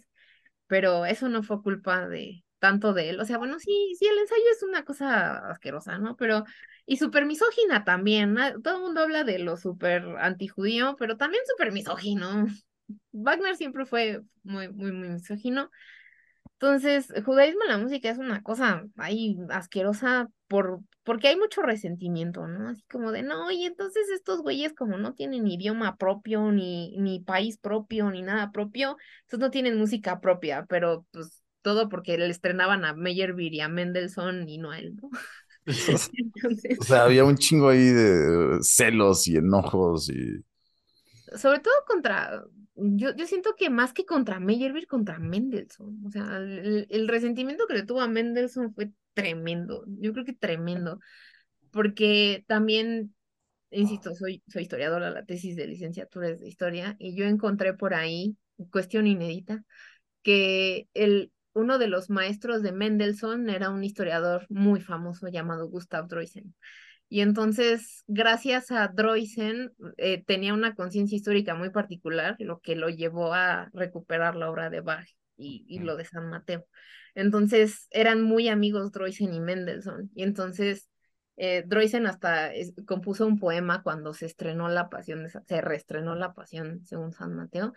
[0.68, 3.20] pero eso no fue culpa de tanto de él.
[3.20, 6.16] O sea, bueno, sí, sí, el ensayo es una cosa asquerosa, ¿no?
[6.16, 6.46] Pero,
[6.86, 8.38] y súper misógina también.
[8.64, 12.46] Todo el mundo habla de lo súper antijudío, pero también súper misógino.
[13.12, 15.72] Wagner siempre fue muy, muy, muy misógino.
[16.60, 22.48] Entonces, judaísmo en la música es una cosa ahí asquerosa por, porque hay mucho resentimiento,
[22.48, 22.70] ¿no?
[22.70, 27.20] Así como de, no, y entonces estos güeyes como no tienen idioma propio, ni, ni
[27.22, 32.30] país propio, ni nada propio, entonces no tienen música propia, pero pues todo porque le
[32.30, 35.10] estrenaban a Meyerbeer y a Mendelssohn y no a él, ¿no?
[35.66, 40.44] Entonces, O sea, había un chingo ahí de celos y enojos y...
[41.38, 42.44] sobre todo contra,
[42.76, 46.02] yo, yo siento que más que contra Meyerbeer, contra Mendelssohn.
[46.06, 49.84] O sea, el, el resentimiento que le tuvo a Mendelssohn fue tremendo.
[50.00, 51.00] Yo creo que tremendo.
[51.72, 53.16] Porque también,
[53.72, 57.94] insisto, soy, soy historiadora, la tesis de licenciatura es de historia, y yo encontré por
[57.94, 58.36] ahí,
[58.72, 59.64] cuestión inédita,
[60.24, 66.08] que el, uno de los maestros de Mendelssohn era un historiador muy famoso llamado Gustav
[66.08, 66.54] Droysen.
[67.10, 72.90] Y entonces, gracias a Droysen, eh, tenía una conciencia histórica muy particular, lo que lo
[72.90, 75.06] llevó a recuperar la obra de Bach
[75.36, 76.66] y, y lo de San Mateo.
[77.14, 80.10] Entonces, eran muy amigos Droysen y Mendelssohn.
[80.16, 80.90] Y entonces,
[81.36, 86.16] eh, Droysen hasta es- compuso un poema cuando se estrenó La Pasión, de se reestrenó
[86.16, 87.74] La Pasión según San Mateo.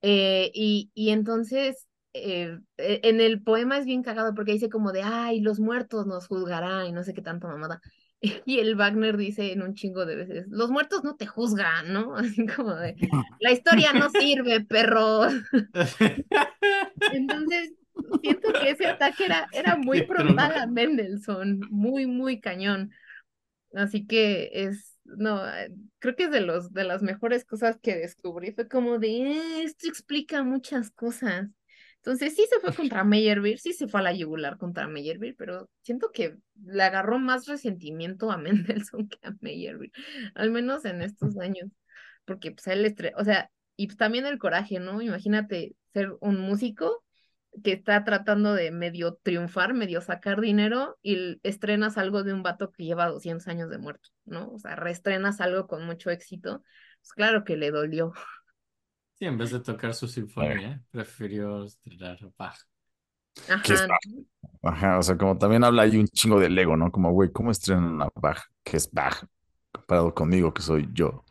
[0.00, 1.87] Eh, y, y entonces,
[2.24, 6.06] eh, e- en el poema es bien cagado porque dice como de, ay, los muertos
[6.06, 7.80] nos juzgarán y no sé qué tanta mamada.
[8.46, 12.16] Y el Wagner dice en un chingo de veces, los muertos no te juzgan, ¿no?
[12.16, 12.96] Así como de,
[13.40, 15.26] la historia no sirve, perro.
[17.10, 17.72] Entonces,
[18.20, 22.90] siento que ese ataque era, era muy frontal a Mendelssohn, muy, muy cañón.
[23.74, 27.96] Así que es, no, eh, creo que es de los, de las mejores cosas que
[27.96, 31.48] descubrí, fue como de, "Eh, esto explica muchas cosas.
[32.08, 35.68] Entonces sí se fue contra Meyerbeer, sí se fue a la yugular contra Meyerbeer, pero
[35.82, 39.92] siento que le agarró más resentimiento a Mendelssohn que a Meyerbeer,
[40.34, 41.70] al menos en estos años,
[42.24, 45.02] porque pues él, estre- o sea, y pues, también el coraje, ¿no?
[45.02, 47.04] Imagínate ser un músico
[47.64, 52.70] que está tratando de medio triunfar, medio sacar dinero y estrenas algo de un vato
[52.70, 54.50] que lleva 200 años de muerto, ¿no?
[54.52, 56.62] O sea, reestrenas algo con mucho éxito,
[57.00, 58.12] pues claro que le dolió.
[59.18, 62.56] Sí, en vez de tocar su sinfonía, prefirió estrenar Bach.
[63.62, 63.88] ¿Qué es Ajá.
[63.88, 63.98] Bach?
[64.62, 66.90] Ajá, o sea, como también habla ahí un chingo del ego, ¿no?
[66.92, 68.40] Como, güey, ¿cómo estrenan a Bach?
[68.64, 69.24] ¿Qué es Bach?
[69.72, 71.24] Comparado conmigo, que soy yo.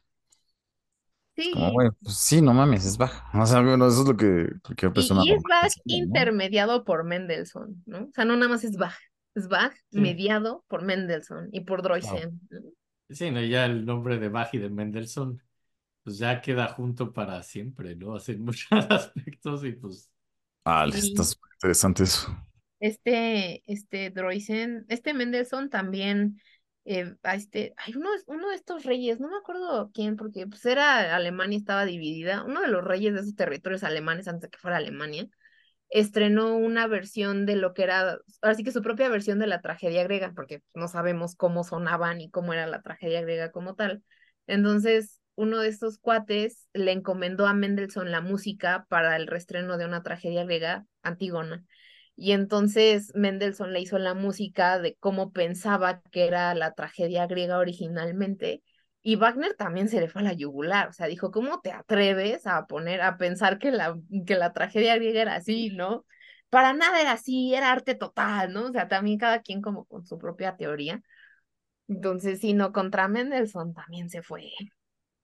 [1.50, 3.12] Como, Sí, güey, pues sí, no mames, es Bach.
[3.34, 6.84] O sea, bueno, eso es lo que cualquier y, persona y es normal Bach intermediado
[6.84, 8.06] por Mendelssohn, ¿no?
[8.06, 8.98] O sea, no nada más es Bach,
[9.36, 10.00] es Bach Sí.
[10.00, 11.82] mediado por Mendelssohn y por.
[11.84, 12.42] Droysen.
[12.50, 12.60] ¿no?
[13.10, 15.42] Sí, no, ya el nombre de Bach y de Mendelssohn,
[16.08, 18.16] pues ya queda junto para siempre, ¿no?
[18.16, 20.10] Así en muchos aspectos y pues
[20.66, 21.00] Ah, Sí.
[21.12, 22.38] está súper interesante eso.
[22.80, 26.40] Este, este Droysen, este Mendelssohn también,
[26.86, 30.64] eh, a este, hay uno, uno de estos reyes, no me acuerdo quién, porque pues
[30.66, 34.60] era Alemania, estaba dividida, uno de los reyes de esos territorios alemanes antes de que
[34.60, 35.28] fuera Alemania,
[35.90, 39.62] estrenó una versión de lo que era, ahora sí que su propia versión de la
[39.62, 44.04] tragedia griega, porque no sabemos cómo sonaban y cómo era la tragedia griega como tal.
[44.48, 49.86] Entonces, uno de estos cuates le encomendó a Mendelssohn la música para el reestreno de
[49.86, 51.64] una tragedia griega, Antígona.
[52.16, 57.60] Y entonces Mendelssohn le hizo la música de cómo pensaba que era la tragedia griega
[57.60, 58.64] originalmente.
[59.04, 62.48] Y Wagner también se le fue a la yugular, o sea, dijo, ¿cómo te atreves
[62.48, 66.04] a poner, a pensar que la, que la tragedia griega era así, ¿no?
[66.50, 68.66] Para nada era así, era arte total, ¿no?
[68.66, 71.02] O sea, también cada quien como con su propia teoría.
[71.88, 74.52] Entonces, sí, no, contra Mendelssohn también se fue.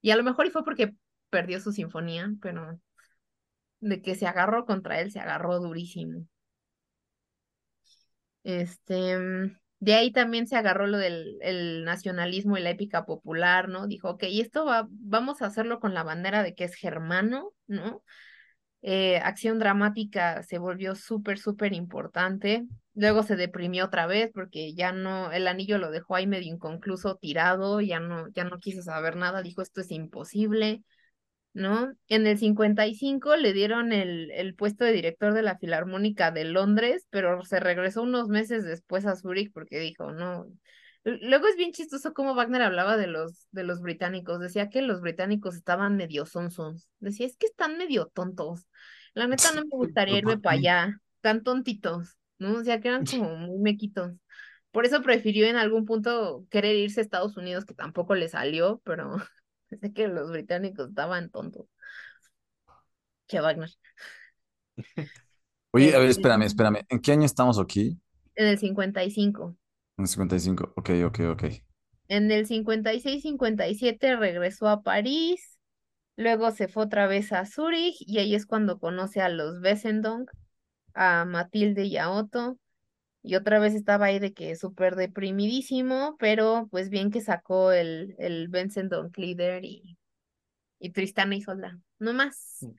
[0.03, 0.93] Y a lo mejor y fue porque
[1.31, 2.79] perdió su sinfonía, pero
[3.79, 6.27] de que se agarró contra él, se agarró durísimo.
[8.43, 13.69] Este, mm, de ahí también se agarró lo del el nacionalismo y la épica popular,
[13.69, 13.87] ¿no?
[13.87, 18.03] Dijo, ok, esto va, vamos a hacerlo con la bandera de que es germano, ¿no?
[18.81, 22.65] Eh, acción dramática se volvió súper, súper importante.
[22.95, 27.15] Luego se deprimió otra vez porque ya no, el anillo lo dejó ahí medio inconcluso,
[27.15, 30.83] tirado, ya no, ya no quiso saber nada, dijo, esto es imposible.
[31.53, 31.93] ¿no?
[32.07, 37.07] En el 55 le dieron el, el puesto de director de la Filarmónica de Londres,
[37.11, 40.47] pero se regresó unos meses después a Zúrich porque dijo, no.
[41.03, 44.39] Luego es bien chistoso cómo Wagner hablaba de los, de los británicos.
[44.39, 46.87] Decía que los británicos estaban medio sonsons.
[46.99, 48.67] Decía, es que están medio tontos.
[49.13, 51.01] La neta no me gustaría irme para allá.
[51.19, 52.59] Tan tontitos, ¿no?
[52.59, 54.13] O sea, que eran como muy mequitos.
[54.71, 58.81] Por eso prefirió en algún punto querer irse a Estados Unidos, que tampoco le salió,
[58.83, 59.17] pero
[59.73, 61.65] Pensé que los británicos estaban tontos.
[63.27, 63.69] Che Wagner.
[65.71, 66.85] Oye, a ver, Este, espérame, espérame.
[66.89, 67.99] ¿En qué año estamos aquí?
[68.35, 69.55] En el 55.
[69.97, 70.73] En 55.
[70.75, 71.43] Ok, ok, ok.
[72.07, 75.57] En el 56-57 regresó a París.
[76.15, 80.29] Luego se fue otra vez a Zúrich y ahí es cuando conoce a los Wessendonck,
[80.93, 82.57] a Matilde y a Otto.
[83.23, 88.15] Y otra vez estaba ahí de que súper deprimidísimo, pero pues bien que sacó el,
[88.19, 89.97] el Wessendonck Lieder y,
[90.79, 91.79] y Tristana y Isolda.
[91.99, 92.69] No más.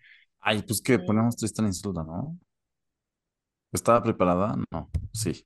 [0.40, 1.04] Ay, pues que Sí.
[1.04, 2.38] ponemos Tristan y Isolda, ¿no?
[3.72, 4.56] ¿Estaba preparada?
[4.72, 5.44] No, sí.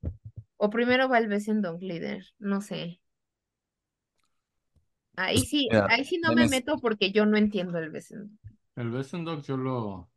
[0.65, 2.81] O primero va el Wesendonck líder, no sé.
[5.17, 8.41] Ahí sí, Mira, ahí sí no me meto porque yo no entiendo el Wesendonck.
[8.77, 10.09] El Wesendonck yo lo,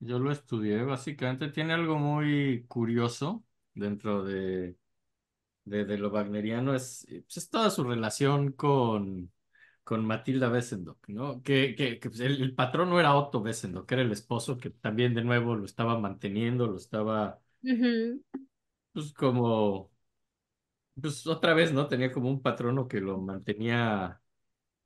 [0.00, 4.76] yo lo estudié, básicamente tiene algo muy curioso dentro de,
[5.64, 9.32] de, de lo wagneriano, es, pues, es toda su relación con,
[9.84, 11.42] con Matilda Wesendonck, ¿no?
[11.42, 14.70] Que, que, que, pues, el, el patrón no era Otto Wesendonck, era el esposo que
[14.70, 17.40] también de nuevo lo estaba manteniendo, lo estaba,
[18.92, 19.90] pues como,
[21.00, 21.88] pues otra vez, ¿no?
[21.88, 24.20] Tenía como un patrono que lo mantenía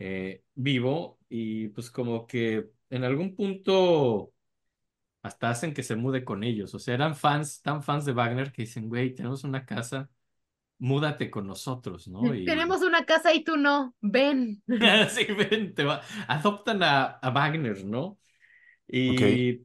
[0.01, 4.34] eh, vivo y pues como que en algún punto
[5.25, 6.75] hasta hacen que se mude con ellos.
[6.75, 10.11] O sea, eran fans, tan fans de Wagner que dicen, güey, tenemos una casa,
[10.79, 12.21] múdate con nosotros, ¿no?
[12.35, 14.63] Y Tenemos una casa y tú no, ven.
[15.09, 18.19] sí, ven, te va- adoptan a, a Wagner, ¿no?
[18.87, 19.63] Y,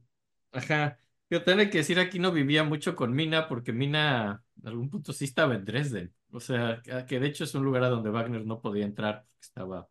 [0.54, 0.98] ajá,
[1.30, 5.12] yo tengo que decir, aquí no vivía mucho con Mina porque Mina en algún punto
[5.12, 6.14] sí estaba en Dresden.
[6.32, 9.24] O sea, que que de hecho es un lugar a donde Wagner no podía entrar
[9.26, 9.90] porque estaba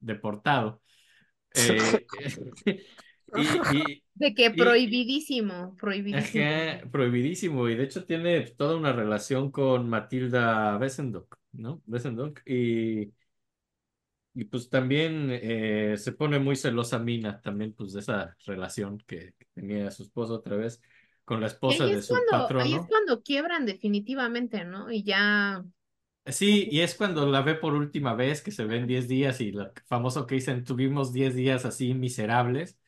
[0.00, 0.82] deportado.
[1.52, 2.86] Eh,
[3.72, 6.44] y, y, De que prohibidísimo, prohibidísimo.
[6.44, 7.68] Ajá, prohibidísimo.
[7.68, 11.82] Y de hecho tiene toda una relación con Matilda Wesendonck, ¿no?
[11.86, 12.40] Wesendonck.
[12.46, 13.12] Y,
[14.34, 19.34] y pues también eh, se pone muy celosa Mina, también pues de esa relación que,
[19.38, 20.80] que tenía su esposo otra vez
[21.24, 22.86] con la esposa de su cuando, ahí es patrono.
[22.88, 24.90] cuando quiebran definitivamente, ¿no?
[24.90, 25.64] Y ya,
[26.26, 29.52] Sí, y es cuando la ve por última vez, que se ven 10 días y
[29.52, 32.78] lo famoso que dicen, tuvimos 10 días así miserables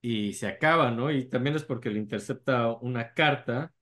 [0.00, 1.10] y se acaba, ¿no?
[1.10, 3.72] Y también es porque le intercepta una carta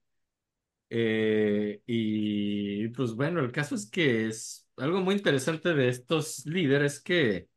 [0.91, 6.99] Eh, y pues bueno, el caso es que es algo muy interesante de estos líderes
[7.01, 7.47] que,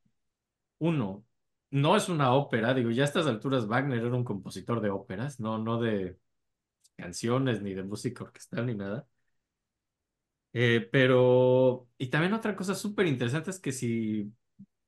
[0.79, 1.27] uno,
[1.71, 5.41] no es una ópera, digo, ya a estas alturas Wagner era un compositor de óperas,
[5.41, 6.19] no, no de
[6.97, 9.09] canciones ni de música orquestal ni nada.
[10.55, 14.33] Eh, pero, y también otra cosa súper interesante es que si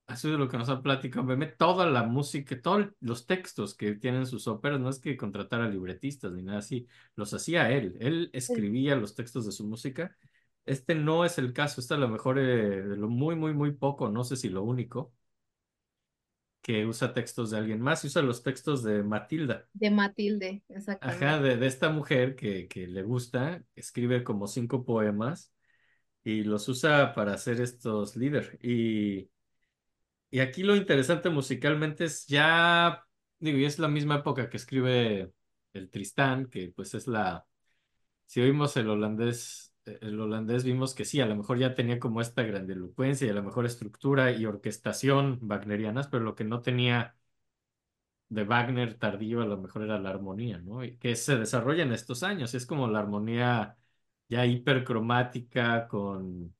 [0.07, 3.95] ha sido lo que nos han platicado, Meme, toda la música, todos los textos que
[3.95, 8.29] tienen sus óperas, no es que contratara libretistas ni nada así, los hacía él, él
[8.33, 10.15] escribía los textos de su música.
[10.65, 13.71] Este no es el caso, este a lo mejor eh, de lo muy, muy, muy
[13.71, 15.13] poco, no sé si lo único,
[16.61, 19.67] que usa textos de alguien más y usa los textos de Matilda.
[19.73, 21.25] de Matilde, exactamente.
[21.25, 25.51] Ajá, de, de esta mujer que, que le gusta, escribe como cinco poemas
[26.23, 28.57] y los usa para hacer estos líderes.
[28.63, 29.29] Y,
[30.35, 33.05] y aquí lo interesante musicalmente es ya,
[33.39, 35.31] digo, y es la misma época que escribe
[35.71, 37.45] el Tristán, que pues es la,
[38.25, 42.19] si oímos el holandés, el holandés vimos que sí, a lo mejor ya tenía como
[42.21, 47.15] esta grandilocuencia y a lo mejor estructura y orquestación wagnerianas, pero lo que no tenía
[48.29, 50.83] de Wagner tardío a lo mejor era la armonía, ¿no?
[50.83, 53.77] Y que se desarrolla en estos años, es como la armonía
[54.27, 56.53] ya hipercromática con,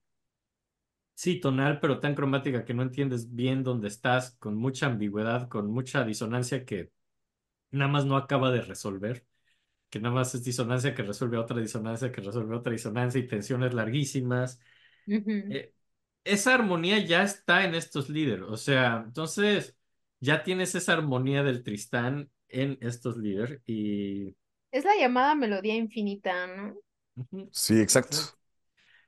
[1.15, 5.71] sí, tonal, pero tan cromática que no entiendes bien dónde estás, con mucha ambigüedad, con
[5.71, 6.91] mucha disonancia que
[7.71, 9.25] nada más no acaba de resolver,
[9.89, 13.73] que nada más es disonancia que resuelve otra disonancia, que resuelve otra disonancia y tensiones
[13.73, 14.59] larguísimas.
[15.07, 15.73] Eh,
[16.23, 19.77] esa armonía ya está en estos líderes, o sea, entonces
[20.19, 24.35] ya tienes esa armonía del Tristán en estos líderes y,
[24.71, 26.75] Es la llamada melodía infinita, ¿no?
[27.51, 28.17] Sí, exacto.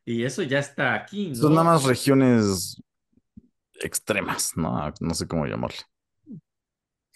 [0.08, 2.82] Y eso ya está aquí, Son nada más regiones
[3.82, 4.94] extremas, ¿no?
[5.02, 5.78] No sé cómo llamarle.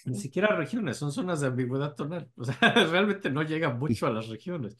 [0.05, 2.55] Ni siquiera regiones, son zonas de ambigüedad tonal, o sea,
[2.91, 4.77] realmente no llega mucho a las regiones.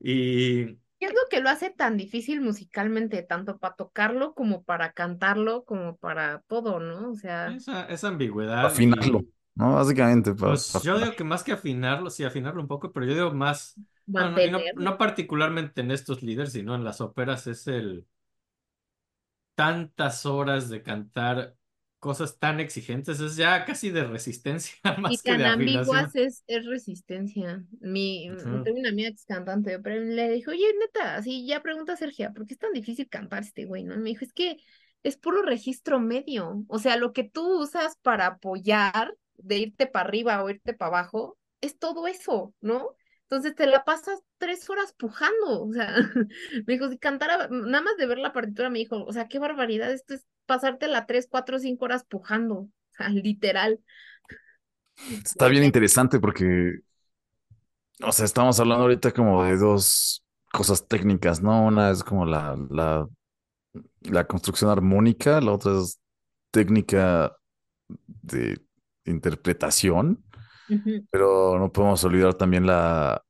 [0.00, 0.66] Y
[0.98, 5.64] ¿Qué es lo que lo hace tan difícil musicalmente, tanto para tocarlo como para cantarlo,
[5.64, 7.10] como para todo, ¿no?
[7.10, 9.74] O sea, esa, esa ambigüedad Afinarlo, y- ¿no?
[9.74, 13.06] Básicamente, para, Pues para yo digo que más que afinarlo, sí, afinarlo un poco, pero
[13.06, 13.76] yo digo más,
[14.06, 18.06] no, y particularmente en estos líderes, sino en las óperas, es el
[19.54, 21.56] tantas horas de cantar
[21.98, 26.44] cosas tan exigentes, es ya casi de resistencia Y más que tan de ambiguas es,
[26.46, 27.64] es resistencia.
[27.80, 28.28] Mi,
[28.62, 31.96] tengo una amiga que es cantante, pero le dijo, oye, neta, así ya pregunta a
[31.96, 33.94] Sergia, ¿por qué es tan difícil cantar este güey, no?
[33.94, 34.58] Y me dijo, es que
[35.02, 36.64] es puro registro medio.
[36.68, 40.88] O sea, lo que tú usas para apoyar, de irte para arriba o irte para
[40.98, 42.96] abajo, es todo eso, ¿no?
[43.22, 45.62] Entonces te la pasas tres horas pujando.
[45.64, 45.94] O sea,
[46.66, 49.38] me dijo, si cantara, nada más de ver la partitura, me dijo, o sea, qué
[49.38, 52.54] barbaridad, esto es pasártela tres, cuatro, cinco horas pujando.
[52.56, 53.80] O sea, literal.
[55.24, 56.80] Está bien interesante porque,
[58.02, 61.64] o sea, estamos hablando ahorita como de dos cosas técnicas, ¿no?
[61.66, 63.06] Una es como la, la,
[64.02, 66.00] la construcción armónica, la otra es
[66.50, 67.36] técnica
[67.88, 68.60] de
[69.06, 70.24] interpretación,
[71.10, 73.22] pero no podemos olvidar también la,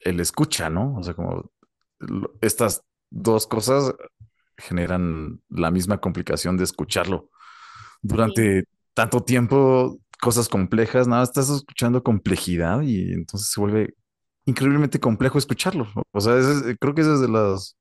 [0.00, 0.96] el escucha, ¿no?
[0.96, 1.50] O sea, como
[2.40, 3.94] estas dos cosas
[4.56, 7.30] generan la misma complicación de escucharlo
[8.02, 13.94] durante tanto tiempo, cosas complejas, nada, estás escuchando complejidad y entonces se vuelve
[14.46, 15.88] increíblemente complejo escucharlo.
[16.12, 17.76] O sea, es- creo que eso es de las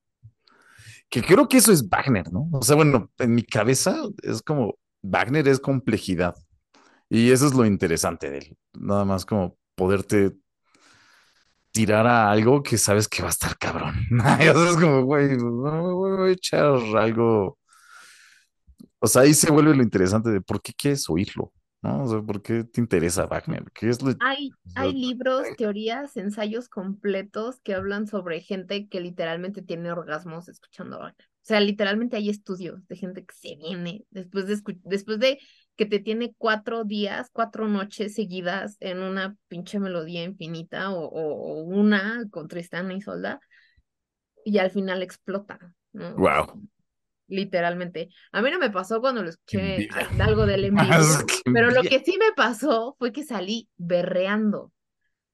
[1.09, 2.49] que creo que eso es Wagner, ¿no?
[2.51, 6.35] O sea, bueno, en mi cabeza es como Wagner es complejidad
[7.09, 8.57] y eso es lo interesante de él.
[8.73, 10.33] Nada más como poderte
[11.71, 13.95] tirar a algo que sabes que va a estar cabrón.
[14.39, 16.65] Es como, güey, voy a echar
[16.97, 17.59] algo.
[18.99, 21.53] O sea, ahí se vuelve lo interesante de por qué quieres oírlo,
[21.83, 22.03] ¿no?
[22.03, 23.65] O sea, ¿por qué te interesa Wagner?
[23.75, 24.11] ¿Qué es lo...
[24.21, 29.91] Hay, o sea, hay libros, teorías, ensayos completos que hablan sobre gente que literalmente tiene
[29.91, 31.27] orgasmos escuchando a Wagner.
[31.27, 35.39] O sea, literalmente hay estudios de gente que se viene después de, después de
[35.77, 41.61] que te tiene cuatro días, cuatro noches seguidas en una pinche melodía infinita o, o-
[41.61, 43.39] o una con Tristán y Isolda
[44.45, 45.59] y al final explota,
[45.93, 46.15] ¿no?
[46.15, 46.61] Wow.
[47.29, 48.09] Literalmente.
[48.31, 50.95] A mí no me pasó cuando lo escuché algo del en vivo.
[51.27, 54.71] Qué Pero lo que sí me pasó fue que salí berreando.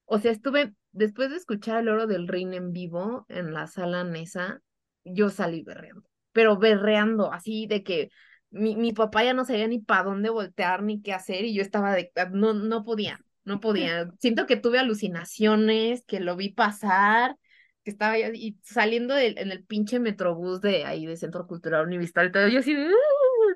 [0.05, 4.03] O sea, estuve, después de escuchar el oro del Rin en vivo en la sala
[4.03, 4.61] Nesa,
[5.03, 6.09] yo salí berreando.
[6.31, 8.09] Pero berreando, así de que
[8.53, 11.61] mi, mi papá ya no sabía ni para dónde voltear ni qué hacer y yo
[11.61, 14.11] estaba de, ah, no, no podía, no podía.
[14.19, 17.37] Siento que tuve alucinaciones, que lo vi pasar,
[17.83, 21.85] que estaba ya- y saliendo del- en el pinche metrobús de ahí de Centro Cultural
[21.85, 22.91] Universitario, todo, yo así, "Ah",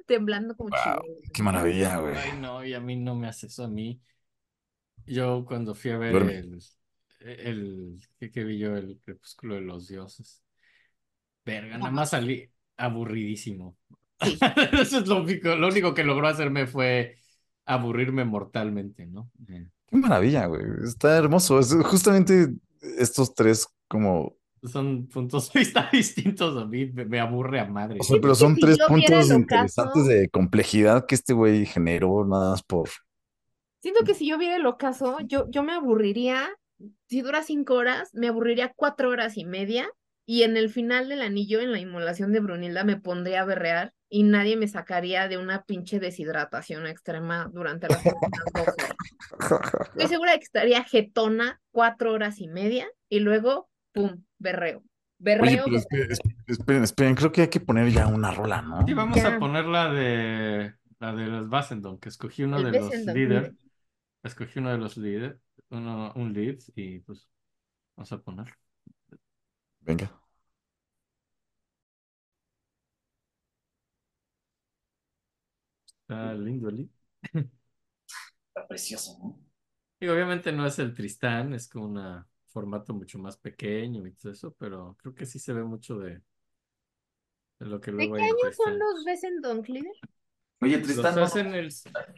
[0.07, 1.05] temblando como Wow, chihuahua.
[1.33, 2.15] qué maravilla, güey.
[2.17, 4.01] Ay, no, y a mí no me hace eso a mí.
[5.05, 6.33] Yo cuando fui a ver Duerme.
[6.33, 6.59] el,
[7.21, 8.75] el, ¿qué, qué vi yo?
[8.75, 10.43] El Crepúsculo de los Dioses.
[11.45, 13.77] Verga, nada más salí aburridísimo.
[14.21, 14.37] Sí.
[14.81, 17.17] Eso es lo único, lo único que logró hacerme fue
[17.65, 19.29] aburrirme mortalmente, ¿no?
[19.45, 20.63] Qué maravilla, güey.
[20.83, 21.59] Está hermoso.
[21.59, 22.49] Es justamente
[22.97, 24.35] estos tres como...
[24.63, 27.99] Son puntos de vista distintos a mí, me, me aburre a madre.
[28.01, 32.51] O sea, pero son si tres puntos interesantes de complejidad que este güey generó nada
[32.51, 32.89] más por...
[33.81, 36.49] Siento que si yo viera el ocaso, yo, yo me aburriría,
[37.07, 39.87] si dura cinco horas, me aburriría cuatro horas y media,
[40.25, 43.93] y en el final del anillo, en la inmolación de Brunilda, me pondría a berrear
[44.09, 48.95] y nadie me sacaría de una pinche deshidratación extrema durante las próximas dos horas.
[49.89, 54.77] Estoy segura de que estaría jetona cuatro horas y media, y luego, pum, berreo.
[54.77, 54.85] Oye,
[55.19, 56.11] Berreo, pero esperen,
[56.47, 58.85] esperen, esperen, creo que hay que poner ya una rola, ¿no?
[58.85, 59.35] Sí, vamos Ya.
[59.35, 63.53] a poner la de la de los Bassendon, que escogí uno El de los líderes.
[64.23, 65.37] Escogí uno de los líderes,
[65.69, 67.27] uno, un lead, y pues
[67.95, 68.53] vamos a poner.
[69.81, 70.11] Venga.
[76.07, 76.89] Está lindo el.
[78.49, 79.39] Está precioso, ¿no?
[79.99, 84.31] Y obviamente no es el Tristán, es como un formato mucho más pequeño y todo
[84.31, 86.21] eso, pero creo que sí se ve mucho de,
[87.59, 88.79] de lo que ¿De luego qué hay en años son Tristán.
[88.79, 89.91] los Bessendon, Cleaver?
[90.61, 91.69] Oye, Los hacen el,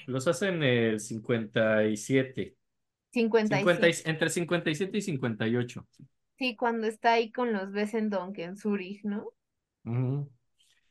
[0.07, 2.55] los hacen el 57.
[3.11, 3.89] 50 57.
[3.89, 5.87] y- entre 57 y 58.
[6.39, 9.27] Sí, cuando está ahí con los Bessendon que en Zurich, ¿no?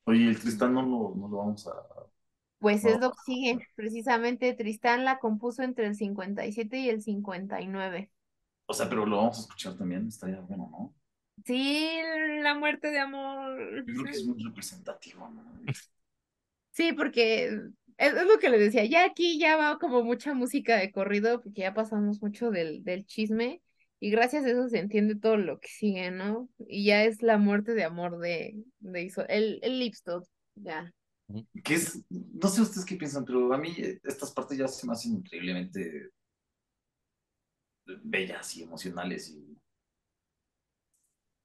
[0.06, 1.72] Oye, el Tristán no lo, no lo vamos a...
[2.58, 3.08] Pues es No.
[3.08, 3.58] lo que sigue.
[3.76, 8.10] Precisamente Tristán la compuso entre el 57 y el 59.
[8.66, 10.94] O sea, pero lo vamos a escuchar también, estaría bueno, ¿no?
[11.44, 11.88] Sí,
[12.42, 13.58] la muerte de amor.
[13.86, 15.42] Yo creo que es muy representativo, ¿no?
[16.72, 17.54] Sí, porque es,
[17.96, 18.84] es lo que le decía.
[18.84, 23.06] Ya aquí ya va como mucha música de corrido, porque ya pasamos mucho del, del
[23.06, 23.62] chisme.
[24.00, 26.48] Y gracias a eso se entiende todo lo que sigue, ¿no?
[26.68, 29.92] Y ya es la muerte de amor de, de Iso- el, el
[30.54, 30.92] ya.
[31.64, 34.86] Que es, no sé ustedes qué piensan, pero a mí eh, estas partes ya se
[34.86, 36.10] me hacen increíblemente
[38.04, 39.58] bellas y emocionales y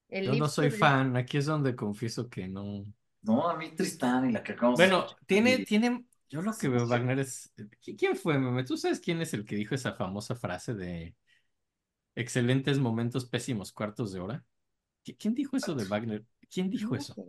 [0.10, 2.86] El Yo no soy fan, aquí es donde confieso que no.
[3.24, 6.42] no, a mí Tristán y la que acabamos de Bueno, escuchar, tiene, y- tiene, yo
[6.42, 6.88] lo que veo, Sí.
[6.88, 8.64] Wagner, es, ¿qui- ¿quién fue, meme?
[8.64, 11.16] ¿Tú sabes quién es el que dijo esa famosa frase de
[12.16, 14.46] excelentes momentos, pésimos cuartos de hora?
[15.06, 16.26] ¿Qui- ¿Quién dijo eso de Wagner?
[16.52, 17.20] ¿Quién dijo No eso?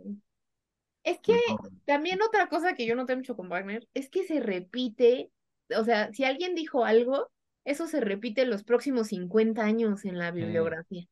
[1.05, 1.39] Es que
[1.85, 5.29] también otra cosa que yo noté mucho con Wagner es que se repite,
[5.77, 7.31] o sea, si alguien dijo algo,
[7.63, 11.05] eso se repite en los próximos 50 años en la bibliografía.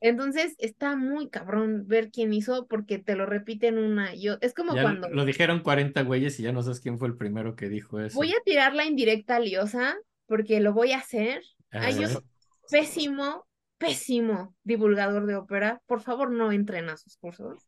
[0.00, 4.46] Entonces está muy cabrón ver quién hizo porque te lo repiten una y otra.
[4.46, 7.16] Es como Ya cuando lo dijeron 40 güeyes y ya no sabes quién fue el
[7.16, 8.16] primero que dijo eso.
[8.16, 11.42] voy a tirar la indirecta liosa porque lo voy a hacer.
[11.72, 12.22] Un
[12.70, 13.46] pésimo,
[13.78, 15.80] pésimo divulgador de ópera.
[15.86, 17.66] Por favor, no entren a sus cursos.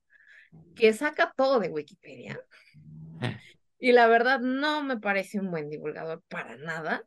[0.75, 2.41] Que saca todo de Wikipedia.
[3.79, 7.05] Y la verdad no me parece un buen divulgador para nada.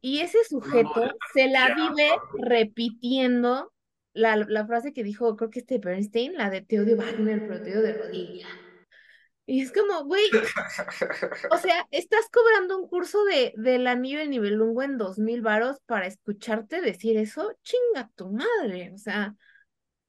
[0.00, 3.72] Y ese sujeto se la vive repitiendo
[4.12, 7.62] la, la frase que dijo, creo que este Bernstein, la de te odio Wagner, pero
[7.62, 8.48] te odio de rodilla.
[9.50, 10.22] Y es como, güey,
[11.50, 15.80] o sea, estás cobrando un curso de, del anillo de nivelungo en dos mil varos
[15.86, 19.34] para escucharte decir eso, chinga tu madre, o sea,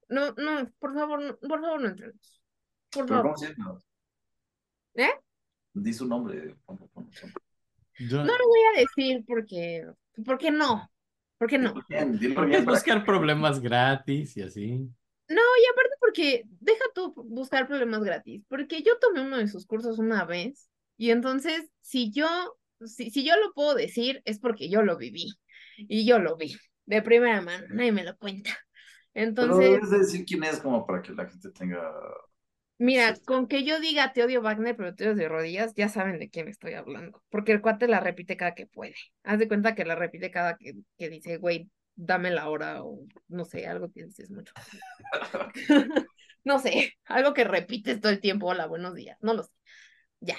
[0.09, 2.40] no, no, por favor, no, por favor, no entremos.
[2.91, 3.23] Por Pero favor.
[3.23, 3.79] ¿cómo se llama?
[4.95, 5.11] ¿Eh?
[5.73, 6.55] Di su nombre.
[6.65, 7.35] ponlo, ponlo, ponlo.
[7.99, 9.85] Yo- No lo voy a decir porque,
[10.25, 10.91] porque no,
[11.37, 11.73] porque no.
[11.89, 14.89] Dilo Porque bien es buscar problemas gratis y así.
[15.29, 19.65] No, y aparte porque deja tú buscar problemas gratis, porque yo tomé uno de sus
[19.65, 22.27] cursos una vez y entonces si yo,
[22.85, 25.31] si, si yo lo puedo decir es porque yo lo viví
[25.77, 26.55] y yo lo vi
[26.85, 28.51] de primera mano, nadie me lo cuenta.
[29.13, 31.81] Pero Entonces, debes de decir quién es como para que la gente tenga...
[32.81, 33.23] mira, sí.
[33.25, 36.29] con que yo diga te odio Wagner, pero te odio de rodillas, ya saben de
[36.29, 38.95] quién estoy hablando, porque el cuate la repite cada que puede.
[39.23, 43.05] Haz de cuenta que la repite cada que, que dice, güey, dame la hora o
[43.27, 44.53] no sé, algo que dices mucho.
[46.43, 48.47] No sé, algo que repites todo el tiempo.
[48.47, 49.17] Hola, buenos días.
[49.21, 49.51] No lo sé.
[50.21, 50.37] Ya.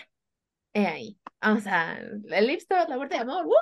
[0.73, 1.19] He ahí.
[1.41, 1.97] Vamos a.
[1.97, 3.47] El Lipstone, la muerte de amor.
[3.47, 3.55] ¡Woo!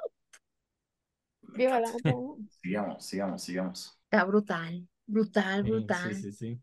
[1.54, 2.38] Viva la amor.
[2.62, 4.00] Sigamos, sigamos, sigamos.
[4.04, 4.88] Está brutal.
[5.06, 6.14] Brutal, brutal.
[6.14, 6.60] sí, sí, sí.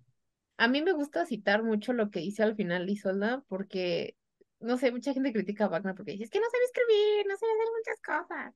[0.57, 4.15] A mí me gusta citar mucho lo que dice al final Isolda, porque,
[4.59, 7.37] no sé, mucha gente critica a Wagner porque dice, es que no sabe escribir, no
[7.37, 8.55] sabe hacer muchas cosas.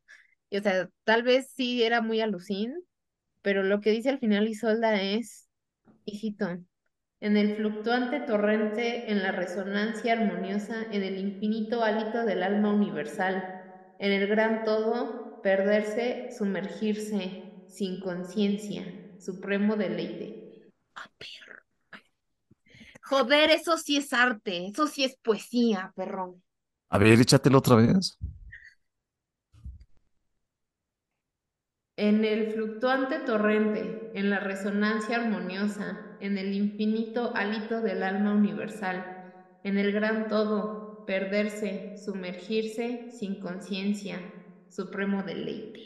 [0.50, 2.74] Y, o sea, tal vez sí era muy alucín,
[3.42, 5.50] pero lo que dice al final Isolda es,
[6.06, 6.48] hijito,
[7.22, 13.46] en el fluctuante torrente, en la resonancia armoniosa, en el infinito hálito del alma universal,
[14.00, 20.38] en el gran todo, perderse, sumergirse, sin conciencia, supremo deleite.
[20.96, 21.61] ¡Ah, perro!
[23.12, 26.44] Joder, eso sí es arte, eso sí es poesía, perrón.
[26.90, 28.18] A ver, échatelo otra vez.
[31.98, 39.06] En el fluctuante torrente, en la resonancia armoniosa, en el infinito hálito del alma universal,
[39.64, 44.20] en el gran todo, perderse, sumergirse sin conciencia,
[44.70, 45.80] supremo deleite.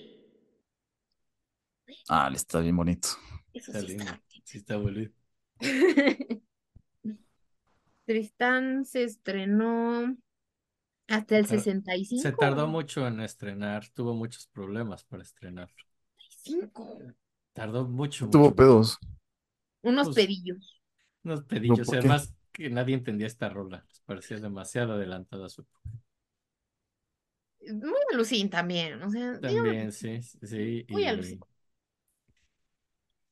[2.09, 3.09] Ah, le está bien bonito.
[3.53, 4.05] Eso Está sí lindo.
[4.43, 5.13] Sí, está bonito.
[8.05, 10.17] Tristán se estrenó
[11.07, 12.23] hasta el Pero 65.
[12.23, 15.69] Se tardó mucho en estrenar, tuvo muchos problemas para estrenar.
[16.17, 17.15] 65.
[17.53, 18.55] Tardó mucho, Tuvo mucho.
[18.55, 18.99] pedos.
[19.83, 20.81] Unos Pues, pedillos.
[21.25, 22.09] Unos pedillos, ¿por y qué?
[22.09, 23.85] además que nadie entendía esta rola.
[23.89, 25.81] Les parecía demasiado adelantada a su época.
[27.67, 31.41] Muy alucín también, o sea, digamos, También, sí, sí, muy y,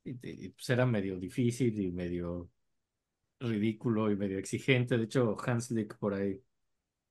[0.05, 2.49] y, pues era medio difícil y medio
[3.43, 4.97] ridículo y medio exigente.
[4.97, 6.41] De hecho, Hanslick por ahí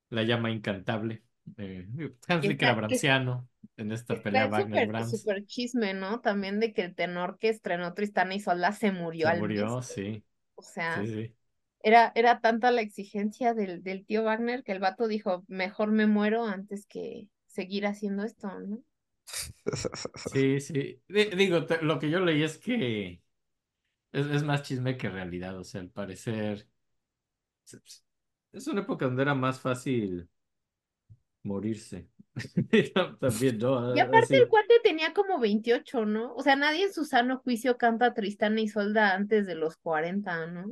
[0.09, 1.23] la llama incantable.
[1.57, 1.87] Eh,
[2.27, 5.31] Hanslick Está- era Brahmsiano en esta pelea el Wagner súper Brahms.
[5.31, 6.21] súper chisme, ¿no?
[6.21, 9.81] También de que el tenor que estrenó Tristana y Isolda se murió Se al murió,
[9.81, 9.81] mes.
[9.81, 10.23] sí,
[10.55, 11.35] O sea, sí, sí.
[11.83, 16.07] era, era tanta la exigencia del, del tío Wagner que el vato dijo, mejor me
[16.07, 18.83] muero antes que seguir haciendo esto, ¿no?
[20.15, 21.01] Sí, sí.
[21.07, 23.21] Di- Digo, lo que yo leí es que
[24.13, 25.57] es, es más chisme que realidad.
[25.59, 26.67] O sea, al parecer
[27.65, 28.03] es
[28.53, 30.29] es una época donde era más fácil
[31.43, 32.09] morirse.
[33.19, 33.93] También, ¿no?
[33.93, 36.33] Y aparte el cuate tenía como 28, ¿no?
[36.35, 40.47] O sea, nadie en su sano juicio canta Tristana y Isolda antes de los 40,
[40.47, 40.65] ¿no?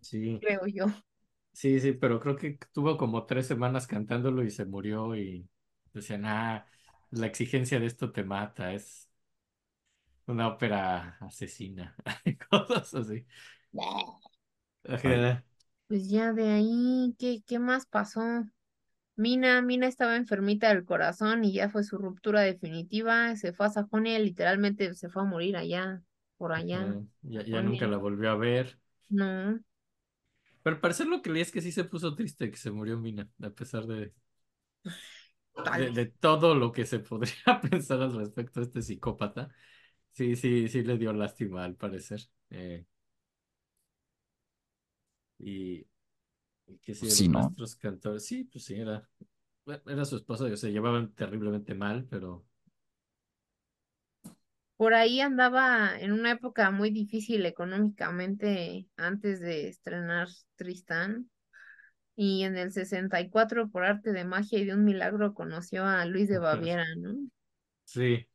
[0.00, 0.86] Sí, Creo yo.
[1.52, 5.48] sí, sí, pero creo que tuvo como tres semanas cantándolo y se murió y
[5.92, 6.66] decían, ah,
[7.10, 9.08] la exigencia de esto te mata, es
[10.26, 11.96] una ópera asesina,
[12.50, 13.26] cosas así.
[14.88, 15.32] Ajá.
[15.88, 18.20] Pues ya de ahí, ¿qué, qué más pasó?
[19.16, 23.36] Mina, Mina estaba enfermita del corazón y ya fue su ruptura definitiva.
[23.36, 26.02] Se fue a Sajonia, literalmente se fue a morir allá,
[26.38, 26.82] por allá.
[26.82, 27.06] Ajá.
[27.22, 28.78] Ya, nunca la volvió a ver.
[29.10, 29.60] No,
[30.62, 32.98] Pero al parecer lo que leí es que sí se puso triste que se murió
[32.98, 34.12] Mina, a pesar de,
[35.56, 35.92] de, tal.
[35.92, 39.50] de todo lo que se podría pensar al respecto de este psicópata.
[40.12, 42.20] Sí, sí, sí le dio lástima al parecer.
[42.50, 42.86] Eh,
[45.38, 45.86] y,
[46.66, 47.54] y que sí, de Sí, los ¿no?
[47.54, 49.08] maestros cantores, sí, pues sí, era,
[49.86, 52.46] era su esposa, y se llevaban terriblemente mal, pero
[54.76, 61.30] Por ahí andaba en una época muy difícil económicamente antes de estrenar Tristán.
[62.16, 66.28] Y en el 64, por arte de magia y de un milagro, conoció a Luis
[66.28, 67.16] de Baviera, ¿no?
[67.84, 68.26] sí,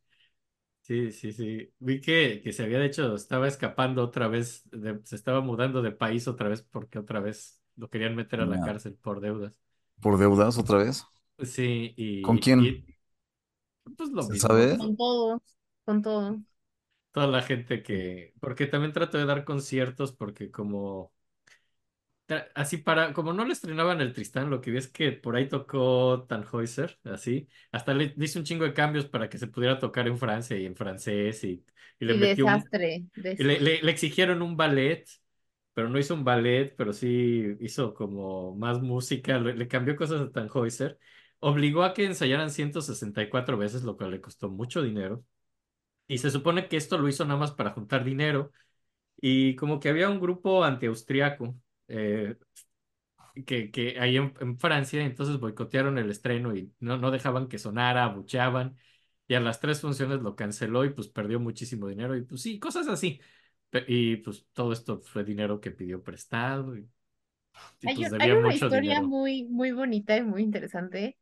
[0.88, 1.74] sí, sí, sí.
[1.80, 5.92] Vi que, que se había hecho, estaba escapando otra vez, de- se estaba mudando de
[5.92, 8.62] país otra vez porque otra vez lo querían meter a la Ya.
[8.62, 9.54] cárcel por deudas.
[10.02, 11.06] ¿Por deudas otra vez?
[11.44, 12.04] Sí, y...
[12.22, 12.78] ¿Con quién?
[12.86, 12.96] y-
[13.98, 14.36] pues lo ¿Se mismo.
[14.36, 14.78] sabe?
[14.78, 15.42] Con todos,
[15.86, 16.38] con todos.
[17.12, 21.14] toda la gente que, porque también trato de dar conciertos porque como
[22.56, 25.48] así para, como no le estrenaban el Tristán, lo que vi es que por ahí
[25.48, 30.08] tocó Tannhäuser, así, hasta le hice un chingo de cambios para que se pudiera tocar
[30.08, 31.66] en Francia y en francés y,
[32.00, 33.06] y le Y metí un, desastre.
[33.38, 35.06] y le, le- le exigieron un ballet,
[35.74, 40.22] pero no hizo un ballet, pero sí hizo como más música, le, le cambió cosas
[40.22, 41.00] a Tannhäuser,
[41.40, 45.24] obligó a que ensayaran 164 veces, lo cual le costó mucho dinero.
[46.08, 48.52] Y se supone que esto lo hizo nada más para juntar dinero.
[49.22, 51.56] Y como que había un grupo antiaustriaco
[51.88, 52.36] eh,
[53.46, 57.60] que, que ahí en, en Francia, entonces boicotearon el estreno y no, no dejaban que
[57.60, 58.78] sonara, abucheaban.
[59.28, 62.16] Y a las tres funciones lo canceló y pues perdió muchísimo dinero.
[62.16, 63.20] Y pues sí, cosas así.
[63.88, 66.90] Y pues todo esto fue dinero que pidió prestado y,
[67.82, 69.02] y Hay, pues hay debía una historia dinero.
[69.02, 71.18] muy, muy bonita y muy interesante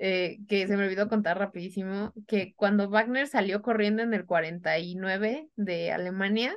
[0.00, 5.48] eh, que se me olvidó contar rapidísimo, que cuando Wagner salió corriendo en el 49
[5.56, 6.56] de Alemania,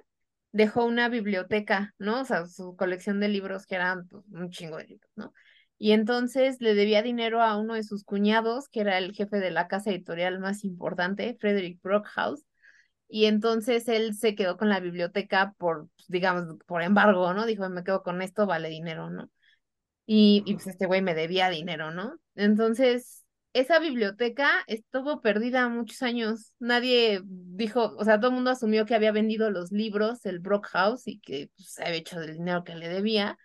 [0.52, 2.22] dejó una biblioteca, ¿no?
[2.22, 5.34] O sea, su colección de libros que eran pues, un chingo de libros, ¿no?
[5.80, 9.52] Y entonces le debía dinero a uno de sus cuñados, que era el jefe de
[9.52, 12.44] la casa editorial más importante, Frederick Brockhaus,
[13.10, 17.46] y entonces él se quedó con la biblioteca por, pues, digamos, por embargo, ¿no?
[17.46, 19.30] Dijo, me quedo con esto, vale dinero, ¿no?
[20.06, 22.18] Y, y pues este güey me debía dinero, ¿no?
[22.36, 26.54] Entonces, esa biblioteca estuvo perdida muchos años.
[26.60, 31.08] Nadie dijo, o sea, todo el mundo asumió que había vendido los libros, el Brockhaus,
[31.08, 33.38] y que pues, se había hecho del dinero que le debía.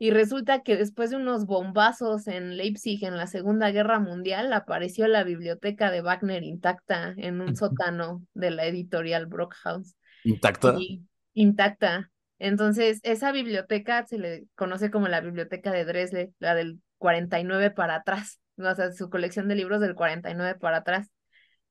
[0.00, 5.08] Y resulta que después de unos bombazos en Leipzig en la Segunda Guerra Mundial, apareció
[5.08, 10.76] la biblioteca de Wagner intacta en un sótano de la editorial Brockhaus ¿Intacta?
[10.78, 11.02] y
[11.34, 12.12] intacta.
[12.38, 17.96] Entonces, esa biblioteca se le conoce como la biblioteca de Dresde, la del 49 para
[17.96, 18.38] atrás.
[18.58, 21.10] O sea, su colección de libros del 49 para atrás.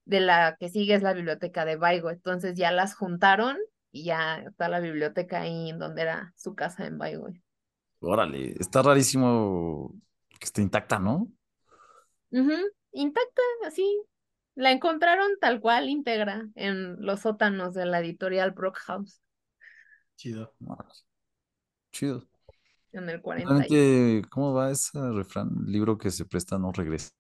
[0.06, 2.16] De la que sigue es la biblioteca de Baigorria.
[2.16, 3.58] Entonces ya las juntaron
[3.92, 7.42] y ya está la biblioteca ahí en donde era su casa en Baigorria.
[8.00, 9.94] Órale, está rarísimo
[10.40, 11.28] que esté intacta, ¿no?
[12.92, 14.02] Intacta, así.
[14.56, 19.22] La encontraron tal cual, íntegra, en los sótanos de la editorial Brockhaus,
[20.18, 20.52] Chido.
[21.92, 22.28] Chido.
[23.02, 23.66] En el 40.
[23.68, 25.50] y- Realmente, ¿cómo va ese refrán?
[25.66, 27.12] Libro que se presta no regresa.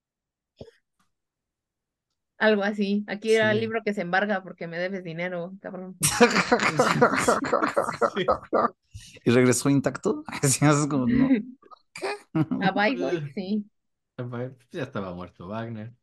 [2.40, 3.04] Algo así.
[3.08, 5.98] Aquí era el libro que se embarga porque me debes dinero, cabrón.
[9.26, 10.24] ¿Y regresó intacto?
[10.44, 11.30] Así es como, no.
[12.62, 13.66] A Bayreuth, sí,
[14.72, 15.94] Ya estaba muerto Wagner.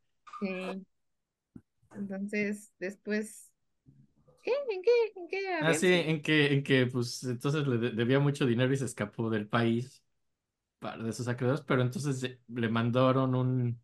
[0.41, 0.85] sí.
[1.93, 3.51] Entonces, después,
[4.45, 4.53] ¿qué?
[4.71, 4.91] ¿En qué?
[5.17, 8.73] ¿En qué Ah, sí, en que, en que pues entonces le de- debía mucho dinero
[8.73, 10.03] y se escapó del país
[10.81, 13.81] para de sus acreedores, pero entonces le mandaron un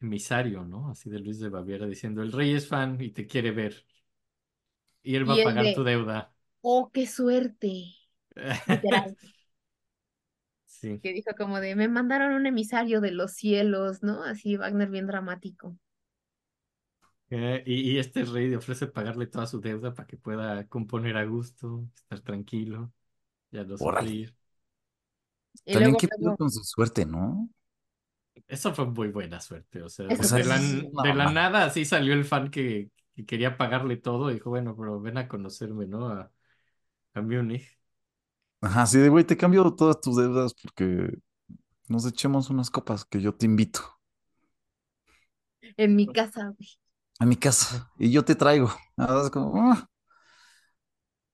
[0.00, 0.90] emisario, ¿no?
[0.90, 3.86] Así de Luis de Baviera diciendo, el rey es fan y te quiere ver
[5.02, 6.34] y él va Y a pagar tu de, deuda.
[6.62, 7.86] oh, qué suerte,
[8.66, 9.16] literal,
[10.66, 11.02] Sí.
[11.02, 14.24] que dijo como de, me mandaron un emisario de los cielos, ¿no?
[14.24, 15.76] Así Wagner bien dramático.
[17.30, 21.16] Eh, y, y este rey le ofrece pagarle toda su deuda para que pueda componer
[21.16, 22.92] a gusto, estar tranquilo,
[23.52, 24.34] ya no sufrir.
[25.64, 27.48] Y También qué pedo con su suerte, ¿no?
[28.48, 31.84] Eso fue muy buena suerte, o sea, Eso O sea, de la, de nada así
[31.84, 35.86] salió el fan que, que quería pagarle todo y dijo, bueno, pero ven a conocerme,
[35.86, 36.08] ¿no?
[36.08, 36.32] A,
[37.14, 37.78] a Múnich.
[38.62, 41.18] Ajá, sí, de güey, te cambio todas tus deudas porque
[41.88, 43.82] nos echemos unas copas que yo te invito
[45.76, 46.68] en mi casa, güey.
[47.20, 48.70] A mi casa y yo te traigo.
[48.98, 49.86] Es como, ah,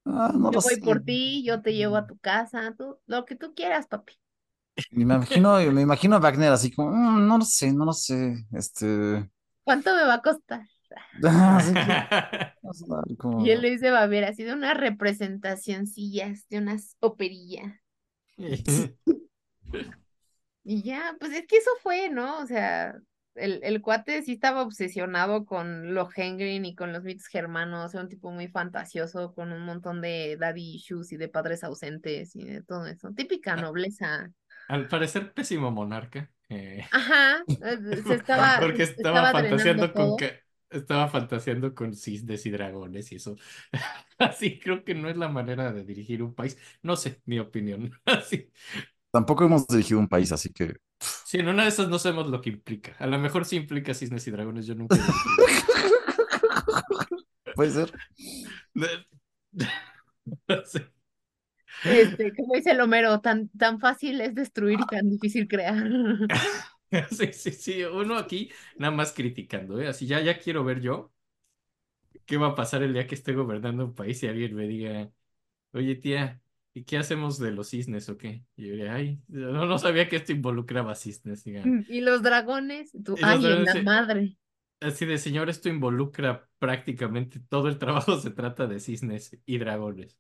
[0.07, 0.81] ah, no Yo voy sé.
[0.81, 4.15] por ti, yo te llevo a tu casa, tú, lo que tú quieras, papi.
[4.91, 7.93] Y me imagino, me imagino a Wagner así como, "Mm, no lo sé, no lo
[7.93, 8.47] sé.
[8.53, 9.29] Este,
[9.65, 10.63] ¿Cuánto me va a costar?
[11.27, 12.07] ah, que-
[13.19, 17.75] como- Y él le dice, va a ver, ha sido una representacioncillas de unas operillas.
[20.65, 22.39] Y ya, pues es que eso fue, ¿no?
[22.41, 22.95] O sea,
[23.37, 28.09] el, el cuate sí estaba obsesionado con Lohengrin y con los mitos germanos, era un
[28.09, 32.63] tipo muy fantasioso, con un montón de daddy issues y de padres ausentes y de
[32.63, 33.11] todo eso.
[33.13, 34.31] Típica nobleza.
[34.69, 36.31] Al parecer, pésimo monarca.
[36.49, 40.17] eh, Ajá, eh, se estaba, porque estaba fantaseando con todo.
[40.17, 40.41] que
[40.71, 43.37] estaba fantaseando con cisnes y dragones y eso.
[44.19, 46.59] Así creo que no es la manera de dirigir un país.
[46.83, 47.93] No sé, mi opinión.
[48.07, 48.51] Así.
[49.11, 52.41] Tampoco hemos dirigido un país, así que Sí, en una de esas no sabemos lo
[52.41, 52.97] que implica.
[52.99, 54.67] A lo mejor sí implica cisnes y dragones.
[54.67, 54.97] Yo nunca
[57.55, 57.93] puede ser.
[58.75, 58.87] Sí.
[61.83, 65.77] Este, como dice el Homero, tan, tan fácil es destruir y tan difícil crear.
[67.11, 67.83] Sí, sí, sí.
[67.85, 69.89] Uno aquí nada más criticando, ¿eh?
[69.89, 71.13] Así ya, ya quiero ver yo
[72.27, 75.11] qué va a pasar el día que esté gobernando un país y alguien me diga,
[75.73, 76.41] oye tía,
[76.77, 78.45] ¿y qué hacemos de los cisnes o qué?
[78.55, 81.43] Y yo diría, ay, no, no sabía que esto involucraba cisnes.
[81.89, 84.37] Y los dragones, tú, Y los ay, en la madre.
[84.81, 90.19] Así de, señor, esto involucra prácticamente todo el trabajo se trata de cisnes y dragones.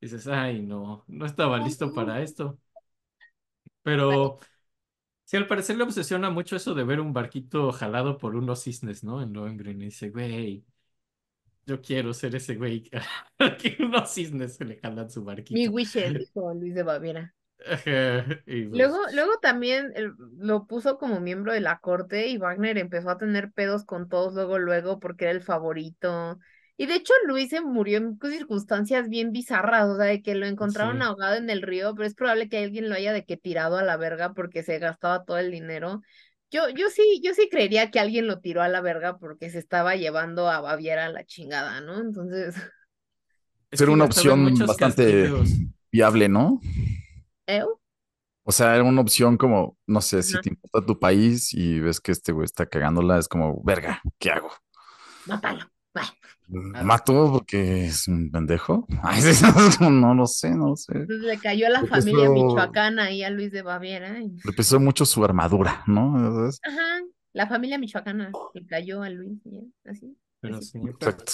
[0.00, 2.56] Dices, ay, no, no estaba listo para esto.
[3.82, 4.38] Pero
[5.24, 9.02] sí, al parecer le obsesiona mucho eso de ver un barquito jalado por unos cisnes,
[9.02, 9.20] ¿no?
[9.22, 9.82] En Lohengrin.
[9.82, 10.64] Y dice, güey,
[11.66, 12.90] yo quiero ser ese güey
[13.60, 15.68] que unos cisnes se le jalan su Mi barquito.
[15.68, 17.34] Wisher, dijo Luis de Baviera.
[18.46, 22.76] Y pues, Luego, luego también el- lo puso como miembro de la corte y Wagner
[22.78, 26.38] empezó a tener pedos con todos luego, luego, porque era el favorito.
[26.76, 30.44] Y de hecho Luis se murió en circunstancias bien bizarras, o sea, de que lo
[30.46, 31.02] encontraron Sí.
[31.02, 33.82] ahogado en el río, pero es probable que alguien lo haya de que tirado a
[33.82, 36.02] la verga porque se gastaba todo el dinero.
[36.50, 39.58] Yo, yo sí, yo sí creería que alguien lo tiró a la verga porque se
[39.58, 41.98] estaba llevando a Baviera a la chingada, ¿no?
[41.98, 42.54] Entonces,
[43.70, 45.32] es Era una opción bastante
[45.90, 46.60] viable, ¿no?
[47.46, 47.80] ¿eu?
[48.48, 52.00] O sea, era una opción como, no sé, si te importa tu país y ves
[52.00, 54.52] que este güey está cagándola, es como, verga, ¿qué hago?
[55.26, 55.68] Mátalo.
[55.96, 56.14] Bah.
[56.84, 58.86] ¿Mato porque es un pendejo?
[59.02, 59.44] Ay, sí,
[59.80, 60.92] no lo sé, no lo sé.
[60.98, 64.20] Entonces le cayó a la familia michoacana ahí a Luis de Baviera.
[64.20, 66.14] y- Le pesó mucho su armadura, ¿no?
[66.62, 67.00] Ajá,
[67.32, 70.16] la familia michoacana le cayó a Luis y ya, así.
[70.40, 70.66] Pero así.
[70.66, 71.32] sí, pero- Exacto.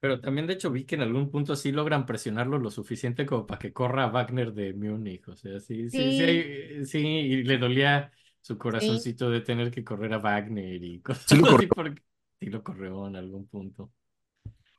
[0.00, 3.46] Pero también, de hecho, vi que en algún punto sí logran presionarlo lo suficiente como
[3.46, 5.26] para que corra a Wagner de Múnich.
[5.28, 6.22] O sea, sí, sí, sí, Sí.
[6.22, 11.24] hay- sí, y le dolía su corazoncito de tener que correr a Wagner y cosas
[11.26, 12.02] Sí así, porque
[12.40, 13.92] sí lo corrió en algún punto.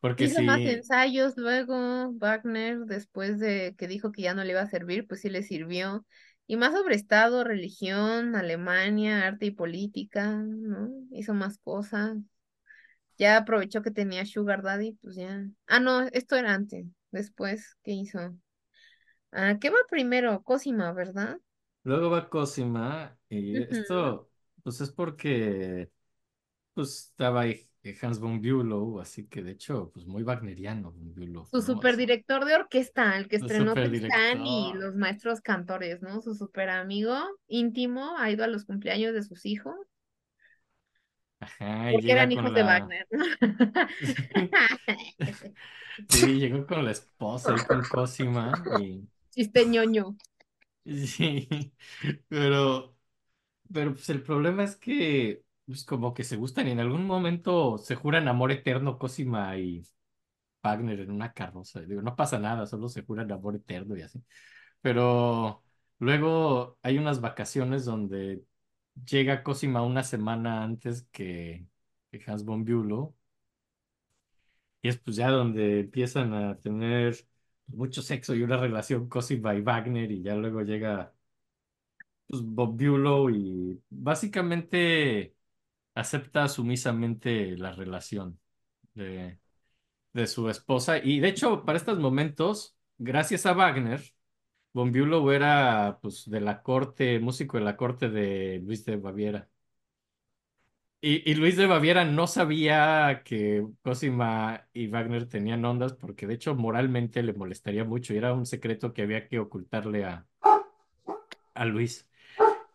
[0.01, 4.51] Porque Hizo sí, más ensayos luego, Wagner, después de que dijo que ya no le
[4.51, 6.05] iba a servir, pues sí le sirvió.
[6.47, 10.89] Y más sobre Estado, religión, Alemania, arte y política, ¿no?
[11.11, 12.17] Hizo más cosas.
[13.17, 15.45] Ya aprovechó que tenía Sugar Daddy, pues ya.
[15.67, 16.85] Ah, no, esto era antes.
[17.11, 18.35] Después, ¿qué hizo?
[19.31, 20.43] Ah, ¿qué va primero?
[20.43, 21.37] Cosima, ¿verdad?
[21.83, 24.29] luego va Cosima y esto,
[24.63, 25.91] pues es porque
[26.77, 27.67] pues estaba ahí
[28.01, 31.73] Hans von Bülow, así que de hecho, pues muy wagneriano von Bülow, Su ¿no?
[31.73, 36.21] superdirector de orquesta, el que estrenó Tristán y los maestros cantores, ¿no?
[36.21, 37.15] Su super amigo
[37.47, 39.75] íntimo, ha ido a los cumpleaños de sus hijos,
[41.39, 42.63] Ajá, porque eran hijos de.
[42.63, 43.07] Wagner.
[46.09, 50.15] Sí, llegó con la esposa y con Cosima y Chiste ñoño.
[50.85, 51.73] sí,
[52.27, 52.95] pero,
[53.73, 57.77] pero pues el problema es que pues como que se gustan y en algún momento
[57.77, 59.83] se juran amor eterno Cosima y
[60.63, 61.81] Wagner en una carroza.
[61.81, 64.23] Digo, no pasa nada, solo se juran amor eterno y así.
[64.81, 65.63] Pero
[65.99, 68.43] luego hay unas vacaciones donde
[69.05, 71.67] llega Cosima una semana antes que,
[72.27, 73.15] Hans von Bülow
[74.81, 77.15] y es pues ya donde empiezan a tener
[77.67, 81.13] mucho sexo y una relación Cosima y Wagner y ya luego llega
[82.27, 85.35] pues, Bob Bülow y básicamente
[85.97, 88.39] acepta sumisamente la relación
[88.93, 89.39] de,
[90.13, 94.01] de su esposa y de hecho para estos momentos, gracias a Wagner,
[94.73, 94.93] Von
[95.33, 99.49] era pues de la corte, músico de la corte de Luis de Baviera.
[100.99, 106.33] Y, y Luis de Baviera no sabía que Cosima y Wagner tenían ondas porque de
[106.35, 110.27] hecho moralmente le molestaría mucho y era un secreto que había que ocultarle a,
[111.53, 112.09] a Luis.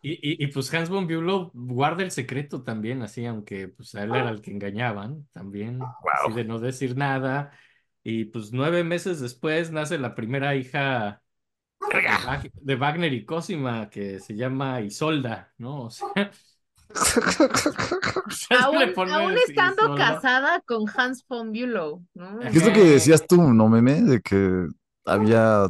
[0.05, 4.03] Y, y, y, pues Hans von Bülow guarda el secreto también, así, aunque pues a
[4.03, 5.79] él era el que engañaban, también,
[6.13, 7.51] así de no decir nada.
[8.03, 11.21] Y pues nueve meses después nace la primera hija
[11.79, 15.83] de, Wag- de Wagner y Cosima, que se llama Isolda, ¿no?
[15.85, 16.07] O sea,
[18.49, 19.95] Aún, aún estando Isolda.
[19.95, 22.39] casada con Hans von Bülow, ¿no?
[22.39, 24.01] ¿Qué es lo que decías tú, no meme?
[24.01, 24.67] De que
[25.05, 25.67] había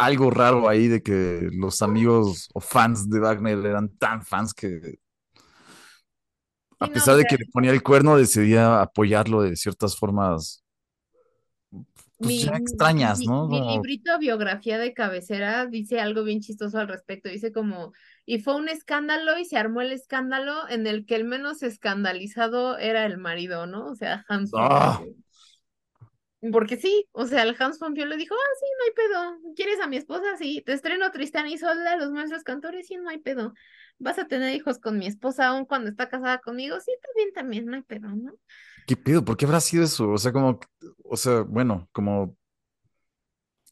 [0.00, 4.98] algo raro ahí de que los amigos o fans de Wagner eran tan fans que
[6.80, 10.64] a Sí, no, pesar de que le ponía el cuerno decidía apoyarlo de ciertas formas
[12.20, 13.48] pues Mi, ya extrañas, mi- ¿no?
[13.48, 17.28] mi librito biografía de cabecera dice algo bien chistoso al respecto.
[17.30, 17.92] Dice como,
[18.26, 22.76] y fue un escándalo y se armó el escándalo en el que el menos escandalizado
[22.78, 23.86] era el marido, ¿no?
[23.86, 24.52] O sea, Hans.
[24.52, 25.16] Bülow.
[26.52, 29.54] Porque sí, o sea, el Hans Bülow le dijo, ah, sí, no hay pedo.
[29.54, 30.36] ¿Quieres a mi esposa?
[30.38, 30.62] Sí.
[30.64, 33.52] Te estreno Tristán y Isolda, los maestros cantores, sí, no hay pedo.
[33.98, 37.66] Vas a tener hijos con mi esposa aún cuando está casada conmigo, sí, también, también,
[37.66, 38.32] no hay pedo, ¿no?
[38.86, 39.22] ¿Qué pedo?
[39.24, 40.08] ¿Por qué habrá sido eso?
[40.10, 40.58] O sea, como,
[41.04, 42.36] o sea, bueno, como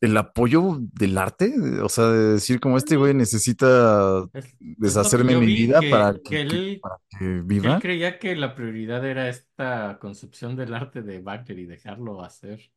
[0.01, 5.47] el apoyo del arte, o sea, de decir como este güey necesita Es- deshacerme mi
[5.47, 7.79] vi, vida que- para que que, él- que- para que que él viva.
[7.81, 12.71] creía que la prioridad era esta concepción del arte de Wagner y dejarlo hacer.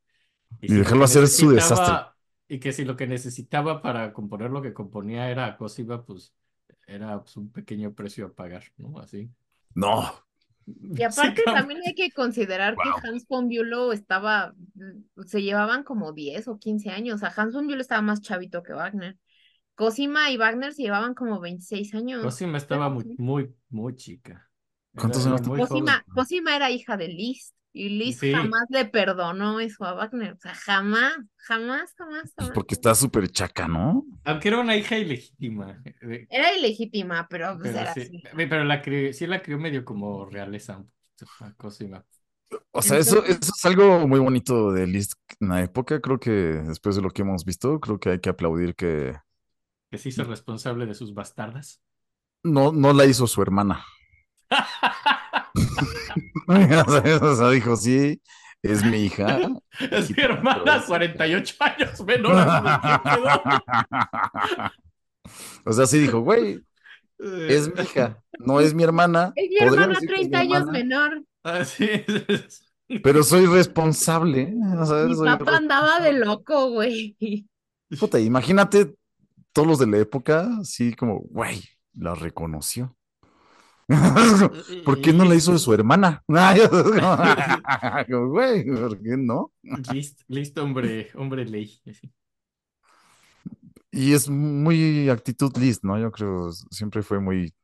[0.60, 2.12] Y si dejarlo hacer su desastre.
[2.48, 6.34] Y que si lo que necesitaba para componer lo que componía era Cosima, pues
[6.86, 8.98] era pues, un pequeño precio a pagar, ¿no?
[8.98, 9.30] Así.
[9.74, 10.12] No,
[10.66, 12.84] Y aparte también hay que considerar Wow.
[13.00, 14.54] que Hans von Bülow estaba,
[15.26, 18.62] se llevaban como 10 o 15 años, o sea, Hans von Bülow estaba más chavito
[18.62, 19.18] que Wagner.
[19.74, 22.22] Cosima y Wagner se llevaban como 26 años.
[22.22, 24.50] Cosima estaba muy, muy, muy chica.
[24.94, 26.04] ¿Cuántos años Cosima.
[26.14, 28.32] Cosima era hija de Liszt y Sí.
[28.32, 32.54] jamás le perdonó eso a Wagner, o sea, jamás, jamás, jamás, pues jamás.
[32.54, 34.04] porque está súper chaca, ¿no?
[34.24, 35.80] Aunque era una hija ilegítima.
[36.02, 38.22] eh, Era ilegítima, pero pues Pero era sí, así.
[38.24, 42.04] eh, pero la crió, sí la crió medio como realeza, un poquito, a Cosima.
[42.72, 46.00] O sea, eso, Entonces- eso es algo muy bonito de Liszt en la época.
[46.00, 49.16] Creo que después de lo que hemos visto, creo que hay que aplaudir que
[49.90, 51.80] que se hizo responsable de sus bastardas.
[52.44, 53.84] no, no la hizo su hermana.
[57.22, 58.20] O sea, dijo, sí,
[58.62, 59.38] es mi hija.
[59.90, 62.34] Es mi hermana, pero- 48 años menor.
[65.64, 66.62] O sea, sí dijo, güey, ¿qué
[67.18, 67.46] pedo?
[67.48, 69.32] es mi hija, no es mi hermana.
[69.36, 71.24] Es mi hermana decir que es 30 mi años hermana, menor.
[71.44, 71.88] Ah, sí,
[72.28, 72.64] es-
[73.02, 74.52] Pero soy responsable.
[74.78, 77.16] O sea, Mi soy papá andaba de loco, güey.
[77.98, 78.94] Puta, imagínate
[79.52, 81.62] todos los de la época, así como, güey,
[81.94, 82.96] la reconoció.
[84.84, 86.22] ¿Por qué no la hizo de su hermana?
[88.08, 89.52] Como, Güey, ¿por qué no?
[89.62, 91.80] Listo, listo, hombre, hombre ley.
[93.90, 95.98] Y es muy actitud list, ¿no?
[95.98, 97.54] Yo creo, siempre fue muy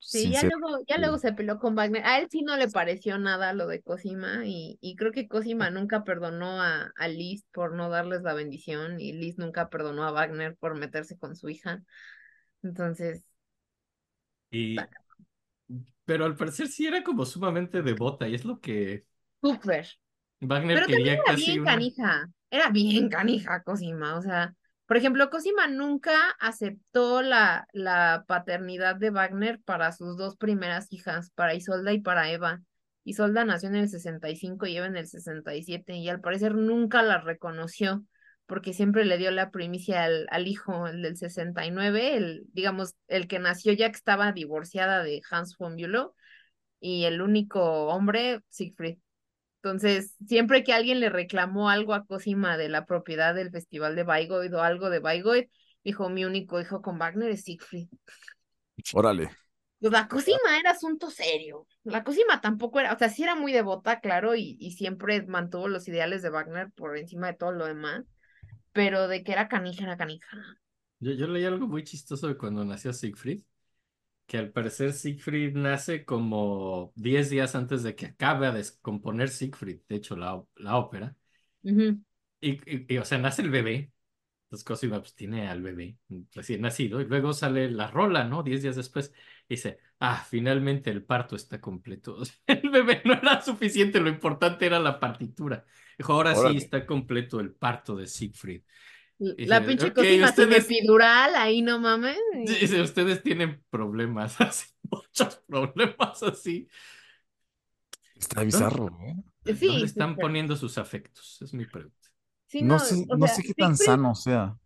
[0.00, 0.52] Sí, ya sincero.
[0.58, 2.02] luego, ya luego se peleó con Wagner.
[2.06, 5.70] A él sí no le pareció nada lo de Cosima y, y creo que Cosima
[5.70, 10.12] nunca perdonó a, a Liszt por no darles la bendición y Liszt nunca perdonó a
[10.12, 11.82] Wagner por meterse con su hija.
[12.62, 13.27] Entonces,
[14.50, 14.76] Y,
[16.04, 19.04] pero al parecer sí era como sumamente devota y es lo que
[19.42, 19.86] súper.
[20.40, 21.70] Wagner Pero quería era casi bien una...
[21.72, 24.54] canija, era bien canija Cosima, o sea,
[24.86, 31.30] por ejemplo, Cosima nunca aceptó la, la paternidad de Wagner para sus dos primeras hijas,
[31.34, 32.62] para Isolda y para Eva.
[33.04, 37.18] Isolda nació en el 65 y Eva en el 67 y al parecer nunca la
[37.18, 38.04] reconoció
[38.48, 43.28] porque siempre le dio la primicia al, al hijo, el del 69, el, digamos, el
[43.28, 46.14] que nació ya que estaba divorciada de Hans von Bülow
[46.80, 48.96] y el único hombre, Siegfried.
[49.62, 54.04] Entonces, siempre que alguien le reclamó algo a Cosima de la propiedad del Festival de
[54.04, 55.50] Bayreuth o algo de Bayreuth,
[55.84, 57.88] dijo, mi único hijo con Wagner es Siegfried.
[58.94, 59.30] Órale.
[59.78, 61.66] Pues la Cosima era asunto serio.
[61.82, 65.68] La Cosima tampoco era, o sea, sí era muy devota, claro, y, y siempre mantuvo
[65.68, 68.06] los ideales de Wagner por encima de todo lo demás,
[68.72, 70.58] pero de que era canija, era canija.
[71.00, 73.42] Yo, yo leí algo muy chistoso de cuando nació Siegfried,
[74.26, 79.80] que al parecer Siegfried nace como 10 días antes de que acabe de componer Siegfried,
[79.88, 81.16] de hecho la, la ópera,
[81.64, 82.00] Ujú.
[82.40, 83.92] y, y- y, o sea, nace el bebé,
[84.46, 85.98] entonces Cosima pues tiene al bebé
[86.34, 88.42] recién nacido, y luego sale la rola, ¿no?
[88.42, 89.12] 10 días después,
[89.48, 92.16] y dice, ah, finalmente el parto está completo.
[92.20, 95.64] O sea, el bebé no era suficiente, lo importante era la partitura.
[95.96, 98.62] Dijo, ahora sí está completo el parto de Siegfried.
[99.18, 102.16] La pinche "Ok, Cosima sin ustedes- epidural, ahí no mames.
[102.46, 106.68] Dice, ustedes tienen problemas así, muchos problemas así.
[108.14, 109.14] Está bizarro, ¿eh?
[109.54, 111.40] Sí, ¿Dónde están poniendo sus afectos?
[111.40, 111.96] Es mi pregunta.
[112.46, 114.56] Sí, No no, sé, no sea, sé qué tan sano sea.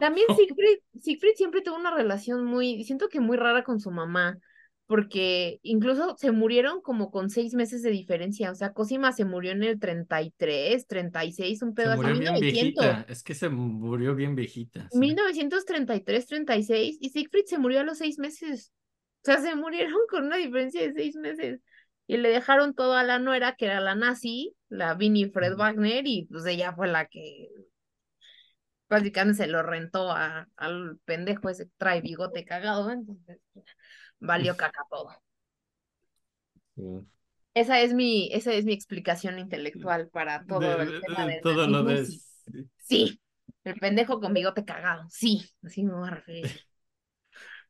[0.00, 4.38] También Siegfried, Siegfried siempre tuvo una relación muy, siento que muy rara con su mamá,
[4.88, 9.52] porque incluso se murieron como con seis meses de diferencia, o sea, Cosima se murió
[9.52, 13.06] en el 33, 36, un Se pedo así, murió bien 1900, viejita.
[13.08, 14.88] Es que se murió bien viejita.
[14.90, 14.98] sí.
[15.00, 18.72] 1933, 36, y Siegfried se murió a los seis meses,
[19.22, 21.60] o sea, se murieron con una diferencia de seis meses,
[22.06, 25.58] y le dejaron todo a la nuera, que era la nazi, la Winifred Ujú.
[25.60, 27.48] Wagner, y pues ella fue la que
[28.88, 33.38] básicamente se lo rentó a, al pendejo ese que trae bigote cagado, entonces
[34.20, 35.10] valió caca todo.
[36.76, 36.82] Sí.
[37.54, 41.32] Esa es mi, esa es mi explicación intelectual para todo De- el de- tema de
[41.34, 42.06] del todo lo de...
[42.06, 42.22] sí.
[42.78, 43.20] Sí,
[43.64, 46.50] el pendejo con bigote cagado, sí, así me voy a referir.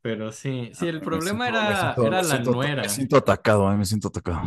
[0.01, 2.83] Pero sí, sí, el Me problema siento- era, siento- era la siento- nuera.
[2.83, 4.43] Me siento atacado, eh, me siento atacado.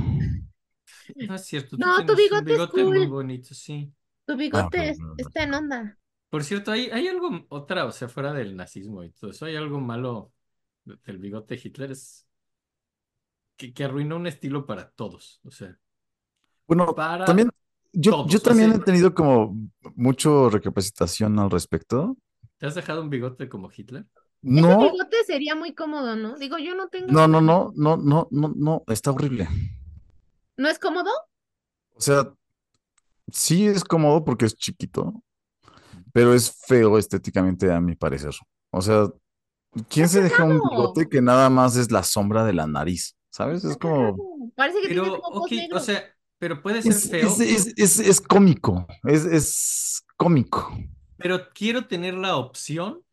[1.16, 3.08] No es cierto, tú No, tu un bigote es bigote muy cool.
[3.10, 3.92] bonito, sí.
[4.26, 5.98] Tu Ah, bigote pero- está en onda.
[6.30, 9.58] Por cierto, hay, hay algo, otra, o sea, fuera del nazismo y todo eso, hay
[9.58, 10.32] algo malo
[10.86, 12.28] del bigote de Hitler, es
[13.58, 15.78] que, que arruinó un estilo para todos, o sea,
[16.68, 17.26] Bueno, para...
[17.26, 17.50] también
[17.94, 18.80] yo, Todos, yo también así.
[18.80, 19.56] he tenido como
[19.96, 22.18] mucho recapacitación al respecto.
[22.58, 24.06] ¿Te has dejado un bigote como Hitler?
[24.54, 26.38] Ese No, bigote sería muy cómodo, ¿no?
[26.38, 27.08] Digo, yo no tengo.
[27.08, 29.48] no, no, no, no, no, no, no, está horrible.
[30.58, 31.12] ¿No es cómodo?
[31.96, 32.34] O sea,
[33.32, 35.24] sí es cómodo porque es chiquito,
[36.14, 38.34] pero es feo estéticamente a mi parecer.
[38.72, 39.08] O sea,
[39.90, 43.16] ¿quién se deja un bigote que nada más es la sombra de la nariz?
[43.30, 43.64] ¿Sabes?
[43.64, 44.22] Es como...
[44.56, 45.86] Parece que Pero, tiene mocos ok, o negros.
[45.86, 46.04] sea,
[46.38, 50.72] pero puede ser Es, feo, es, es, es, es cómico, es, es cómico.
[51.18, 53.04] pero quiero tener la opción.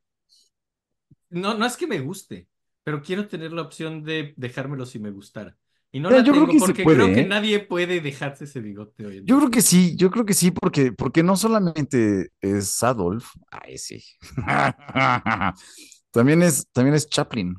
[1.31, 2.49] No, no es que me guste,
[2.83, 5.59] pero quiero tener la opción de dejármelo si me gustara.
[5.91, 7.27] Y no la yo creo tengo que se porque puede, creo que ¿eh?
[7.27, 9.39] nadie puede dejarse ese bigote hoy en Yo día.
[9.39, 14.03] creo que sí, yo creo que sí, porque, porque no solamente es Adolf, ay sí,
[16.11, 17.57] también es, también es Chaplin.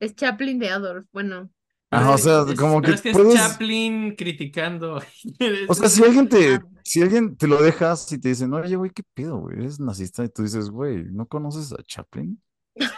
[0.00, 1.06] Es Chaplin de Adolf.
[1.12, 1.50] Bueno,
[1.90, 5.00] Ajá, o es- sea, es- como pero que es que es puedes, Chaplin criticando.
[5.68, 6.62] o sea, si alguien te, Ah.
[6.84, 9.58] si alguien te lo dejas y te dicen, oye, güey, ¿qué pedo, güey?
[9.58, 12.40] Eres nazista, y tú dices, güey, ¿no conoces a Chaplin?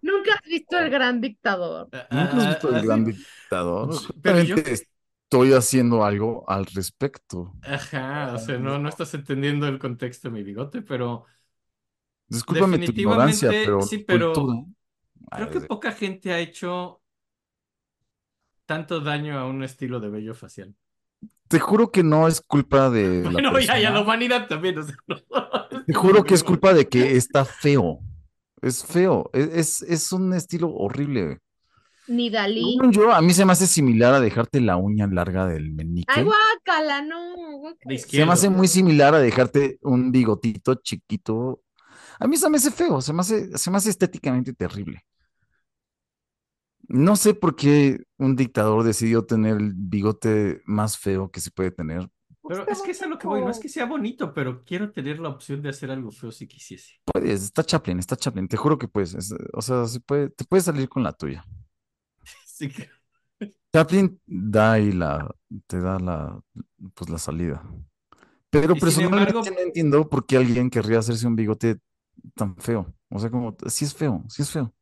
[0.00, 1.88] nunca has visto el gran dictador.
[2.10, 3.94] ¿Nunca has visto Ah, el gran ah, dictador?
[4.22, 4.56] Pero yo-
[5.30, 7.52] estoy haciendo algo al respecto.
[7.62, 11.26] Ajá, o sea, no, no estás entendiendo el contexto de mi bigote, pero
[12.28, 14.32] Discúlpame tu ignorancia, Definitivamente, pero sí, pero
[15.32, 17.02] creo que poca gente ha hecho
[18.66, 20.74] tanto daño a un estilo de vello facial.
[21.48, 24.00] Te juro que no es culpa de la Bueno, ya, ya, la persona.
[24.00, 25.16] humanidad también, o sea, no.
[25.86, 28.00] Te juro que es culpa de que está feo.
[28.62, 29.30] Es feo.
[29.32, 31.38] Es, es, es un estilo horrible.
[32.08, 32.76] Ni Dalí.
[32.78, 36.10] Según yo, a mí se me hace similar a dejarte la uña larga del meñique.
[36.14, 37.34] Ay, guácala, no.
[37.58, 37.98] guácala.
[37.98, 41.62] Se me hace muy similar a dejarte un bigotito chiquito.
[42.18, 45.04] A mí se me hace feo, se me hace, se me hace estéticamente terrible.
[46.88, 51.70] No sé por qué un dictador decidió tener el bigote más feo que se puede
[51.70, 52.08] tener.
[52.48, 54.90] Pero es que es a lo que voy, no es que sea bonito, pero quiero
[54.90, 56.94] tener la opción de hacer algo feo si quisiese.
[57.04, 59.12] Puedes, está Chaplin, está Chaplin, te juro que puedes.
[59.14, 61.44] es- o sea, se puede, te puedes salir con la tuya.
[62.58, 62.70] Sí
[63.72, 65.30] Chaplin da ahí la,
[65.66, 66.40] te da la,
[66.94, 67.62] pues la salida.
[68.50, 71.78] Pero Y personalmente embargo- no entiendo por qué alguien querría hacerse un bigote
[72.34, 72.94] tan feo.
[73.10, 74.72] O sea, como, sí es feo, sí es feo.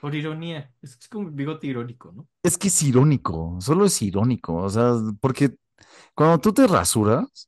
[0.00, 2.26] Por ironía, es, es como un bigote irónico, ¿no?
[2.42, 4.54] Es que es irónico, solo es irónico.
[4.56, 5.54] O sea, porque
[6.14, 7.46] cuando tú te rasuras,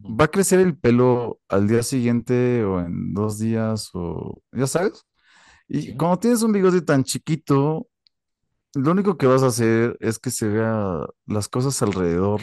[0.00, 5.04] va a crecer el pelo al día siguiente o en dos días o, ya sabes.
[5.68, 5.96] Y Sí.
[5.96, 7.88] cuando tienes un bigote tan chiquito,
[8.74, 12.40] lo único que vas a hacer es que se vea las cosas alrededor.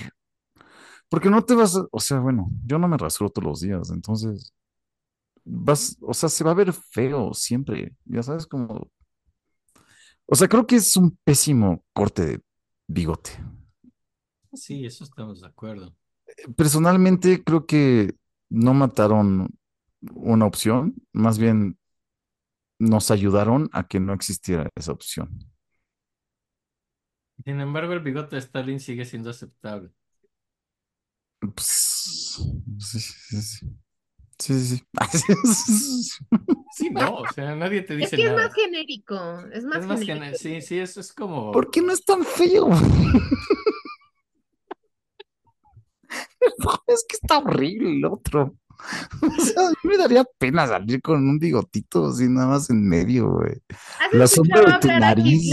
[1.09, 3.89] Porque no te vas, a- o sea, bueno, yo no me rasuro todos los días,
[3.91, 4.53] entonces
[5.45, 8.89] vas, o sea, se va a ver feo siempre, ya sabes, como,
[10.25, 12.41] o sea, creo que es un pésimo corte de
[12.87, 13.31] bigote.
[14.53, 15.95] Sí, eso estamos de acuerdo.
[16.55, 18.15] Personalmente creo que
[18.49, 19.49] no mataron
[20.13, 21.77] una opción, más bien
[22.79, 25.29] nos ayudaron a que no existiera esa opción.
[27.43, 29.91] Sin embargo, el bigote de Stalin sigue siendo aceptable.
[31.57, 32.99] Sí, sí,
[33.41, 33.67] sí.
[34.39, 34.77] Sí, sí,
[35.45, 36.25] sí.
[36.69, 39.15] Sí, no, o sea, nadie te Es dice que es más genérico.
[39.53, 40.35] Es más Es más genérico.
[40.35, 41.51] sí, sí, eso es como.
[41.51, 42.69] ¿Por qué no es tan feo?
[46.87, 48.55] Es que está horrible el otro.
[49.21, 52.87] O sea, a mí me daría pena salir con un bigotito así nada más en
[52.87, 53.61] medio, güey.
[53.99, 55.51] ¿Has La sombra escuchado de tu nariz.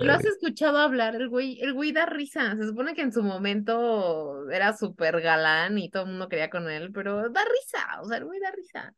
[0.00, 1.14] ¿Lo has escuchado hablar?
[1.14, 2.56] El güey, el güey da risa.
[2.56, 6.68] Se supone que en su momento era súper galán y todo el mundo quería con
[6.68, 8.00] él, pero da risa.
[8.02, 8.94] O sea, el güey da risa.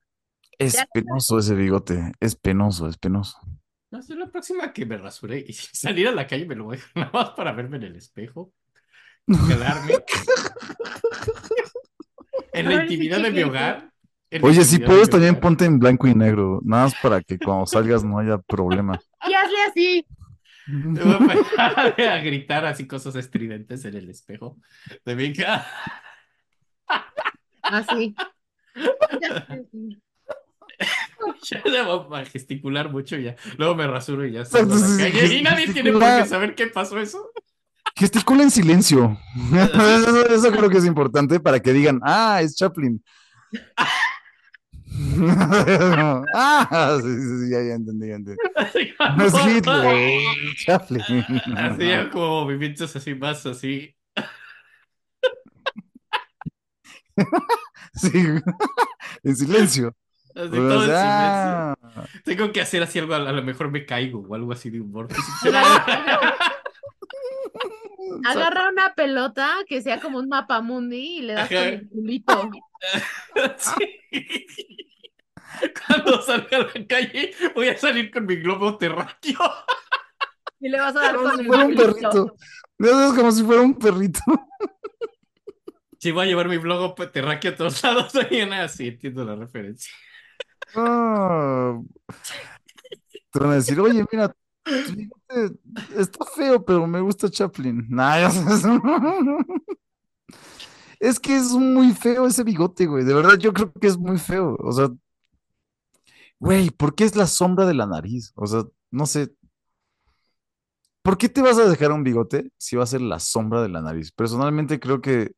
[0.58, 0.86] Es Ya.
[0.92, 3.38] penoso ese bigote, es penoso, es penoso.
[3.90, 6.76] No sé, la próxima que me rasuré y salir a la calle me lo voy
[6.76, 8.52] a dejar nada más para verme en el espejo,
[9.48, 9.94] calarme.
[12.56, 13.90] En la intimidad de mi hogar.
[14.42, 15.42] Oye, si puedes también hogar.
[15.42, 18.98] ponte en blanco y negro, nada más para que cuando salgas no haya problema.
[19.28, 20.06] Y hazle así.
[20.66, 24.56] Me voy a empezar a gritar así cosas estridentes en el espejo
[25.04, 25.66] de mi casa.
[27.62, 28.14] Así.
[31.50, 33.36] Ya a gesticular mucho ya.
[33.56, 34.42] Luego me rasuro y ya
[35.30, 37.30] Y nadie tiene por qué saber qué pasó eso.
[37.96, 39.18] Gesticula en silencio.
[39.52, 43.02] Eso, eso creo que es importante para que digan, ah, es Chaplin.
[46.34, 48.40] ah, sí, sí, sí, ya, ya entendí, ya entendí.
[49.16, 51.02] No es Hitler, es Chaplin.
[51.56, 53.94] Así como movimientos así más así.
[57.94, 58.10] Sí,
[59.22, 59.96] en silencio.
[60.34, 60.92] Así O todo en silencio.
[60.92, 61.74] sea,
[62.24, 64.80] Tengo que hacer así algo, a a lo mejor me caigo o algo así de
[64.80, 65.08] humor.
[68.24, 72.50] Agarra una pelota que sea como un mapamundi y le das con el culito.
[73.58, 74.46] Sí.
[75.86, 79.38] Cuando salga a la calle, voy a salir con mi globo terráqueo.
[80.60, 82.36] Y le vas a dar Como con si el fuera un perrito.
[82.78, 84.20] Me haces como si fuera un perrito.
[85.98, 88.68] Sí, voy a llevar mi globo terráqueo a todos lados mañana.
[88.68, 89.90] Sí, entiendo la referencia.
[90.74, 91.80] Ah,
[93.32, 94.32] te van a decir, oye, mira,
[95.96, 97.86] está feo, pero me gusta Chaplin.
[97.88, 98.30] Nah.
[100.98, 103.04] Es que es muy feo ese bigote, güey.
[103.04, 104.56] De verdad, yo creo que es muy feo.
[104.60, 104.88] O sea,
[106.38, 108.32] güey, ¿por qué es la sombra de la nariz?
[108.34, 109.34] O sea, no sé.
[111.02, 113.68] ¿Por qué te vas a dejar un bigote si va a ser la sombra de
[113.68, 114.10] la nariz?
[114.10, 115.32] Personalmente creo que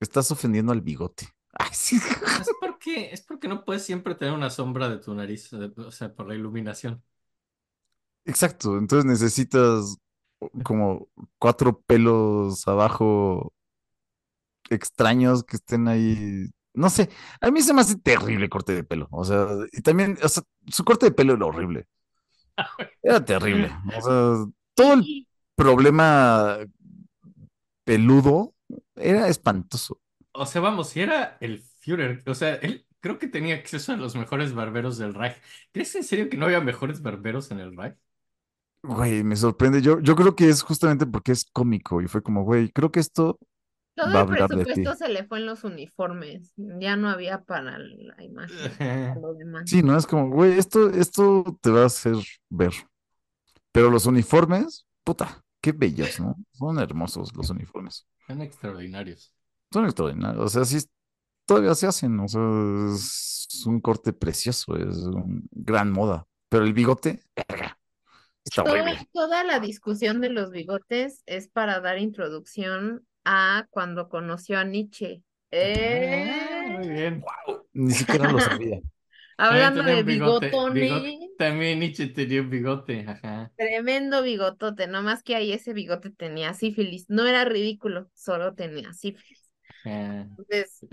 [0.00, 1.28] estás ofendiendo al bigote.
[2.40, 5.90] Es porque, es porque no puedes siempre tener una sombra de tu nariz, eh, o
[5.90, 7.02] sea, por la iluminación.
[8.24, 9.96] Exacto, entonces necesitas
[10.62, 11.08] como
[11.38, 13.52] cuatro pelos abajo
[14.70, 16.46] extraños que estén ahí.
[16.72, 19.08] No sé, a mí se me hace terrible el corte de pelo.
[19.10, 21.86] O sea, y también, o sea, su corte de pelo era horrible.
[23.02, 23.70] Era terrible.
[23.96, 25.26] O sea, todo el
[25.56, 26.58] problema
[27.84, 28.54] peludo
[28.94, 30.00] era espantoso.
[30.32, 33.96] O sea, vamos, si era el Führer, o sea, él creo que tenía acceso a
[33.96, 35.36] los mejores barberos del Reich.
[35.72, 37.96] ¿Crees en serio que no había mejores barberos en el Reich?
[38.82, 39.82] Güey, me sorprende.
[39.82, 43.00] Yo, yo creo que es justamente porque es cómico y fue como, güey, creo que
[43.00, 43.38] esto
[43.94, 44.90] Todo va a el hablar de ti.
[44.90, 46.52] presupuesto se le fue en los uniformes.
[46.56, 49.70] Ya no había para la imagen, para lo demás.
[49.70, 52.16] Sí, no es como, güey, esto, esto te va a hacer
[52.48, 52.72] ver.
[53.72, 56.36] Pero los uniformes, puta, qué bellos, ¿no?
[56.52, 58.06] Son hermosos los uniformes.
[58.26, 59.34] Son extraordinarios.
[59.72, 60.44] Son extraordinarios.
[60.44, 60.78] O sea, sí,
[61.46, 62.18] todavía se hacen.
[62.20, 62.42] O sea,
[62.94, 66.26] es un corte precioso, es una gran moda.
[66.48, 67.69] Pero el bigote, verga,
[68.50, 69.08] está Toda, horrible.
[69.12, 75.22] toda la discusión de los bigotes es para dar introducción a cuando conoció a Nietzsche.
[75.62, 77.24] Ah, muy Eh, bien.
[77.72, 78.80] Ni siquiera lo sabía.
[79.38, 81.30] hablando de bigotones, bigote.
[81.38, 83.52] También Nietzsche tenía un bigote, ajá.
[83.56, 87.08] tremendo bigotote, nomás que ahí ese bigote tenía sífilis.
[87.08, 89.50] No era ridículo, solo tenía sífilis.
[89.84, 90.28] ajá.
[90.36, 90.86] Entonces,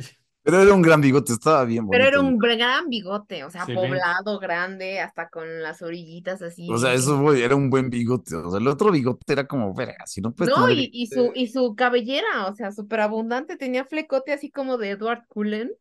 [0.47, 3.73] Pero era un gran bigote, estaba bien pero era un gran bigote, o sea, Sí,
[3.73, 6.69] poblado, grande, hasta con las orillitas así.
[6.71, 8.33] O sea, eso, era un buen bigote.
[8.33, 11.07] O sea, el otro bigote era como, verga, si no puedes No, tener y, y
[11.07, 15.73] su, y su cabellera, o sea, súper abundante, tenía flecote así como de Edward Cullen.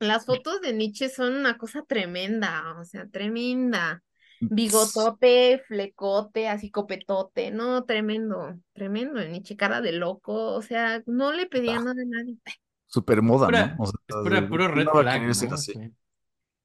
[0.00, 4.02] Las fotos de Nietzsche son una cosa tremenda, o sea, tremenda.
[4.40, 11.46] Bigotote, flecote, así copetote, no, tremendo, tremendo, Nietzsche, cara de loco, o sea, no le
[11.46, 12.36] pedía nada a nadie.
[12.92, 13.82] Super moda, Pura- ¿no?
[13.84, 15.54] O sea, Es pura, puro red no flag, querer ser ¿no?
[15.54, 15.72] así.
[15.72, 15.92] Sí.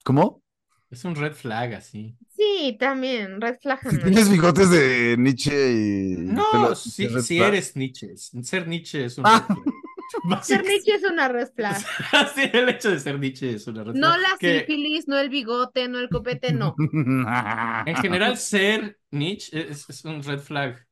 [0.04, 0.44] ¿Cómo?
[0.90, 2.16] Es un red flag así.
[2.36, 6.92] Sí, también, red flag Si tienes bigotes de Nietzsche y No, pelo- si,
[7.22, 7.48] si flag.
[7.50, 8.16] eres Nietzsche.
[8.16, 9.46] Ser Nietzsche es un Ah.
[9.50, 9.74] red flag.
[10.44, 11.78] Ser Nietzsche es una red flag.
[12.36, 14.22] sí, el hecho de ser Nietzsche es una red No flag.
[14.22, 16.76] la Que sífilis, no el bigote, no el copete, no.
[17.86, 20.86] en general ser Nietzsche es, es un red flag.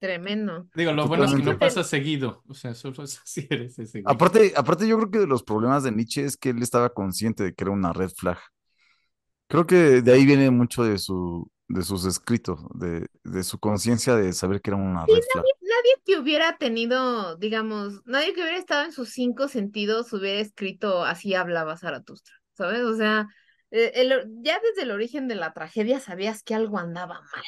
[0.00, 0.66] Tremendo.
[0.74, 2.42] Digo, lo bueno es que no pasa seguido.
[2.48, 4.02] O sea, solo es si eres ese.
[4.06, 7.44] Aparte, aparte, yo creo que de los problemas de Nietzsche es que él estaba consciente
[7.44, 8.38] de que era una red flag.
[9.48, 14.14] Creo que de ahí viene mucho de su, de sus escritos, de, de su conciencia
[14.14, 15.44] de saber que era una red flag.
[15.44, 21.04] Nadie que hubiera tenido, digamos, nadie que hubiera estado en sus cinco sentidos hubiera escrito
[21.04, 22.82] así hablaba Zaratustra, ¿sabes?
[22.82, 23.26] O sea,
[23.70, 27.44] el- ya desde el origen de la tragedia sabías que algo andaba mal.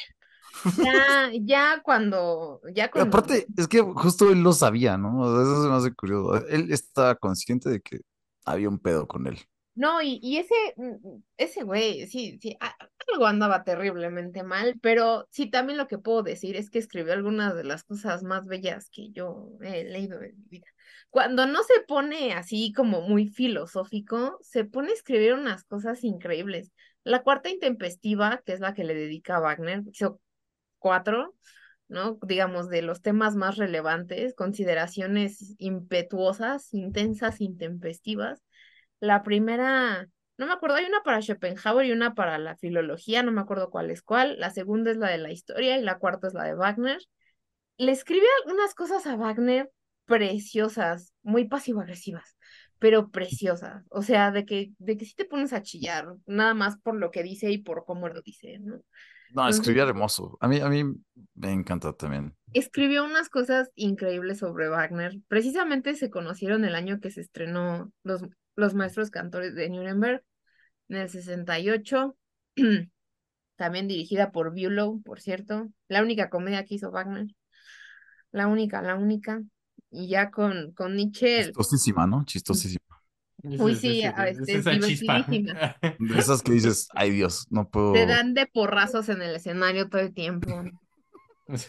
[0.77, 5.19] Ya, ya cuando, ya cuando, aparte, es que justo él lo sabía, ¿no?
[5.21, 6.45] O sea, Eso se me hace curioso.
[6.47, 8.01] Él estaba consciente de que
[8.45, 9.39] había un pedo con él.
[9.75, 12.57] no, y, y ese, mm, ese güey, sí, sí,
[13.11, 17.55] algo andaba terriblemente mal, pero sí, también lo que puedo decir es que escribió algunas
[17.55, 20.67] de las cosas más bellas que yo he leído en mi vida.
[21.09, 26.71] Cuando no se pone así como muy filosófico, se pone a escribir unas cosas increíbles.
[27.03, 30.19] La cuarta intempestiva, que es la que le dedica a Wagner, hizo
[30.83, 31.33] cuatro,
[31.87, 32.19] ¿no?
[32.23, 38.43] Digamos, de los temas más relevantes, consideraciones impetuosas, intensas, intempestivas.
[38.99, 43.31] La primera, no me acuerdo, hay una para Schopenhauer y una para la filología, no
[43.31, 44.37] me acuerdo cuál es cuál.
[44.39, 46.99] La segunda es la de la historia y la cuarta es la de Wagner.
[47.77, 49.71] Le escribe algunas cosas a Wagner
[50.05, 52.37] preciosas, muy pasivo-agresivas,
[52.77, 53.85] pero preciosas.
[53.89, 57.09] O sea, de que, de que sí te pones a chillar, nada más por lo
[57.09, 58.81] que dice y por cómo lo dice, ¿no?
[59.33, 60.37] No, escribía hermoso.
[60.39, 60.83] A mí, a mí
[61.35, 62.35] me encanta también.
[62.53, 65.19] escribió unas cosas increíbles sobre Wagner.
[65.27, 68.23] Precisamente se conocieron el año que se estrenó Los,
[68.55, 70.23] los Maestros Cantores de Nuremberg,
[70.89, 72.15] en el 68.
[73.55, 75.69] También dirigida por Bülow, por cierto.
[75.87, 77.27] La única comedia que hizo Wagner.
[78.31, 79.41] La única, la única.
[79.89, 82.23] Y ya con, con Nietzsche, Chistosísima, ¿no?
[82.25, 82.83] Chistosísima.
[83.43, 84.45] Uy, sí, a- chispa.
[84.45, 85.25] divertidísima.
[85.99, 87.93] De esas que dices, ay Dios, no puedo.
[87.93, 90.49] te dan de porrazos en el escenario todo el tiempo.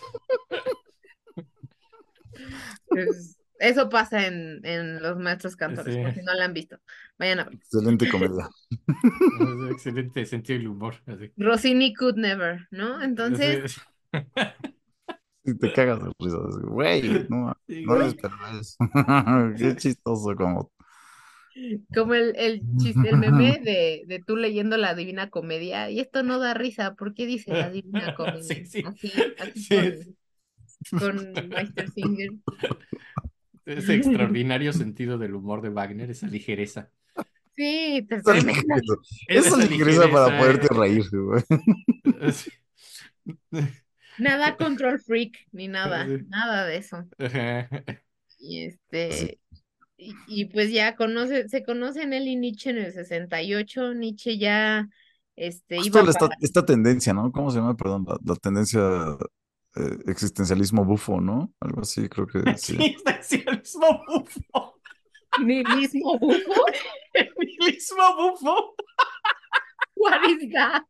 [3.61, 6.01] Eso pasa en, en Los Maestros Cantores, Sí.
[6.03, 6.77] por si no la han visto.
[7.19, 7.55] Vayan a ver.
[7.55, 8.49] Excelente comedia.
[8.71, 10.97] Es Excelente sentido del humor.
[11.07, 11.33] así.
[11.37, 13.01] Rossini could never, ¿no?
[13.03, 13.81] Entonces.
[15.45, 16.37] Y te cagas de risa.
[16.65, 18.17] Güey, no, Sí, no güey.
[19.57, 20.71] Qué chistoso como.
[21.95, 26.23] Como el, el chiste, el meme de, de tú leyendo la Divina Comedia, y esto
[26.23, 28.43] no da risa, ¿por qué dice la Divina Comedia?
[28.43, 28.83] Sí, sí.
[28.85, 30.17] Así, así Sí.
[30.91, 32.31] con, con Meistersinger.
[33.65, 36.91] Ese extraordinario sentido del humor de Wagner, esa ligereza.
[37.57, 38.77] Sí, te Esa tremenda.
[38.77, 38.95] ligereza,
[39.29, 40.77] Esa esa ligereza para poderte eh.
[40.77, 41.05] reír.
[44.19, 46.25] Nada control freak, ni nada, Sí.
[46.29, 47.09] nada de eso.
[48.39, 49.39] Y este,
[50.05, 54.89] y, y pues ya conoce, se conocen él y Nietzsche en el 68, Nietzsche ya
[55.37, 57.33] este Justo iba esta, para, esta tendencia, ¿no?
[57.33, 57.77] ¿Cómo se llama?
[57.77, 58.81] Perdón, la, la tendencia
[59.77, 61.53] eh, existencialismo bufo, ¿no?
[61.59, 62.77] Algo así, creo que sí.
[62.81, 64.81] Existencialismo bufo.
[65.43, 66.65] nihilismo bufo.
[67.39, 68.77] Nihilismo bufo.
[69.97, 70.85] What is that?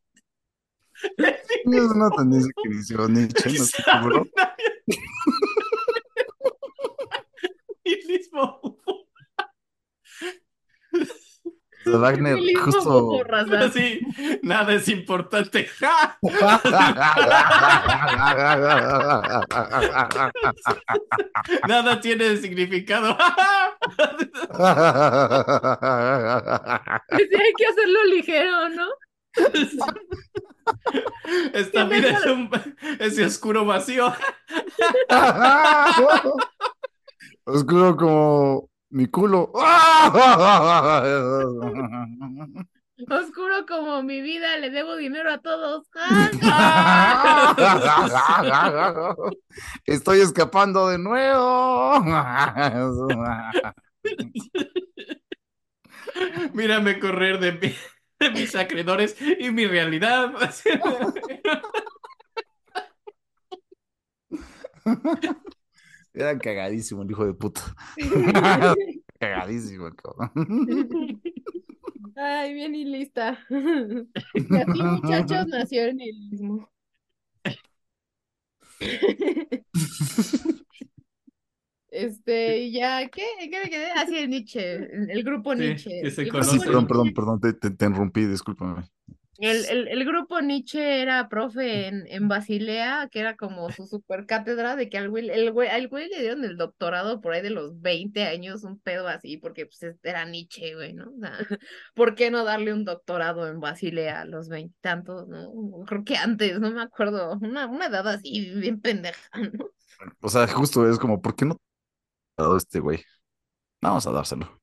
[1.19, 4.27] Es una tendencia que inició Nietzsche, no estoy seguro.
[7.85, 9.04] Nihilismo bufo.
[11.87, 13.11] Wagner, justo.
[13.73, 14.01] Sí,
[14.43, 15.67] nada es importante.
[15.79, 16.19] ¡Ja!
[21.69, 23.17] Nada tiene significado.
[27.11, 28.87] Sí, hay que hacerlo ligero, ¿no?
[31.53, 32.49] Esta vida es un
[33.01, 34.13] ese oscuro vacío.
[37.45, 39.51] Oscuro como mi culo.
[43.11, 45.85] Oscuro como mi vida, le debo dinero a todos.
[49.85, 52.01] Estoy escapando de nuevo.
[56.53, 57.75] Mírame correr de, mi-
[58.21, 60.33] de mis acreedores y mi realidad.
[66.15, 67.61] Era cagadísimo el hijo de puta.
[69.19, 71.21] Cagadísimo, cabrón.
[72.17, 73.39] Ay, bien y lista.
[74.35, 76.71] Y así, muchachos, nació el nihilismo.
[81.91, 83.23] Este, y ya, ¿qué?
[83.39, 83.91] ¿Qué me quedé?
[83.93, 86.01] Así el Nietzsche, el, el grupo Sí, Nietzsche.
[86.03, 88.83] que se El Ah, grupo sí, perdón, Nietzsche- perdón, perdón, te, te- te interrumpí, discúlpame.
[89.39, 94.27] El, el, el grupo Nietzsche era profe en, en Basilea, que era como su super
[94.27, 97.43] cátedra de que al güey, el güey, al güey le dieron el doctorado por ahí
[97.43, 101.11] de los 20 años, un pedo así, porque pues es- era Nietzsche, güey, ¿no?
[101.11, 101.33] O sea,
[101.95, 105.51] ¿por qué no darle un doctorado en Basilea a los veintitantos, no?
[105.87, 109.67] Creo que antes, no me acuerdo, una, una edad así bien pendeja, ¿no?
[110.21, 111.57] O sea, justo es como, ¿por qué no
[112.39, 113.03] dado este güey?
[113.83, 114.61] Vamos a dárselo.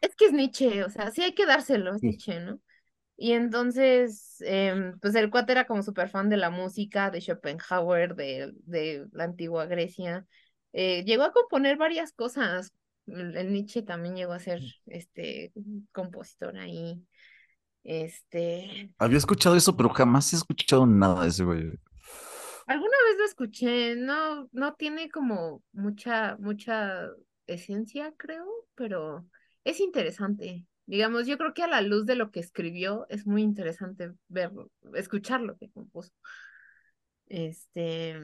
[0.00, 2.06] Es que es Nietzsche, o sea, sí hay que dárselo, es Sí.
[2.06, 2.60] Nietzsche, ¿no?
[3.20, 8.14] Y entonces, em, pues el cuate era como súper fan de la música, de Schopenhauer,
[8.14, 10.24] de, de la antigua Grecia.
[10.72, 12.72] Eh, llegó a componer varias cosas.
[13.06, 15.52] El, el Nietzsche también llegó a ser este
[15.92, 17.04] compositor ahí.
[17.84, 21.72] Este, Había escuchado eso, pero jamás he escuchado nada de ese güey.
[22.66, 27.08] alguna vez lo escuché, no, no tiene como mucha, mucha
[27.46, 29.26] esencia, creo, pero
[29.64, 30.66] es interesante.
[30.88, 34.70] Digamos, yo creo que a la luz de lo que escribió es muy interesante verlo,
[34.94, 36.12] escuchar lo que compuso.
[37.26, 38.16] Este,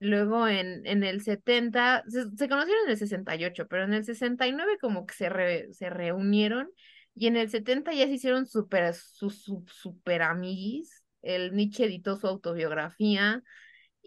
[0.00, 5.06] luego en, en el 70, se, conocieron en el 68, pero en el 69 como
[5.06, 6.70] que se, re- se reunieron
[7.14, 11.02] y en el 70 ya se hicieron super, su, su- super amiguis.
[11.22, 13.42] El Nietzsche editó su autobiografía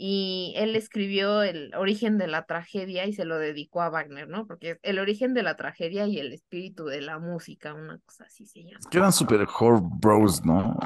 [0.02, 4.48] y él escribió el origen de la tragedia y se lo dedicó a Wagner, ¿no?
[4.48, 8.46] Porque el origen de la tragedia y el espíritu de la música, una cosa así
[8.46, 8.80] se llama.
[8.90, 10.80] Que eran super horror bros, ¿no?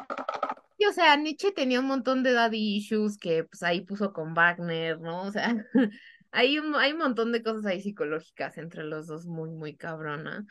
[0.79, 4.33] Y, o sea, Nietzsche tenía un montón de daddy issues que pues ahí puso con
[4.33, 5.21] Wagner, ¿no?
[5.21, 5.63] O sea,
[6.31, 10.43] hay un, hay un montón de cosas ahí psicológicas entre los dos muy, muy cabrona.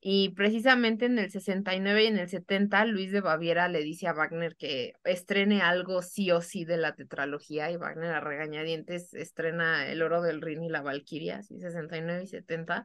[0.00, 4.12] Y precisamente en el 69 y en el 70, Luis de Baviera le dice a
[4.12, 9.88] Wagner que estrene algo sí o sí de la tetralogía y Wagner a regañadientes estrena
[9.88, 12.84] El Oro del Rin y la Valquiria, así 69 y 70,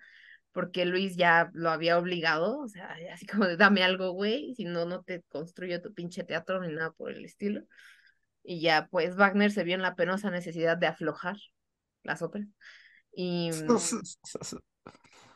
[0.53, 4.65] porque Luis ya lo había obligado, o sea, así como de dame algo, güey, si
[4.65, 7.61] no, no te construyo tu pinche teatro ni nada por el estilo.
[8.41, 11.37] Y ya, pues Wagner se vio en la penosa necesidad de aflojar
[12.01, 12.49] las óperas.
[13.15, 13.51] Y,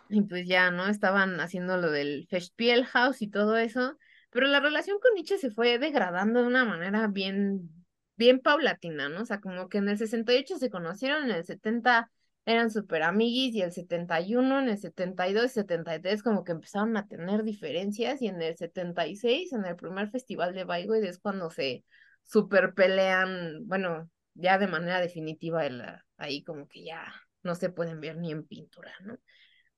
[0.10, 0.88] y pues ya, ¿no?
[0.88, 3.98] Estaban haciendo lo del Festspielhaus y todo eso,
[4.30, 7.70] pero la relación con Nietzsche se fue degradando de una manera bien,
[8.16, 9.22] bien paulatina, ¿no?
[9.22, 12.10] O sea, como que en el 68 se conocieron, en el 70
[12.46, 17.08] eran súper amiguis y el 71, en el 72 y 73 como que empezaron a
[17.08, 21.84] tener diferencias y en el 76, en el primer festival de Bayreuth es cuando se
[22.24, 25.84] super pelean, bueno, ya de manera definitiva el,
[26.18, 27.14] ahí como que ya
[27.44, 29.18] no se pueden ver ni en pintura, ¿no?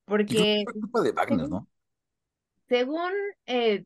[0.09, 0.65] Porque...
[0.65, 1.67] culpa de Wagner, ¿no?
[2.67, 3.11] Según,
[3.45, 3.85] eh,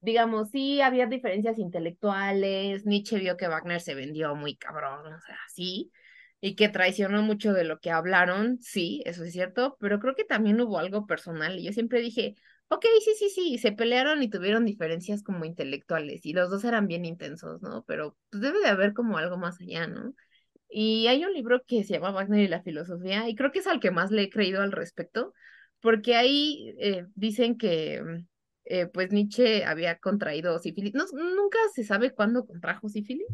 [0.00, 5.38] digamos, sí había diferencias intelectuales, Nietzsche vio que Wagner se vendió muy cabrón, o sea,
[5.52, 5.92] sí,
[6.40, 10.24] y que traicionó mucho de lo que hablaron, sí, eso es cierto, pero creo que
[10.24, 12.34] también hubo algo personal, y yo siempre dije,
[12.68, 16.86] ok, sí, sí, sí, se pelearon y tuvieron diferencias como intelectuales, y los dos eran
[16.86, 17.84] bien intensos, ¿no?
[17.86, 20.12] Pero pues debe de haber como algo más allá, ¿no?
[20.68, 23.66] Y hay un libro que se llama Wagner y la filosofía, y creo que es
[23.66, 25.32] al que más le he creído al respecto,
[25.84, 28.02] porque ahí eh, dicen que
[28.64, 30.94] eh, pues Nietzsche había contraído sífilis.
[30.94, 33.26] No, nunca se sabe cuándo contrajo sífilis.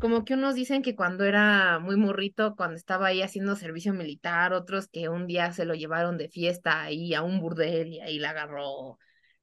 [0.00, 4.52] Como que unos dicen que cuando era muy morrito, cuando estaba ahí haciendo servicio militar,
[4.52, 8.20] otros que un día se lo llevaron de fiesta ahí a un burdel y ahí
[8.20, 8.98] la agarró,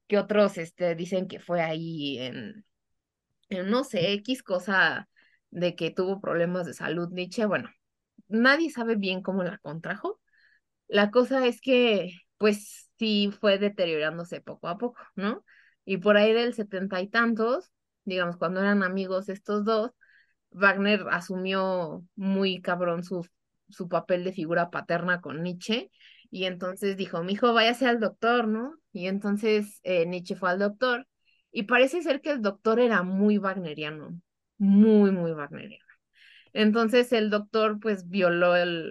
[0.08, 2.64] que otros este, dicen que fue ahí en
[3.50, 5.08] no sé, X cosa
[5.50, 7.44] de que tuvo problemas de salud Nietzsche.
[7.46, 7.68] Bueno,
[8.28, 10.20] nadie sabe bien cómo la contrajo.
[10.88, 15.44] La cosa es que pues sí fue deteriorándose poco a poco, ¿no?
[15.84, 17.70] Y por ahí del setenta y tantos,
[18.04, 19.92] digamos, cuando eran amigos estos dos,
[20.50, 23.26] Wagner asumió muy cabrón su,
[23.68, 25.90] su papel de figura paterna con Nietzsche
[26.30, 28.74] y entonces dijo, mi hijo, váyase al doctor, ¿no?
[28.92, 31.06] Y entonces eh, Nietzsche fue al doctor
[31.52, 34.20] y parece ser que el doctor era muy wagneriano,
[34.58, 35.85] muy, muy wagneriano.
[36.56, 38.90] Entonces el doctor pues violó el,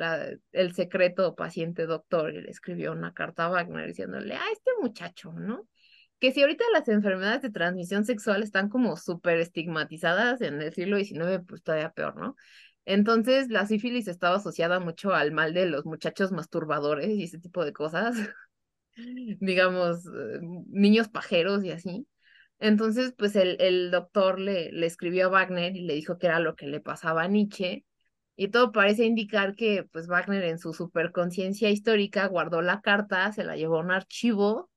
[0.51, 5.33] el secreto paciente doctor y le escribió una carta a Wagner diciéndole a este muchacho,
[5.33, 5.67] ¿no?
[6.19, 10.97] Que si ahorita las enfermedades de transmisión sexual están como súper estigmatizadas en el siglo
[10.97, 12.35] XIX, pues todavía peor, ¿no?
[12.85, 17.65] Entonces la sífilis estaba asociada mucho al mal de los muchachos masturbadores y ese tipo
[17.65, 18.15] de cosas,
[19.39, 22.05] digamos, eh, niños pajeros y así.
[22.59, 26.39] Entonces, pues el, el doctor le, le escribió a Wagner y le dijo que era
[26.39, 27.85] lo que le pasaba a Nietzsche.
[28.37, 33.43] Y todo parece indicar que, pues, Wagner en su superconciencia histórica guardó la carta, se
[33.45, 34.69] la llevó a un archivo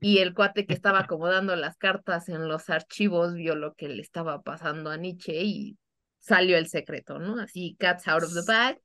[0.00, 4.00] y el cuate que estaba acomodando las cartas en los archivos vio lo que le
[4.00, 5.78] estaba pasando a Nietzsche y
[6.20, 7.40] salió el secreto, ¿no?
[7.40, 8.78] Así, cats out of the bag.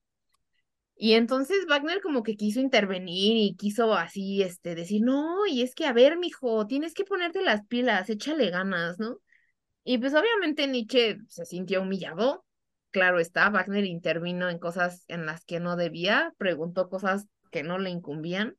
[0.97, 5.75] Y entonces Wagner como que quiso intervenir y quiso así, este, decir, no, y es
[5.75, 9.19] que, a ver, mijo, tienes que ponerte las pilas, échale ganas, ¿no?
[9.83, 12.45] Y pues obviamente Nietzsche se sintió humillado,
[12.91, 17.77] claro está, Wagner intervino en cosas en las que no debía, preguntó cosas que no
[17.77, 18.55] le incumbían,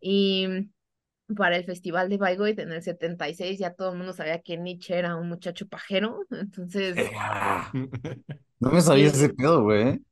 [0.00, 0.48] y
[1.36, 4.98] para el Festival de Bayreuth en el 76 ya todo el mundo sabía que Nietzsche
[4.98, 6.96] era un muchacho pajero, entonces...
[8.58, 10.02] no me sabía ese pedo, güey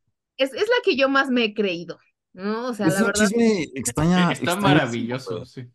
[0.41, 1.99] es, es la que yo más me he creído,
[2.33, 2.69] ¿no?
[2.69, 3.13] O sea, es la un verdad.
[3.13, 4.33] chisme extraña.
[4.33, 5.67] Está maravilloso, sí.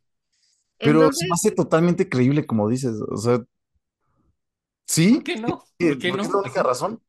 [0.81, 2.95] Pero Entonces, se me hace totalmente creíble, como dices.
[3.09, 3.43] O sea,
[4.87, 5.09] ¿sí?
[5.13, 5.63] ¿Por qué no?
[5.79, 6.21] Eh, ¿Por qué no?
[6.23, 7.01] es la única razón.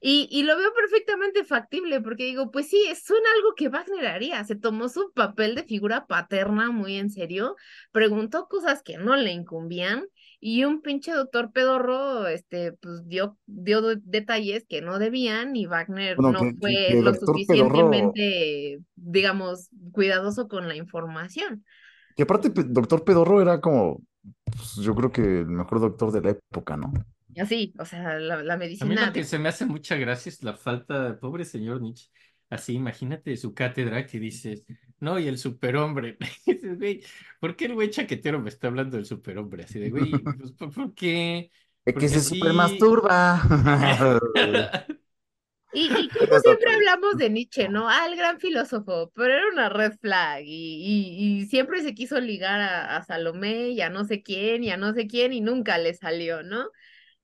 [0.00, 4.42] y, y lo veo perfectamente factible, porque digo, pues sí, suena algo que Wagner haría.
[4.44, 7.54] Se tomó su papel de figura paterna muy en serio,
[7.92, 10.06] preguntó cosas que no le incumbían,
[10.44, 15.66] y un pinche doctor pedorro, este, pues dio, dio de- detalles que no debían, y
[15.66, 21.64] Wagner Bueno, no que- fue que lo suficientemente, digamos, cuidadoso con la información.
[22.16, 24.02] Que aparte, pe- doctor Pedorro era como,
[24.44, 26.92] pues, yo creo que el mejor doctor de la época, ¿no?
[27.34, 29.94] Y así, o sea, la, la A mí medicina lo que se me hace mucha
[29.96, 32.10] gracia es la falta, pobre señor Nietzsche.
[32.50, 34.64] Así, imagínate su cátedra que dices,
[35.02, 36.16] no, y el superhombre.
[36.46, 37.02] Dices, güey,
[37.40, 39.64] ¿por qué el güey chaquetero me está hablando del superhombre?
[39.64, 41.50] Así de, güey, pues, ¿por, por qué?
[41.84, 42.22] Es que Porque se sí.
[42.22, 43.42] super masturba.
[45.74, 47.88] Y, y como siempre hablamos de Nietzsche, ¿no?
[47.88, 52.20] Ah, el gran filósofo, pero era una red flag y, y, y siempre se quiso
[52.20, 55.40] ligar a, a Salomé y a no sé quién y a no sé quién y
[55.40, 56.66] nunca le salió, ¿no?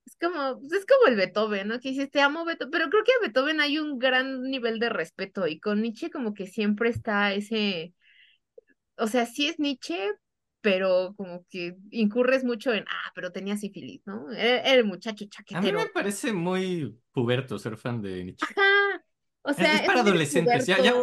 [0.09, 1.81] Es como, pues es como el Beethoven, ¿no?
[1.81, 4.89] Que dices, te amo Beethoven, pero creo que a Beethoven hay un gran nivel de
[4.89, 7.95] respeto y con Nietzsche como que siempre está ese,
[8.97, 9.97] o sea, sí es Nietzsche,
[10.61, 14.31] pero como que incurres mucho en, ah, pero tenía sífilis, ¿no?
[14.33, 15.79] Era, era el muchacho A mí chaquetero.
[15.79, 18.47] me parece muy puberto ser fan de Nietzsche.
[18.47, 19.05] Ajá.
[19.43, 20.67] O Es- sea, es para muy adolescentes.
[20.67, 20.95] Ya, ya,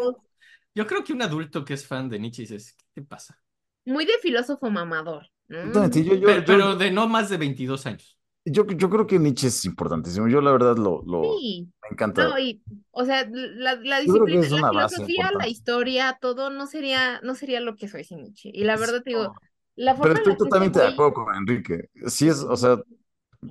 [0.76, 3.42] yo creo que un adulto que es fan de Nietzsche dices, ¿qué te pasa?
[3.86, 5.58] muy de filósofo mamador, ¿no?
[5.68, 8.18] Exactamente, yo, yo, Pero, yo- pero de no más de 22 años.
[8.46, 10.28] Yo, yo creo que Nietzsche es importantísimo.
[10.28, 12.30] Yo la verdad lo, lo Sí, me encanta.
[12.30, 17.36] no, y O sea, la, la disciplina, la filosofía, la historia, todo no sería, no
[17.36, 18.52] sería lo que soy sin Nietzsche.
[18.54, 19.36] Y la verdad digo,
[19.76, 21.90] la Pero forma en estoy la que ese totalmente de acuerdo con Enrique.
[22.08, 22.80] Sí es, o sea,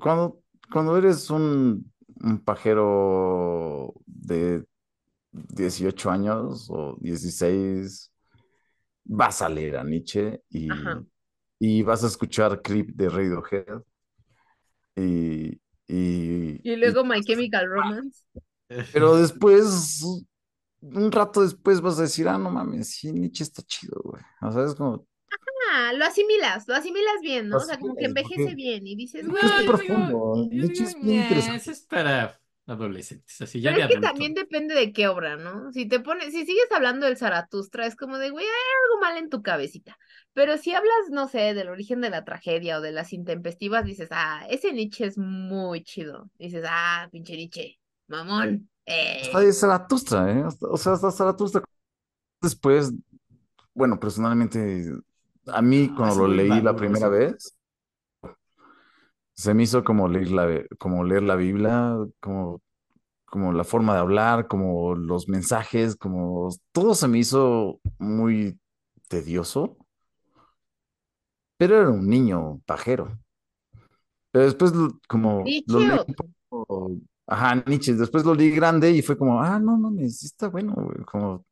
[0.00, 0.40] cuando,
[0.72, 1.92] cuando eres un,
[2.22, 4.64] un pajero de
[5.32, 8.12] 18 años o 16,
[9.04, 11.04] vas a leer a Nietzsche y, ajá,
[11.58, 13.82] y vas a escuchar Creep de Radiohead
[14.96, 18.22] y, y, y y- luego My Chemical Romance.
[18.92, 20.02] pero después,
[20.80, 24.22] un rato después vas a decir, ah, no mames, sí, Nietzsche está chido, güey.
[24.42, 25.06] O sea, es como,
[25.72, 27.56] Ah, lo asimilas, lo asimilas bien, ¿no?
[27.56, 30.46] O sea, como que envejece porque- bien y dices, güey, es profundo.
[30.50, 31.56] Nietzsche es bien "Ñe, interesante.
[31.56, 34.08] Eso es para adolescentes, así ya Pero es que adulto.
[34.08, 35.72] también depende de qué obra, ¿no?
[35.72, 38.52] Si te pones, si sigues hablando del Zaratustra, es como de, güey, hay
[38.84, 39.98] algo mal en tu cabecita.
[40.34, 44.08] Pero si hablas, no sé, del origen de la tragedia o de las intempestivas, dices,
[44.10, 46.28] ah, ese Nietzsche es muy chido.
[46.38, 48.68] Dices, ah, pinche Nietzsche, mamón.
[48.84, 49.30] Eh.
[49.32, 50.44] de Zaratustra, ¿eh?
[50.60, 51.62] O sea, hasta Zaratustra.
[52.42, 52.92] Después,
[53.72, 54.92] bueno, personalmente,
[55.46, 57.56] a mí No, cuando lo leí la primera vez,
[59.34, 62.60] se me hizo como leer la, como leer la Biblia, como,
[63.24, 68.58] como la forma de hablar, como los mensajes, como todo se me hizo muy
[69.08, 69.76] tedioso,
[71.56, 73.18] pero era un niño pajero.
[74.30, 76.14] Pero después, lo- como lo leí un
[76.48, 76.90] poco,
[77.26, 80.74] ajá, Nietzsche, después lo leí grande y fue como, ah, no mames, sí está bueno,
[80.74, 81.44] güey, como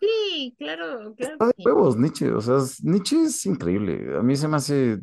[0.00, 2.30] Sí, claro, claro Está de huevos, Nietzsche.
[2.32, 4.18] O sea, Nietzsche es increíble.
[4.18, 5.00] A mí se me hace,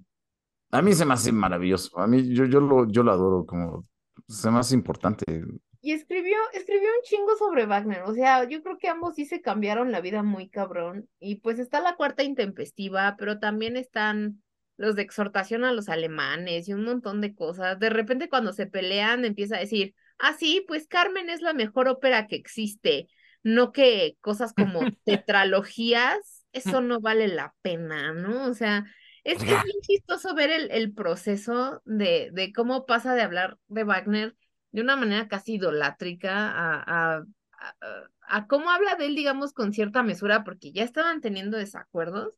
[0.71, 1.97] a mí se me hace maravilloso.
[1.99, 3.85] A mí, yo, yo lo, yo lo adoro, como
[4.27, 5.43] se me hace importante.
[5.81, 9.41] Y escribió, escribió un chingo sobre Wagner, o sea, yo creo que ambos sí se
[9.41, 11.09] cambiaron la vida muy cabrón.
[11.19, 14.40] Y pues está la cuarta intempestiva, pero también están
[14.81, 17.79] los de exhortación a los alemanes y un montón de cosas.
[17.79, 21.87] De repente cuando se pelean empieza a decir, ah, sí, pues Carmen es la mejor
[21.87, 23.07] ópera que existe,
[23.43, 28.45] no que cosas como tetralogías, eso no vale la pena, ¿no?
[28.45, 28.85] O sea,
[29.23, 33.83] es, es bien chistoso ver el, el proceso de, de cómo pasa de hablar de
[33.83, 34.35] Wagner
[34.71, 37.25] de una manera casi idolátrica a, a,
[37.59, 42.33] a, a cómo habla de él, digamos, con cierta mesura, porque ya estaban teniendo desacuerdos.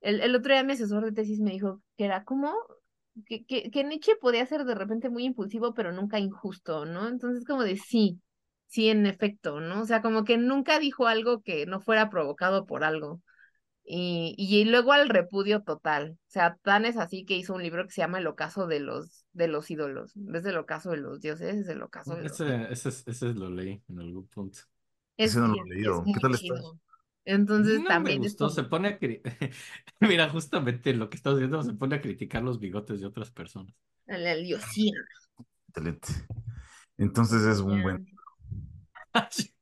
[0.00, 2.54] El, el otro día mi asesor de tesis me dijo que era como
[3.26, 7.08] que, que, que Nietzsche podía ser de repente muy impulsivo, pero nunca injusto, ¿no?
[7.08, 8.20] Entonces, como de sí,
[8.66, 9.82] sí, en efecto, ¿no?
[9.82, 13.20] O sea, como que nunca dijo algo que no fuera provocado por algo.
[13.84, 16.12] Y, y luego al repudio total.
[16.12, 18.80] O sea, tan es así que hizo un libro que se llama El ocaso de
[18.80, 20.16] los, de los ídolos.
[20.16, 23.06] En vez del ocaso de los dioses, es el ocaso de los Ese, ese, es-
[23.06, 24.60] ese lo leí en algún punto.
[25.22, 26.10] Es, Ese no lo he leído.
[26.12, 26.54] ¿Qué tal está?
[27.34, 28.98] Entonces No me también es gustó, como- se pone a...
[29.00, 29.20] cri-
[30.00, 33.74] Mira, justamente lo que estás viendo, se pone a criticar los bigotes de otras personas.
[34.06, 34.92] la la liosía.
[35.68, 36.08] Excelente.
[36.98, 38.06] Entonces es un buen.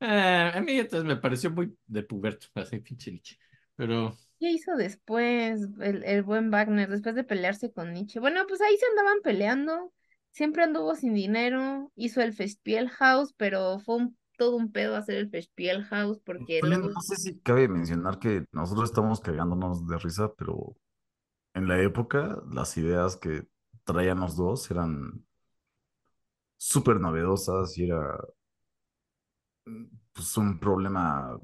[0.00, 3.38] Eh, a mí entonces me pareció muy de puberto, así pinche Nietzsche.
[3.76, 8.18] Pero ¿Qué hizo después el, el buen Wagner, después de pelearse con Nietzsche?
[8.20, 9.92] Bueno, pues ahí se andaban peleando.
[10.32, 11.92] Siempre anduvo sin dinero.
[11.94, 16.94] Hizo el Festspielhaus, pero fue un- todo un pedo hacer el Festspielhaus porque También luego...
[16.94, 20.76] no sé si cabe mencionar que nosotros estamos cagándonos de risa, pero
[21.54, 23.46] en la época las ideas que
[23.84, 25.24] traían los dos eran
[26.56, 28.18] súper novedosas y era
[29.66, 31.38] mm, pues un problema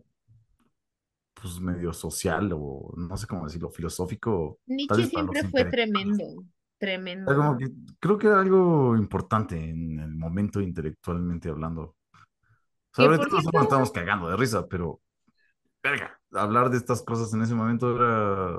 [1.35, 6.25] pues medio social o no sé cómo decirlo, filosófico, Nietzsche siempre fue tremendo,
[6.79, 7.57] tremendo.
[7.59, 7.71] Que
[8.01, 11.95] creo que era algo importante en el momento intelectualmente hablando.
[12.93, 15.01] O sea, nosotros nos estamos cagando de risa, pero
[15.83, 18.59] verga, hablar de estas cosas en ese momento era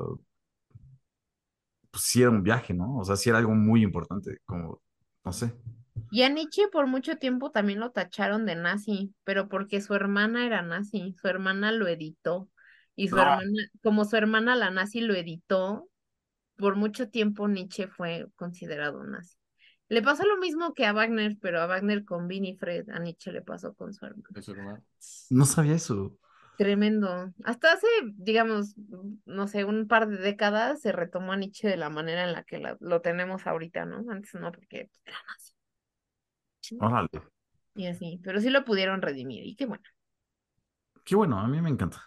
[1.91, 2.97] pues sí era un viaje, ¿no?
[2.97, 4.81] O sea, sí era algo muy importante, como
[5.23, 5.53] no sé.
[6.09, 10.45] Y a Nietzsche por mucho tiempo también lo tacharon de nazi, pero porque su hermana
[10.45, 12.49] era nazi, su hermana lo editó.
[12.95, 13.21] Y su No.
[13.21, 15.87] hermana, como su hermana la nazi lo editó,
[16.57, 19.37] por mucho tiempo Nietzsche fue considerado nazi.
[19.89, 23.41] Le pasó lo mismo que a Wagner, pero a Wagner con Winifred, a Nietzsche le
[23.41, 24.05] pasó con su
[24.55, 24.81] nomás.
[25.29, 26.17] No sabía eso.
[26.55, 27.33] Tremendo.
[27.45, 27.87] Hasta hace,
[28.17, 28.75] digamos,
[29.25, 32.43] no sé, un par de décadas se retomó a Nietzsche de la manera en la
[32.43, 34.03] que la- lo tenemos ahorita, ¿no?
[34.11, 35.53] Antes no, porque era nazi.
[36.79, 37.19] Órale.
[37.75, 39.83] Y así, pero sí lo pudieron redimir, y qué bueno.
[41.03, 42.01] Qué bueno, a mí me encanta.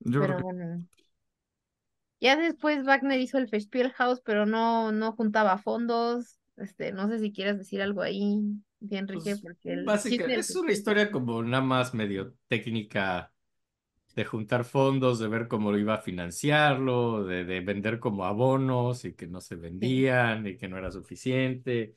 [0.00, 0.86] Yo creo Pero que bueno.
[2.20, 6.38] Ya después Wagner hizo el Festspielhaus, pero no, no juntaba fondos.
[6.62, 8.40] Este, no sé si quieres decir algo ahí,
[8.88, 12.34] sí, Enrique, Pues, porque el básica- chisme del es una historia como nada más medio
[12.48, 13.32] técnica
[14.16, 19.04] de juntar fondos, de ver cómo lo iba a financiarlo, de, de vender como abonos
[19.04, 21.96] y que no se vendían y que no era suficiente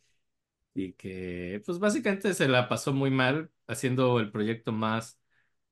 [0.75, 5.19] y que pues básicamente se la pasó muy mal haciendo el proyecto más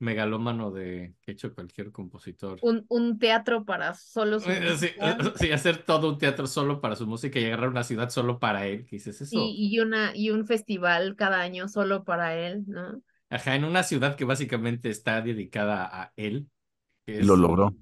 [0.03, 2.59] megalómano de que hecho cualquier compositor.
[2.61, 5.17] Un, un teatro para solo su Eh, Sí, música.
[5.39, 8.67] sí, hacer todo un teatro solo para su música y agarrar una ciudad solo para
[8.67, 8.85] él.
[8.85, 9.57] ¿Qué dices eso?
[9.57, 13.01] Y, y una, y un festival cada año solo para él, ¿no?
[13.29, 16.49] Ajá, en una ciudad que básicamente está dedicada a él.
[17.05, 17.75] que es- lo logró.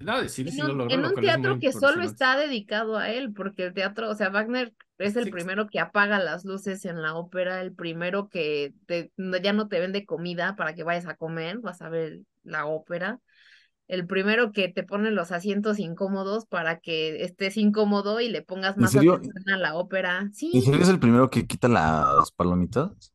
[0.00, 3.10] No, sí, sí En lo un, logró, en un teatro que solo está dedicado a
[3.10, 5.30] él, porque el teatro, o sea, Wagner es el Sí.
[5.30, 9.80] primero que apaga las luces en la ópera, el primero que te, ya no te
[9.80, 13.20] vende comida para que vayas a comer, vas a ver la ópera,
[13.88, 18.76] el primero que te pone los asientos incómodos para que estés incómodo y le pongas
[18.78, 20.30] ¿En más atención a la ópera.
[20.52, 23.12] ¿En Sí, serio es el primero que quita las palomitas?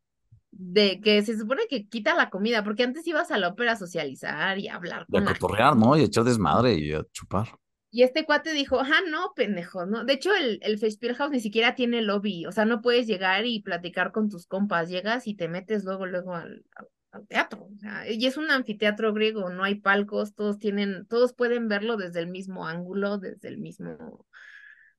[0.52, 3.76] de que se supone que quita la comida, porque antes ibas a la ópera a
[3.76, 5.98] socializar y a hablar Y a cotorrear, ¿no?
[5.98, 7.50] Y a echar desmadre y a chupar.
[7.92, 10.06] Y este cuate dijo, ah, no, pendejo, ¿no?
[10.06, 13.62] De hecho, el, el Shakespeare ni siquiera tiene lobby, o sea, no puedes llegar y
[13.62, 16.88] platicar con tus compas, llegas y te metes luego, luego al, al-
[17.28, 21.68] teatro, o sea, y es un anfiteatro griego, no hay palcos, todos tienen, todos pueden
[21.68, 24.26] verlo desde el mismo ángulo, desde el mismo,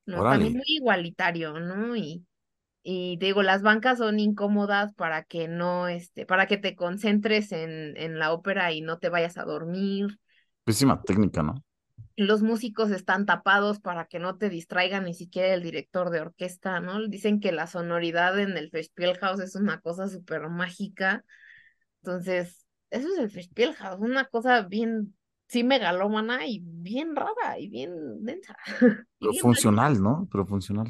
[0.06, 0.26] ¿no?
[0.26, 1.96] También muy igualitario, ¿no?
[1.96, 2.26] Y,
[2.84, 7.52] y te digo, las bancas son incómodas para que no, este, para que te concentres
[7.52, 10.18] en, en la ópera y no te vayas a dormir
[10.64, 11.54] Pésima técnica, ¿no?
[12.20, 16.78] Los músicos están tapados para que no te distraiga ni siquiera el director de orquesta,
[16.80, 17.06] ¿no?
[17.08, 21.24] Dicen que la sonoridad en el Festspielhaus es una cosa súper mágica.
[22.02, 25.14] Entonces, eso es el Festspielhaus, una cosa bien,
[25.48, 28.54] sí megalómana y bien rara y bien densa.
[29.18, 30.28] Pero bien funcional, ¿no?
[30.30, 30.88] Pero funcional.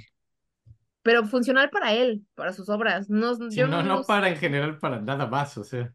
[1.03, 3.09] pero funcional para él, para sus obras.
[3.09, 5.95] No, Sí, yo no, no, no para en general para nada más, o sea.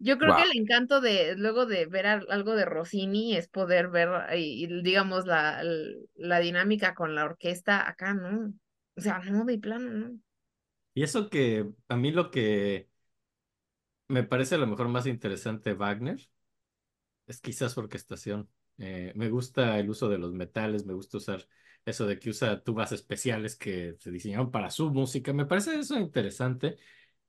[0.00, 3.88] Yo creo que el encanto de luego de ver al- algo de Rossini es poder
[3.88, 5.62] ver y, digamos la,
[6.40, 8.52] dinámica con la orquesta acá, ¿no?
[8.96, 10.18] O sea, no de plano, ¿no?
[10.94, 12.88] Y eso que a mí lo que
[14.08, 16.28] me parece a lo mejor más interesante Wagner
[17.26, 18.48] es quizás su orquestación.
[18.78, 21.46] Eh, me gusta el uso de los metales, me gusta usar
[21.84, 25.32] eso de que usa tubas especiales que se diseñaron para su música.
[25.32, 26.76] Me parece eso interesante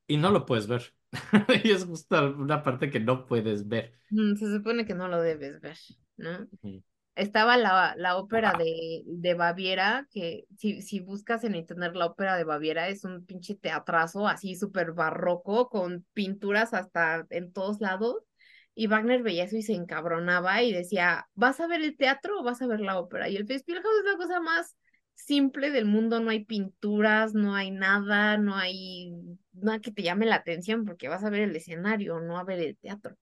[0.07, 0.95] y no lo puedes ver.
[1.64, 3.94] Y es justo una parte que no puedes ver.
[4.10, 5.78] Mm, Se supone que no lo debes ver,
[6.18, 6.48] ¿no?
[7.16, 12.38] Estaba la, la ópera de, de Baviera, que si, si buscas en internet la ópera
[12.38, 18.18] de Baviera, es un pinche teatrazo así súper barroco, con pinturas hasta en todos lados.
[18.76, 22.44] Y Wagner veía eso y se encabronaba y decía, ¿vas a ver el teatro o
[22.44, 23.30] vas a ver la ópera?
[23.30, 24.76] Y el Festspielhaus es la cosa más
[25.16, 29.14] simple del mundo, no hay pinturas, no hay nada, no hay
[29.62, 32.60] nada que te llame la atención porque vas a ver el escenario, no a ver
[32.60, 33.16] el teatro.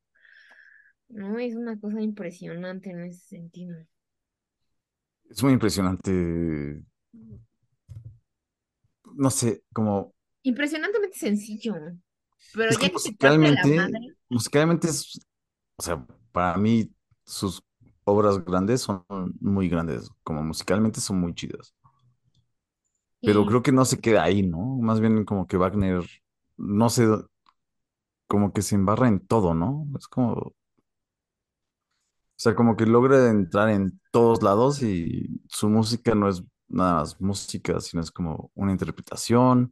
[1.09, 3.77] No, es una cosa impresionante en ese sentido.
[5.29, 6.81] Es muy impresionante.
[9.15, 10.13] No sé, como.
[10.43, 11.75] Impresionantemente sencillo.
[12.53, 15.19] Pero Es que ya que se parte la musicalmente, madre, musicalmente es.
[15.77, 16.91] O sea, para mí,
[17.25, 17.63] sus
[18.03, 19.03] obras grandes son
[19.39, 20.09] muy grandes.
[20.23, 21.73] Como musicalmente son muy chidas.
[23.21, 24.59] Pero sí, creo que no se queda ahí, ¿no?
[24.79, 26.03] Más bien como que Wagner,
[26.57, 27.05] no sé,
[28.27, 29.87] como que se embarra en todo, ¿no?
[29.97, 30.53] Es como, o
[32.35, 37.19] sea, como que logra entrar en todos lados y su música no es nada más
[37.21, 39.71] música, sino es como una interpretación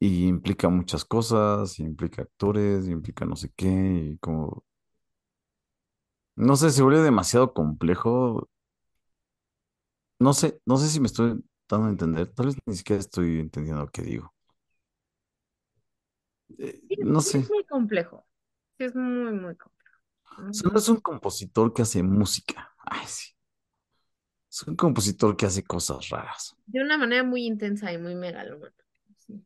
[0.00, 3.68] y implica muchas cosas, y implica actores, y implica no sé qué,
[4.12, 4.64] y como,
[6.36, 8.48] no sé, se vuelve demasiado complejo.
[10.18, 13.38] No sé, no sé si me estoy dando a entender, tal vez ni siquiera estoy
[13.40, 14.33] entendiendo lo que digo.
[16.58, 17.38] Eh, sí, no sí sé.
[17.38, 18.26] es muy complejo.
[18.78, 19.98] Sí, es muy, muy complejo.
[20.36, 20.60] ¿no?
[20.76, 22.74] Es un compositor que hace música.
[22.84, 23.32] Ay, sí.
[24.50, 26.56] Es un compositor que hace cosas raras.
[26.66, 28.74] De una manera muy intensa y muy megalómana.
[29.16, 29.42] Sí,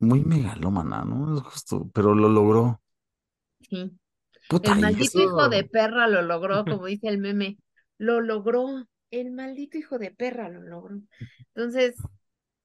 [0.00, 1.34] Muy megalómana, ¿no?
[1.38, 2.82] Es justo, pero lo logró.
[3.60, 3.98] sí.
[4.48, 7.58] Puta, El maldito hijo de perra lo logró, como dice el meme.
[7.98, 8.86] Lo logró.
[9.10, 11.00] El maldito hijo de perra lo logró.
[11.54, 12.08] Entonces,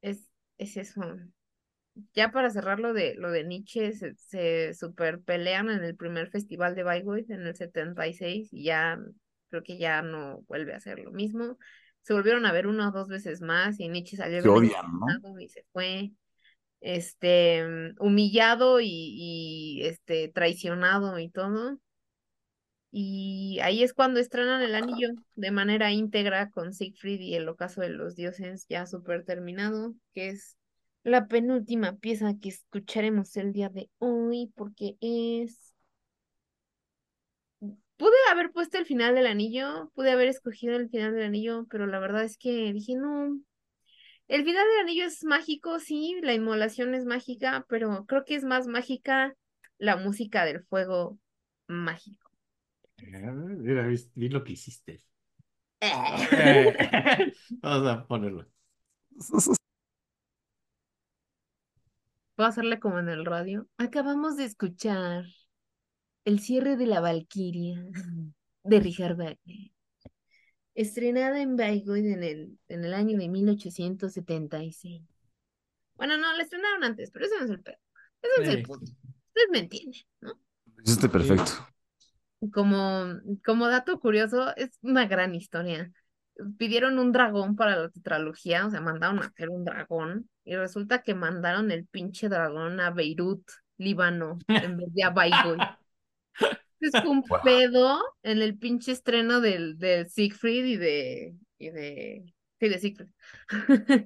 [0.01, 1.01] es, es eso.
[2.13, 6.29] Ya para cerrar lo de lo de Nietzsche, se, se super pelean en el primer
[6.29, 8.99] festival de Bayreuth en el 76 y ya
[9.49, 11.57] creo que ya no vuelve a hacer lo mismo.
[12.01, 14.85] Se volvieron a ver una o dos veces más y Nietzsche salió Se odian,
[15.39, 16.11] y se fue
[16.79, 17.65] este
[17.99, 21.79] humillado y, y este traicionado y todo.
[22.91, 27.81] Y ahí es cuando estrenan el anillo de manera íntegra con Siegfried y el ocaso
[27.81, 30.57] de los dioses ya súper terminado, que es
[31.07, 35.73] la penúltima pieza que escucharemos el día de hoy, porque es...
[37.59, 41.87] Pude haber puesto el final del anillo, pude haber escogido el final del anillo, pero
[41.87, 43.39] la verdad es que dije, no,
[44.27, 48.43] El final del anillo es mágico, sí, la inmolación es mágica, pero creo que es
[48.43, 49.33] más mágica
[49.77, 51.17] la música del fuego
[51.67, 52.29] mágico.
[52.97, 55.01] Mira, vi, lo que hiciste.
[55.79, 55.89] Eh.
[57.61, 58.45] Vamos a ponerlo.
[62.37, 63.67] Puedo hacerle como en el radio.
[63.77, 65.25] Acabamos de escuchar
[66.23, 67.83] el cierre de la Valquiria
[68.63, 69.71] de Richard Wagner,
[70.75, 75.01] estrenada en Bayreuth en el, en el año de 1876.
[75.95, 77.77] Bueno, no, la estrenaron antes, pero ese no es el pedo.
[78.21, 78.85] Ese no es el punto.
[78.85, 80.39] Ustedes me entienden, ¿no?
[80.85, 81.67] Hiciste perfecto.
[82.53, 85.91] Como, como dato curioso, es una gran historia.
[86.57, 91.01] Pidieron un dragón para la tetralogía, o sea, mandaron a hacer un dragón, y resulta
[91.01, 93.41] que mandaron el pinche dragón a Beirut,
[93.77, 95.59] Líbano, en vez de a Bayreuth.
[96.79, 97.39] Es un Wow.
[97.43, 103.07] pedo en el pinche estreno del, del Siegfried y de, y de, sí, de Siegfried.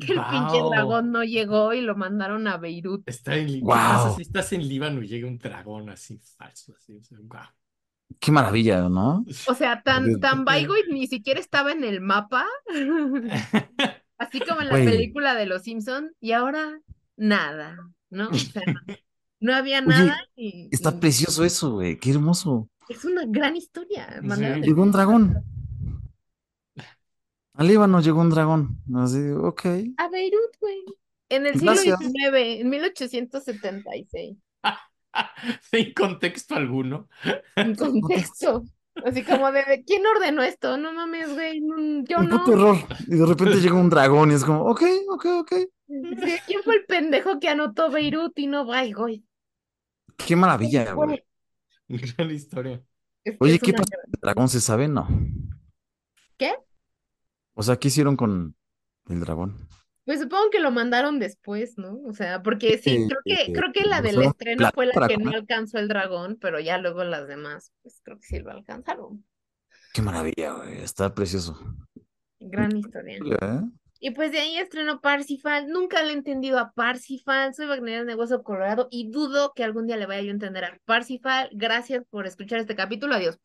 [0.00, 3.08] Que el pinche dragón no llegó y lo mandaron a Beirut.
[3.08, 3.74] Está en Lí- ¿Qué Wow.
[3.74, 6.74] pasa si estás en Líbano y llega un dragón así falso?
[6.76, 7.46] Así, o sea, guau.
[8.20, 9.24] Qué maravilla, ¿no?
[9.46, 10.44] O sea, tan, tan
[10.90, 12.46] ni siquiera estaba en el mapa.
[14.18, 16.80] Así como en la película de Los Simpson, y ahora
[17.16, 17.76] nada,
[18.10, 18.30] ¿no?
[18.30, 18.62] O sea,
[19.40, 21.98] no había Oye, nada y, Está y precioso eso, güey.
[21.98, 22.68] Qué hermoso.
[22.88, 24.20] es una gran historia.
[24.22, 25.44] el Llegó un dragón.
[27.54, 28.78] Al Líbano llegó un dragón.
[28.96, 29.66] Así, ok.
[29.96, 30.84] A Beirut, güey.
[31.28, 31.98] En el siglo Gracias.
[31.98, 34.36] XIX, en 1876,
[35.70, 37.08] Sin contexto alguno.
[37.56, 38.64] en contexto.
[39.04, 40.76] Así como de, de, ¿quién ordenó esto?
[40.76, 42.38] No mames, güey, no, yo Un no.
[42.38, 42.76] puto error.
[43.06, 45.52] Y de repente llega un dragón y es como, ok, ok, ok.
[45.86, 49.22] Sí, ¿Quién fue el pendejo que anotó Beirut y no Bayreuth?
[50.16, 51.22] Qué maravilla, güey.
[51.88, 52.82] Gran historia.
[53.24, 54.48] Es que Oye, ¿qué pasó con el dragón?
[54.48, 54.88] ¿Se sabe?
[54.88, 55.06] No.
[56.36, 56.54] ¿Qué?
[57.54, 58.56] O sea, ¿qué hicieron con
[59.08, 59.56] el dragón?
[60.08, 62.00] Pues supongo que lo mandaron después, ¿no?
[62.06, 65.32] O sea, porque sí, creo que, creo que la del estreno fue la que no
[65.32, 69.22] alcanzó el dragón, pero ya luego las demás, pues creo que sí lo alcanzaron.
[69.92, 70.78] Qué maravilla, güey.
[70.78, 71.60] Está precioso.
[72.40, 73.18] Gran historia.
[73.18, 73.60] ¿Eh?
[74.00, 75.68] Y pues de ahí estrenó Parsifal.
[75.68, 77.52] Nunca le he entendido a Parsifal.
[77.52, 80.64] Soy Wagner de Hueso Colorado y dudo que algún día le vaya yo a entender
[80.64, 81.50] a Parsifal.
[81.52, 83.14] Gracias por escuchar este capítulo.
[83.14, 83.38] Adiós.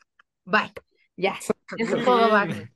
[0.45, 0.72] Bye.
[1.17, 1.35] Ya.
[1.77, 2.72] Eso es todo, Wagner.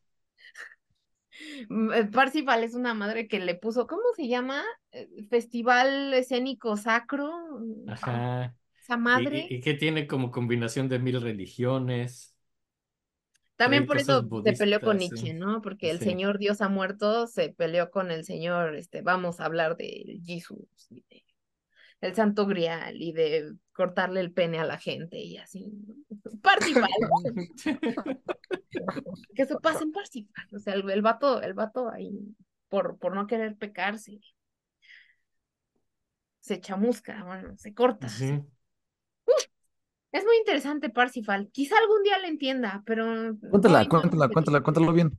[1.69, 4.63] Mm, eh, Parsifal es una madre que le puso, ¿cómo se llama?
[4.91, 7.31] Eh, Festival escénico sacro.
[7.87, 8.55] Ajá.
[8.81, 9.47] Esa madre.
[9.49, 12.33] y- y que tiene como combinación de mil religiones.
[13.57, 15.33] También por eso se peleó con Nietzsche.
[15.33, 15.61] ¿no?
[15.61, 16.05] Porque el Sí.
[16.05, 20.67] señor Dios ha muerto, se peleó con el señor, este, vamos a hablar de Jesús,
[20.91, 21.23] y de
[22.01, 25.71] el Santo Grial y de cortarle el pene a la gente y así.
[26.41, 26.89] Parsifal,
[29.35, 30.47] que se pasa en Parsifal.
[30.53, 32.35] O sea, el, el vato, el vato ahí,
[32.69, 34.19] por, por no querer pecar, se,
[36.59, 38.07] chamusca, bueno, se corta.
[38.09, 38.41] Sí.
[40.11, 41.49] Es muy interesante Parsifal.
[41.51, 45.17] Quizá algún día le entienda, pero Cuéntala, cuéntala, cuéntala, cuéntalo bien.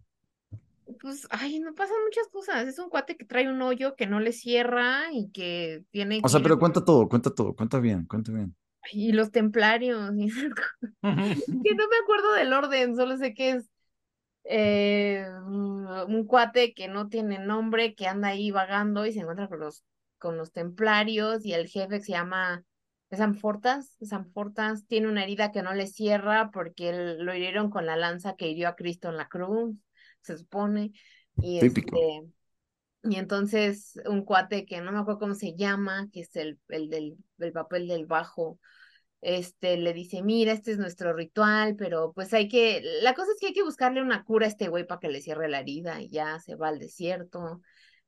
[1.00, 2.66] Pues, ay, no pasan muchas cosas.
[2.66, 6.28] Es un cuate que trae un hoyo que no le cierra y que tiene O
[6.28, 8.56] sea, que- pero cuenta todo, cuenta todo, cuenta bien, cuenta bien.
[8.92, 10.12] y los templarios.
[10.16, 10.28] y.
[11.02, 13.68] Que no me acuerdo del orden, solo sé que es
[14.44, 19.60] eh, un cuate que no tiene nombre, que anda ahí vagando y se encuentra con
[19.60, 19.84] los,
[20.18, 22.64] con los templarios y el jefe que se llama
[23.10, 23.96] Sanfortas.
[24.00, 28.36] Sanfortas tiene una herida que no le cierra porque él- lo hirieron con la lanza
[28.36, 29.74] que hirió a Cristo en la cruz,
[30.22, 30.92] se supone.
[31.36, 31.96] Y Típico.
[31.96, 32.32] este,
[33.04, 36.90] y entonces un cuate que no me acuerdo cómo se llama, que es el, el
[36.90, 38.58] del el papel del bajo,
[39.20, 43.38] este le dice, mira, este es nuestro ritual, pero pues hay que, la cosa es
[43.40, 46.00] que hay que buscarle una cura a este güey para que le cierre la herida
[46.00, 47.60] y ya se va al desierto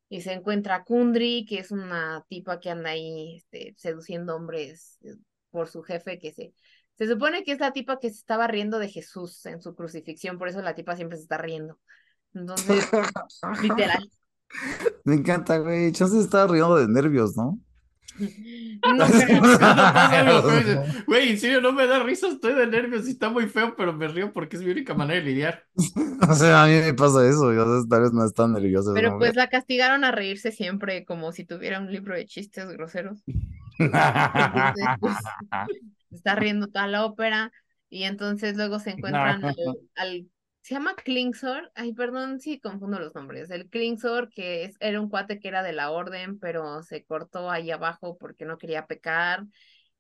[0.08, 4.98] y se encuentra a Kundry, que es una tipa que anda ahí este, seduciendo hombres
[5.02, 5.14] eh,
[5.50, 6.52] por su jefe, que se,
[6.97, 10.39] se supone que es la tipa que se estaba riendo de Jesús en su crucifixión,
[10.39, 11.78] por eso la tipa siempre se está riendo.
[12.34, 12.89] Entonces,
[13.62, 14.10] literal.
[15.05, 15.92] Me encanta, güey.
[15.92, 17.59] Chance se estaba riendo de nervios, ¿no?
[18.83, 20.42] No creo.
[21.07, 23.92] Güey, en serio, no me da risa, estoy de nervios y está muy feo, pero
[23.92, 25.65] me río porque es mi única manera de lidiar.
[26.28, 27.52] O sea, a mí me pasa eso.
[27.52, 28.92] Yo a veces tal vez no están nervioso.
[28.94, 33.23] Pero pues la castigaron a reírse siempre como si tuviera un libro de chistes groseros.
[33.78, 35.17] Entonces, pues,
[36.10, 37.52] está riendo toda la ópera
[37.89, 39.57] y entonces luego se encuentran al,
[39.97, 40.26] al-
[40.62, 45.08] se llama Klingsor, ay perdón si confundo los nombres, el Klingsor que es, era un
[45.08, 49.44] cuate que era de la orden pero se cortó ahí abajo porque no quería pecar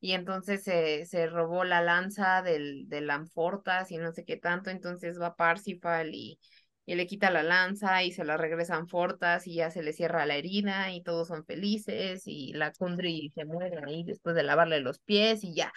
[0.00, 4.70] y entonces se, se robó la lanza del, del Anfortas y no sé qué tanto,
[4.70, 6.38] entonces va Parsifal y,
[6.86, 10.26] y le quita la lanza y se la regresan fortas y ya se le cierra
[10.26, 14.80] la herida y todos son felices y la Kundry se muere ahí después de lavarle
[14.80, 15.72] los pies y ya.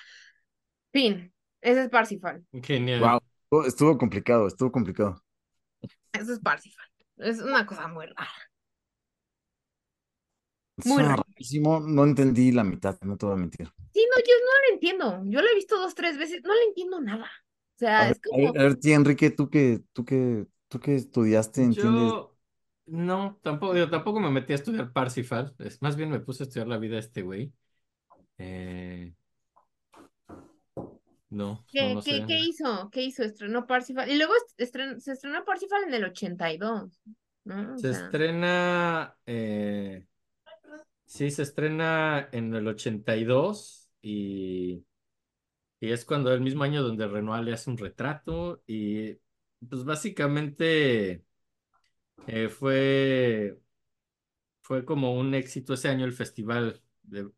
[0.92, 1.34] Fin.
[1.62, 2.45] Ese es Parsifal.
[2.62, 3.00] Genial.
[3.02, 3.20] Wow.
[3.62, 5.22] Estuvo- complicado, estuvo complicado.
[6.14, 6.86] Eso es Parsifal.
[7.18, 8.30] Es una cosa muy rara.
[10.86, 13.72] Muy rarísimo, no entendí la mitad, no te voy a mentir.
[13.94, 15.24] Sí, no, yo no lo entiendo.
[15.26, 17.26] Yo lo he visto dos, tres veces, no le entiendo nada.
[17.26, 20.04] O sea, A ver, es a como, ver, a ver, tía Enrique, tú que, tú
[20.04, 22.12] que, tú que estudiaste, ¿entiendes?
[22.12, 22.36] Yo
[22.88, 25.56] no, tampoco, tampoco me metí a estudiar Parsifal.
[25.60, 27.54] Es, más bien me puse a estudiar la vida de este güey.
[28.38, 29.14] Eh,
[31.34, 32.26] no, ¿qué, no, qué, sé.
[32.26, 32.90] qué hizo?
[32.92, 33.24] ¿Qué hizo?
[33.24, 34.10] Estrenó Parsifal.
[34.12, 37.02] Y luego estren- se estrenó Parsifal en el 82,
[37.45, 37.76] ¿no?
[37.76, 40.06] O Se sea, estrena, eh,
[41.06, 44.86] sí, se estrena en el 82 y,
[45.80, 49.16] y es cuando el mismo año donde Renoir le hace un retrato y
[49.70, 51.26] pues básicamente
[52.28, 53.58] eh, fue,
[54.62, 56.82] fue como un éxito ese año el festival.
[57.03, 57.30] de-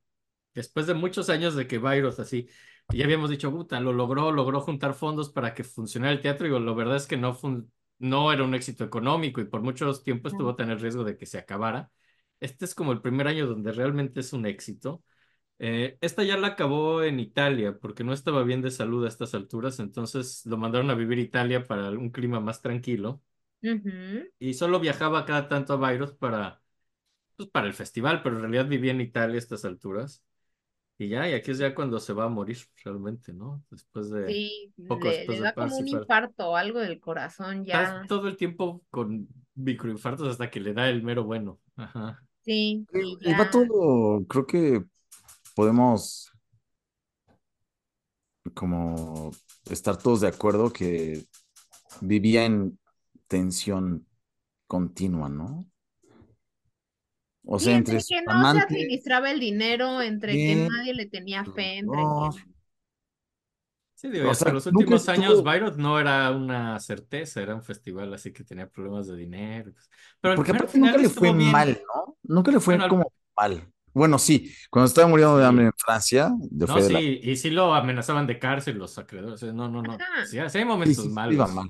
[0.54, 2.50] después de muchos años de que Bayreuth así,
[2.90, 6.52] ya habíamos dicho, puta, lo logró, logró juntar fondos para que funcionara el teatro y
[6.66, 10.34] la verdad es que no, fun- no era un éxito económico y por muchos tiempos
[10.34, 11.92] estuvo a tener riesgo de que se acabara.
[12.40, 15.04] Este es como el primer año donde realmente es un éxito.
[15.60, 19.36] Eh, esta ya la acabó en Italia porque no estaba bien de salud a estas
[19.36, 23.22] alturas, entonces lo mandaron a vivir a Italia para un clima más tranquilo
[24.40, 26.62] y solo viajaba cada tanto a Bayreuth para,
[27.38, 30.25] pues, para el festival, pero en realidad vivía en Italia a estas alturas.
[30.98, 33.62] Y ya, y aquí es ya cuando se va a morir realmente, ¿no?
[33.70, 34.28] Después de...
[34.32, 38.06] Sí, poco le, después le de da como un infarto o algo del corazón ya.
[38.08, 41.60] todo el tiempo con microinfartos hasta que le da el mero bueno.
[41.76, 42.24] Ajá.
[42.44, 43.38] Sí, y El ya.
[43.38, 43.66] vato,
[44.30, 44.84] creo que
[45.54, 46.32] podemos
[48.54, 49.32] como
[49.70, 51.26] estar todos de acuerdo que
[52.02, 52.80] vivía en
[53.28, 54.06] tensión
[54.68, 55.66] continua, ¿no?
[57.48, 61.06] O sea, entre entre que no se administraba el dinero, entre que bien, nadie le
[61.08, 62.56] tenía sus fe, entre que...
[63.98, 67.42] Sí, digo, y O hasta sea, los últimos años estuvo- Bayreuth no era una certeza,
[67.42, 69.72] era un festival, así que tenía problemas de dinero.
[69.72, 69.90] pues.
[70.20, 71.52] Pero, Porque aparte nunca le fue bien.
[71.52, 72.18] mal, ¿no?
[72.24, 73.72] Nunca le fue Bueno, al- como mal.
[73.94, 75.48] Bueno, sí, cuando estaba muriendo de Sí.
[75.48, 78.78] hambre en Francia, de No, fue de la- sí, y sí lo amenazaban de cárcel
[78.78, 79.42] los acreedores.
[79.44, 79.94] eh, No, no, no.
[80.26, 81.34] Sí, sí hay Sí, momentos sí, sí, malos.
[81.34, 81.70] iba mal.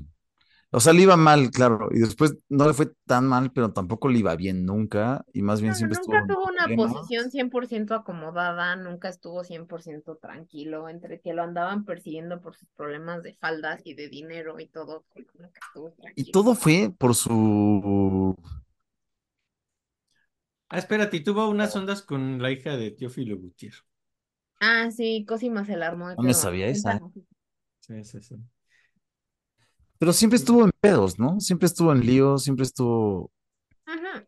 [0.76, 4.10] O sea, le iba mal, claro, y después no le fue tan mal, pero tampoco
[4.10, 7.96] le iba bien nunca, y más bien No, siempre nunca estuvo tuvo una posición 100%
[7.96, 13.84] acomodada, nunca estuvo 100% tranquilo, entre que lo andaban persiguiendo por sus problemas de faldas
[13.86, 15.06] y de dinero y todo,
[15.40, 18.36] nunca estuvo Y todo fue por su...
[20.68, 23.86] Ah, espérate, y tuvo unas ondas con la hija de Teófilo Gutiérrez.
[24.60, 27.00] Ah, sí, Cosima se la armó de No me sabía esa.
[27.80, 28.36] Sí, sí, sí.
[30.06, 31.40] Pero siempre estuvo en pedos, ¿no?
[31.40, 33.32] Siempre estuvo en líos, siempre estuvo...
[33.88, 34.24] Ajá.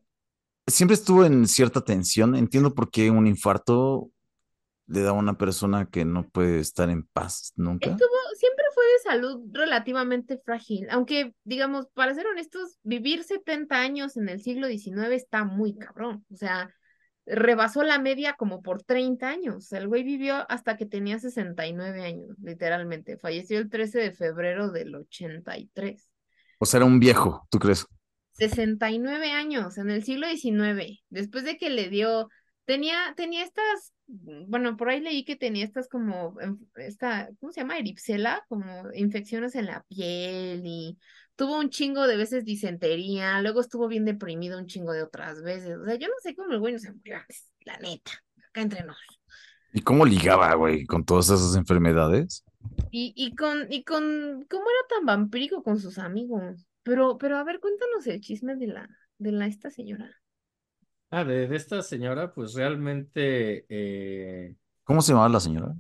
[0.66, 2.36] Siempre estuvo en cierta tensión.
[2.36, 4.10] Entiendo por qué un infarto
[4.88, 7.92] le da a una persona que no puede estar en paz nunca.
[7.92, 14.18] Estuvo, siempre fue de salud relativamente frágil, aunque, digamos, para ser honestos, vivir 70 años
[14.18, 16.74] en el siglo XIX está muy cabrón, o sea,
[17.28, 22.38] rebasó la media como por 30 años, el güey vivió hasta que tenía 69 años,
[22.44, 26.10] literalmente, falleció el 13 de febrero del 83.
[26.60, 27.88] O sea, era un viejo, ¿tú crees?
[28.34, 32.30] 69 años en el siglo XIX, después de que le dio,
[32.66, 37.62] tenía, tenía estas, bueno, por ahí leí que tenía estas como, en- esta, ¿cómo se
[37.62, 37.78] llama?
[37.80, 40.98] Eripsela, como infecciones en la piel y
[41.38, 45.78] tuvo un chingo de veces disentería, luego estuvo bien deprimido un chingo de otras veces,
[45.78, 48.12] o sea, yo no sé cómo el güey no se murió antes, la neta,
[48.50, 48.98] acá entre nos.
[49.74, 52.44] ¿Y cómo ligaba, güey, con todas esas enfermedades?
[52.92, 56.66] Y, y con, y con, ¿cómo era tan vampírico con sus amigos?
[56.84, 60.10] Pero, pero a ver, cuéntanos el chisme de la, de la, esta señora.
[61.12, 65.76] Ah, de, de esta señora, pues realmente eh, ¿Cómo se llamaba la señora?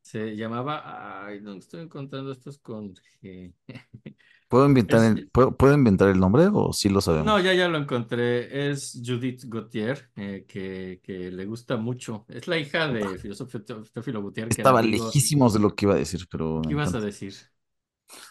[0.00, 1.26] se llamaba.
[1.26, 2.94] Ay, no estoy encontrando estos con.
[4.48, 7.24] ¿Puedo inventar Es- el, ¿puedo, puedo inventar el nombre o sí lo sabemos?
[7.24, 8.70] No, ya, ya lo encontré.
[8.70, 12.24] Es Judith Gautier, eh, que, que le gusta mucho.
[12.28, 15.98] Es la hija de filósofo Teo- Teófilo Gautier, Estaba lejísimos de lo que iba a
[15.98, 17.34] decir, pero ¿Qué ibas a decir?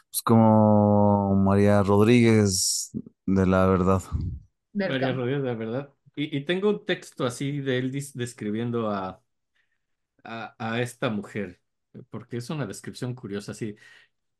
[0.09, 2.91] Pues como María Rodríguez
[3.25, 4.01] de la verdad.
[4.73, 5.21] Del María campo.
[5.21, 5.93] Rodríguez, de verdad.
[6.15, 9.21] Y, y tengo un texto así de él describiendo a,
[10.23, 11.61] a, a esta mujer,
[12.09, 13.51] porque es una descripción curiosa.
[13.53, 13.75] Así,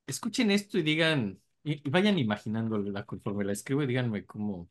[0.07, 4.69] escuchen esto y digan, y, vayan imaginándola conforme la escribo y díganme cómo.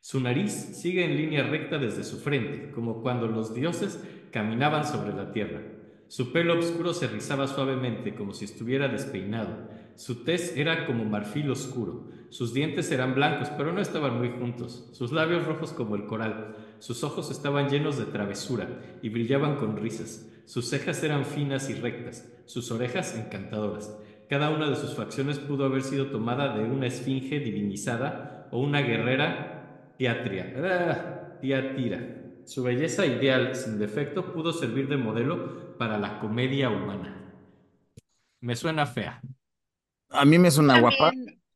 [0.00, 5.12] Su nariz sigue en línea recta desde su frente, como cuando los dioses caminaban sobre
[5.12, 5.60] la tierra.
[6.08, 9.68] Su pelo oscuro se rizaba suavemente como si estuviera despeinado.
[9.94, 12.08] Su tez era como marfil oscuro.
[12.30, 14.88] Sus dientes eran blancos, pero no estaban muy juntos.
[14.92, 16.56] Sus labios rojos como el coral.
[16.78, 20.26] Sus ojos estaban llenos de travesura y brillaban con risas.
[20.46, 23.96] Sus cejas eran finas y rectas, sus orejas encantadoras.
[24.30, 28.80] Cada una de sus facciones pudo haber sido tomada de una esfinge divinizada o una
[28.80, 31.98] guerrera tiatria, ah, tiatira.
[32.46, 37.34] Su belleza ideal, sin defecto, pudo servir de modelo para la comedia humana.
[38.40, 39.20] Me suena fea.
[40.10, 41.10] A mí me suena guapa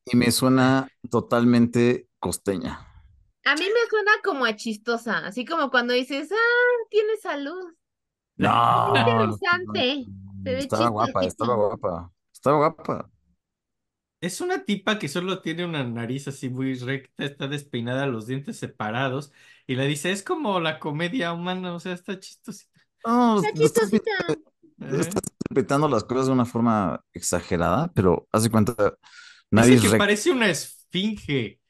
[0.04, 2.80] y me suena totalmente costeña.
[3.44, 7.72] a mí me suena como a chistosa, así como cuando dices, ah, tiene salud.
[8.36, 10.06] No, interesante.
[10.42, 11.44] Se ve estaba guapa, chistosito.
[11.44, 12.12] estaba guapa,
[12.44, 13.10] estaba guapa.
[14.20, 18.56] Es una tipa que solo tiene una nariz así muy recta, está despeinada, los dientes
[18.58, 19.32] separados,
[19.66, 22.80] y le dice, es como la comedia humana, o sea, está chistosita.
[23.04, 24.10] No, Está estás, chistosita.
[24.80, 24.98] ¿eh?
[24.98, 28.94] estás interpretando las cosas de una forma exagerada, pero haz de cuenta,
[29.50, 29.90] Dice nariz que recta.
[29.90, 31.60] parece una esfinge.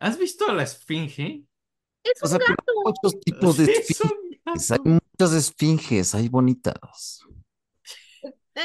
[0.00, 1.44] ¿Has visto a la esfinge?
[2.04, 2.92] Es O un sea, pero hay gato.
[2.92, 4.10] muchos tipos de Es un
[4.54, 4.84] esfinges, hay gato.
[4.84, 7.27] muchas esfinges, hay bonitas.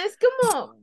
[0.05, 0.75] Es como,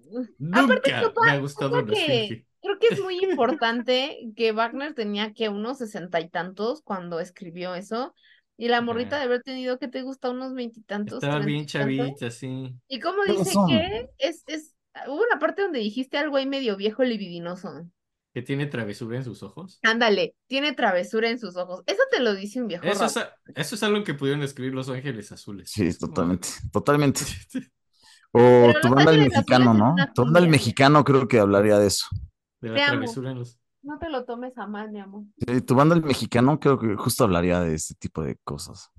[0.53, 4.95] aparte Nunca topa- me ha gustado una que creo que es muy importante que Wagner
[4.95, 8.15] tenía que unos sesenta y tantos cuando escribió eso,
[8.57, 12.75] y la morrita de haber tenido que te gusta unos veintitantos, Estaba bien chavita, sí.
[12.89, 13.67] Y como ¿Qué dice son?
[13.69, 14.75] que es, es,
[15.07, 17.87] hubo una parte donde dijiste algo ahí medio viejo libidinoso.
[18.35, 19.81] Que tiene travesura en sus ojos.
[19.83, 21.83] Ándale, tiene travesura en sus ojos.
[21.87, 23.19] Eso te lo dice un viejo Eso es,
[23.57, 25.71] eso es algo que pudieron escribir Los Ángeles Azules.
[25.71, 27.23] Sí, totalmente, totalmente.
[28.33, 29.95] O Pero tu banda el mexicano, ¿no?
[30.15, 32.07] Tu banda el mexicano creo que hablaría de eso.
[32.61, 32.91] De la Te amo.
[32.93, 33.59] travesura en los...
[33.83, 35.25] No te lo tomes a mal, mi amor.
[35.39, 38.91] Sí, tu banda el mexicano creo que justo hablaría de este tipo de cosas.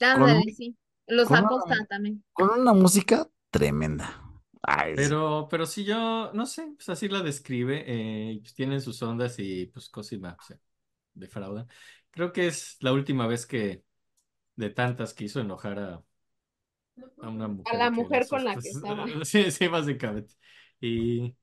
[0.00, 0.76] Ándale, sí.
[1.06, 2.24] Los Acosta también.
[2.32, 4.22] Con una música tremenda.
[4.62, 5.02] Ay, sí.
[5.02, 9.38] Pero, pero si yo, no sé, pues así la describe, eh, pues tienen sus ondas
[9.38, 10.60] y pues Cosima se
[11.12, 11.66] defrauda.
[12.10, 13.84] Creo que es la última vez que,
[14.56, 16.04] de tantas que hizo enojar a,
[17.20, 17.74] a una mujer.
[17.74, 19.06] A la mujer con la que estaba.
[19.24, 20.34] Sí, sí, básicamente.
[20.80, 21.36] Y,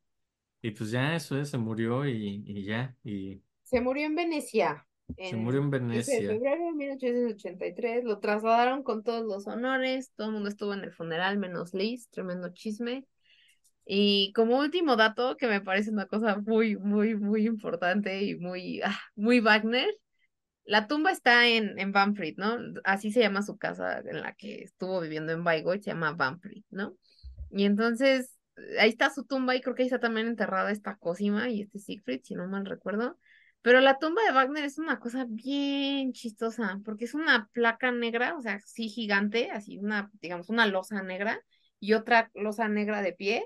[0.62, 4.88] y pues ya eso es, se murió y, y ya, y Se murió en Venecia.
[5.22, 6.28] se murió en 15 de Venecia.
[6.34, 8.04] febrero de 1883.
[8.04, 10.12] Lo trasladaron con todos los honores.
[10.16, 12.10] Todo el mundo estuvo en el funeral, menos Liz.
[12.10, 13.06] Tremendo chisme.
[13.86, 18.82] Y como último dato, que me parece una cosa muy, muy, muy importante y muy,
[18.84, 19.90] ah, muy Wagner.
[20.68, 21.94] La tumba está en, en
[22.36, 22.58] ¿no?
[22.84, 26.66] Así se llama su casa en la que estuvo viviendo en Bayreuth, se llama Banfried,
[26.70, 26.98] ¿no?
[27.50, 28.38] Y entonces,
[28.80, 31.80] ahí está su tumba y creo que ahí está también enterrada esta Cosima y este
[31.80, 33.18] Siegfried, si no mal recuerdo.
[33.62, 38.36] Pero la tumba de Wagner es una cosa bien chistosa, porque es una placa negra,
[38.36, 41.42] o sea, sí gigante, así una, digamos, una losa negra
[41.80, 43.46] y otra losa negra de pie.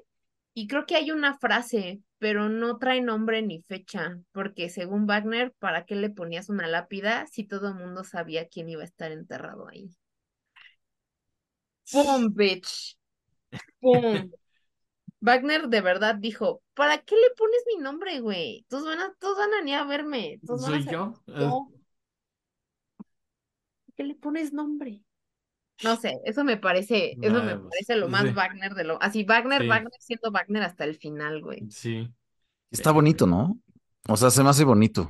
[0.53, 5.55] Y creo que hay una frase, pero no trae nombre ni fecha, porque según Wagner,
[5.57, 9.11] ¿para qué le ponías una lápida si todo el mundo sabía quién iba a estar
[9.11, 9.89] enterrado ahí?
[11.91, 12.95] ¡Pum, bitch!
[13.79, 14.29] ¡Pum!
[15.19, 18.67] Wagner de verdad dijo, ¿para qué le pones mi nombre, güey?
[18.69, 20.39] Todos van a, todos van a venir a verme.
[20.45, 21.13] Todos van a ¿Soy yo?
[21.25, 21.69] yo.
[23.85, 25.01] ¿Por qué le pones nombre?
[25.83, 28.33] No sé, eso me parece, eso me parece lo más Sí.
[28.33, 29.67] Wagner de lo, así Wagner, Sí.
[29.67, 31.63] Wagner siendo Wagner hasta el final, güey.
[31.69, 32.07] Sí.
[32.69, 33.59] Está bonito, ¿no?
[34.07, 35.07] O sea, se me hace bonito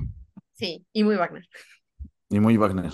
[0.52, 1.48] Sí, y muy Wagner.
[2.28, 2.92] y muy Wagner.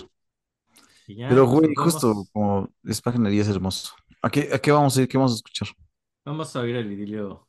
[1.07, 3.93] Y ya, Pero, güey, vamos- justo como es Wagner y es hermoso.
[4.21, 5.07] ¿A qué, a qué vamos a ir?
[5.07, 5.69] ¿Qué vamos a escuchar?
[6.25, 7.47] Vamos a oír el idilio.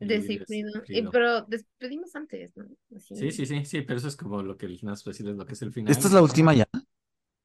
[0.00, 2.64] De pero despedimos antes, ¿no?
[2.96, 5.36] Así, Sí, sí, sí, sí, pero eso es como lo que el más fácil es
[5.36, 5.92] lo que es el final.
[5.92, 6.66] Esta es la última ya.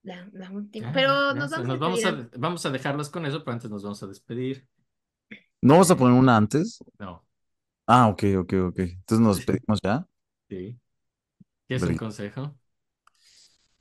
[0.08, 0.88] La, la última.
[0.88, 3.70] Ya, Pero ya, nos vamos, nos vamos a vamos a dejarlos con eso, pero antes
[3.70, 4.68] nos vamos a despedir.
[5.62, 6.80] ¿No vamos a poner una antes?
[7.00, 7.26] No,
[7.88, 8.80] Ah, ok, ok, ok.
[8.80, 10.06] Entonces nos despedimos ya.
[10.50, 10.80] sí.
[11.68, 12.58] ¿Quieres un consejo?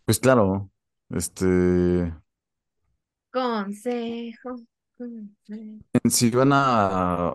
[0.05, 0.71] Pues claro,
[1.11, 1.47] este,
[3.31, 4.57] Consejo.
[4.97, 5.85] consejo.
[6.11, 7.29] si van a,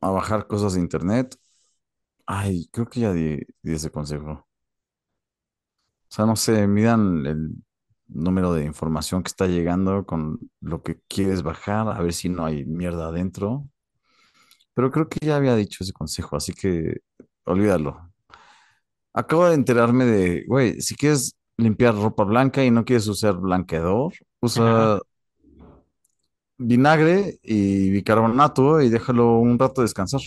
[0.00, 1.36] a bajar cosas de internet,
[2.26, 4.32] ay, creo que ya di, di ese consejo.
[4.32, 4.46] O
[6.08, 7.50] sea, no sé, midan el
[8.12, 12.44] número de información que está llegando con lo que quieres bajar, a ver si no
[12.44, 13.66] hay mierda adentro.
[14.74, 16.98] Pero creo que ya había dicho ese consejo, así que
[17.44, 18.10] olvídalo.
[19.12, 24.12] Acabo de enterarme de, güey, si quieres limpiar ropa blanca y no quieres usar blanqueador,
[24.40, 25.00] usa Ajá.
[26.58, 30.20] vinagre y bicarbonato y déjalo un rato descansar.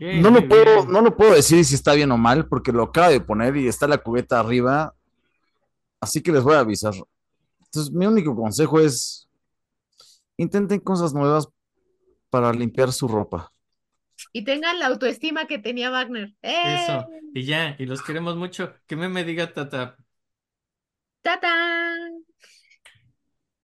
[0.00, 3.10] No lo puedo, no lo puedo decir si está bien o mal, porque lo acabo
[3.10, 4.94] de poner y está la cubeta arriba,
[6.00, 6.94] así que les voy a avisar.
[7.58, 9.28] Entonces, mi único consejo es
[10.36, 11.48] intenten cosas nuevas
[12.30, 13.52] para limpiar su ropa.
[14.32, 16.34] Y tengan la autoestima que tenía Wagner.
[16.42, 16.84] ¡Eh!
[16.84, 17.06] Eso.
[17.34, 18.74] Y ya, y los queremos mucho.
[18.86, 19.96] Que me me diga tata.
[21.22, 22.07] ¡Tatán!